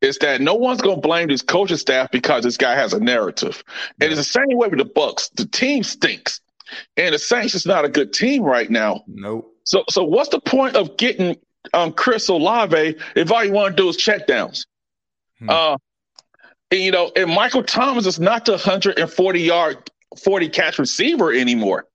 is 0.00 0.18
that 0.18 0.40
no 0.40 0.54
one's 0.54 0.82
going 0.82 0.96
to 0.96 1.00
blame 1.00 1.28
this 1.28 1.40
coaching 1.40 1.78
staff 1.78 2.10
because 2.10 2.44
this 2.44 2.58
guy 2.58 2.74
has 2.74 2.92
a 2.92 3.00
narrative. 3.00 3.64
And 4.00 4.12
it's 4.12 4.20
the 4.20 4.24
same 4.24 4.58
way 4.58 4.68
with 4.68 4.78
the 4.78 4.84
Bucs. 4.84 5.30
The 5.34 5.46
team 5.46 5.82
stinks, 5.82 6.40
and 6.96 7.14
the 7.14 7.18
Saints 7.18 7.54
is 7.54 7.66
not 7.66 7.84
a 7.84 7.88
good 7.88 8.12
team 8.12 8.42
right 8.42 8.70
now. 8.70 9.04
Nope. 9.06 9.50
So, 9.64 9.84
so 9.88 10.04
what's 10.04 10.28
the 10.28 10.40
point 10.40 10.76
of 10.76 10.96
getting 10.96 11.36
um, 11.72 11.92
Chris 11.92 12.28
Olave 12.28 12.96
if 13.16 13.32
all 13.32 13.44
you 13.44 13.52
want 13.52 13.76
to 13.76 13.82
do 13.82 13.88
is 13.88 13.96
check 13.96 14.26
downs? 14.26 14.66
Uh, 15.48 15.76
and, 16.70 16.80
you 16.80 16.90
know, 16.90 17.10
and 17.16 17.30
Michael 17.30 17.62
Thomas 17.62 18.06
is 18.06 18.18
not 18.18 18.44
the 18.44 18.52
140 18.52 19.40
yard, 19.40 19.90
40 20.22 20.48
catch 20.48 20.78
receiver 20.78 21.32
anymore. 21.32 21.86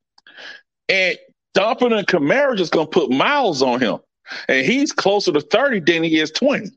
And 0.87 1.17
Dumping 1.53 1.93
and 1.93 2.07
Kamara 2.07 2.55
just 2.55 2.71
going 2.71 2.87
to 2.87 2.91
put 2.91 3.11
miles 3.11 3.61
on 3.61 3.79
him. 3.79 3.99
And 4.47 4.65
he's 4.65 4.91
closer 4.91 5.31
to 5.31 5.41
30 5.41 5.79
than 5.81 6.03
he 6.03 6.19
is 6.19 6.31
20. 6.31 6.69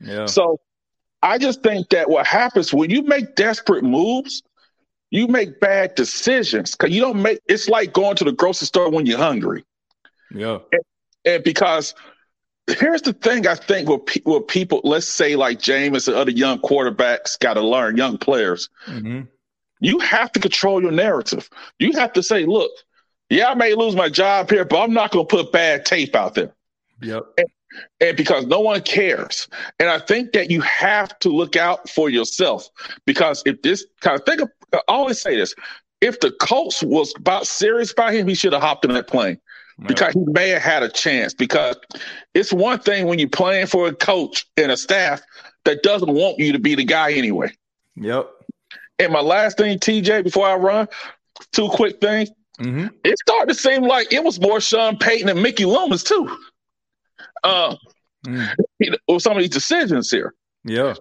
Yeah. 0.00 0.26
So 0.26 0.60
I 1.22 1.38
just 1.38 1.62
think 1.62 1.88
that 1.88 2.10
what 2.10 2.26
happens 2.26 2.72
when 2.74 2.90
you 2.90 3.02
make 3.02 3.34
desperate 3.34 3.82
moves, 3.82 4.42
you 5.14 5.28
make 5.28 5.60
bad 5.60 5.94
decisions 5.94 6.72
because 6.72 6.92
you 6.92 7.00
don't 7.00 7.22
make 7.22 7.38
it's 7.46 7.68
like 7.68 7.92
going 7.92 8.16
to 8.16 8.24
the 8.24 8.32
grocery 8.32 8.66
store 8.66 8.90
when 8.90 9.06
you're 9.06 9.16
hungry. 9.16 9.64
Yeah. 10.34 10.58
And, 10.72 10.82
and 11.24 11.44
because 11.44 11.94
here's 12.66 13.02
the 13.02 13.12
thing 13.12 13.46
I 13.46 13.54
think 13.54 13.88
what, 13.88 14.06
pe- 14.06 14.22
what 14.24 14.48
people, 14.48 14.80
let's 14.82 15.06
say 15.06 15.36
like 15.36 15.60
Jameis 15.60 16.08
and 16.08 16.16
other 16.16 16.32
young 16.32 16.58
quarterbacks 16.58 17.38
got 17.38 17.54
to 17.54 17.60
learn, 17.60 17.96
young 17.96 18.18
players, 18.18 18.68
Mm-hmm. 18.88 19.20
you 19.78 20.00
have 20.00 20.32
to 20.32 20.40
control 20.40 20.82
your 20.82 20.90
narrative. 20.90 21.48
You 21.78 21.92
have 21.92 22.12
to 22.14 22.22
say, 22.22 22.44
look, 22.44 22.72
yeah, 23.30 23.50
I 23.50 23.54
may 23.54 23.74
lose 23.74 23.94
my 23.94 24.08
job 24.08 24.50
here, 24.50 24.64
but 24.64 24.82
I'm 24.82 24.92
not 24.94 25.12
going 25.12 25.28
to 25.28 25.36
put 25.36 25.52
bad 25.52 25.86
tape 25.86 26.16
out 26.16 26.34
there. 26.34 26.52
Yep. 27.02 27.22
And, 27.38 27.46
and 28.00 28.16
because 28.16 28.46
no 28.46 28.58
one 28.60 28.80
cares. 28.82 29.46
And 29.78 29.88
I 29.88 30.00
think 30.00 30.32
that 30.32 30.50
you 30.50 30.60
have 30.62 31.16
to 31.20 31.28
look 31.28 31.54
out 31.54 31.88
for 31.88 32.10
yourself 32.10 32.68
because 33.06 33.44
if 33.46 33.62
this 33.62 33.86
kind 34.00 34.18
of 34.18 34.26
think, 34.26 34.40
of, 34.40 34.50
I 34.76 34.92
always 34.92 35.20
say 35.20 35.36
this: 35.36 35.54
if 36.00 36.20
the 36.20 36.30
Colts 36.32 36.82
was 36.82 37.14
about 37.16 37.46
serious 37.46 37.92
about 37.92 38.14
him, 38.14 38.28
he 38.28 38.34
should 38.34 38.52
have 38.52 38.62
hopped 38.62 38.84
in 38.84 38.92
that 38.94 39.06
plane 39.06 39.38
because 39.86 40.12
he 40.14 40.20
may 40.26 40.50
have 40.50 40.62
had 40.62 40.82
a 40.82 40.88
chance. 40.88 41.34
Because 41.34 41.76
it's 42.34 42.52
one 42.52 42.78
thing 42.78 43.06
when 43.06 43.18
you're 43.18 43.28
playing 43.28 43.66
for 43.66 43.88
a 43.88 43.94
coach 43.94 44.46
and 44.56 44.70
a 44.70 44.76
staff 44.76 45.22
that 45.64 45.82
doesn't 45.82 46.12
want 46.12 46.38
you 46.38 46.52
to 46.52 46.58
be 46.58 46.74
the 46.74 46.84
guy 46.84 47.12
anyway. 47.12 47.52
Yep. 47.96 48.28
And 48.98 49.12
my 49.12 49.20
last 49.20 49.56
thing, 49.56 49.78
TJ, 49.78 50.24
before 50.24 50.46
I 50.46 50.54
run, 50.54 50.88
two 51.52 51.68
quick 51.68 52.00
things. 52.00 52.30
Mm-hmm. 52.60 52.86
It 53.04 53.18
started 53.18 53.52
to 53.52 53.58
seem 53.58 53.82
like 53.82 54.12
it 54.12 54.22
was 54.22 54.40
more 54.40 54.60
Sean 54.60 54.96
Payton 54.96 55.28
and 55.28 55.42
Mickey 55.42 55.64
Loomis 55.64 56.04
too. 56.04 56.36
Uh, 57.42 57.74
you 58.26 58.90
know, 58.90 58.96
with 59.08 59.22
some 59.22 59.36
of 59.36 59.42
these 59.42 59.50
decisions 59.50 60.10
here. 60.10 60.34
Yeah. 60.64 60.94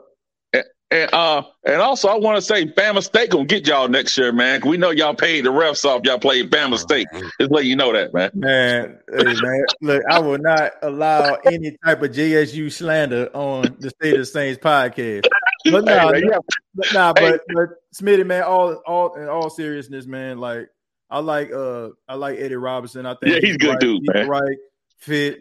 And, 0.94 1.02
and 1.02 1.14
uh, 1.14 1.44
and 1.66 1.82
also 1.82 2.08
I 2.08 2.16
want 2.18 2.38
to 2.38 2.42
say 2.42 2.66
Bama 2.66 3.02
State 3.04 3.32
gonna 3.32 3.46
get 3.46 3.68
y'all 3.68 3.88
next 3.88 4.18
year, 4.18 4.32
man. 4.32 4.62
We 4.66 4.78
know 4.78 4.92
y'all 4.92 5.16
paid 5.16 5.46
the 5.46 5.50
refs 5.52 5.86
off. 5.86 6.02
Y'all 6.04 6.20
played 6.20 6.52
Bama 6.52 6.78
State. 6.78 7.08
Just 7.40 7.52
let 7.52 7.66
you 7.66 7.76
know 7.76 7.92
that, 7.94 8.14
man. 8.14 8.30
Man, 8.34 9.00
hey, 9.12 9.24
man, 9.24 9.66
look, 9.82 10.04
I 10.10 10.20
will 10.20 10.38
not 10.38 10.74
allow 10.84 11.36
any 11.46 11.76
type 11.84 12.04
of 12.04 12.12
JSU 12.12 12.72
slander 12.72 13.30
on 13.34 13.76
the 13.80 13.90
State 13.90 14.20
of 14.20 14.28
Saints 14.28 14.60
podcast. 14.60 15.24
But 15.66 15.88
Hey, 15.88 15.96
nah, 15.96 16.12
man, 16.12 16.24
yeah. 16.30 16.38
but, 16.76 16.94
nah, 16.94 17.14
but, 17.14 17.42
but 17.54 17.70
Smitty, 17.96 18.26
man, 18.26 18.44
all 18.44 18.74
all 18.86 19.16
in 19.16 19.28
all 19.28 19.50
seriousness, 19.50 20.06
man, 20.06 20.38
like 20.38 20.70
I 21.10 21.20
like 21.20 21.52
uh 21.52 21.90
I 22.08 22.16
like 22.16 22.38
Eddie 22.40 22.56
Robinson. 22.56 23.06
I 23.06 23.16
think 23.16 23.34
Yeah, 23.36 23.40
he's 23.42 23.56
a 23.56 23.58
good 23.58 23.70
right, 23.70 23.80
dude, 23.80 24.02
he's 24.02 24.14
man. 24.14 24.28
right 24.28 24.58
fit. 25.00 25.40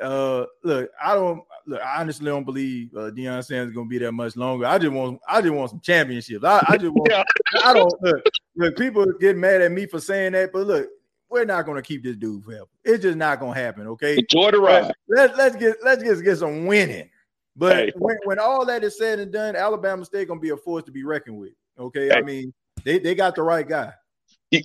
Uh, 0.00 0.46
look, 0.64 0.90
I 1.02 1.14
don't 1.14 1.42
look. 1.70 1.80
I 1.80 2.00
honestly 2.00 2.26
don't 2.26 2.44
believe 2.44 2.94
uh, 2.94 3.10
Deion 3.10 3.44
Sanders 3.44 3.68
is 3.68 3.74
gonna 3.74 3.88
be 3.88 3.98
that 3.98 4.12
much 4.12 4.36
longer. 4.36 4.66
I 4.66 4.78
just 4.78 4.92
want, 4.92 5.20
I 5.26 5.40
just 5.40 5.54
want 5.54 5.70
some 5.70 5.80
championships. 5.80 6.44
I, 6.44 6.64
I 6.68 6.76
just 6.76 6.92
want. 6.92 7.12
I 7.64 7.72
don't 7.72 8.02
look. 8.02 8.22
Look, 8.56 8.76
people 8.76 9.06
get 9.20 9.36
mad 9.36 9.62
at 9.62 9.72
me 9.72 9.86
for 9.86 10.00
saying 10.00 10.32
that, 10.32 10.52
but 10.52 10.66
look, 10.66 10.88
we're 11.30 11.44
not 11.44 11.64
gonna 11.64 11.82
keep 11.82 12.02
this 12.02 12.16
dude 12.16 12.44
forever. 12.44 12.66
It's 12.84 13.02
just 13.02 13.16
not 13.16 13.40
gonna 13.40 13.54
happen. 13.54 13.86
Okay, 13.86 14.18
Enjoy 14.18 14.50
the 14.50 14.60
ride. 14.60 14.92
Let's 15.08 15.36
let's 15.38 15.56
get 15.56 15.76
let's 15.84 16.02
just 16.02 16.24
get 16.24 16.36
some 16.38 16.66
winning. 16.66 17.08
But 17.56 17.76
Hey. 17.76 17.92
when, 17.96 18.16
when 18.24 18.38
all 18.38 18.64
that 18.66 18.84
is 18.84 18.98
said 18.98 19.18
and 19.18 19.32
done, 19.32 19.56
Alabama 19.56 20.04
State 20.04 20.28
gonna 20.28 20.40
be 20.40 20.50
a 20.50 20.56
force 20.56 20.84
to 20.84 20.92
be 20.92 21.04
reckoned 21.04 21.38
with. 21.38 21.52
Okay, 21.78 22.10
I 22.12 22.20
mean 22.20 22.52
they, 22.84 22.98
they 22.98 23.14
got 23.14 23.34
the 23.34 23.42
right 23.42 23.68
guy. 23.68 23.92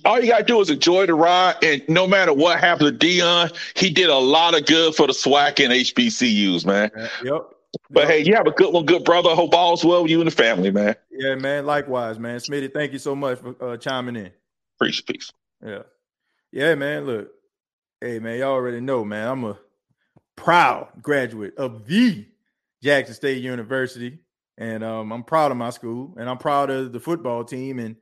All 0.04 0.20
you 0.20 0.28
gotta 0.28 0.44
do 0.44 0.60
is 0.60 0.68
enjoy 0.70 1.06
the 1.06 1.14
ride, 1.14 1.56
and 1.62 1.82
no 1.88 2.06
matter 2.06 2.32
what 2.32 2.58
happened 2.58 3.00
to 3.00 3.06
Deion, 3.06 3.56
he 3.76 3.90
did 3.90 4.08
a 4.08 4.18
lot 4.18 4.58
of 4.58 4.66
good 4.66 4.94
for 4.94 5.06
the 5.06 5.12
SWAC 5.12 5.64
and 5.64 5.72
HBCUs, 5.72 6.66
man. 6.66 6.90
Yep. 7.22 7.50
But 7.90 8.08
hey, 8.08 8.24
you 8.24 8.34
have 8.34 8.46
a 8.46 8.50
good 8.50 8.72
one, 8.72 8.84
good 8.84 9.04
brother. 9.04 9.34
Hope 9.34 9.54
all's 9.54 9.84
well 9.84 10.02
with 10.02 10.10
you 10.10 10.20
and 10.20 10.26
the 10.26 10.34
family, 10.34 10.70
man. 10.70 10.96
Yeah, 11.10 11.36
man. 11.36 11.66
Likewise, 11.66 12.18
man. 12.18 12.38
Smitty, 12.38 12.72
thank 12.72 12.92
you 12.92 12.98
so 12.98 13.14
much 13.14 13.38
for 13.38 13.54
uh, 13.60 13.76
chiming 13.76 14.16
in. 14.16 14.30
Peace, 14.82 15.00
peace. 15.00 15.30
Yeah. 15.64 15.82
Yeah, 16.52 16.74
man. 16.74 17.04
Look, 17.06 17.30
hey, 18.00 18.18
man, 18.18 18.38
y'all 18.38 18.52
already 18.52 18.80
know, 18.80 19.04
man. 19.04 19.28
I'm 19.28 19.44
a 19.44 19.58
proud 20.36 20.88
graduate 21.00 21.56
of 21.58 21.86
the 21.86 22.26
Jackson 22.82 23.14
State 23.14 23.42
University. 23.42 24.18
And 24.58 24.82
um, 24.82 25.12
I'm 25.12 25.22
proud 25.22 25.50
of 25.50 25.56
my 25.58 25.70
school 25.70 26.14
and 26.18 26.30
I'm 26.30 26.38
proud 26.38 26.70
of 26.70 26.92
the 26.92 27.00
football 27.00 27.44
team 27.44 27.78
and 27.78 27.96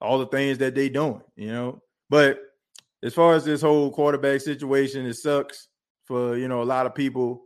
all 0.00 0.18
the 0.18 0.26
things 0.26 0.58
that 0.58 0.74
they 0.74 0.88
doing, 0.88 1.22
you 1.36 1.52
know. 1.52 1.80
But 2.08 2.38
as 3.02 3.14
far 3.14 3.34
as 3.34 3.44
this 3.44 3.62
whole 3.62 3.90
quarterback 3.90 4.40
situation, 4.40 5.06
it 5.06 5.14
sucks 5.14 5.68
for 6.04 6.36
you 6.36 6.48
know 6.48 6.62
a 6.62 6.64
lot 6.64 6.86
of 6.86 6.94
people. 6.94 7.42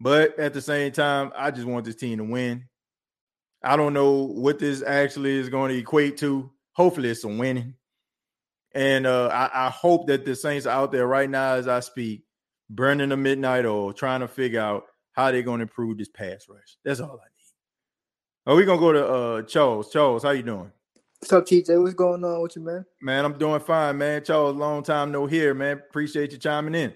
But 0.00 0.38
at 0.38 0.52
the 0.52 0.60
same 0.60 0.92
time, 0.92 1.32
I 1.36 1.50
just 1.50 1.66
want 1.66 1.86
this 1.86 1.96
team 1.96 2.18
to 2.18 2.24
win. 2.24 2.64
I 3.62 3.76
don't 3.76 3.94
know 3.94 4.26
what 4.26 4.58
this 4.58 4.82
actually 4.82 5.38
is 5.38 5.48
going 5.48 5.72
to 5.72 5.78
equate 5.78 6.18
to. 6.18 6.50
Hopefully, 6.74 7.10
it's 7.10 7.22
some 7.22 7.38
winning. 7.38 7.74
And 8.74 9.06
uh, 9.06 9.28
I, 9.28 9.66
I 9.66 9.70
hope 9.70 10.06
that 10.08 10.26
the 10.26 10.36
Saints 10.36 10.66
out 10.66 10.92
there 10.92 11.06
right 11.06 11.30
now 11.30 11.54
as 11.54 11.66
I 11.66 11.80
speak, 11.80 12.24
burning 12.68 13.08
the 13.08 13.16
midnight 13.16 13.64
oil, 13.64 13.94
trying 13.94 14.20
to 14.20 14.28
figure 14.28 14.60
out 14.60 14.84
how 15.12 15.30
they're 15.30 15.42
going 15.42 15.60
to 15.60 15.62
improve 15.62 15.96
this 15.96 16.10
pass 16.10 16.46
rush. 16.46 16.76
That's 16.84 17.00
all 17.00 17.12
I 17.12 17.24
need. 17.24 17.36
Are 18.46 18.54
we 18.54 18.64
gonna 18.64 18.78
go 18.78 18.92
to 18.92 19.06
uh 19.06 19.42
Charles? 19.42 19.90
Charles, 19.90 20.22
how 20.22 20.30
you 20.30 20.44
doing? 20.44 20.70
What's 21.20 21.32
up, 21.32 21.46
TJ? 21.46 21.82
What's 21.82 21.94
going 21.94 22.22
on 22.24 22.42
with 22.42 22.56
you, 22.56 22.62
man? 22.62 22.84
Man, 23.00 23.24
I'm 23.24 23.38
doing 23.38 23.60
fine, 23.60 23.96
man. 23.96 24.22
Charles, 24.22 24.54
long 24.54 24.82
time 24.82 25.10
no 25.10 25.26
here, 25.26 25.54
man. 25.54 25.78
Appreciate 25.78 26.32
you 26.32 26.38
chiming 26.38 26.74
in. 26.74 26.92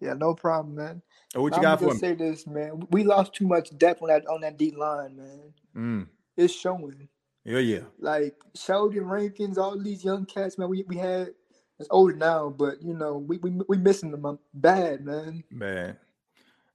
Yeah, 0.00 0.12
no 0.12 0.34
problem, 0.34 0.74
man. 0.74 1.02
Oh, 1.34 1.42
what 1.42 1.52
you 1.52 1.56
I'm 1.56 1.62
got 1.62 1.80
for 1.80 1.94
me? 1.94 1.98
say 1.98 2.14
this, 2.14 2.46
man. 2.46 2.86
We 2.90 3.04
lost 3.04 3.32
too 3.34 3.46
much 3.46 3.76
depth 3.78 4.02
on 4.02 4.08
that 4.08 4.26
on 4.26 4.42
that 4.42 4.58
D 4.58 4.70
line, 4.70 5.16
man. 5.16 5.52
Mm. 5.74 6.06
It's 6.36 6.54
showing. 6.54 7.08
Yeah, 7.44 7.58
yeah. 7.58 7.80
Like 7.98 8.34
Sheldon 8.54 9.06
Rankins, 9.06 9.58
all 9.58 9.78
these 9.78 10.04
young 10.04 10.26
cats, 10.26 10.58
man. 10.58 10.68
We 10.68 10.84
we 10.86 10.96
had 10.96 11.30
it's 11.78 11.88
older 11.90 12.14
now, 12.14 12.50
but 12.50 12.82
you 12.82 12.94
know 12.94 13.16
we 13.16 13.38
we 13.38 13.50
we 13.68 13.78
missing 13.78 14.10
them 14.10 14.26
um, 14.26 14.38
bad, 14.52 15.04
man. 15.04 15.42
Man, 15.50 15.96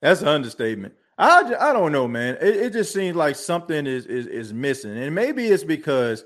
that's 0.01 0.21
an 0.21 0.27
understatement. 0.27 0.95
I, 1.17 1.53
I 1.59 1.73
don't 1.73 1.91
know, 1.91 2.07
man. 2.07 2.37
It, 2.41 2.55
it 2.55 2.73
just 2.73 2.93
seems 2.93 3.15
like 3.15 3.35
something 3.35 3.85
is, 3.85 4.05
is 4.05 4.25
is 4.25 4.53
missing, 4.53 4.97
and 4.97 5.13
maybe 5.13 5.47
it's 5.47 5.63
because 5.63 6.25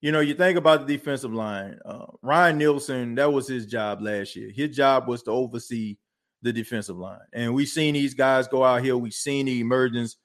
you 0.00 0.12
know 0.12 0.20
you 0.20 0.34
think 0.34 0.58
about 0.58 0.86
the 0.86 0.96
defensive 0.96 1.32
line. 1.32 1.78
Uh, 1.84 2.06
Ryan 2.22 2.58
Nielsen, 2.58 3.14
that 3.16 3.32
was 3.32 3.48
his 3.48 3.66
job 3.66 4.02
last 4.02 4.36
year. 4.36 4.50
His 4.50 4.74
job 4.74 5.08
was 5.08 5.22
to 5.24 5.30
oversee 5.30 5.96
the 6.42 6.52
defensive 6.52 6.96
line, 6.96 7.20
and 7.32 7.54
we've 7.54 7.68
seen 7.68 7.94
these 7.94 8.14
guys 8.14 8.48
go 8.48 8.64
out 8.64 8.82
here. 8.82 8.96
We've 8.96 9.12
seen 9.12 9.46
the 9.46 9.60
emergence 9.60 10.16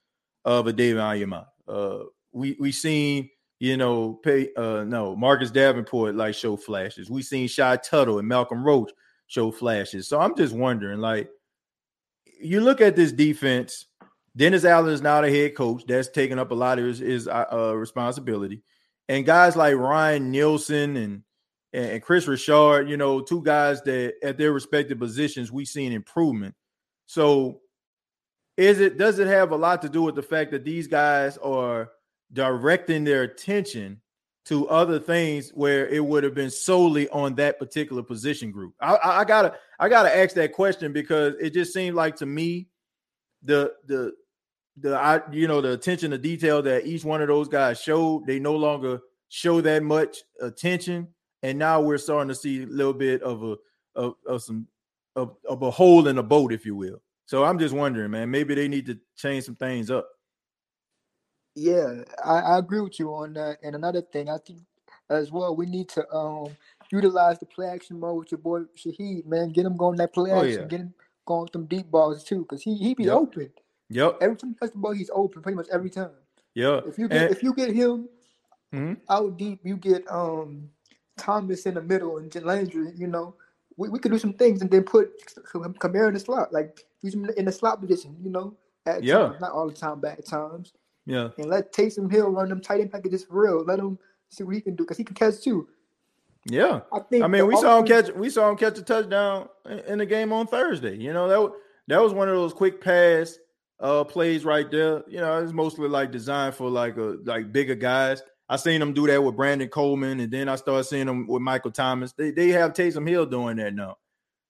of 0.45 0.68
a 0.68 0.73
David 0.73 1.02
Onyemata. 1.02 1.47
Uh, 1.68 1.99
we 2.31 2.56
we 2.60 2.72
seen 2.72 3.30
you 3.60 3.77
know 3.77 4.14
pay 4.14 4.49
uh 4.56 4.84
no 4.84 5.15
Marcus 5.15 5.52
Davenport 5.52 6.15
like 6.15 6.35
show 6.35 6.56
flashes. 6.56 7.10
We 7.10 7.22
seen 7.22 7.47
Shy 7.47 7.77
Tuttle 7.77 8.19
and 8.19 8.27
Malcolm 8.27 8.64
Roach 8.64 8.91
show 9.27 9.52
flashes. 9.52 10.07
So 10.07 10.19
I'm 10.19 10.35
just 10.35 10.53
wondering, 10.53 10.99
like, 10.99 11.30
you 12.39 12.61
look 12.61 12.81
at 12.81 12.95
this 12.95 13.11
defense. 13.11 13.85
Dennis 14.38 14.65
Allen 14.65 14.93
is 14.93 15.02
now 15.02 15.22
the 15.22 15.30
head 15.30 15.56
coach. 15.56 15.84
That's 15.88 16.10
taking 16.10 16.39
up 16.39 16.52
a 16.52 16.56
lot 16.56 16.77
of 16.77 16.85
his, 16.85 16.99
his 16.99 17.27
uh, 17.27 17.45
uh, 17.52 17.73
responsibility. 17.73 18.64
And 19.07 19.26
guys 19.26 19.56
like 19.56 19.76
Ryan 19.76 20.32
Nielsen 20.32 20.98
and 20.98 21.23
and 21.73 22.02
Kris 22.02 22.27
Richard, 22.27 22.90
you 22.90 22.95
know, 22.95 23.22
two 23.22 23.44
guys 23.44 23.82
that 23.84 24.14
at 24.23 24.38
their 24.38 24.53
respective 24.53 24.98
positions 24.98 25.52
we 25.52 25.65
seen 25.65 25.91
improvement. 25.91 26.56
So 27.06 27.61
is 28.57 28.80
it 28.80 28.98
does 28.98 29.19
it 29.19 29.27
have 29.27 29.52
a 29.52 29.57
lot 29.57 29.82
to 29.82 29.90
do 29.90 30.02
with 30.02 30.15
the 30.15 30.23
fact 30.23 30.52
that 30.52 30.64
these 30.64 30.88
guys 30.88 31.38
are 31.38 31.91
directing 32.32 33.03
their 33.03 33.23
attention 33.23 34.02
to 34.45 34.68
other 34.69 34.99
things 34.99 35.49
where 35.52 35.88
it 35.88 36.03
would 36.03 36.23
have 36.23 36.36
been 36.36 36.52
solely 36.52 37.10
on 37.10 37.36
that 37.36 37.60
particular 37.60 38.03
position 38.03 38.52
group? 38.52 38.73
I, 38.80 38.95
I, 38.95 39.19
I 39.19 39.26
gotta 39.26 39.56
I 39.80 39.90
gotta 39.90 40.15
ask 40.15 40.36
that 40.36 40.53
question 40.53 40.94
because 40.94 41.34
it 41.41 41.53
just 41.53 41.73
seemed 41.73 41.95
like 41.95 42.15
to 42.18 42.26
me 42.26 42.69
the 43.44 43.73
the 43.88 44.14
the 44.77 44.95
I 44.97 45.22
you 45.31 45.47
know 45.47 45.61
the 45.61 45.73
attention 45.73 46.11
to 46.11 46.18
detail 46.18 46.61
that 46.64 46.85
each 46.85 47.06
one 47.06 47.22
of 47.22 47.27
those 47.27 47.47
guys 47.47 47.80
showed 47.80 48.26
they 48.27 48.39
no 48.39 48.56
longer 48.56 49.02
show 49.30 49.61
that 49.61 49.84
much 49.84 50.18
attention 50.41 51.07
and 51.43 51.57
now 51.60 51.81
we're 51.81 51.97
starting 51.97 52.30
to 52.30 52.35
see 52.35 52.64
a 52.64 52.68
little 52.68 52.93
bit 52.93 53.22
of 53.22 53.43
a 53.43 53.56
of, 53.95 54.15
of 54.27 54.43
some 54.43 54.68
of, 55.15 55.35
of 55.47 55.61
a 55.61 55.72
hole 55.72 56.07
in 56.07 56.18
the 56.18 56.23
boat 56.23 56.52
if 56.52 56.65
you 56.65 56.76
will 56.76 57.02
So 57.26 57.43
I'm 57.45 57.57
just 57.60 57.73
wondering, 57.73 58.11
man, 58.11 58.30
maybe 58.31 58.53
they 58.56 58.68
need 58.68 58.85
to 58.88 58.99
change 59.15 59.45
some 59.45 59.56
things 59.56 59.89
up. 59.89 60.07
Yeah, 61.56 62.03
I, 62.23 62.39
I 62.39 62.57
agree 62.60 62.81
with 62.81 62.99
you 62.99 63.14
on 63.14 63.34
that. 63.34 63.57
And 63.64 63.76
another 63.76 64.02
thing, 64.02 64.30
I 64.30 64.38
think 64.45 64.60
as 65.10 65.31
well, 65.31 65.56
we 65.56 65.65
need 65.65 65.89
to 65.89 66.10
um 66.14 66.49
utilize 66.91 67.39
the 67.39 67.45
play 67.45 67.68
action 67.68 67.99
mode 67.99 68.19
with 68.19 68.31
your 68.31 68.39
boy 68.39 68.61
Shaheed, 68.77 69.26
man. 69.26 69.49
Get 69.49 69.65
him 69.65 69.77
going 69.77 69.97
that 69.97 70.14
play 70.14 70.31
Oh, 70.31 70.41
action, 70.43 70.64
yeah. 70.64 70.68
get 70.68 70.81
him 70.81 70.93
going 71.26 71.43
with 71.43 71.53
them 71.53 71.65
deep 71.65 71.89
balls 71.89 72.23
too, 72.23 72.41
because 72.41 72.61
he 72.64 72.76
he 72.77 72.93
be 72.93 73.06
Yep. 73.06 73.14
open. 73.14 73.52
Yep. 73.89 74.17
Every 74.21 74.35
time 74.35 74.49
he 74.51 74.55
touches 74.55 74.71
the 74.73 74.77
ball, 74.79 74.91
he's 74.93 75.11
open 75.13 75.41
pretty 75.41 75.55
much 75.55 75.67
every 75.71 75.89
time. 75.89 76.11
Yeah. 76.53 76.81
If 76.87 76.97
you 76.97 77.07
get 77.07 77.21
And- 77.23 77.31
if 77.31 77.43
you 77.43 77.53
get 77.53 77.71
him 77.71 78.09
Mhm. 78.73 78.97
out 79.09 79.37
deep, 79.37 79.59
you 79.63 79.77
get 79.77 80.09
um 80.11 80.69
Thomas 81.17 81.65
in 81.65 81.75
the 81.75 81.81
middle 81.81 82.17
and 82.17 82.33
Landry, 82.43 82.91
you 82.97 83.07
know, 83.07 83.35
we, 83.77 83.89
we 83.89 83.99
could 83.99 84.11
do 84.11 84.17
some 84.19 84.33
things 84.33 84.61
and 84.61 84.69
then 84.71 84.83
put 84.83 85.11
Kamara 85.79 86.07
in 86.09 86.13
the 86.13 86.19
slot, 86.19 86.51
like 86.51 86.85
use 87.01 87.13
him 87.13 87.25
in 87.37 87.45
the 87.45 87.51
slot 87.51 87.79
position, 87.79 88.17
you 88.21 88.29
know, 88.29 88.55
at 88.85 89.03
Yeah. 89.03 89.19
times, 89.27 89.41
not 89.41 89.51
all 89.51 89.67
the 89.67 89.73
time, 89.73 89.99
but 90.01 90.17
at 90.17 90.25
times. 90.25 90.73
Yeah. 91.05 91.29
And 91.37 91.47
let 91.49 91.71
Taysom 91.71 92.11
Hill 92.11 92.29
run 92.31 92.49
them 92.49 92.59
tight 92.61 92.81
end 92.81 92.91
packages 92.91 93.23
for 93.23 93.41
real. 93.43 93.63
Let 93.63 93.79
him 93.79 93.97
see 94.29 94.43
what 94.43 94.55
he 94.55 94.61
can 94.61 94.75
do 94.75 94.83
because 94.83 94.97
he 94.97 95.03
can 95.03 95.15
catch 95.15 95.39
too. 95.41 95.69
Yeah. 96.45 96.81
I 96.91 96.99
think 96.99 97.23
I 97.23 97.27
mean, 97.27 97.47
we 97.47 97.55
saw 97.57 97.79
him 97.79 97.85
catch 97.85 98.11
we 98.11 98.29
saw 98.29 98.49
him 98.49 98.57
catch 98.57 98.77
a 98.77 98.81
touchdown 98.83 99.47
in- 99.65 99.79
in 99.79 99.97
the 99.99 100.05
game 100.05 100.33
on 100.33 100.47
Thursday. 100.47 100.95
You 100.97 101.13
know, 101.13 101.27
that 101.27 101.53
that 101.87 102.01
was 102.01 102.13
one 102.13 102.27
of 102.27 102.35
those 102.35 102.53
quick 102.53 102.81
pass 102.81 103.37
uh 103.85 104.03
plays 104.03 104.43
right 104.45 104.69
there. 104.69 105.03
You 105.07 105.19
know, 105.19 105.43
it's 105.43 105.53
mostly 105.53 105.87
like 105.87 106.11
designed 106.11 106.55
for 106.55 106.69
like 106.69 106.97
a 106.97 107.17
like 107.23 107.51
bigger 107.51 107.75
guys. 107.75 108.23
I 108.49 108.57
seen 108.57 108.79
them 108.79 108.93
do 108.93 109.07
that 109.07 109.23
with 109.23 109.35
Brandon 109.35 109.69
Coleman, 109.69 110.19
and 110.19 110.31
then 110.31 110.49
I 110.49 110.55
started 110.55 110.83
seeing 110.83 111.05
them 111.05 111.27
with 111.27 111.41
Michael 111.41 111.71
Thomas. 111.71 112.13
They 112.13 112.31
they 112.31 112.49
have 112.49 112.73
Taysom 112.73 113.07
Hill 113.07 113.25
doing 113.25 113.57
that 113.57 113.73
now. 113.73 113.97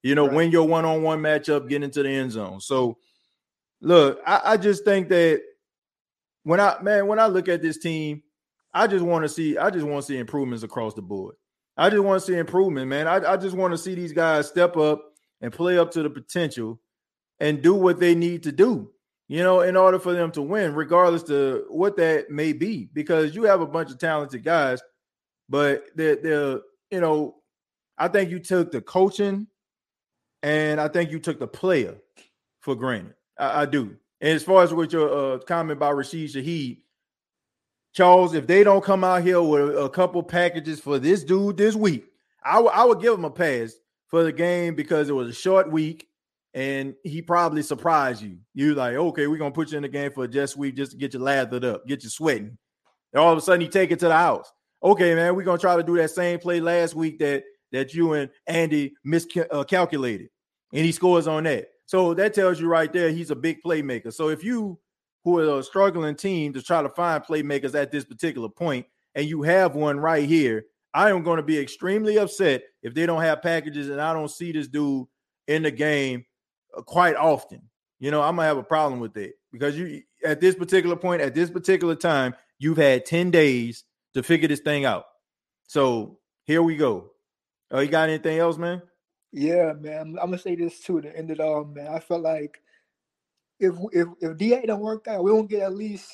You 0.03 0.15
know, 0.15 0.25
win 0.25 0.51
your 0.51 0.67
one-on-one 0.67 1.19
matchup, 1.19 1.67
get 1.67 1.81
into 1.81 2.03
the 2.03 2.09
end 2.09 2.31
zone. 2.31 2.61
So 2.61 2.97
look, 3.81 4.19
I, 4.25 4.41
I 4.45 4.57
just 4.57 4.85
think 4.85 5.09
that 5.09 5.41
when 6.43 6.59
I 6.59 6.77
man, 6.81 7.07
when 7.07 7.19
I 7.19 7.27
look 7.27 7.49
at 7.49 7.61
this 7.61 7.77
team, 7.77 8.21
I 8.73 8.87
just 8.87 9.03
want 9.03 9.23
to 9.23 9.29
see, 9.29 9.57
I 9.57 9.69
just 9.69 9.85
want 9.85 10.05
to 10.05 10.13
see 10.13 10.17
improvements 10.17 10.63
across 10.63 10.93
the 10.93 11.01
board. 11.01 11.35
I 11.77 11.89
just 11.89 12.03
want 12.03 12.21
to 12.21 12.25
see 12.25 12.37
improvement, 12.37 12.87
man. 12.87 13.07
I, 13.07 13.33
I 13.33 13.37
just 13.37 13.55
want 13.55 13.73
to 13.73 13.77
see 13.77 13.95
these 13.95 14.13
guys 14.13 14.47
step 14.47 14.77
up 14.77 15.01
and 15.41 15.51
play 15.51 15.77
up 15.77 15.91
to 15.91 16.03
the 16.03 16.09
potential 16.09 16.79
and 17.39 17.61
do 17.61 17.73
what 17.73 17.99
they 17.99 18.15
need 18.15 18.43
to 18.43 18.51
do, 18.51 18.91
you 19.27 19.41
know, 19.41 19.61
in 19.61 19.75
order 19.75 19.99
for 19.99 20.13
them 20.13 20.31
to 20.31 20.41
win, 20.41 20.75
regardless 20.75 21.23
to 21.23 21.65
what 21.69 21.97
that 21.97 22.29
may 22.29 22.53
be. 22.53 22.89
Because 22.93 23.35
you 23.35 23.43
have 23.43 23.61
a 23.61 23.65
bunch 23.67 23.91
of 23.91 23.97
talented 23.97 24.43
guys, 24.43 24.81
but 25.49 25.85
they're, 25.95 26.15
they're 26.15 26.59
you 26.91 27.01
know, 27.01 27.35
I 27.97 28.07
think 28.07 28.29
you 28.29 28.39
took 28.39 28.71
the 28.71 28.81
coaching 28.81 29.47
and 30.43 30.79
I 30.79 30.87
think 30.87 31.11
you 31.11 31.19
took 31.19 31.39
the 31.39 31.47
player 31.47 31.95
for 32.61 32.75
granted. 32.75 33.15
I, 33.39 33.61
I 33.61 33.65
do. 33.65 33.95
And 34.21 34.31
as 34.33 34.43
far 34.43 34.63
as 34.63 34.73
with 34.73 34.93
your 34.93 35.35
uh, 35.35 35.39
comment 35.39 35.77
about 35.77 35.95
Rashid 35.95 36.29
Shaheed, 36.31 36.81
Charles, 37.93 38.33
if 38.33 38.45
they 38.45 38.63
don't 38.63 38.83
come 38.83 39.03
out 39.03 39.23
here 39.23 39.41
with 39.41 39.77
a 39.77 39.89
couple 39.89 40.21
packages 40.21 40.79
for 40.79 40.99
this 40.99 41.23
dude 41.23 41.57
this 41.57 41.75
week, 41.75 42.05
I 42.43 42.59
would- 42.59 42.73
I 42.73 42.83
would 42.85 43.01
give 43.01 43.13
him 43.13 43.25
a 43.25 43.31
pass 43.31 43.73
for 44.07 44.23
the 44.23 44.31
game 44.31 44.75
because 44.75 45.09
it 45.09 45.13
was 45.13 45.29
a 45.29 45.33
short 45.33 45.71
week 45.71 46.07
and 46.55 46.95
he 47.03 47.21
probably 47.21 47.61
surprised 47.61 48.23
you. 48.23 48.37
You 48.53 48.75
like, 48.75 48.95
okay, 48.95 49.27
we're 49.27 49.37
gonna 49.37 49.51
put 49.51 49.71
you 49.71 49.77
in 49.77 49.83
the 49.83 49.89
game 49.89 50.11
for 50.11 50.23
a 50.23 50.27
just 50.27 50.55
week 50.55 50.77
just 50.77 50.93
to 50.93 50.97
get 50.97 51.13
you 51.13 51.19
lathered 51.19 51.65
up, 51.65 51.85
get 51.85 52.03
you 52.03 52.09
sweating. 52.09 52.57
And 53.13 53.21
all 53.21 53.33
of 53.33 53.37
a 53.37 53.41
sudden, 53.41 53.61
you 53.61 53.67
take 53.67 53.91
it 53.91 53.99
to 53.99 54.07
the 54.07 54.15
house. 54.15 54.51
Okay, 54.81 55.13
man, 55.13 55.35
we're 55.35 55.43
gonna 55.43 55.57
try 55.57 55.75
to 55.75 55.83
do 55.83 55.97
that 55.97 56.11
same 56.11 56.39
play 56.39 56.61
last 56.61 56.95
week 56.95 57.19
that 57.19 57.43
that 57.73 57.93
you 57.93 58.13
and 58.13 58.29
Andy 58.47 58.93
miscalculated, 59.03 60.29
and 60.71 60.85
he 60.85 60.93
scores 60.93 61.27
on 61.27 61.43
that. 61.43 61.67
So 61.87 62.13
that 62.13 62.33
tells 62.33 62.59
you 62.59 62.67
right 62.67 62.91
there 62.91 63.11
he's 63.11 63.31
a 63.31 63.35
big 63.35 63.61
playmaker. 63.61 64.13
So 64.13 64.29
if 64.29 64.41
you 64.41 64.79
who 65.25 65.39
are 65.39 65.59
a 65.59 65.63
struggling 65.63 66.15
team 66.15 66.53
to 66.53 66.61
try 66.61 66.81
to 66.81 66.89
find 66.89 67.21
playmakers 67.21 67.75
at 67.75 67.91
this 67.91 68.05
particular 68.05 68.47
point, 68.47 68.85
and 69.13 69.27
you 69.27 69.41
have 69.41 69.75
one 69.75 69.99
right 69.99 70.27
here, 70.27 70.65
I 70.93 71.09
am 71.09 71.23
going 71.23 71.37
to 71.37 71.43
be 71.43 71.59
extremely 71.59 72.17
upset 72.17 72.63
if 72.81 72.93
they 72.93 73.05
don't 73.05 73.21
have 73.21 73.41
packages 73.41 73.89
and 73.89 73.99
I 73.99 74.13
don't 74.13 74.29
see 74.29 74.51
this 74.51 74.67
dude 74.67 75.07
in 75.47 75.63
the 75.63 75.71
game 75.71 76.19
uh, 76.19 76.34
quite 76.85 77.15
often. 77.15 77.61
You 77.99 78.11
know, 78.11 78.21
I'm 78.21 78.35
gonna 78.35 78.47
have 78.47 78.57
a 78.57 78.63
problem 78.63 78.99
with 78.99 79.13
that 79.13 79.33
because 79.51 79.77
you 79.77 80.01
at 80.23 80.41
this 80.41 80.55
particular 80.55 80.95
point, 80.95 81.21
at 81.21 81.33
this 81.33 81.49
particular 81.49 81.95
time, 81.95 82.35
you've 82.59 82.77
had 82.77 83.05
10 83.05 83.31
days 83.31 83.83
to 84.13 84.23
figure 84.23 84.47
this 84.47 84.59
thing 84.59 84.85
out. 84.85 85.05
So 85.67 86.19
here 86.43 86.61
we 86.61 86.75
go. 86.75 87.11
Oh, 87.71 87.79
you 87.79 87.89
got 87.89 88.09
anything 88.09 88.37
else, 88.37 88.57
man? 88.57 88.81
Yeah, 89.31 89.73
man. 89.73 89.99
I'm, 89.99 90.07
I'm 90.19 90.25
gonna 90.27 90.37
say 90.37 90.55
this 90.55 90.79
too. 90.79 91.01
To 91.01 91.17
end 91.17 91.31
it 91.31 91.39
all, 91.39 91.65
man. 91.65 91.87
I 91.87 91.99
felt 91.99 92.21
like 92.21 92.61
if 93.59 93.75
if 93.91 94.07
if 94.21 94.37
DA 94.37 94.65
don't 94.65 94.81
work 94.81 95.07
out, 95.07 95.23
we 95.23 95.31
won't 95.31 95.49
get 95.49 95.63
at 95.63 95.75
least 95.75 96.11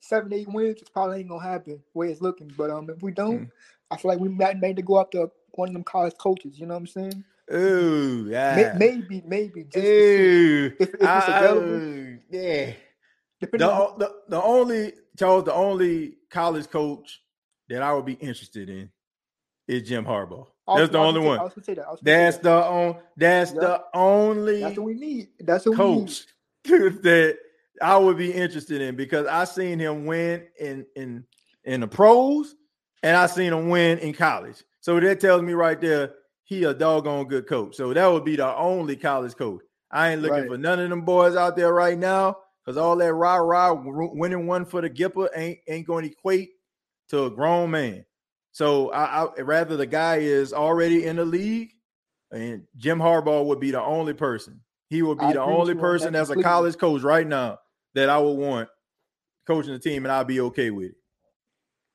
seven, 0.00 0.32
eight 0.32 0.48
wins. 0.48 0.80
It 0.80 0.90
probably 0.92 1.20
ain't 1.20 1.28
gonna 1.28 1.42
happen. 1.42 1.82
The 1.92 1.98
way 1.98 2.10
it's 2.10 2.20
looking, 2.20 2.52
but 2.56 2.70
um, 2.70 2.90
if 2.90 3.02
we 3.02 3.12
don't, 3.12 3.50
I 3.90 3.96
feel 3.96 4.10
like 4.10 4.20
we 4.20 4.28
might 4.28 4.60
need 4.60 4.76
to 4.76 4.82
go 4.82 4.96
up 4.96 5.10
to 5.12 5.30
one 5.52 5.68
of 5.68 5.74
them 5.74 5.84
college 5.84 6.14
coaches. 6.18 6.58
You 6.58 6.66
know 6.66 6.74
what 6.74 6.80
I'm 6.80 6.86
saying? 6.86 7.24
Ooh, 7.54 8.26
yeah. 8.28 8.74
Maybe, 8.78 9.22
maybe. 9.26 9.64
Just 9.64 9.76
Ooh, 9.84 10.72
if, 10.78 10.80
if 10.80 10.94
it's 10.94 11.04
I- 11.04 11.38
available. 11.44 12.18
yeah. 12.30 12.72
Depending 13.40 13.68
The, 13.68 13.72
on, 13.74 13.98
the, 13.98 14.14
the 14.28 14.42
only 14.42 14.92
Charles, 15.18 15.44
the 15.44 15.54
only 15.54 16.14
college 16.30 16.68
coach 16.68 17.22
that 17.68 17.82
I 17.82 17.92
would 17.94 18.04
be 18.04 18.14
interested 18.14 18.68
in 18.68 18.90
is 19.68 19.88
Jim 19.88 20.04
Harbaugh. 20.04 20.46
Was- 20.66 20.80
That's 20.80 20.92
the 20.92 20.98
only 20.98 21.20
say- 21.20 21.26
one. 21.26 21.38
I 21.38 21.42
was 21.44 21.52
gonna 21.54 21.64
say 21.64 21.74
that. 21.74 21.86
I 21.86 21.90
was 21.90 22.00
gonna 22.00 22.16
say 22.16 22.24
That's 22.24 22.36
that. 22.38 22.42
the 22.42 22.64
on. 22.64 22.96
That's 23.16 23.52
Yep. 23.52 23.60
the 23.60 23.84
only 23.94 24.60
That's 24.60 24.76
what 24.76 24.84
we 24.86 24.94
need. 24.94 25.28
That's 25.40 25.66
what 25.66 25.78
we 25.78 25.84
need. 25.86 26.00
coach 26.06 26.26
that 27.02 27.38
I 27.80 27.96
would 27.96 28.18
be 28.18 28.32
interested 28.32 28.80
in 28.82 28.96
because 28.96 29.26
I 29.26 29.44
seen 29.44 29.78
him 29.78 30.04
win 30.04 30.46
in 30.60 30.84
in 30.96 31.24
in 31.64 31.80
the 31.80 31.86
pros 31.88 32.56
and 33.02 33.16
I 33.16 33.26
seen 33.26 33.52
him 33.52 33.68
win 33.70 33.98
in 34.00 34.12
college. 34.12 34.62
So 34.80 34.98
that 35.00 35.20
tells 35.20 35.42
me 35.42 35.52
right 35.52 35.80
there 35.80 36.12
he 36.48 36.64
a 36.64 36.72
doggone 36.72 37.28
good 37.28 37.46
coach. 37.46 37.76
So 37.76 37.92
that 37.92 38.06
would 38.06 38.24
be 38.24 38.36
the 38.36 38.56
only 38.56 38.96
college 38.96 39.36
coach. 39.36 39.60
I 39.90 40.12
ain't 40.12 40.22
looking 40.22 40.38
Right. 40.38 40.48
for 40.48 40.56
none 40.56 40.80
of 40.80 40.88
them 40.88 41.02
boys 41.02 41.36
out 41.36 41.56
there 41.56 41.74
right 41.74 41.98
now 41.98 42.38
because 42.64 42.78
all 42.78 42.96
that 42.96 43.12
rah 43.12 43.36
rah 43.36 43.74
winning 43.74 44.46
one 44.46 44.64
for 44.64 44.80
the 44.80 44.88
Gipper 44.88 45.28
ain't 45.34 45.58
ain't 45.68 45.86
going 45.86 46.04
to 46.06 46.10
equate 46.10 46.52
to 47.10 47.26
a 47.26 47.30
grown 47.30 47.70
man. 47.70 48.06
So 48.52 48.90
I, 48.92 49.24
I 49.24 49.40
rather 49.42 49.76
the 49.76 49.86
guy 49.86 50.16
is 50.16 50.54
already 50.54 51.04
in 51.04 51.16
the 51.16 51.24
league, 51.26 51.70
and 52.32 52.62
Jim 52.78 52.98
Harbaugh 52.98 53.44
would 53.44 53.60
be 53.60 53.70
the 53.70 53.82
only 53.82 54.14
person. 54.14 54.58
He 54.88 55.02
would 55.02 55.18
be 55.18 55.26
I 55.26 55.32
the 55.34 55.42
only 55.42 55.74
person 55.74 56.14
as 56.14 56.30
a 56.30 56.42
college 56.42 56.78
coach 56.78 57.02
right 57.02 57.26
now 57.26 57.58
that 57.94 58.08
I 58.08 58.16
would 58.16 58.38
want 58.38 58.70
coaching 59.46 59.74
the 59.74 59.78
team, 59.78 60.06
and 60.06 60.12
I'll 60.12 60.24
be 60.24 60.40
okay 60.40 60.70
with 60.70 60.86
it. 60.86 60.96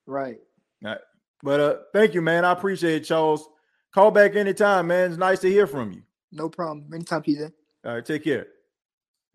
Right. 0.06 0.38
All 0.86 0.92
right. 0.92 1.02
But 1.42 1.60
uh, 1.60 1.76
thank 1.92 2.14
you, 2.14 2.22
man. 2.22 2.46
I 2.46 2.52
appreciate 2.52 3.02
it, 3.02 3.06
Charles. 3.06 3.50
Call 3.94 4.12
back 4.12 4.36
anytime, 4.36 4.88
man. 4.88 5.12
It's 5.12 5.20
nice 5.20 5.40
to 5.40 5.50
hear 5.50 5.68
from 5.68 5.92
you. 5.92 6.02
No 6.32 6.50
problem. 6.50 6.88
Anytime, 6.94 7.22
PJ. 7.22 7.52
All 7.86 7.94
right, 7.96 8.06
take 8.06 8.24
care. 8.24 8.48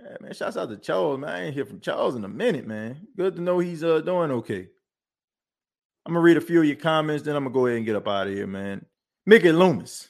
Yeah, 0.03 0.17
man, 0.21 0.33
shouts 0.33 0.57
out 0.57 0.69
to 0.71 0.77
Charles, 0.77 1.19
man. 1.19 1.31
I 1.31 1.45
ain't 1.45 1.55
hear 1.55 1.65
from 1.65 1.81
Charles 1.81 2.15
in 2.15 2.25
a 2.25 2.29
minute, 2.29 2.67
man. 2.67 3.07
Good 3.17 3.37
to 3.37 3.43
know 3.43 3.59
he's 3.59 3.85
uh 3.85 4.01
doing 4.01 4.31
okay. 4.31 4.69
I'm 6.07 6.15
gonna 6.15 6.21
read 6.21 6.37
a 6.37 6.41
few 6.41 6.61
of 6.61 6.67
your 6.67 6.77
comments, 6.77 7.25
then 7.25 7.37
I'm 7.37 7.45
gonna 7.45 7.55
go 7.55 7.67
ahead 7.67 7.77
and 7.77 7.87
get 7.87 7.97
up 7.97 8.09
out 8.09 8.29
of 8.29 8.33
here, 8.33 8.47
man. 8.47 8.85
Mickey 9.27 9.53
Loomis, 9.53 10.09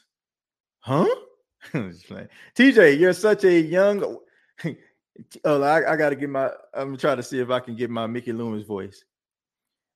huh? 0.80 1.06
TJ, 1.72 2.98
you're 2.98 3.12
such 3.12 3.44
a 3.44 3.60
young. 3.60 4.18
oh, 5.44 5.62
I, 5.62 5.92
I 5.92 5.96
got 5.96 6.10
to 6.10 6.16
get 6.16 6.30
my. 6.30 6.50
I'm 6.72 6.96
trying 6.96 7.16
to 7.16 7.22
see 7.22 7.40
if 7.40 7.50
I 7.50 7.60
can 7.60 7.74
get 7.74 7.90
my 7.90 8.06
Mickey 8.06 8.32
Loomis 8.32 8.64
voice. 8.64 9.04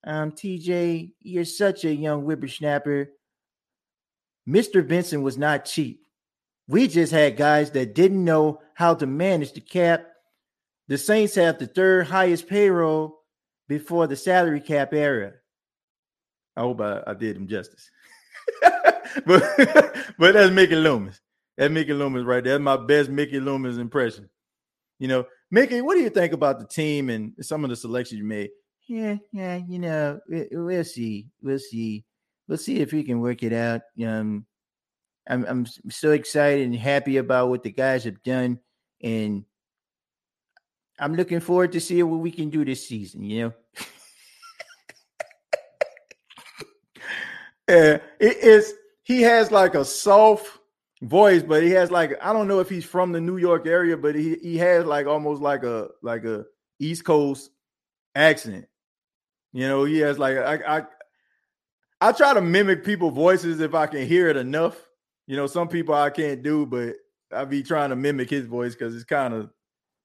Um, 0.04 0.32
TJ, 0.32 1.12
you're 1.20 1.44
such 1.44 1.84
a 1.84 1.94
young 1.94 2.22
whippersnapper. 2.22 3.10
Mr. 4.48 4.84
Vincent 4.84 5.22
was 5.22 5.38
not 5.38 5.64
cheap. 5.64 6.06
We 6.68 6.88
just 6.88 7.12
had 7.12 7.36
guys 7.36 7.70
that 7.72 7.94
didn't 7.94 8.24
know 8.24 8.60
how 8.74 8.94
to 8.94 9.06
manage 9.06 9.52
the 9.52 9.60
cap. 9.60 10.06
The 10.88 10.98
Saints 10.98 11.34
have 11.36 11.58
the 11.58 11.66
third 11.66 12.06
highest 12.06 12.48
payroll 12.48 13.20
before 13.68 14.06
the 14.06 14.16
salary 14.16 14.60
cap 14.60 14.92
era. 14.92 15.32
I 16.56 16.60
hope 16.60 16.80
I, 16.80 17.02
I 17.06 17.14
did 17.14 17.36
him 17.36 17.46
justice. 17.46 17.90
but 19.26 19.42
but 20.18 20.34
that's 20.34 20.52
Mickey 20.52 20.76
Loomis. 20.76 21.20
That's 21.56 21.72
Mickey 21.72 21.92
Loomis 21.92 22.24
right 22.24 22.42
there. 22.42 22.54
That's 22.54 22.64
my 22.64 22.76
best 22.76 23.10
Mickey 23.10 23.40
Loomis 23.40 23.76
impression. 23.76 24.28
You 24.98 25.08
know, 25.08 25.26
Mickey, 25.50 25.80
what 25.80 25.94
do 25.94 26.00
you 26.00 26.10
think 26.10 26.32
about 26.32 26.58
the 26.58 26.66
team 26.66 27.10
and 27.10 27.32
some 27.40 27.64
of 27.64 27.70
the 27.70 27.76
selections 27.76 28.18
you 28.18 28.24
made? 28.24 28.50
Yeah, 28.88 29.16
yeah, 29.32 29.56
you 29.56 29.78
know, 29.78 30.20
we, 30.28 30.48
we'll 30.50 30.84
see. 30.84 31.28
We'll 31.42 31.58
see. 31.58 32.04
We'll 32.48 32.58
see 32.58 32.80
if 32.80 32.92
we 32.92 33.02
can 33.04 33.20
work 33.20 33.42
it 33.42 33.52
out. 33.52 33.82
Um, 34.04 34.46
I'm 35.28 35.44
I'm 35.46 35.66
so 35.90 36.10
excited 36.10 36.66
and 36.66 36.74
happy 36.74 37.18
about 37.18 37.48
what 37.48 37.62
the 37.62 37.70
guys 37.70 38.04
have 38.04 38.22
done, 38.22 38.58
and 39.02 39.44
I'm 40.98 41.14
looking 41.14 41.40
forward 41.40 41.72
to 41.72 41.80
seeing 41.80 42.10
what 42.10 42.20
we 42.20 42.30
can 42.30 42.50
do 42.50 42.64
this 42.64 42.86
season. 42.86 43.22
You 43.22 43.42
know, 43.42 43.52
uh, 47.68 47.98
it 48.18 48.36
is 48.38 48.74
he 49.04 49.22
has 49.22 49.50
like 49.50 49.74
a 49.74 49.84
soft 49.84 50.58
voice, 51.02 51.42
but 51.42 51.62
he 51.62 51.70
has 51.70 51.90
like 51.90 52.18
I 52.22 52.32
don't 52.32 52.48
know 52.48 52.60
if 52.60 52.68
he's 52.68 52.84
from 52.84 53.12
the 53.12 53.20
New 53.20 53.36
York 53.36 53.66
area, 53.66 53.96
but 53.96 54.14
he 54.14 54.36
he 54.42 54.58
has 54.58 54.84
like 54.84 55.06
almost 55.06 55.40
like 55.40 55.62
a 55.62 55.88
like 56.02 56.24
a 56.24 56.44
East 56.78 57.04
Coast 57.04 57.50
accent. 58.14 58.66
You 59.52 59.68
know, 59.68 59.84
he 59.84 59.98
has 59.98 60.18
like 60.18 60.36
I 60.36 60.78
I 60.78 60.86
I 62.02 62.10
try 62.10 62.34
to 62.34 62.40
mimic 62.40 62.84
people's 62.84 63.14
voices 63.14 63.60
if 63.60 63.76
I 63.76 63.86
can 63.86 64.04
hear 64.04 64.28
it 64.28 64.36
enough. 64.36 64.76
You 65.28 65.36
know, 65.36 65.46
some 65.46 65.68
people 65.68 65.94
I 65.94 66.10
can't 66.10 66.42
do, 66.42 66.66
but 66.66 66.96
I 67.32 67.44
be 67.44 67.62
trying 67.62 67.90
to 67.90 67.96
mimic 67.96 68.28
his 68.28 68.44
voice 68.46 68.74
because 68.74 68.96
it's 68.96 69.04
kind 69.04 69.32
of, 69.32 69.50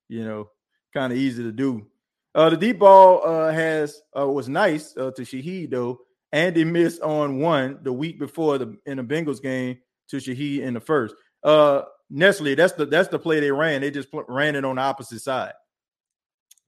you 0.08 0.24
know, 0.24 0.52
kind 0.94 1.12
of 1.12 1.18
easy 1.18 1.42
to 1.42 1.52
do. 1.52 1.88
Uh, 2.36 2.52
the 2.52 2.58
deep 2.58 2.78
ball 2.78 3.26
uh, 3.26 3.52
has 3.52 4.00
uh, 4.16 4.28
was 4.28 4.48
nice 4.48 4.96
uh, 4.96 5.10
to 5.10 5.24
Shaheed 5.24 5.72
though. 5.72 6.02
Andy 6.32 6.64
missed 6.64 7.02
on 7.02 7.40
one 7.40 7.80
the 7.82 7.92
week 7.92 8.20
before 8.20 8.60
the 8.60 8.78
in 8.86 8.98
the 8.98 9.04
Bengals 9.04 9.42
game 9.42 9.80
to 10.10 10.18
Shaheed 10.18 10.62
in 10.62 10.76
the 10.76 10.80
first. 10.80 11.16
Uh, 11.44 11.82
Nestle, 12.12 12.54
that's 12.54 12.74
the 12.74 12.86
that's 12.86 13.10
the 13.10 13.18
play 13.18 13.40
they 13.40 13.52
ran. 13.52 13.82
They 13.82 13.90
just 13.90 14.12
pl- 14.12 14.26
ran 14.28 14.56
it 14.56 14.64
on 14.64 14.76
the 14.76 14.84
opposite 14.84 15.22
side. 15.22 15.54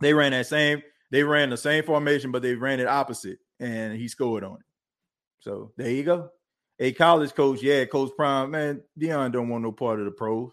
They 0.02 0.12
ran 0.12 0.32
that 0.32 0.48
same. 0.48 0.82
They 1.12 1.22
ran 1.22 1.52
the 1.52 1.58
same 1.58 1.84
formation, 1.84 2.32
but 2.32 2.42
they 2.42 2.56
ran 2.56 2.80
it 2.80 2.88
opposite, 2.88 3.38
and 3.60 3.94
he 3.94 4.08
scored 4.08 4.44
on 4.44 4.56
it. 4.56 4.69
So 5.40 5.72
there 5.78 5.92
you 5.92 6.04
go. 6.04 6.30
A 6.80 6.92
college 6.94 7.34
coach, 7.34 7.62
yeah, 7.62 7.86
Coach 7.86 8.12
Prime, 8.16 8.52
man, 8.52 8.82
Deion 9.00 9.32
don't 9.32 9.50
want 9.50 9.64
no 9.64 9.72
part 9.72 10.00
of 10.00 10.06
the 10.06 10.12
pros. 10.12 10.52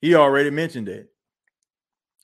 He 0.00 0.14
already 0.14 0.50
mentioned 0.50 0.88
that. 0.88 1.08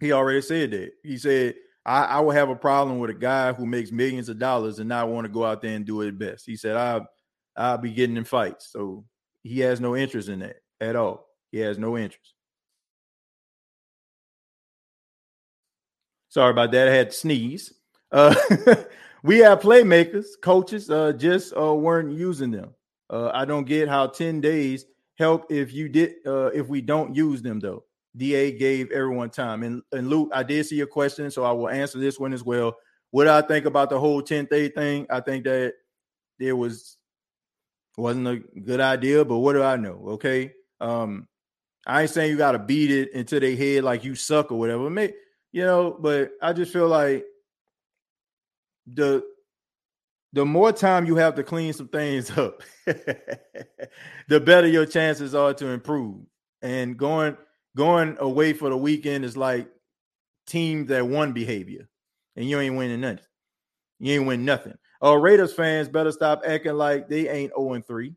He 0.01 0.13
already 0.13 0.43
said 0.43 0.73
that. 0.73 0.93
He 1.05 1.17
said 1.19 1.55
I, 1.85 2.05
I 2.05 2.21
would 2.21 2.37
have 2.37 2.49
a 2.51 2.57
problem 2.57 2.99
with 2.99 3.11
a 3.11 3.15
guy 3.15 3.53
who 3.53 3.67
makes 3.67 3.91
millions 3.91 4.29
of 4.29 4.39
dollars 4.39 4.79
and 4.79 4.89
not 4.89 5.09
want 5.09 5.25
to 5.25 5.33
go 5.33 5.45
out 5.45 5.63
there 5.63 5.75
and 5.75 5.85
do 5.85 6.01
it 6.03 6.19
best. 6.19 6.47
He 6.47 6.57
said, 6.57 6.77
I 6.77 7.01
I'll 7.57 7.79
be 7.79 7.93
getting 7.93 8.17
in 8.17 8.25
fights. 8.25 8.71
So 8.71 9.05
he 9.43 9.61
has 9.61 9.81
no 9.81 9.97
interest 9.97 10.29
in 10.29 10.41
that 10.41 10.57
at 10.81 10.97
all. 10.97 11.27
He 11.51 11.59
has 11.59 11.79
no 11.79 11.99
interest. 11.99 12.35
Sorry 16.29 16.51
about 16.51 16.73
that. 16.73 16.89
I 16.89 16.93
had 16.93 17.11
to 17.11 17.17
sneeze. 17.17 17.75
Uh, 18.11 18.35
we 19.23 19.39
have 19.39 19.61
playmakers, 19.61 20.27
coaches, 20.41 20.91
uh, 20.91 21.13
just 21.13 21.57
uh, 21.57 21.75
weren't 21.75 22.13
using 22.13 22.51
them. 22.51 22.75
Uh, 23.09 23.31
I 23.33 23.45
don't 23.45 23.65
get 23.65 23.89
how 23.89 24.07
10 24.07 24.41
days 24.41 24.87
help 25.19 25.51
if 25.51 25.73
you 25.73 25.89
did 25.89 26.15
uh, 26.27 26.47
if 26.47 26.69
we 26.69 26.81
don't 26.81 27.15
use 27.15 27.43
them 27.43 27.61
though. 27.61 27.85
DA 28.17 28.53
gave 28.53 28.91
everyone 28.91 29.31
time. 29.31 29.63
And, 29.63 29.83
and 29.93 30.09
Luke, 30.09 30.31
I 30.35 30.43
did 30.43 30.67
see 30.67 30.77
your 30.77 30.87
question, 30.87 31.31
so 31.31 31.45
I 31.45 31.53
will 31.53 31.69
answer 31.69 31.99
this 31.99 32.19
one 32.19 32.33
as 32.33 32.45
well. 32.45 32.77
What 33.11 33.29
I 33.29 33.41
think 33.43 33.65
about 33.65 33.91
the 33.91 33.99
whole 33.99 34.23
10th 34.23 34.51
day 34.51 34.69
thing, 34.69 35.07
I 35.09 35.21
think 35.21 35.45
that 35.45 35.75
there 36.39 36.57
was 36.57 36.97
wasn't 37.97 38.27
a 38.27 38.37
good 38.61 38.81
idea, 38.81 39.25
but 39.25 39.39
what 39.39 39.53
do 39.53 39.63
I 39.63 39.77
know? 39.77 40.03
Okay. 40.13 40.53
Um, 40.81 41.29
I 41.87 42.03
ain't 42.03 42.11
saying 42.11 42.31
you 42.31 42.39
gotta 42.39 42.59
beat 42.59 42.91
it 42.91 43.13
into 43.13 43.39
their 43.39 43.57
head 43.57 43.85
like 43.85 44.05
you 44.05 44.15
suck 44.15 44.51
or 44.51 44.59
whatever. 44.59 44.89
May, 44.89 45.13
you 45.53 45.63
know, 45.63 45.97
but 45.99 46.33
I 46.41 46.53
just 46.53 46.73
feel 46.73 46.89
like 46.89 47.25
the 48.95 49.25
the 50.35 50.47
more 50.47 50.73
time 50.73 51.05
you 51.05 51.17
have 51.17 51.35
to 51.35 51.43
clean 51.43 51.73
some 51.73 51.89
things 51.89 52.31
up, 52.39 52.63
the 52.87 54.41
better 54.41 54.67
your 54.67 54.87
chances 54.87 55.35
are 55.35 55.55
to 55.55 55.69
improve. 55.69 56.25
And 56.63 56.97
going 56.97 57.37
going 57.77 58.17
away 58.21 58.53
for 58.53 58.71
the 58.71 58.77
weekend 58.77 59.25
is 59.25 59.37
like 59.37 59.69
teams 60.47 60.89
that 60.89 61.07
won 61.07 61.33
behavior, 61.33 61.89
and 62.37 62.49
you 62.49 62.59
ain't 62.61 62.77
winning 62.77 63.01
nothing. 63.01 63.25
You 63.99 64.15
ain't 64.15 64.27
win 64.27 64.45
nothing. 64.45 64.75
Uh, 65.03 65.17
Raiders 65.17 65.53
fans 65.53 65.89
better 65.89 66.13
stop 66.13 66.43
acting 66.47 66.75
like 66.75 67.09
they 67.09 67.29
ain't 67.29 67.53
0 67.57 67.75
and 67.75 67.87
3. 67.87 68.15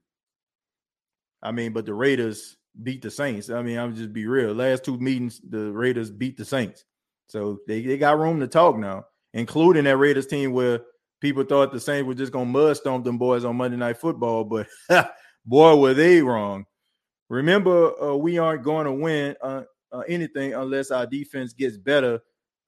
I 1.42 1.52
mean, 1.52 1.74
but 1.74 1.86
the 1.86 1.94
Raiders 1.94 2.58
beat 2.82 3.02
the 3.02 3.12
Saints. 3.12 3.50
I 3.50 3.62
mean, 3.62 3.78
I'm 3.78 3.96
just 3.96 4.12
be 4.12 4.26
real. 4.26 4.54
Last 4.54 4.84
two 4.84 4.98
meetings, 5.00 5.42
the 5.48 5.72
Raiders 5.72 6.10
beat 6.10 6.38
the 6.38 6.46
Saints. 6.46 6.86
So 7.28 7.60
they, 7.68 7.82
they 7.82 7.98
got 7.98 8.20
room 8.20 8.40
to 8.40 8.48
talk 8.48 8.78
now, 8.78 9.06
including 9.36 9.84
that 9.84 9.98
Raiders 9.98 10.26
team 10.26 10.54
where 10.54 10.82
people 11.22 11.44
thought 11.44 11.72
the 11.72 11.80
Saints 11.80 12.08
were 12.08 12.16
just 12.16 12.32
gonna 12.32 12.46
mud 12.46 12.78
stomp 12.78 13.04
them 13.04 13.20
boys 13.20 13.46
on 13.46 13.58
Monday 13.58 13.78
Night 13.78 13.98
Football, 13.98 14.46
but 14.46 14.68
boy, 15.46 15.76
were 15.76 15.94
they 15.94 16.22
wrong. 16.22 16.66
Remember, 17.30 18.02
uh, 18.02 18.16
we 18.16 18.38
aren't 18.38 18.64
going 18.64 18.86
to 18.86 18.92
win 18.92 19.36
uh, 19.42 19.64
uh, 19.92 20.04
anything 20.08 20.54
unless 20.54 20.92
our 20.92 21.06
defense 21.06 21.54
gets 21.54 21.78
better. 21.78 22.20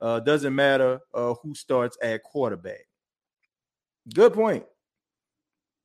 Uh, 0.02 0.20
doesn't 0.20 0.54
matter 0.54 1.00
uh, 1.14 1.34
who 1.42 1.56
starts 1.56 1.98
at 2.04 2.24
quarterback. 2.24 2.86
Good 4.14 4.34
point. 4.34 4.66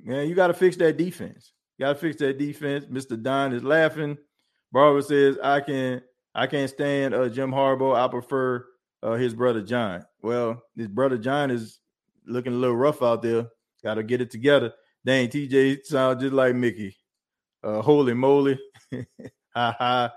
Man, 0.01 0.29
you 0.29 0.35
got 0.35 0.49
to 0.49 0.55
fix 0.55 0.77
that 0.77 0.97
defense. 0.97 1.53
You 1.79 1.87
got 1.87 1.95
to 1.95 1.99
fix 1.99 2.17
that 2.17 2.39
defense. 2.39 2.87
Mr. 2.87 3.21
Don 3.21 3.53
is 3.53 3.63
laughing. 3.63 4.19
Barbara 4.73 5.03
says, 5.03 5.39
"I 5.43 5.61
can, 5.61 6.03
I 6.35 6.47
can't 6.47 6.71
stand 6.71 7.15
uh, 7.15 7.29
Jim 7.29 7.51
Harbaugh. 7.51 7.97
I 7.97 8.09
prefer 8.09 8.67
uh, 9.03 9.13
his 9.13 9.35
brother 9.35 9.63
John. 9.63 10.05
Well, 10.23 10.63
his 10.77 10.89
brother 10.89 11.19
John 11.19 11.51
is 11.51 11.81
looking 12.27 12.53
a 12.53 12.57
little 12.57 12.77
rough 12.77 13.03
out 13.03 13.23
there. 13.23 13.49
Got 13.83 13.95
to 13.95 14.03
get 14.03 14.21
it 14.21 14.31
together. 14.31 14.73
Dang, 15.05 15.29
TJ 15.29 15.85
sounds 15.85 16.23
just 16.23 16.33
like 16.33 16.55
Mickey. 16.55 16.97
Uh, 17.63 17.83
holy 17.83 18.15
moly. 18.15 18.59
ha 19.55 19.77
ha. 19.79 20.13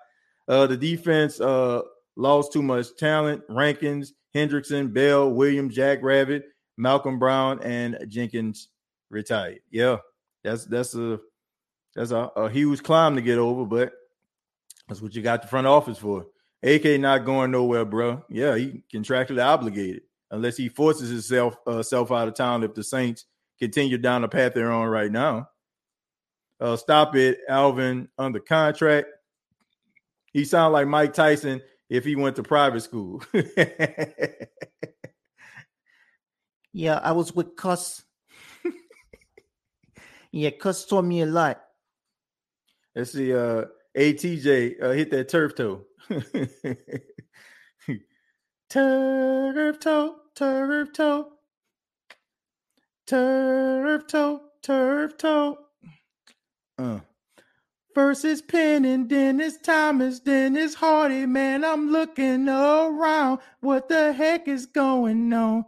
Uh, 0.47 0.67
the 0.67 0.77
defense 0.77 1.41
uh, 1.41 1.81
lost 2.15 2.53
too 2.53 2.61
much 2.61 2.95
talent. 2.97 3.41
Rankins, 3.49 4.13
Hendrickson, 4.35 4.93
Bell, 4.93 5.31
Williams, 5.31 5.75
Jack 5.75 6.03
Rabbit, 6.03 6.45
Malcolm 6.77 7.17
Brown, 7.17 7.61
and 7.63 7.97
Jenkins 8.07 8.69
retired. 9.09 9.59
Yeah, 9.71 9.97
that's 10.43 10.65
that's 10.65 10.93
a 10.95 11.19
that's 11.95 12.11
a, 12.11 12.29
a 12.35 12.49
huge 12.49 12.83
climb 12.83 13.15
to 13.15 13.21
get 13.21 13.39
over, 13.39 13.65
but 13.65 13.93
that's 14.87 15.01
what 15.01 15.15
you 15.15 15.23
got 15.23 15.41
the 15.41 15.47
front 15.47 15.65
office 15.65 15.97
for. 15.97 16.27
AK 16.65 16.99
not 16.99 17.25
going 17.25 17.51
nowhere, 17.51 17.85
bro. 17.85 18.23
Yeah, 18.29 18.57
he 18.57 18.83
contractually 18.93 19.45
obligated 19.45 20.01
unless 20.31 20.57
he 20.57 20.67
forces 20.69 21.09
himself 21.09 21.57
uh, 21.67 21.83
self 21.83 22.11
out 22.11 22.27
of 22.27 22.33
town. 22.33 22.63
If 22.63 22.73
the 22.73 22.83
Saints 22.83 23.25
continue 23.59 23.97
down 23.97 24.21
the 24.23 24.27
path 24.27 24.53
they're 24.53 24.71
on 24.71 24.87
right 24.87 25.11
now, 25.11 25.49
uh, 26.59 26.75
stop 26.75 27.15
it, 27.15 27.39
Alvin, 27.47 28.09
under 28.17 28.39
contract. 28.39 29.07
He 30.33 30.43
sound 30.43 30.73
like 30.73 30.87
Mike 30.87 31.13
Tyson 31.13 31.61
if 31.89 32.03
he 32.03 32.15
went 32.15 32.35
to 32.37 32.43
private 32.43 32.81
school. 32.81 33.23
Yeah, 36.75 36.99
I 37.01 37.13
was 37.13 37.33
with 37.33 37.55
Cus. 37.55 38.03
yeah, 40.33 40.49
Cus 40.49 40.85
taught 40.85 41.05
me 41.05 41.21
a 41.21 41.25
lot. 41.25 41.61
Let's 42.93 43.13
see. 43.13 43.33
Uh, 43.33 43.63
ATJ 43.97 44.83
uh, 44.83 44.89
hit 44.89 45.09
that 45.11 45.29
turf 45.29 45.55
toe. 45.55 45.85
turf 48.69 49.79
toe, 49.79 50.15
turf 50.35 50.93
toe, 50.93 51.31
turf 53.07 54.07
toe, 54.07 54.41
turf 54.61 55.17
toe. 55.17 55.57
Uh. 56.77 56.99
Versus 57.95 58.41
Penn 58.41 58.85
and 58.85 59.09
Dennis 59.09 59.57
Thomas, 59.63 60.19
Dennis 60.19 60.75
Hardy. 60.75 61.25
Man, 61.25 61.63
I'm 61.63 61.91
looking 61.91 62.49
around. 62.49 63.39
What 63.61 63.89
the 63.89 64.13
heck 64.13 64.47
is 64.47 64.65
going 64.65 65.31
on? 65.33 65.65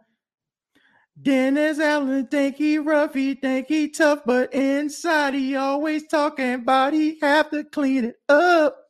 Dennis 1.19 1.79
Allen 1.79 2.27
think 2.27 2.57
he 2.57 2.77
rough, 2.77 3.15
he 3.15 3.33
think 3.33 3.67
he 3.67 3.89
tough, 3.89 4.21
but 4.25 4.53
inside 4.53 5.33
he 5.33 5.55
always 5.55 6.07
talking 6.07 6.53
about 6.53 6.93
he 6.93 7.17
have 7.21 7.49
to 7.49 7.63
clean 7.63 8.05
it 8.05 8.17
up. 8.29 8.86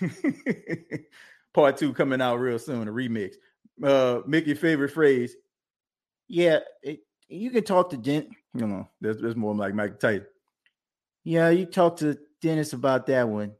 Part 1.54 1.76
two 1.76 1.92
coming 1.92 2.20
out 2.20 2.36
real 2.36 2.58
soon, 2.58 2.88
a 2.88 2.92
remix. 2.92 3.34
Uh 3.82 4.20
Mickey 4.26 4.54
favorite 4.54 4.90
phrase. 4.90 5.36
Yeah, 6.28 6.60
it, 6.82 7.00
you 7.28 7.50
can 7.50 7.64
talk 7.64 7.90
to 7.90 7.96
Dent. 7.96 8.28
You 8.54 8.66
know, 8.66 8.88
that's, 9.00 9.20
that's 9.20 9.36
more 9.36 9.54
like 9.54 9.74
Mike 9.74 10.00
Tyson. 10.00 10.26
Yeah, 11.24 11.50
you 11.50 11.66
talk 11.66 11.96
to 11.98 12.18
Dennis 12.40 12.72
about 12.72 13.06
that 13.06 13.28
one. 13.28 13.52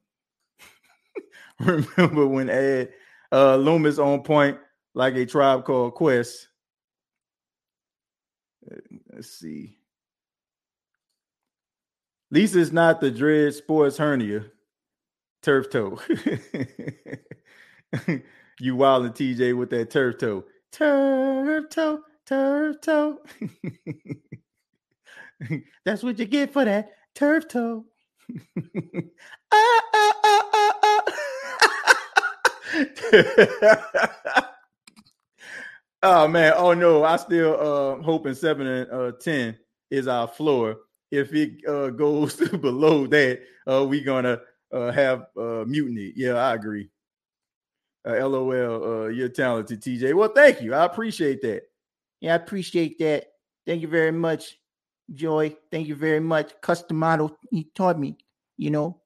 Remember 1.60 2.26
when 2.26 2.50
Ed 2.50 2.92
uh 3.32 3.56
Loomis 3.56 3.98
on 3.98 4.22
point 4.22 4.58
like 4.94 5.14
a 5.14 5.26
tribe 5.26 5.64
called 5.64 5.94
Quest. 5.94 6.48
Uh, 8.70 8.76
Let's 9.12 9.30
see. 9.30 9.78
Lisa's 12.30 12.72
not 12.72 13.00
the 13.00 13.10
dread 13.10 13.54
sports 13.54 13.96
hernia. 13.96 14.46
Turf 15.46 15.70
toe. 15.70 15.98
you 18.58 18.74
wild 18.74 19.04
and 19.04 19.14
TJ 19.14 19.56
with 19.56 19.70
that 19.70 19.90
turf 19.90 20.18
toe. 20.18 20.42
Turf 20.72 21.70
toe, 21.70 22.00
turf 22.26 22.80
toe. 22.80 23.20
That's 25.84 26.02
what 26.02 26.18
you 26.18 26.24
get 26.24 26.52
for 26.52 26.64
that 26.64 26.90
turf 27.14 27.46
toe. 27.46 27.84
ah, 29.52 29.82
ah, 29.94 30.12
ah. 33.94 34.52
Oh 36.02 36.26
man, 36.26 36.54
oh 36.56 36.74
no, 36.74 37.04
I 37.04 37.18
still 37.18 37.54
uh 37.54 38.02
hoping 38.02 38.34
seven 38.34 38.66
and 38.66 38.90
uh 38.90 39.12
ten 39.20 39.56
is 39.92 40.08
our 40.08 40.26
floor. 40.26 40.78
if 41.12 41.32
it 41.32 41.64
uh, 41.68 41.90
goes 41.90 42.34
below 42.34 43.06
that, 43.06 43.42
uh, 43.70 43.86
we 43.86 44.02
gonna 44.02 44.40
uh, 44.72 44.90
have 44.92 45.26
uh, 45.36 45.64
mutiny. 45.66 46.12
Yeah, 46.16 46.34
I 46.34 46.54
agree. 46.54 46.90
Uh, 48.06 48.26
LOL, 48.28 48.84
uh, 48.84 49.08
you're 49.08 49.28
talented, 49.28 49.80
TJ. 49.82 50.14
Well, 50.14 50.28
thank 50.28 50.60
you. 50.62 50.74
I 50.74 50.84
appreciate 50.84 51.42
that. 51.42 51.62
Yeah, 52.20 52.32
I 52.32 52.36
appreciate 52.36 52.98
that. 53.00 53.26
Thank 53.66 53.82
you 53.82 53.88
very 53.88 54.12
much, 54.12 54.58
Joy. 55.12 55.56
Thank 55.70 55.88
you 55.88 55.96
very 55.96 56.20
much. 56.20 56.52
Cus 56.60 56.82
D'Amato, 56.82 57.36
he 57.50 57.64
taught 57.74 57.98
me, 57.98 58.16
you 58.56 58.70
know. 58.70 59.00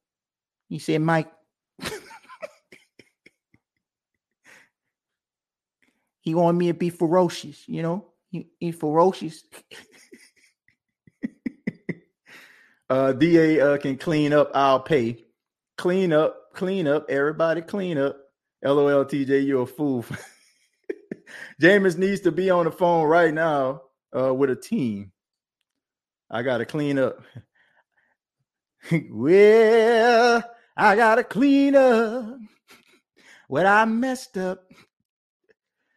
He 0.69 0.79
said, 0.79 1.01
Mike, 1.01 1.33
he 6.21 6.35
wanted 6.35 6.59
me 6.59 6.67
to 6.69 6.75
be 6.75 6.91
ferocious, 6.91 7.67
you 7.67 7.83
know. 7.83 8.07
He, 8.31 8.49
he 8.59 8.71
ferocious. 8.73 9.45
Uh, 12.91 13.13
DA 13.13 13.61
uh, 13.61 13.79
can 13.79 13.97
clean 13.97 14.33
up. 14.33 14.51
I'll 14.53 14.81
pay. 14.81 15.25
Clean 15.81 16.13
up, 16.13 16.53
clean 16.53 16.87
up. 16.87 17.07
Everybody 17.09 17.63
clean 17.63 17.97
up. 17.97 18.15
LOL, 18.63 19.03
TJ, 19.07 19.47
you're 19.47 19.63
a 19.63 19.67
fool. 19.67 20.05
Jameis 21.63 21.97
needs 21.97 22.21
to 22.21 22.31
be 22.31 22.51
on 22.51 22.67
the 22.67 22.71
phone 22.71 23.09
right 23.09 23.33
now 23.33 23.81
uh, 24.15 24.35
with 24.35 24.51
a 24.51 24.57
team. 24.57 25.11
I 26.31 26.43
got 26.43 26.59
to 26.59 26.67
clean 26.67 26.99
up. 26.99 27.23
well, 29.11 30.45
I 30.77 30.97
got 30.97 31.15
to 31.15 31.25
clean 31.25 31.75
up 31.75 32.37
what 33.49 33.65
I 33.65 33.87
messed 33.87 34.37
up. 34.37 34.71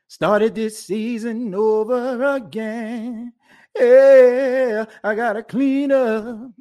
Started 0.07 0.55
this 0.55 0.79
season 0.79 1.53
over 1.53 2.23
again. 2.23 3.33
Yeah, 3.77 4.85
I 5.03 5.13
got 5.13 5.33
to 5.33 5.43
clean 5.43 5.91
up 5.91 6.51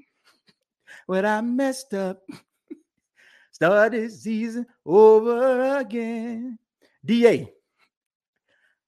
what 1.06 1.24
I 1.24 1.40
messed 1.40 1.94
up. 1.94 2.20
Started 3.62 4.10
season 4.10 4.66
over 4.84 5.76
again. 5.78 6.58
DA, 7.04 7.48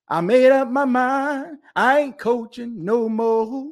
I 0.09 0.20
made 0.20 0.51
up 0.51 0.68
my 0.68 0.84
mind. 0.84 1.59
I 1.76 2.01
ain't 2.01 2.18
coaching 2.18 2.84
no 2.84 3.09
more. 3.09 3.70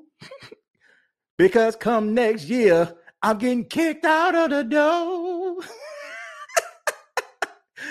because 1.38 1.74
come 1.74 2.14
next 2.14 2.44
year, 2.44 2.94
I'm 3.20 3.38
getting 3.38 3.64
kicked 3.64 4.04
out 4.04 4.36
of 4.36 4.50
the 4.50 4.62
door. 4.62 5.56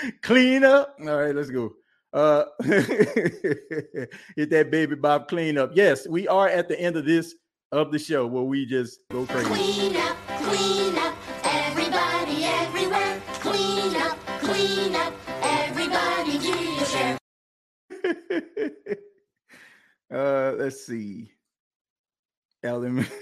clean 0.22 0.64
up. 0.64 0.96
All 0.98 1.18
right, 1.18 1.36
let's 1.36 1.50
go. 1.50 1.72
Uh 2.14 2.44
hit 2.62 4.48
that 4.48 4.70
baby 4.70 4.94
Bob 4.94 5.28
clean 5.28 5.58
up. 5.58 5.72
Yes, 5.74 6.08
we 6.08 6.26
are 6.28 6.48
at 6.48 6.66
the 6.66 6.80
end 6.80 6.96
of 6.96 7.04
this 7.04 7.34
of 7.72 7.92
the 7.92 7.98
show 7.98 8.26
where 8.26 8.44
we 8.44 8.64
just 8.64 9.00
go 9.10 9.26
crazy. 9.26 9.48
Clean 9.48 9.96
up, 9.96 10.16
clean 10.38 10.96
up, 10.96 11.14
uh 20.12 20.52
let's 20.58 20.86
see. 20.86 21.30
Ellen 22.62 23.04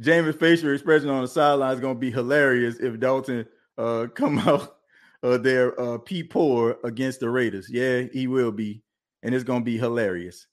Jameis' 0.00 0.38
facial 0.38 0.72
expression 0.72 1.10
on 1.10 1.22
the 1.22 1.28
sideline 1.28 1.74
is 1.74 1.80
gonna 1.80 1.94
be 1.94 2.10
hilarious 2.10 2.76
if 2.80 2.98
Dalton 2.98 3.46
uh 3.78 4.06
come 4.14 4.38
out 4.48 4.76
uh 5.22 5.38
there 5.38 5.78
uh 5.80 5.98
P 5.98 6.22
poor 6.22 6.78
against 6.84 7.20
the 7.20 7.28
Raiders. 7.28 7.68
Yeah, 7.70 8.02
he 8.12 8.26
will 8.26 8.52
be, 8.52 8.82
and 9.22 9.34
it's 9.34 9.44
gonna 9.44 9.64
be 9.64 9.78
hilarious. 9.78 10.46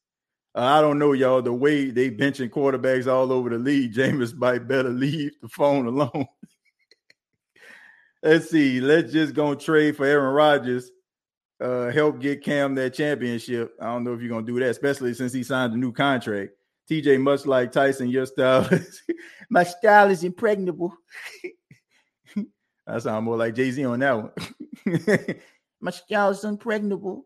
Uh, 0.58 0.62
I 0.62 0.82
don't 0.82 0.98
know, 0.98 1.14
y'all. 1.14 1.44
The 1.44 1.54
way 1.54 1.92
they 1.92 2.10
benching 2.10 2.50
quarterbacks 2.50 3.06
all 3.06 3.32
over 3.32 3.50
the 3.50 3.60
league, 3.60 3.94
Jameis 3.94 4.36
might 4.36 4.68
better 4.68 4.90
leave 4.90 5.34
the 5.42 5.50
phone 5.50 5.86
alone. 5.86 6.26
Let's 8.24 8.50
see. 8.50 8.82
Let's 8.82 9.14
just 9.14 9.36
go 9.36 9.54
trade 9.54 9.96
for 9.96 10.06
Aaron 10.06 10.34
Rodgers. 10.34 10.90
Uh, 11.60 11.90
help 11.90 12.20
get 12.20 12.44
Cam 12.44 12.76
that 12.76 12.94
championship. 12.94 13.76
I 13.82 13.86
don't 13.86 14.04
know 14.04 14.14
if 14.14 14.22
you're 14.22 14.30
gonna 14.30 14.46
do 14.46 14.60
that, 14.60 14.70
especially 14.70 15.14
since 15.14 15.34
he 15.34 15.44
signed 15.44 15.74
a 15.74 15.78
new 15.78 15.92
contract. 15.92 16.52
TJ, 16.90 17.20
much 17.20 17.46
like 17.46 17.72
Tyson, 17.72 18.10
your 18.10 18.26
style, 18.26 18.70
My 19.50 19.64
style 19.64 20.10
is 20.12 20.24
impregnable. 20.24 20.94
I 22.88 23.00
sound 23.00 23.26
more 23.26 23.38
like 23.38 23.56
Jay 23.56 23.72
Z 23.72 23.84
on 23.86 24.00
that 24.00 24.14
one. 24.14 24.32
My 25.82 25.92
style 25.92 26.30
is 26.30 26.44
impregnable. 26.44 27.26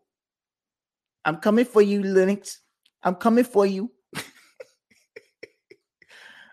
I'm 1.24 1.36
coming 1.36 1.64
for 1.64 1.82
you, 1.82 2.02
Lennox. 2.02 2.60
I'm 3.02 3.14
coming 3.14 3.44
for 3.44 3.66
you. 3.66 3.92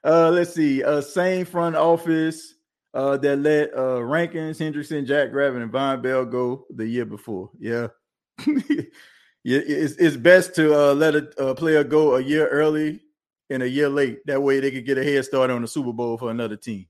Uh, 0.03 0.29
let's 0.29 0.53
see. 0.53 0.83
Uh, 0.83 1.01
same 1.01 1.45
front 1.45 1.75
office 1.75 2.55
uh, 2.93 3.17
that 3.17 3.37
let 3.37 3.77
uh, 3.77 4.03
Rankins, 4.03 4.59
Hendrickson, 4.59 5.05
Jack 5.05 5.31
Gravin, 5.31 5.61
and 5.61 5.71
Vonn 5.71 6.01
Bell 6.01 6.25
go 6.25 6.65
the 6.69 6.85
year 6.85 7.05
before. 7.05 7.49
Yeah. 7.59 7.87
it's, 8.45 9.95
it's 9.95 10.15
best 10.17 10.55
to 10.55 10.73
uh, 10.73 10.93
let 10.93 11.15
a, 11.15 11.49
a 11.49 11.55
player 11.55 11.83
go 11.83 12.15
a 12.15 12.21
year 12.21 12.47
early 12.47 13.01
and 13.49 13.63
a 13.63 13.69
year 13.69 13.89
late. 13.89 14.25
That 14.25 14.41
way 14.41 14.59
they 14.59 14.71
could 14.71 14.85
get 14.85 14.97
a 14.97 15.03
head 15.03 15.25
start 15.25 15.49
on 15.49 15.61
the 15.61 15.67
Super 15.67 15.93
Bowl 15.93 16.17
for 16.17 16.31
another 16.31 16.55
team. 16.55 16.87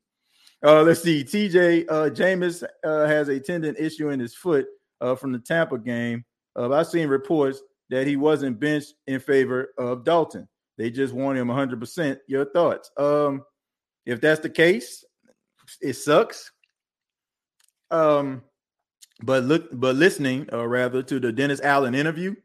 Uh, 0.66 0.84
let's 0.84 1.02
see. 1.02 1.24
TJ 1.24 1.86
uh, 1.90 2.10
Jameis 2.10 2.64
uh, 2.84 3.06
has 3.06 3.30
a 3.30 3.40
tendon 3.40 3.76
issue 3.78 4.10
in 4.10 4.20
his 4.20 4.36
foot 4.36 4.68
uh, 5.00 5.16
from 5.16 5.32
the 5.32 5.40
Tampa 5.40 5.78
game. 5.78 6.26
Uh, 6.58 6.72
I've 6.72 6.88
seen 6.88 7.08
reports 7.08 7.62
that 7.90 8.06
he 8.06 8.18
wasn't 8.18 8.60
benched 8.60 8.94
in 9.08 9.20
favor 9.20 9.74
of 9.78 10.04
Dalton. 10.04 10.48
They 10.78 10.90
just 10.90 11.14
want 11.14 11.38
him 11.38 11.48
100%. 11.48 12.20
Your 12.28 12.46
thoughts? 12.46 12.92
Um, 12.98 13.44
if 14.06 14.20
that's 14.22 14.42
the 14.42 14.50
case, 14.50 15.04
it 15.82 15.94
sucks. 15.94 16.52
Um, 17.92 18.44
but 19.22 19.44
look, 19.44 19.68
but 19.72 19.96
listening, 19.96 20.48
uh, 20.54 20.68
rather 20.68 21.04
to 21.04 21.20
the 21.20 21.32
Dennis 21.32 21.62
Allen 21.62 21.96
interview, 21.96 22.36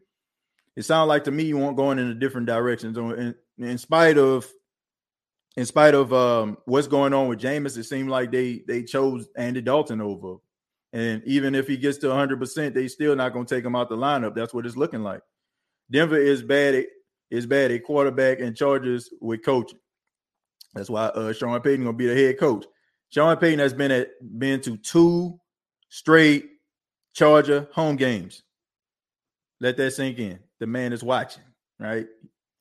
it 0.77 0.85
sounded 0.85 1.07
like 1.07 1.25
to 1.25 1.31
me 1.31 1.45
you 1.45 1.57
want 1.57 1.77
going 1.77 1.99
in 1.99 2.09
a 2.09 2.15
different 2.15 2.47
direction. 2.47 2.95
So 2.95 3.11
in, 3.11 3.35
in 3.59 3.79
spite 3.79 4.19
of, 4.19 4.49
in 5.57 5.67
spite 5.67 5.95
of 5.95 6.13
um, 6.13 6.57
what's 6.65 6.89
going 6.89 7.15
on 7.15 7.29
with 7.29 7.41
Jameis, 7.41 7.79
it 7.79 7.85
seemed 7.85 8.09
like 8.09 8.33
they 8.33 8.63
they 8.67 8.83
chose 8.83 9.29
Andy 9.37 9.61
Dalton 9.61 10.01
over. 10.01 10.37
And 10.93 11.23
even 11.25 11.55
if 11.55 11.67
he 11.67 11.77
gets 11.77 11.99
to 11.99 12.09
100, 12.09 12.39
percent 12.39 12.75
they 12.75 12.89
still 12.89 13.15
not 13.15 13.33
going 13.33 13.47
to 13.47 13.55
take 13.55 13.65
him 13.65 13.77
out 13.77 13.89
the 13.89 13.97
lineup. 13.97 14.35
That's 14.35 14.55
what 14.55 14.67
it's 14.67 14.77
looking 14.77 15.03
like. 15.03 15.21
Denver 15.91 16.19
is 16.19 16.43
bad. 16.43 16.75
At, 16.75 16.87
is 17.31 17.47
bad 17.47 17.71
at 17.71 17.83
quarterback 17.83 18.41
and 18.41 18.57
Chargers 18.57 19.11
with 19.21 19.45
coaching. 19.45 19.79
That's 20.75 20.91
why 20.91 21.07
uh, 21.07 21.33
Sean 21.33 21.61
Payton 21.61 21.85
gonna 21.85 21.97
be 21.97 22.07
the 22.07 22.15
head 22.15 22.39
coach. 22.39 22.65
Sean 23.15 23.37
Payton 23.37 23.61
has 23.61 23.73
been 23.73 23.93
at 23.93 24.09
been 24.41 24.61
to 24.63 24.77
two 24.77 25.39
straight 25.89 26.51
Charger 27.15 27.69
home 27.73 27.95
games. 27.95 28.43
Let 29.61 29.77
that 29.77 29.93
sink 29.93 30.19
in. 30.19 30.41
The 30.59 30.67
man 30.67 30.93
is 30.93 31.05
watching, 31.05 31.45
right? 31.79 32.09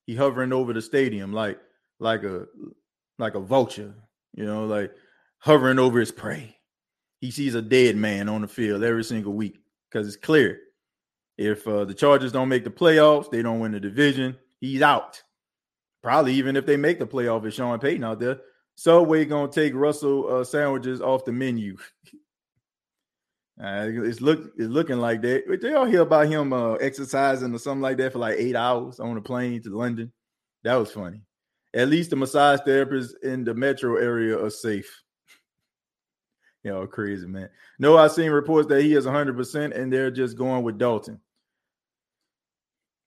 He 0.05 0.13
hovering 0.15 0.53
over 0.53 0.71
the 0.71 0.81
stadium 0.81 1.33
like 1.33 1.59
like 1.99 2.23
a 2.23 2.45
like 3.17 3.33
a 3.33 3.39
vulture, 3.39 3.95
you 4.35 4.45
know, 4.45 4.65
like 4.65 4.91
hovering 5.39 5.79
over 5.79 5.99
his 5.99 6.11
prey. 6.11 6.55
He 7.19 7.31
sees 7.31 7.55
a 7.55 7.61
dead 7.61 7.95
man 7.95 8.29
on 8.29 8.41
the 8.41 8.47
field 8.47 8.83
every 8.83 9.03
single 9.03 9.33
week 9.33 9.57
because 9.89 10.07
it's 10.07 10.17
clear. 10.17 10.59
If 11.35 11.67
uh, 11.67 11.85
the 11.85 11.95
Chargers 11.95 12.31
don't 12.31 12.49
make 12.49 12.63
the 12.63 12.69
playoffs, 12.69 13.31
they 13.31 13.41
don't 13.41 13.59
win 13.59 13.71
the 13.71 13.79
division. 13.79 14.37
He's 14.59 14.83
out. 14.83 15.23
Probably 16.03 16.35
even 16.35 16.55
if 16.55 16.67
they 16.67 16.77
make 16.77 16.99
the 16.99 17.07
playoff, 17.07 17.41
with 17.41 17.55
Sean 17.55 17.79
Payton 17.79 18.03
out 18.03 18.19
there. 18.19 18.39
Subway 18.75 19.25
gonna 19.25 19.51
take 19.51 19.73
Russell 19.73 20.27
uh, 20.27 20.43
sandwiches 20.43 21.01
off 21.01 21.25
the 21.25 21.31
menu. 21.31 21.77
Uh, 23.61 23.87
it's 23.87 24.19
look 24.19 24.51
it's 24.57 24.67
looking 24.67 24.97
like 24.97 25.21
that. 25.21 25.47
Did 25.47 25.61
y'all 25.61 25.85
hear 25.85 26.01
about 26.01 26.27
him 26.27 26.53
uh, 26.53 26.73
exercising 26.73 27.53
or 27.53 27.59
something 27.59 27.83
like 27.83 27.97
that 27.97 28.11
for 28.11 28.17
like 28.17 28.35
eight 28.39 28.55
hours 28.55 28.99
on 28.99 29.15
a 29.15 29.21
plane 29.21 29.61
to 29.61 29.69
London? 29.69 30.11
That 30.63 30.75
was 30.75 30.91
funny. 30.91 31.21
At 31.73 31.89
least 31.89 32.09
the 32.09 32.15
massage 32.15 32.61
therapists 32.61 33.11
in 33.21 33.43
the 33.43 33.53
metro 33.53 33.97
area 33.97 34.43
are 34.43 34.49
safe. 34.49 35.03
Y'all 36.63 36.87
crazy, 36.87 37.27
man. 37.27 37.49
No, 37.77 37.95
I've 37.95 38.11
seen 38.11 38.31
reports 38.31 38.67
that 38.69 38.81
he 38.81 38.95
is 38.95 39.05
100% 39.05 39.77
and 39.77 39.93
they're 39.93 40.11
just 40.11 40.35
going 40.35 40.63
with 40.63 40.79
Dalton. 40.79 41.19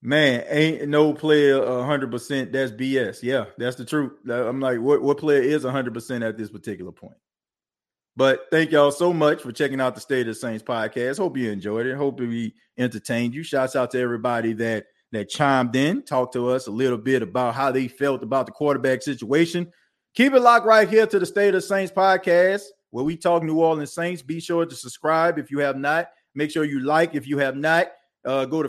Man, 0.03 0.45
ain't 0.49 0.89
no 0.89 1.13
player 1.13 1.57
100%. 1.59 2.53
That's 2.53 2.71
BS. 2.73 3.23
Yeah, 3.23 3.47
that's 3.59 3.77
the 3.77 3.85
truth. 3.85 4.13
I'm 4.31 4.61
like, 4.61 4.81
what, 4.81 5.03
what 5.03 5.19
player 5.19 5.41
is 5.41 5.65
100% 5.65 6.29
at 6.29 6.37
this 6.37 6.51
particular 6.51 6.93
point? 6.93 7.17
But 8.17 8.47
thank 8.51 8.71
y'all 8.71 8.93
so 8.93 9.13
much 9.13 9.43
for 9.43 9.53
checking 9.53 9.81
out 9.81 9.95
the 9.95 10.01
State 10.01 10.23
of 10.23 10.29
the 10.29 10.35
Saints 10.35 10.63
podcast. 10.63 11.19
Hope 11.19 11.37
you 11.37 11.51
enjoyed 11.51 11.87
it. 11.87 11.97
Hope 11.97 12.19
we 12.19 12.55
entertained 12.79 13.35
you. 13.35 13.43
Shouts 13.43 13.77
out 13.77 13.91
to 13.91 14.01
everybody 14.01 14.55
that 14.55 14.87
that 15.13 15.29
chimed 15.29 15.77
in, 15.77 16.03
talked 16.03 16.33
to 16.33 16.51
us 16.51 16.67
a 16.67 16.71
little 16.71 16.99
bit 16.99 17.23
about 17.23 17.55
how 17.55 17.71
they 17.71 17.89
felt 17.89 18.23
about 18.23 18.47
the 18.47 18.53
quarterback 18.53 19.03
situation. 19.03 19.71
Keep 20.15 20.33
it 20.33 20.41
locked 20.41 20.67
right 20.67 20.89
here 20.89 21.07
to 21.07 21.19
the 21.19 21.27
State 21.27 21.49
of 21.49 21.55
the 21.55 21.61
Saints 21.61 21.93
podcast, 21.93 22.63
where 22.91 23.05
we 23.05 23.17
talk 23.17 23.43
New 23.43 23.61
Orleans 23.61 23.93
Saints. 23.93 24.23
Be 24.23 24.41
sure 24.41 24.65
to 24.65 24.75
subscribe 24.75 25.39
if 25.39 25.51
you 25.51 25.59
have 25.59 25.77
not. 25.77 26.09
Make 26.35 26.51
sure 26.51 26.65
you 26.65 26.81
like 26.81 27.15
if 27.15 27.27
you 27.27 27.39
have 27.39 27.57
not. 27.57 27.89
Uh, 28.25 28.47
go 28.47 28.63
to 28.63 28.69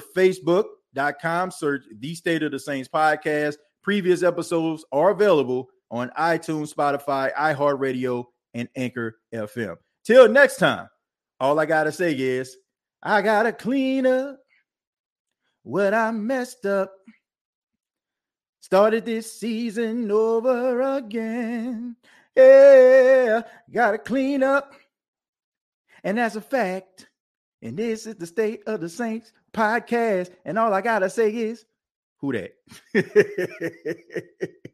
Facebook.com, 0.98 1.52
search 1.52 1.84
the 2.00 2.16
State 2.16 2.44
of 2.44 2.52
the 2.52 2.60
Saints 2.60 2.90
podcast. 2.90 3.56
Previous 3.84 4.24
episodes 4.24 4.84
are 4.92 5.12
available 5.12 5.70
on 5.90 6.10
iTunes, 6.18 6.74
Spotify, 6.74 7.34
iHeartRadio, 7.34 8.26
and 8.54 8.68
Anchor 8.76 9.18
FM. 9.34 9.78
Till 10.04 10.28
next 10.28 10.58
time, 10.58 10.90
all 11.40 11.60
I 11.60 11.66
gotta 11.66 11.92
say 11.92 12.14
is 12.14 12.58
I 13.02 13.22
gotta 13.22 13.54
clean 13.54 14.06
up 14.06 14.40
what 15.64 15.94
I 15.94 16.12
messed 16.12 16.66
up. 16.66 16.92
Started 18.60 19.06
this 19.06 19.40
season 19.40 20.12
over 20.12 20.82
again. 20.98 21.96
Yeah, 22.36 23.44
gotta 23.72 23.98
clean 23.98 24.44
up. 24.44 24.74
And 26.04 26.18
that's 26.18 26.36
a 26.36 26.42
fact. 26.42 27.08
And 27.62 27.78
this 27.78 28.06
is 28.06 28.16
the 28.16 28.28
State 28.28 28.64
of 28.68 28.82
the 28.82 28.90
Saints 28.90 29.32
podcast. 29.58 30.30
And 30.46 30.58
all 30.60 30.74
I 30.74 30.82
gotta 30.82 31.10
say 31.10 31.30
is, 31.36 31.66
who 32.20 32.34
that? 32.34 32.54